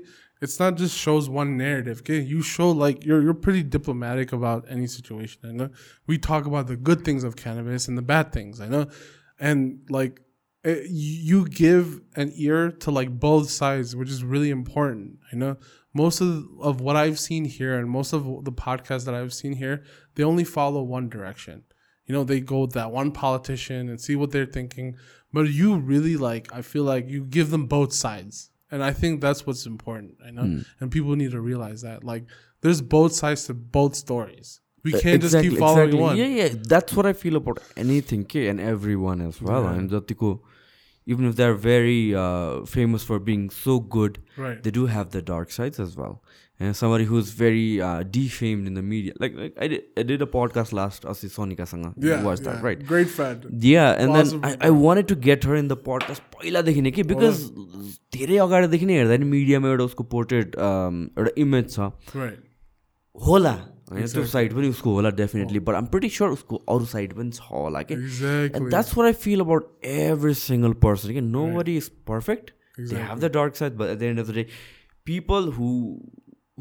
[0.46, 1.98] it's not just shows one narrative.
[2.02, 5.48] Okay, you show like you're you're pretty diplomatic about any situation.
[5.48, 5.66] I know
[6.12, 8.62] we talk about the good things of cannabis and the bad things.
[8.66, 8.84] I know,
[9.50, 10.22] and like
[10.64, 10.86] it,
[11.32, 11.92] you give
[12.24, 15.10] an ear to like both sides, which is really important.
[15.34, 15.52] I know
[15.95, 19.53] most of, of what I've seen here and most of the podcasts that I've seen
[19.53, 19.83] here,
[20.15, 21.63] they only follow one direction.
[22.05, 24.97] You know, they go with that one politician and see what they're thinking.
[25.31, 28.51] But you really like, I feel like you give them both sides.
[28.69, 30.17] And I think that's what's important.
[30.25, 30.43] I know.
[30.43, 30.65] Mm.
[30.79, 32.03] And people need to realize that.
[32.03, 32.25] Like,
[32.59, 34.59] there's both sides to both stories.
[34.83, 36.01] We can't exactly, just keep following exactly.
[36.01, 36.17] one.
[36.17, 36.49] Yeah, yeah.
[36.61, 39.63] That's what I feel about anything and everyone as well.
[39.63, 39.73] Yeah.
[39.73, 40.43] And that's cool
[41.06, 44.62] even if they're very uh, famous for being so good, Right.
[44.62, 46.22] they do have the dark sides as well.
[46.62, 50.20] And somebody who's very uh, defamed in the media, like, like I did, I did
[50.24, 51.92] a podcast last, Asi Sonika Sanga.
[51.96, 52.22] Yeah.
[52.22, 52.48] was yeah.
[52.52, 52.82] that right?
[52.90, 53.46] Great friend.
[53.66, 54.42] Yeah, and Awesome.
[54.42, 57.40] then I, I wanted to get her in the podcast पहिलादेखि नै कि because
[58.16, 61.88] धेरै अगाडिदेखि नै हेर्दा नि मिडियामा एउटा उसको पोर्ट्रेट एउटा इमेज छ
[62.20, 62.38] Right.
[63.14, 63.54] होला
[63.90, 67.30] होइन त्यो साइड पनि उसको होला डेफिनेटली बट आम प्रिटी स्योर उसको अरू साइड पनि
[67.38, 68.60] छ होला कि Exactly.
[68.60, 71.10] And that's what I feel about every single person.
[71.14, 72.52] Again, nobody is perfect.
[72.90, 74.46] They have the dark side, but at the end of the day,
[75.12, 75.70] people who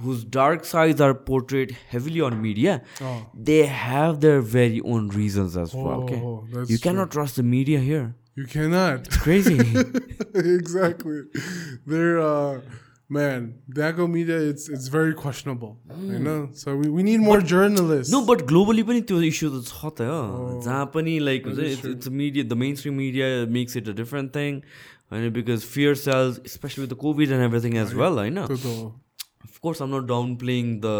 [0.03, 2.73] whose dark sides are portrayed heavily on media,
[3.07, 3.13] Oh.
[3.51, 6.03] they have their very own reasons as well.
[6.03, 8.05] Okay, Oh, that's you cannot trust the media here.
[8.41, 9.07] You cannot.
[9.11, 9.57] It's crazy.
[10.33, 11.21] exactly.
[11.85, 12.61] They're uh
[13.13, 15.71] man, the Agro media it's it's very questionable.
[16.13, 16.49] You know?
[16.53, 18.13] So we, we need more journalists.
[18.13, 20.07] no, but globally पनि त्यो issue त छ त
[20.67, 21.59] जहाँ पनि like हुन्छ
[21.95, 23.27] it's media the main stream media
[23.57, 24.61] makes it a different thing
[25.11, 28.81] होइन because fear sales specially with the covid and everything as well होइन Total.
[29.47, 30.97] of course i'm not downplaying the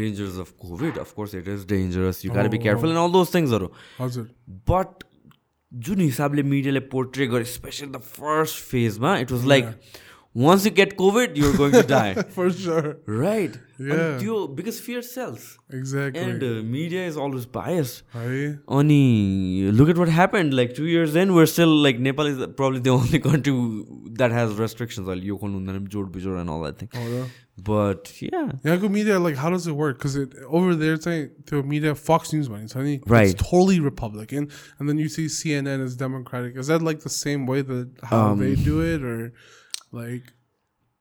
[0.00, 3.14] dangers of covid of course it is dangerous you got to be careful and all
[3.18, 3.68] those things are
[4.00, 4.26] हजुर
[4.72, 5.06] but
[5.72, 9.64] जुन हिसाबले मिडियाले portray गर्यो specially the first फेजमा it was like
[10.33, 12.13] once you get COVID, you're going to die.
[12.29, 12.97] For sure.
[13.05, 13.57] Right.
[13.77, 14.17] Yeah.
[14.47, 15.59] because fear sells.
[15.69, 16.21] Exactly.
[16.21, 18.03] And uh, media is always biased.
[18.67, 20.53] Only look at what happened.
[20.53, 24.53] Like two years in, we're still like Nepal is probably the only country that has
[24.55, 26.89] restrictions like and all that thing.
[26.95, 27.25] Oh, yeah.
[27.55, 28.53] But yeah.
[28.63, 29.99] Yeah, go media, like how does it work?
[29.99, 32.67] Because it over there it's like the media Fox News money,
[33.05, 33.29] right.
[33.29, 34.49] it's totally Republican.
[34.79, 36.55] And then you see CNN is Democratic.
[36.55, 39.33] Is that like the same way that how um, they do it or
[39.92, 40.34] like?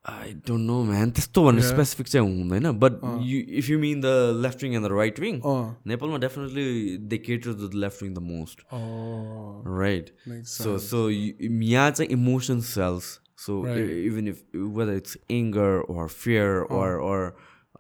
[0.09, 1.09] I don't know, man.
[1.11, 1.69] त्यस्तो भन्ने Yeah.
[1.73, 2.99] Specific चाहिँ हुँदैन but
[3.29, 4.11] you if यु मिन the
[4.43, 5.55] left wing and the right wing Oh,
[5.91, 10.87] नेपालमा definitely they cater to the left wing the most oh, right makes so sense.
[10.89, 13.09] सो यहाँ चाहिँ emotion sales
[13.45, 13.91] so Right.
[14.05, 14.41] Even if
[14.77, 16.79] whether it's anger or fear Oh.
[16.79, 17.19] or or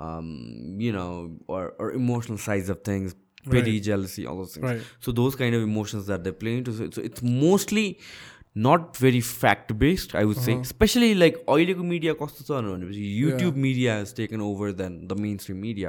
[0.07, 0.27] um,
[0.87, 1.09] you know
[1.47, 3.15] or or emotional sides of things
[3.55, 4.81] pity jealousy all those things Right.
[5.07, 7.85] so those kind of emotions that they play into so so it's mostly
[8.54, 10.52] not very fact based, I would say.
[10.60, 15.88] Especially like Oilego media costs YouTube media has taken over than the mainstream media.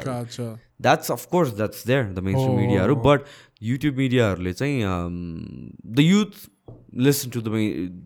[0.79, 2.81] That's of course that's there, the mainstream media.
[2.95, 3.27] But
[3.61, 6.49] YouTube media let's say um, the youth
[6.93, 7.51] listen to the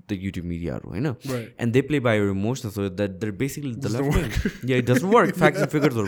[0.07, 1.17] the YouTube media, you know?
[1.59, 3.89] And they play by your emotions so that they're basically the
[4.63, 5.35] yeah, it doesn't work.
[5.43, 6.05] Facts and figures are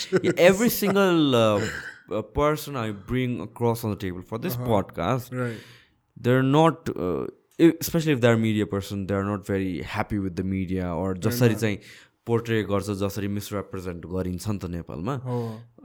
[0.22, 5.30] yeah, every single uh, person I bring across on the table for this podcast.
[6.18, 6.90] They are not
[7.82, 11.18] specially if they are media person they are not very happy with the media or
[11.28, 11.78] जसरी चाहिँ
[12.26, 15.14] portray गर्छ जसरी मिसरिप्रेजेन्ट गरिन्छ नि त नेपालमा।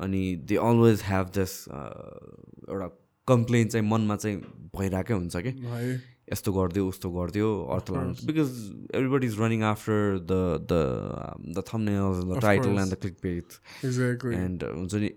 [0.03, 2.87] अनि they always have दस एउटा
[3.27, 4.37] कम्प्लेन चाहिँ मनमा चाहिँ
[4.75, 5.51] भइरहेकै हुन्छ कि।
[6.31, 8.49] यस्तो गरिदियो उस्तो गरिदियो अर्थ लाउनु because
[8.95, 10.37] everybody is running after the
[10.71, 10.77] the
[11.57, 13.59] the thumbnails the title and the click page.
[14.43, 15.09] And हुन्छ नि.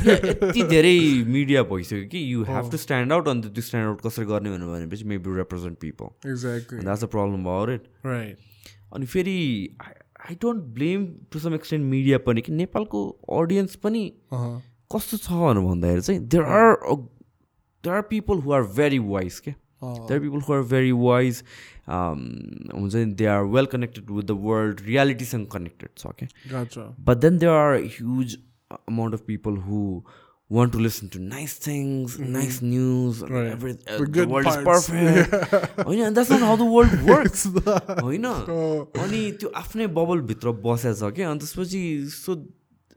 [0.50, 0.94] यति धेरै
[1.36, 4.74] मिडिया भइसक्यो कि you have to stand out अन्त त्यो स्ट्यान्ड आउट कसरी गर्ने भनेर
[4.74, 6.08] भनेपछि maybe represent people.
[6.84, 8.36] That's a problem it Right.
[8.94, 9.38] अनि फेरि
[9.86, 13.08] I don't blame to some extent media पनि कि नेपालको
[13.40, 14.60] अडियन्स पनि Uh-huh.
[14.90, 19.69] कस्तो छ भन्दाखेरि चाहिँ there are there are people who are very wise के Oh,
[19.82, 21.42] there are people who are very wise
[21.88, 27.54] हुन्छ नि they are well connected with the world रियालिटीसँग connected छ क्या then there
[27.60, 28.38] are a huge
[28.88, 29.84] amount of people who
[30.50, 33.34] want to listen to nice things, nice news, Mm-hmm.
[33.34, 33.50] Right.
[33.56, 34.56] every, uh, The world parts.
[34.58, 35.84] is perfect.
[35.88, 37.44] होइन and that's not how the world works.
[38.00, 38.86] होइन Oh.
[39.04, 41.82] अनि त्यो आफ्नै बबलभित्र बसेछ क्या अनि त्यसपछि
[42.16, 42.34] so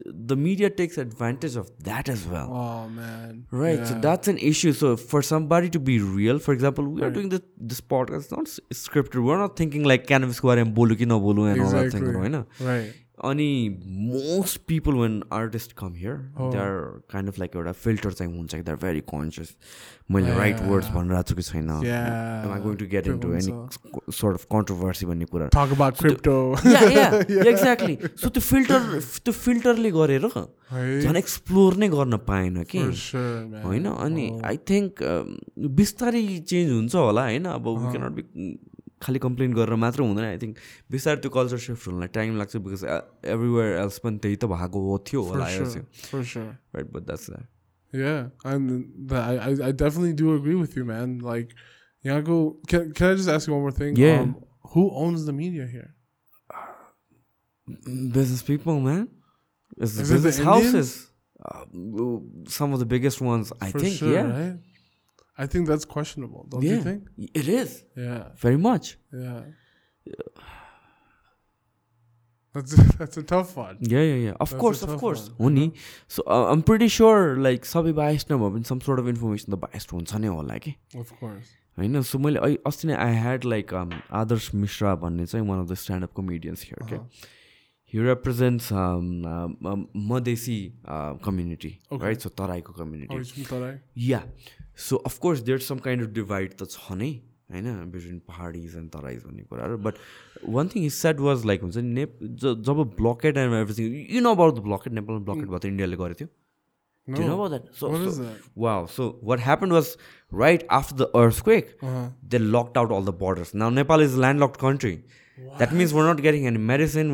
[0.04, 2.50] the media takes advantage of that as well.
[2.52, 3.46] Oh man!
[3.50, 3.84] Right, yeah.
[3.84, 4.72] so that's an issue.
[4.72, 7.08] So for somebody to be real, for example, we right.
[7.08, 8.24] are doing this this podcast.
[8.24, 9.24] It's not scripted.
[9.24, 11.78] We're not thinking like can bolu ki na bolu and exactly.
[11.78, 12.44] all that thing, right?
[12.60, 12.94] Right.
[13.30, 13.50] अनि
[14.12, 16.72] most people when artist come here they are
[17.12, 19.50] kind of like एउटा filter चाहिँ हुन्छ कि they are very conscious
[20.10, 23.52] मैले right words भनिरहेको छु कि छैन। I going to get in to any
[24.12, 25.46] sort of controversy भन्ने कुरा.
[27.52, 28.80] एक्ज्याक्टली सो त्यो फिल्टर
[29.24, 30.28] त्यो फिल्टरले गरेर?
[30.74, 32.78] झन् एक्सप्लोर नै गर्न पाएन कि.
[33.64, 34.92] होइन अनि आई थिङ्क
[35.80, 36.22] बिस्तारै
[36.52, 37.44] चेन्ज हुन्छ होला होइन?
[37.56, 38.22] अब we cannot be
[39.03, 40.57] खालि कम्प्लेन गरेर मात्र हुँदैन आई थिङ्क
[40.91, 42.83] बिस्तारै त्यो कल्चर सिफ्ट हुनलाई टाइम लाग्छ बिकज
[43.35, 45.83] एभ्रिवेयर एल्स पनि त्यही त भएको हो थियो For होला sure.
[46.11, 46.49] For sure.
[46.75, 47.47] Right but that's that
[47.99, 48.71] Yeah, and
[49.11, 51.13] the, I, I I definitely do agree with you, man.
[51.27, 51.53] Like,
[52.07, 52.35] Yanko,
[52.73, 53.95] can can I just ask you one more thing?
[54.01, 54.19] Yeah.
[54.25, 54.35] Um,
[54.73, 55.87] who owns the media here?
[58.17, 59.07] business people, man.
[59.77, 60.65] It's Is it the business Indians?
[60.65, 60.91] houses.
[61.49, 61.65] Uh,
[62.59, 63.95] some of the biggest ones, I For think.
[63.97, 64.57] sure, yeah, right?
[65.37, 67.03] I think that's questionable, don't yeah, you think?
[67.43, 68.87] it is Yeah, very much.
[69.13, 69.41] yeah.
[72.55, 73.77] That's that's a tough one.
[73.79, 74.31] Yeah, yeah, yeah.
[74.31, 75.23] Of That's a course, of tough course.
[75.29, 75.71] one, हो नि
[76.15, 79.91] सो I'm pretty sure like सबै biased नभए पनि some sort of information त biased
[79.97, 81.51] हुन्छ नै होला कि Of course.
[81.79, 83.73] होइन सो मैले ऐ- अस्ति नै आई ह्याड लाइक
[84.21, 86.99] आदर्श मिश्रा भन्ने चाहिँ one of the stand-up comedians here क्या
[87.93, 88.71] हि represents
[90.09, 90.57] Madhesi
[90.89, 92.03] community Okay.
[92.03, 93.75] Right so तराईको Oh, community he's from Tarai?
[94.09, 94.23] या
[94.87, 97.11] so of course there some kind of divide त छ नै
[97.53, 99.95] होइन बिट्विन पहाडिज एन्ड तराइज भन्ने कुराहरू but
[100.57, 104.21] one thing is set was like हुन्छ नि नेप ज- जब blockade end everything you
[104.27, 106.29] know about the blockade नेपालमा ब्लकेड भयो त इन्डियाले गरेको थियो
[107.07, 107.43] Do you know No.
[107.43, 107.69] about that?
[107.77, 108.41] So, What so- is that?
[108.63, 108.73] Wow.
[108.95, 109.87] So what happened was
[110.41, 112.01] right after the earthquake, Uh-huh.
[112.33, 113.53] they locked out all the borders.
[113.61, 114.91] Now Nepal is a landlocked country.
[115.61, 117.13] That means we're not getting any medicine,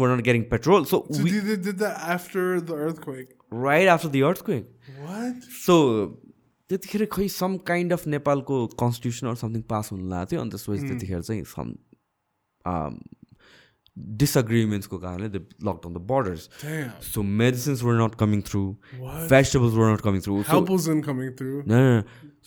[6.70, 10.82] त्यतिखेर खै some kind of नेपालको constitution or something pass हुनु लागेको थियो अनि त्यसपछि
[10.88, 11.66] त्यतिखेर चाहिँ सम
[14.20, 16.42] डिसएग्रिमेन्ट्सको कारणले the lockdown the borders.
[17.12, 18.62] So medicines were not coming through?
[19.32, 20.34] Vegetables were not coming through.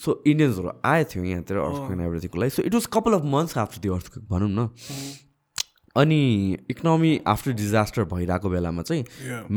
[0.03, 3.77] So इन्डियन्सहरू आएको थियो यहाँतिर अर्थक्वेक एभ्रिथिङको लागि so it was couple of months after
[3.83, 4.67] त्यो अर्थक्वेक भनौँ न।
[5.95, 9.03] अनि इकोनोमी आफ्टर डिजास्टर भइरहेको बेलामा चाहिँ.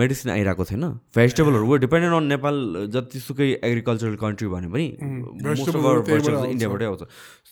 [0.00, 0.84] मेडिसिन आइरहेको थिएन।
[1.16, 2.56] भेजिटेबलहरू वो डिपेन्डेन्ट अन नेपाल
[2.92, 4.86] जतिसुकै एग्रिकल्चरल कन्ट्री भने पनि
[5.48, 7.02] मोस्ट अफ त्यहीबाट भेजिटेबल्स आउँछ। इन्डियाबाटै आउँछ।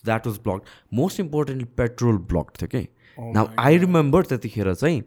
[0.05, 0.61] That was block
[0.93, 5.01] most importantly petrol block थियो कि Oh नाउ आई रिमेम्बर त्यतिखेर चाहिँ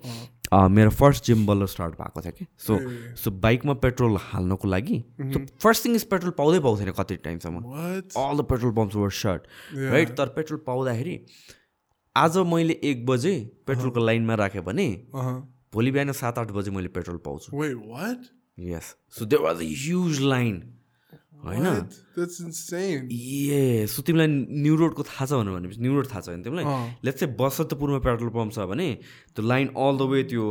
[0.52, 2.78] अ, मेरो फर्स्ट जिम बल्ल स्टार्ट भएको थियो कि सो
[3.22, 4.98] सो बाइकमा पेट्रोल हाल्नको लागि
[5.62, 7.62] फर्स्ट थिङ इज पेट्रोल पाउँदै पाउँथेन कति टाइमसम्म?
[8.16, 9.42] All the petrol pumps were short.
[9.76, 11.14] Right तर पेट्रोल पाउँदाखेरि
[12.18, 13.34] आज मैले एक बजे
[13.66, 14.88] पेट्रोलको लाइनमा राखेँ भने.
[15.74, 17.48] भोलि बिहान सात आठ बजे मैले पेट्रोल पाउँछु?
[18.58, 18.86] Yes
[19.18, 20.56] so there was a huge line
[21.44, 21.66] होइन.
[23.12, 24.28] ए सो तिमीलाई
[24.62, 26.64] न्यु रोडको थाहा छ भनेर भनेपछि न्यु रोड थाहा छ भने तिमीलाई।
[27.04, 28.88] लेट्स चाहिँ बसन्तपुरमा पेट्रोल पम्प छ भने
[29.38, 30.44] त्यो लाइन अल द वे त्यो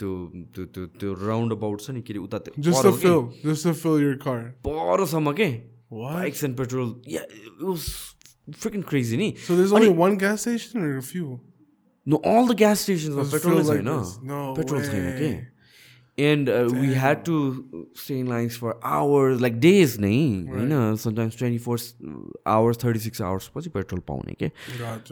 [0.00, 0.10] त्यो
[0.54, 2.38] त्यो त्यो त्यो राउन्ड अबाउट छ नि के अरे उता.
[4.64, 5.48] परसम्म के?
[5.92, 6.88] Bikes and petrol
[8.52, 11.40] freaking crazy नि So there's only one gas station or a few?
[12.08, 13.84] The gas स्टेसनमा Does it petrol feel like?
[13.84, 14.54] No
[18.56, 20.16] for hours like days नै
[20.48, 21.78] होइन sometimes twenty four
[22.46, 24.50] hours thirty six hours पछि petrol पाउने के.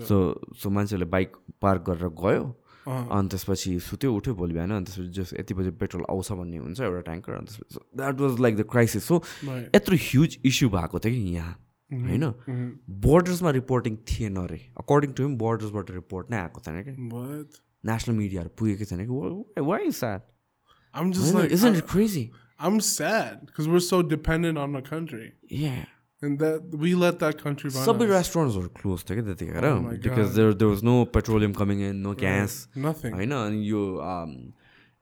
[0.00, 2.44] सो सो मान्छेले bike park गरेर गयो।
[2.88, 6.56] अँ। अनि त्यसपछि सुत्यो उठ्यो भोलि बिहान अनि त्यसपछि जस यति बजी पेट्रोल आउँछ भन्ने
[6.56, 9.22] हुन्छ एउटा ट्याङ्कर अनि त्यसपछि that was like the crisis so.
[9.74, 11.54] यत्रो ह्युज इस्यु भएको थियो कि यहाँ।
[11.91, 12.25] होइन
[13.07, 17.61] बोर्डर्समा रिपोर्टिङ थिएन अरे अकर्डिङ टु हिम बोर्डर्सबाट रिपोर्ट नै आएको थिएन कि What?
[17.91, 20.27] नेसनल मिडियाहरू पुगेकै छैन कि why is that
[20.93, 22.25] I'm just like, isn't I, it crazy
[22.67, 25.27] I'm sad because we're so dependent on the country.
[25.63, 25.85] yeah
[26.21, 28.11] And that we let that country run सबै us.
[28.13, 30.33] रेस्टुरेन्ट्सहरू close थियो कि त्यतिखेर Oh my because God.
[30.37, 32.55] There there was no petroleum coming in no gas
[32.87, 33.13] Nothing.
[33.19, 33.61] होइन अनि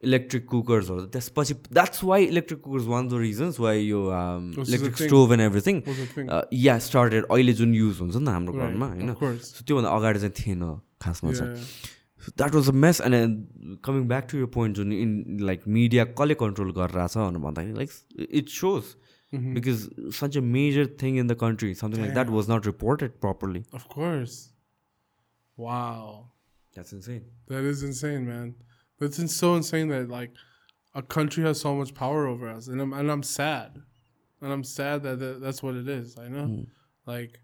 [0.01, 4.69] यो electric कुकर्सहरू त्यसपछि that's why electric cookers one of the reasons why yo is
[4.69, 5.07] electric the thing.
[5.07, 6.29] Stove and everything Was the thing.
[6.63, 9.53] या started अहिले जुन use हुन्छ नि त हाम्रो Right, घरमा होइन Of course.
[9.57, 10.65] सो त्योभन्दा अगाडि चाहिँ थिएन
[11.01, 12.33] खासमा चाहिँ Yeah.
[12.37, 15.11] That was a mess and coming back to your point जुन इन
[15.49, 18.83] लाइक मिडिया कसले कन्ट्रोल गरिरहेछ भनेर भन्दाखेरि like it shows
[19.57, 19.87] because
[20.19, 23.87] such a major thing in the country something like that was not reported properly Of
[23.95, 24.35] course.
[25.57, 26.29] Wow.
[26.73, 27.21] That's insane
[27.53, 28.53] That is insane, man.
[29.01, 30.31] That's in- so insane that like
[30.95, 33.79] a country has so much power over us, and I'm and I'm sad,
[34.41, 36.15] and I'm sad that, that that's what it is.
[36.17, 36.45] I know,
[37.07, 37.35] like,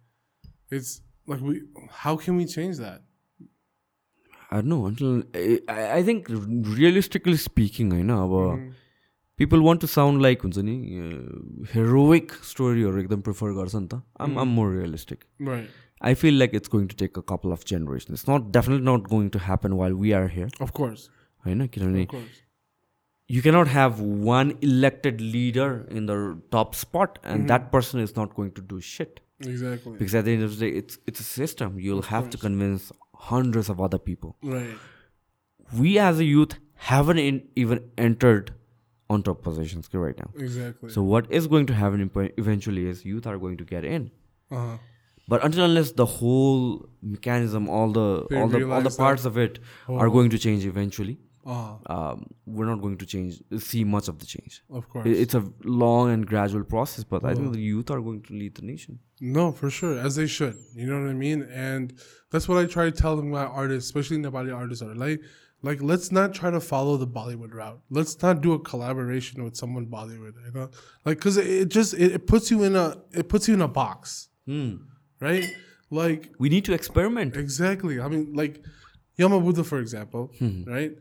[0.77, 0.93] it's
[1.33, 1.61] like we.
[2.05, 3.01] How can we change that?
[4.51, 6.27] I don't know until I, I think
[6.79, 8.33] realistically speaking होइन अब
[9.39, 10.75] people want to sound like हुन्छ नि
[11.73, 15.69] heroic स्टोरीहरू एकदम prefer गर्छ नि त आम आम more realistic Right.
[16.09, 19.07] I feel like it's going to take a couple of generation it's not definitely not
[19.15, 21.07] going to happen while we are here Of course.
[21.47, 22.39] होइन किनभने Of course.
[23.35, 23.99] you cannot have
[24.29, 25.67] one elected leader
[25.99, 26.15] in the
[26.55, 27.47] top spot and Mm-hmm.
[27.51, 29.93] that person is not going to do shit Exactly.
[30.01, 32.91] because at the end of the day it's it's a system you'll have to convince
[33.29, 34.75] hundreds of other people Right.
[35.83, 36.55] we as a youth
[36.89, 38.51] haven't in, even entered
[39.09, 40.89] on top positions right now Exactly.
[40.97, 44.07] so what is going to happen imp- eventually is youth are going to get in
[44.51, 44.77] uh-huh.
[45.33, 46.63] but until unless the whole
[47.17, 50.11] mechanism all the They all the all the realize that- parts of it are Oh.
[50.17, 51.17] going to change eventually
[51.52, 51.94] uh-huh.
[51.96, 52.16] um,
[52.54, 53.32] we're not going to change
[53.68, 55.06] see much of the change Of course.
[55.24, 55.44] It's a
[55.82, 57.36] long and gradual process, but I Oh.
[57.36, 58.92] think the youth are going to lead the nation.
[59.36, 60.56] No, for sure, as they should.
[60.80, 61.40] You know what I mean?
[61.70, 61.84] And
[62.30, 65.20] that's what I try to tell my artists, especially Nepali artists, are like,
[65.68, 67.80] like let's not try to follow the Bollywood route.
[67.98, 70.34] Let's not do a collaboration with someone Bollywood.
[70.46, 70.68] You know,
[71.06, 72.86] like because it, it just it, it puts you in a
[73.20, 74.28] it puts you in a box,
[75.28, 75.46] right?
[75.90, 77.36] Like We need to experiment.
[77.36, 77.94] Exactly.
[78.04, 78.54] I mean, like
[79.16, 80.30] Yama Buddha, for example,
[80.76, 80.92] right?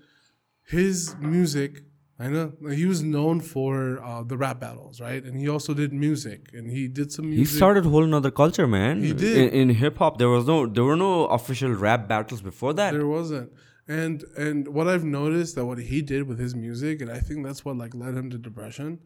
[0.68, 1.84] His music,
[2.20, 5.24] I know he was known for uh, the rap battles, right?
[5.24, 7.48] And he also did music, and he did some music.
[7.48, 9.02] He started a whole another culture, man.
[9.02, 9.38] He did.
[9.38, 10.18] in, in hip hop.
[10.18, 12.92] There was no there were no official rap battles before that.
[12.92, 13.52] There wasn't,
[13.88, 17.46] and and what I've noticed that what he did with his music, and I think
[17.46, 19.00] that's what like led him to depression,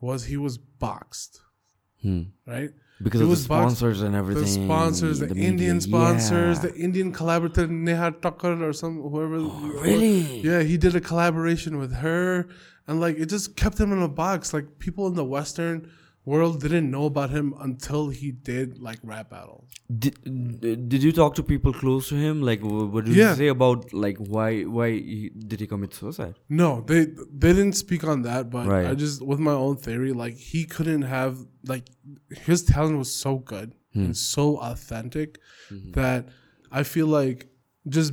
[0.00, 1.40] was he was boxed,
[2.46, 2.70] right?
[3.00, 4.42] Because the was boxed- sponsors and everything.
[4.44, 5.48] The sponsors, the, media.
[5.48, 6.62] Indian sponsors, Yeah.
[6.70, 9.36] the Indian collaborator Neha Kakkar or some whoever.
[9.36, 10.40] Oh, really?
[10.40, 12.48] Yeah, he did a collaboration with her,
[12.88, 14.52] and like it just kept him in a box.
[14.52, 15.88] Like people in the Western
[16.24, 19.70] world didn't know about him until he did like rap battles.
[19.98, 22.42] Did, did you talk to people close to him?
[22.42, 23.30] Like, what did Yeah.
[23.30, 26.34] you say about like why why he, did he commit suicide?
[26.48, 27.06] No, they
[27.42, 28.86] they didn't speak on that, but Right.
[28.86, 31.88] I just with my own theory, like he couldn't have like
[32.30, 34.04] his talent was so good hmm.
[34.06, 35.38] and so authentic
[35.70, 35.92] mm-hmm.
[35.92, 36.28] that
[36.70, 37.48] I feel like
[37.88, 38.12] just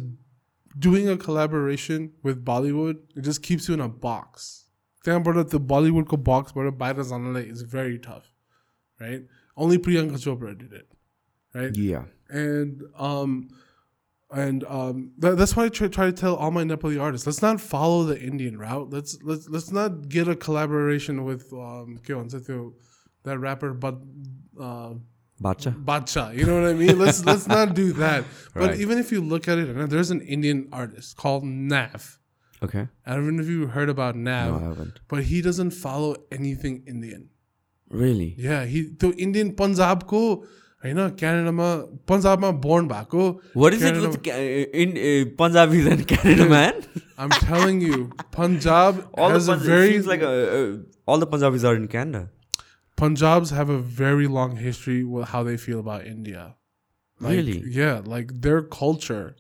[0.78, 4.65] doing a collaboration with Bollywood, it just keeps you in a box.
[5.06, 9.28] त्यहाँबाट त्यो बलिउडको बक्सबाट बाहिर जानलाई is very tough right
[9.66, 10.88] only Priyanka Chopra did it
[11.56, 11.78] right
[12.44, 12.84] and
[14.32, 17.28] and um, um th- that's why I try, try, to tell all my Nepali artists:
[17.28, 18.90] let's not follow the Indian route.
[18.90, 22.00] Let's let's let's not get a collaboration with um,
[23.24, 24.00] that rapper, but.
[24.60, 24.96] Uh,
[25.38, 25.72] Bacha.
[25.72, 26.32] Bacha.
[26.34, 26.98] You know what I mean?
[26.98, 28.24] Let's let's not do that.
[28.54, 28.80] But right.
[28.80, 32.20] even if you look at it, there's an Indian artist called Nav.
[32.63, 32.87] Okay.
[33.07, 34.99] I don't know if you heard about Nav No, I haven't.
[35.09, 37.29] but he doesn't follow anything Indian
[38.01, 38.35] Really?
[38.47, 40.21] yeah he त्यो Indian पन्जाबको
[40.85, 41.69] होइन क्यानाडामा
[42.11, 43.25] पन्जाबमा born भएको
[43.63, 44.37] What is it Canada- with ca-
[44.85, 46.83] in uh, Punjabis and Canada, man?
[47.25, 47.99] I'm telling you,
[48.37, 50.77] Punjab all has the a Punj- very it seems like uh, uh,
[51.07, 52.23] all the Punjabis are in Canada.
[53.03, 56.47] Punjabs have a very long history with how they feel about India.
[57.21, 57.59] Like, Really?
[57.81, 59.37] Yeah, like their culture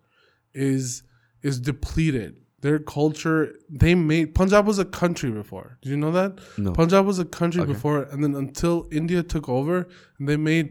[0.68, 1.02] is
[1.42, 2.36] is depleted.
[2.65, 3.39] Their culture
[3.83, 5.67] they made Punjab was a country before.
[5.81, 6.31] Did you know that?
[6.57, 6.71] No.
[6.79, 9.75] Punjab was a country before, and then until India took over,
[10.17, 10.67] and they made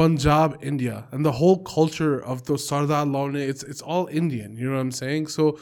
[0.00, 4.56] Punjab India, and the whole culture of the Sardar Lone, it's it's all Indian.
[4.56, 5.24] You know what I'm saying?
[5.38, 5.58] So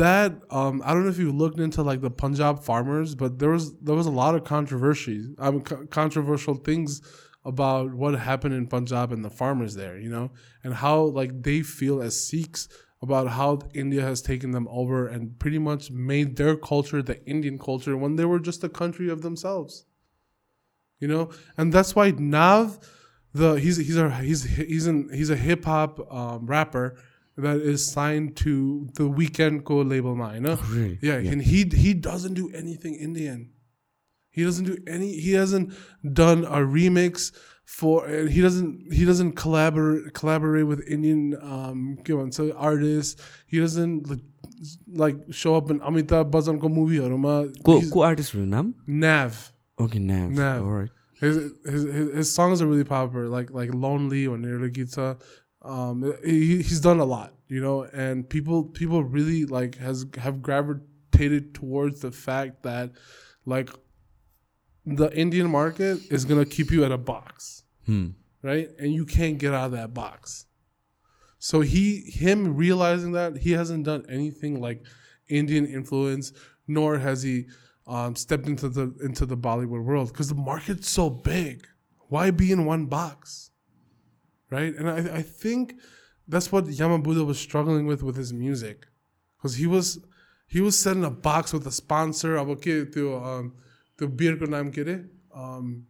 [0.00, 3.50] that um, I don't know if you looked into like the Punjab farmers, but there
[3.50, 7.00] was there was a lot of controversies, um, co- controversial things
[7.44, 10.30] about what happened in Punjab and the farmers there, you know,
[10.64, 12.68] and how like they feel as Sikhs
[13.02, 17.58] about how India has taken them over and pretty much made their culture the Indian
[17.58, 19.84] culture when they were just a country of themselves.
[21.00, 22.78] You know, and that's why Nav,
[23.34, 26.96] the he's he's a he's he's an he's a hip hop um, rapper
[27.36, 30.58] that is signed to the Weeknd XO label now, you know?
[30.68, 30.98] really?
[31.02, 33.50] Yeah, and he he doesn't do anything Indian.
[34.30, 35.18] He doesn't do any.
[35.18, 35.74] He hasn't
[36.12, 37.32] done a remix
[37.64, 41.98] for he doesn't he doesn't collaborate collaborate with Indian um
[42.30, 43.22] so artists.
[43.46, 44.20] He doesn't like,
[44.92, 49.52] like show up in Amitabh Bachchan ko movie ma Ko ko artist nam Nav.
[49.78, 50.30] Okay, Nav.
[50.30, 50.62] Nav.
[50.62, 50.90] All right.
[51.20, 55.20] His, his, his his songs are really popular, like like Lonely or Niragita.
[55.62, 60.42] Um, he, he's done a lot, you know, and people people really like has have
[60.42, 62.90] gravitated towards the fact that
[63.46, 63.70] like
[64.84, 68.08] the Indian market is gonna keep you at a box, hmm.
[68.42, 68.68] right?
[68.78, 70.46] And you can't get out of that box.
[71.38, 74.84] So he, him realizing that he hasn't done anything like
[75.28, 76.32] Indian influence,
[76.68, 77.46] nor has he
[77.86, 81.66] um, stepped into the into the Bollywood world because the market's so big.
[82.08, 83.50] Why be in one box,
[84.50, 84.74] right?
[84.74, 85.74] And I, I think
[86.28, 88.86] that's what Yama Buddha was struggling with with his music,
[89.36, 89.98] because he was
[90.46, 92.38] he was set in a box with a sponsor.
[92.38, 93.14] I will okay to
[94.01, 94.97] त्यो beerको नाम के अरे?
[95.35, 95.85] Um,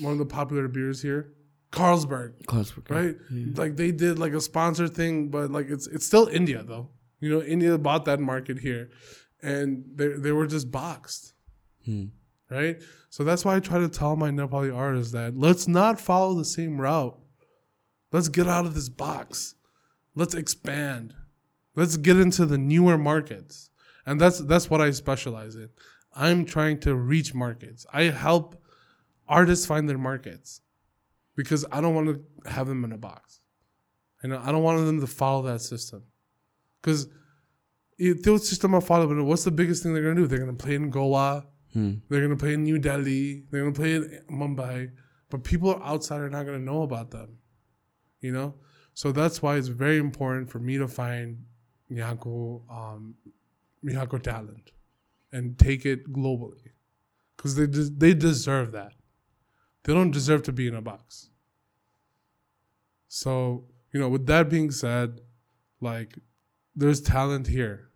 [0.00, 1.32] one of the popular beers here,
[1.72, 2.90] Carlsberg Carlsberg.
[2.90, 3.16] right?
[3.56, 6.88] Like they did like a sponsor thing, but like it's it's still India though.
[7.20, 8.90] You know, India bought that market here,
[9.42, 11.32] and they they were just boxed.
[12.50, 12.80] right?
[13.10, 16.44] So that's why I try to tell my Nepali artists that let's not follow the
[16.44, 17.18] same route.
[18.12, 19.54] Let's get out of this box.
[20.14, 21.14] Let's expand.
[21.74, 23.70] Let's get into the newer markets.
[24.04, 25.70] And that's that's what I specialize in.
[26.17, 27.85] I'm trying to reach markets.
[27.93, 28.61] I help
[29.27, 30.61] artists find their markets
[31.35, 32.07] because I don't want
[32.43, 33.39] to have them in a box.
[34.23, 36.03] And I don't want them to follow that system.
[36.81, 37.07] Because
[37.99, 40.25] if the system of follow, but what's the biggest thing they're gonna do?
[40.27, 41.45] They're gonna play in Goa,
[42.09, 44.91] they're gonna play in New Delhi, they're gonna play in Mumbai,
[45.29, 47.37] but people outside are not gonna know about them.
[48.21, 48.55] You know?
[48.95, 51.45] So that's why it's very important for me to find
[51.91, 53.15] Miyako, um,
[53.85, 54.71] Miyako talent
[55.37, 56.71] and take it globally.
[57.35, 58.93] Because they, they deserve that.
[59.83, 61.29] They don't deserve to be in a box.
[63.07, 65.21] So, you know, with that being said,
[65.79, 66.17] like,
[66.75, 67.91] there's talent here.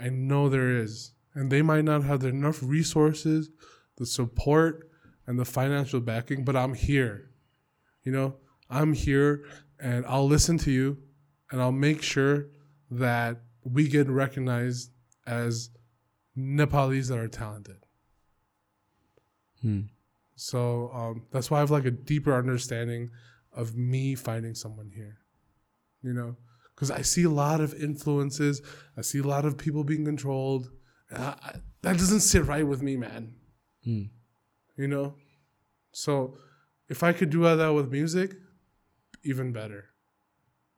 [0.00, 1.12] I know there is.
[1.34, 3.50] And they might not have enough resources,
[3.98, 4.90] the support,
[5.26, 7.30] and the financial backing, but I'm here.
[8.02, 8.36] You know,
[8.70, 9.44] I'm here
[9.78, 10.96] and I'll listen to you
[11.50, 12.46] and I'll make sure
[12.90, 14.90] that we get recognized
[15.26, 15.68] as
[16.38, 17.78] Nepalis that are talented.
[20.36, 23.10] So um, that's why I have like a deeper understanding
[23.52, 25.18] of me finding someone here.
[26.02, 26.36] You know,
[26.74, 28.62] because I see a lot of influences.
[28.96, 30.70] I see a lot of people being controlled.
[31.10, 31.52] and I, I,
[31.82, 33.34] that doesn't sit right with me, man.
[34.76, 35.14] You know,
[35.90, 36.38] so
[36.88, 38.34] if I could do that with music,
[39.24, 39.86] even better.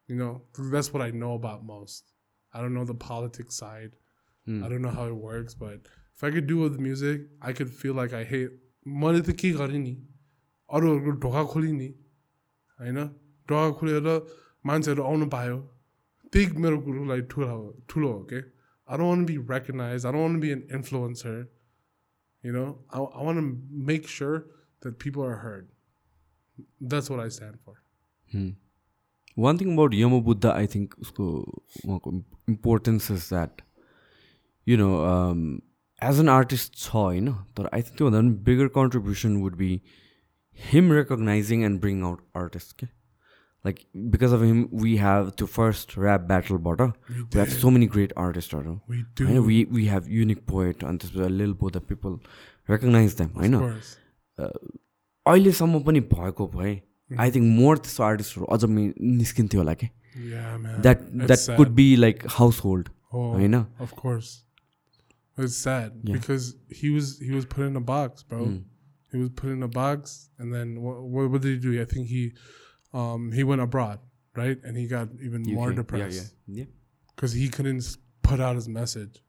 [0.07, 2.13] You know, that's what I know about most.
[2.53, 3.93] I don't know the politics side.
[4.50, 7.54] I don't know how it works, but if I could do it with music, I
[7.54, 8.52] could feel like I hate
[9.04, 9.94] मैले त के गरेँ नि
[10.70, 11.88] अरूहरूको ढोका खोलेँ नि
[12.80, 13.00] होइन
[13.50, 14.10] ढोका खोलेर
[14.66, 15.58] मान्छेहरू आउनु पायो
[16.34, 18.42] त्यही मेरो कुरोलाई ठुलो हो ठुलो हो के
[18.88, 20.06] I don't want to be recognized.
[20.06, 21.48] I don't want to be an influencer.
[22.44, 23.58] You know, I, I want to
[23.92, 24.46] make sure
[24.82, 25.70] that people are heard.
[26.80, 27.82] That's what I stand for.
[29.38, 31.26] One thing about यमो Buddha I think उसको
[31.86, 32.12] उहाँको
[32.50, 33.62] importance is that
[34.71, 34.91] you know
[36.03, 39.73] as an artist छ होइन तर I think त्योभन्दा पनि bigger contribution would be
[40.59, 42.87] him recognising and bring out artist के
[43.65, 43.79] like
[44.13, 48.75] because of him we have त्यो first rap ब्याटलबाट we have so many great आर्टिस्टहरू.
[49.27, 52.19] होइन we we have unique poet अनि त्यसपछि Lil Bo the people
[52.69, 53.91] recognise them होइन Of course.
[55.27, 59.87] अहिलेसम्म पनि भएको भए आई थिङ्क मोर त्यस्तो आर्टिस्टहरू अझ निस्किन्थ्यो होला कि.
[60.83, 61.57] That that.
[61.57, 62.23] Could be like
[62.65, 63.55] household होइन
[63.87, 64.31] Of course.
[65.39, 66.13] It's sad Yeah.
[66.15, 68.47] because he was he was put in a box, bro.
[68.47, 68.65] Mm.
[69.13, 71.81] He was put in a box, and then what, what, what did he do?
[71.81, 72.33] I think he
[72.93, 73.99] um, he went abroad,
[74.37, 74.59] right?
[74.63, 76.65] And he got even more depressed Yeah, yeah.
[77.17, 79.23] because he couldn't put out his message,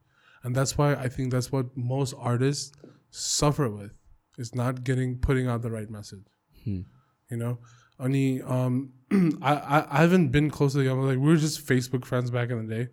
[0.43, 2.71] and that's why I think that's what most artists
[3.11, 3.93] suffer with
[4.37, 6.25] is not getting putting out the right message.
[6.63, 6.81] Hmm.
[7.29, 7.59] You know,
[7.99, 8.93] only um,
[9.41, 10.93] I, I I haven't been close to the.
[10.93, 12.89] Like we were just Facebook friends back in the day.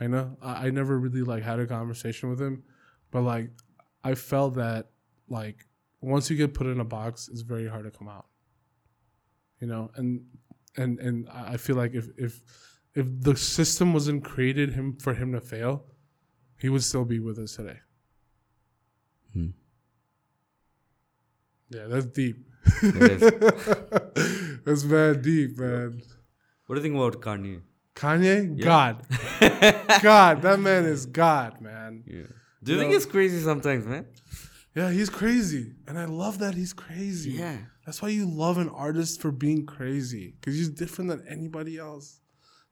[0.00, 2.62] I know I, I never really like had a conversation with him,
[3.10, 3.50] but like
[4.04, 4.90] I felt that
[5.28, 5.66] like
[6.00, 8.26] once you get put in a box, it's very hard to come out.
[9.60, 10.24] You know, and
[10.76, 12.42] and and I feel like if if
[12.94, 15.84] if the system wasn't created him for him to fail,
[16.58, 17.78] he would still be with us today.
[19.32, 19.48] Hmm.
[21.70, 22.36] Yeah, that's deep.
[22.82, 24.60] It is.
[24.64, 26.02] that's bad deep, man.
[26.66, 27.62] What do you think about Kanye?
[27.95, 29.01] Kanye, God,
[30.01, 32.03] God, that man is God, man.
[32.07, 32.23] Yeah.
[32.63, 32.97] Do you think No.
[32.97, 34.05] it's crazy sometimes, man?
[34.75, 37.31] Yeah, he's crazy, and I love that he's crazy.
[37.31, 37.57] Yeah.
[37.85, 42.19] That's why you love an artist for being crazy, because he's different than anybody else.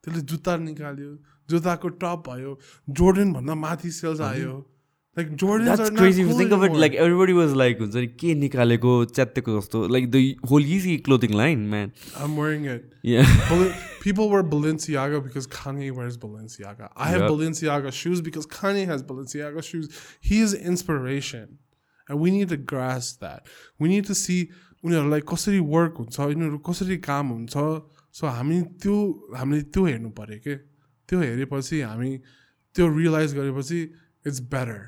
[0.05, 1.09] त्यसले जुत्ता निकाल्यो
[1.51, 2.51] जुत्ताको टप भयो
[2.99, 4.53] Jordan भन्दा माथि sales आयो
[5.17, 6.21] like Jordan That's crazy.
[6.23, 9.81] If you think of it, like everybody was like, हुन्छ नि के निकालेको च्यातेको जस्तो
[9.95, 11.91] like the whole Yeezy clothing line, man.
[12.25, 12.85] I'm wearing it.
[13.13, 13.31] Yeah.
[13.49, 13.71] Bal-
[14.03, 16.89] People wear Balenciaga because Kanye wears Balenciaga.
[16.95, 17.31] I have Yep.
[17.31, 19.89] Balenciaga shoes because Kanye has Balenciaga shoes.
[20.29, 21.57] He is inspiration.
[22.07, 23.49] And we need to grasp that.
[23.79, 24.39] We need to see
[24.85, 27.53] उनीहरूलाई कसरी work हुन्छ उनीहरू कसरी काम हुन्छ
[28.19, 28.95] सो हामी त्यो
[29.37, 30.55] हामीले त्यो हेर्नु पऱ्यो के
[31.09, 32.11] त्यो हेरेपछि हामी
[32.75, 33.81] त्यो रियलाइज गरेपछि
[34.27, 34.79] इट्स बेटर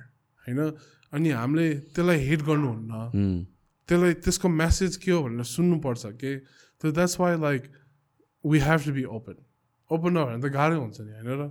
[0.46, 0.70] होइन
[1.12, 3.36] अनि हामीले त्यसलाई हेट गर्नुहुन्न Hmm.
[3.88, 6.36] त्यसलाई त्यसको मेसेज के हो भनेर सुन्नुपर्छ के
[6.80, 7.62] त्यो that's why like
[8.44, 9.36] we have to be open
[9.90, 11.50] open नभयो भने त गाह्रै हुन्छ नि होइन र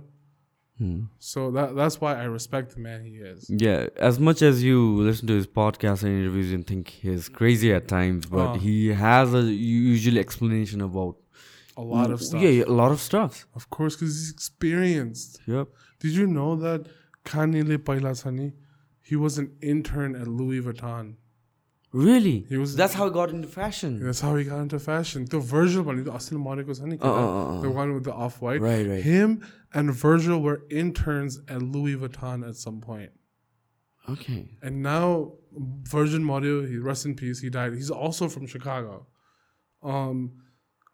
[0.80, 0.96] Hmm.
[1.24, 5.30] So that's why I respect the man he is Yeah, as much as you listen
[5.30, 8.58] to his podcast and interviews and think he's crazy at times, but Ah.
[8.64, 11.16] he has a usual explanation about
[11.84, 13.40] a lot of stuff Yeah, a lot of stuff.
[13.60, 15.72] of course because he's experienced Yep.
[16.04, 16.92] did you know that
[17.32, 17.80] Kanye le
[18.36, 18.52] नि
[19.08, 21.14] he was an intern at Louis Vuitton.
[21.92, 22.44] Really?
[22.48, 23.92] He was- That's how he got into fashion.
[24.04, 25.24] That's how he got into fashion.
[25.34, 27.60] The Virgil one, the Austin Monaco Sunny, uh, uh, uh.
[27.60, 28.60] the one with the off white.
[28.60, 29.02] Right, right.
[29.02, 33.10] Him and Virgil were interns at Louis Vuitton at some point.
[34.08, 34.56] Okay.
[34.62, 35.32] And now
[35.96, 37.72] Virgin Mario, he rest in peace, he died.
[37.74, 39.06] He's also from Chicago.
[39.82, 40.32] Um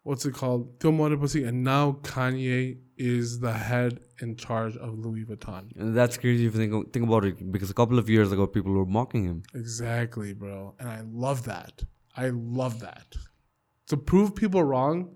[0.03, 0.79] what's it called?
[0.79, 5.75] Theo Pussy, and now Kanye is the head in charge of Louis Vuitton.
[5.77, 8.45] And that's crazy if you think, think about it, because a couple of years ago,
[8.45, 9.43] people were mocking him.
[9.55, 10.75] Exactly, bro.
[10.79, 11.83] And I love that.
[12.15, 13.15] I love that.
[13.87, 15.15] To prove people wrong,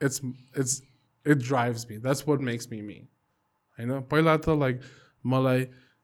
[0.00, 0.20] it's
[0.54, 0.82] it's
[1.24, 1.96] it drives me.
[1.96, 3.08] That's what makes me me.
[3.78, 4.02] I know.
[4.02, 4.82] Pailata like
[5.24, 5.60] Malay,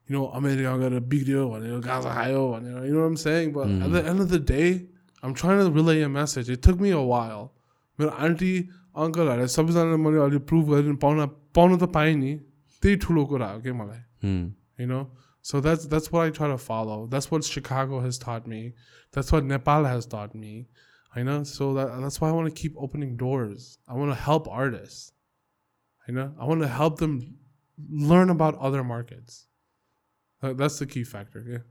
[0.07, 3.01] you know, America got a big deal and you know, Gaza you know, you know
[3.01, 3.52] what I'm saying?
[3.52, 3.85] But mm.
[3.85, 4.86] at the end of the day,
[5.23, 6.51] I'm trying to relay a message.
[6.51, 7.52] It took me a while
[7.99, 8.51] मेरो aunty
[9.06, 11.25] अङ्कलहरूलाई सबैजनाले मैले अलि प्रुभ गरिदिनु pound
[11.57, 12.31] pound त पाएँ नि
[12.83, 14.41] त्यही ठुलो कुरा हो क्या मलाई Hmm.
[14.81, 15.01] you know
[15.49, 18.59] so that's that's what i try to follow that's what chicago has taught me
[19.17, 20.51] that's what nepal has taught me
[21.15, 24.19] i know so that, that's why i want to keep opening doors i want to
[24.27, 25.11] help artists
[26.07, 27.15] you know i want to help them
[28.14, 29.40] learn about other markets
[30.41, 31.65] That- that's the key factor yeah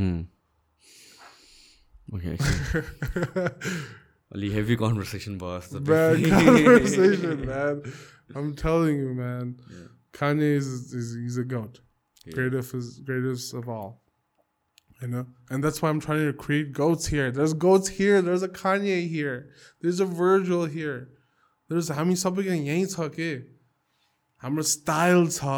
[0.00, 0.20] Hmm.
[2.14, 2.36] Okay.
[4.32, 5.68] Ali heavy conversation, boss.
[5.68, 7.82] bad conversation man
[8.34, 9.56] i'm telling you man
[10.12, 11.80] kanye is, is he's a goat
[12.32, 14.02] greatest is greatest of all
[15.02, 18.42] you know and that's why i'm trying to create goats here there's goats here there's
[18.42, 21.08] a kanye here there's a virgil here
[21.68, 23.30] there's हामी सबैको यहीँ छ के
[24.42, 25.56] हाम्रो style छ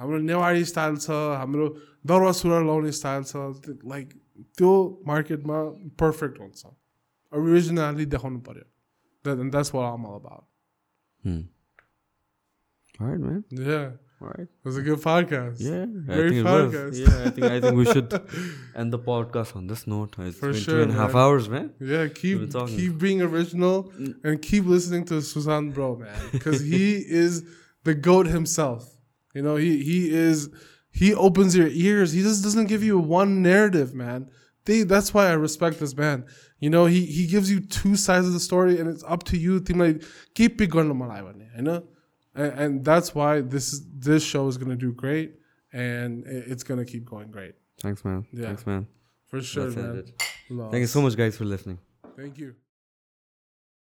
[0.00, 1.68] हाम्रो Newari style छ हाम्रो
[2.06, 4.12] दौरा सुरुवाल लाउने स्टाइल छ लाइक
[4.58, 4.74] त्यो
[5.06, 5.62] मार्केटमा
[6.02, 6.74] पर्फेक्ट हुन्छ
[7.41, 8.39] originality দেখানো
[9.25, 10.45] and that's what I'm all about.
[11.23, 11.41] Hmm.
[12.99, 13.43] All right man.
[13.49, 13.91] Yeah.
[14.21, 14.47] All right.
[14.61, 15.57] It was a good podcast.
[15.59, 16.93] Yeah great podcast.
[17.03, 18.09] Yeah I think I think we should
[18.79, 20.15] end the podcast on this note.
[20.19, 21.67] It's For been sure, two and a half hours man.
[21.79, 22.39] Yeah keep
[22.75, 24.13] keep being original mm.
[24.25, 26.85] and keep listening to Sushant Bro man because he
[27.23, 27.43] is
[27.87, 28.81] the goat himself.
[29.37, 30.49] You know he he is
[30.91, 32.11] he opens your ears.
[32.13, 34.29] He just doesn't give you one narrative man.
[34.65, 36.25] They, that's why I respect this man.
[36.63, 39.37] You know, he he gives you two sides of the story, and it's up to
[39.37, 40.01] you to like
[40.33, 40.87] keep going
[41.57, 41.83] you know,
[42.33, 45.29] and, and that's why this this show is gonna do great,
[45.73, 48.25] and it's gonna keep going great Thanks, man.
[48.31, 48.45] Yeah.
[48.45, 48.87] Thanks, man.
[49.27, 50.71] for sure, Let's man.
[50.71, 51.79] Thank you so much, guys, for listening.
[52.15, 52.55] Thank you.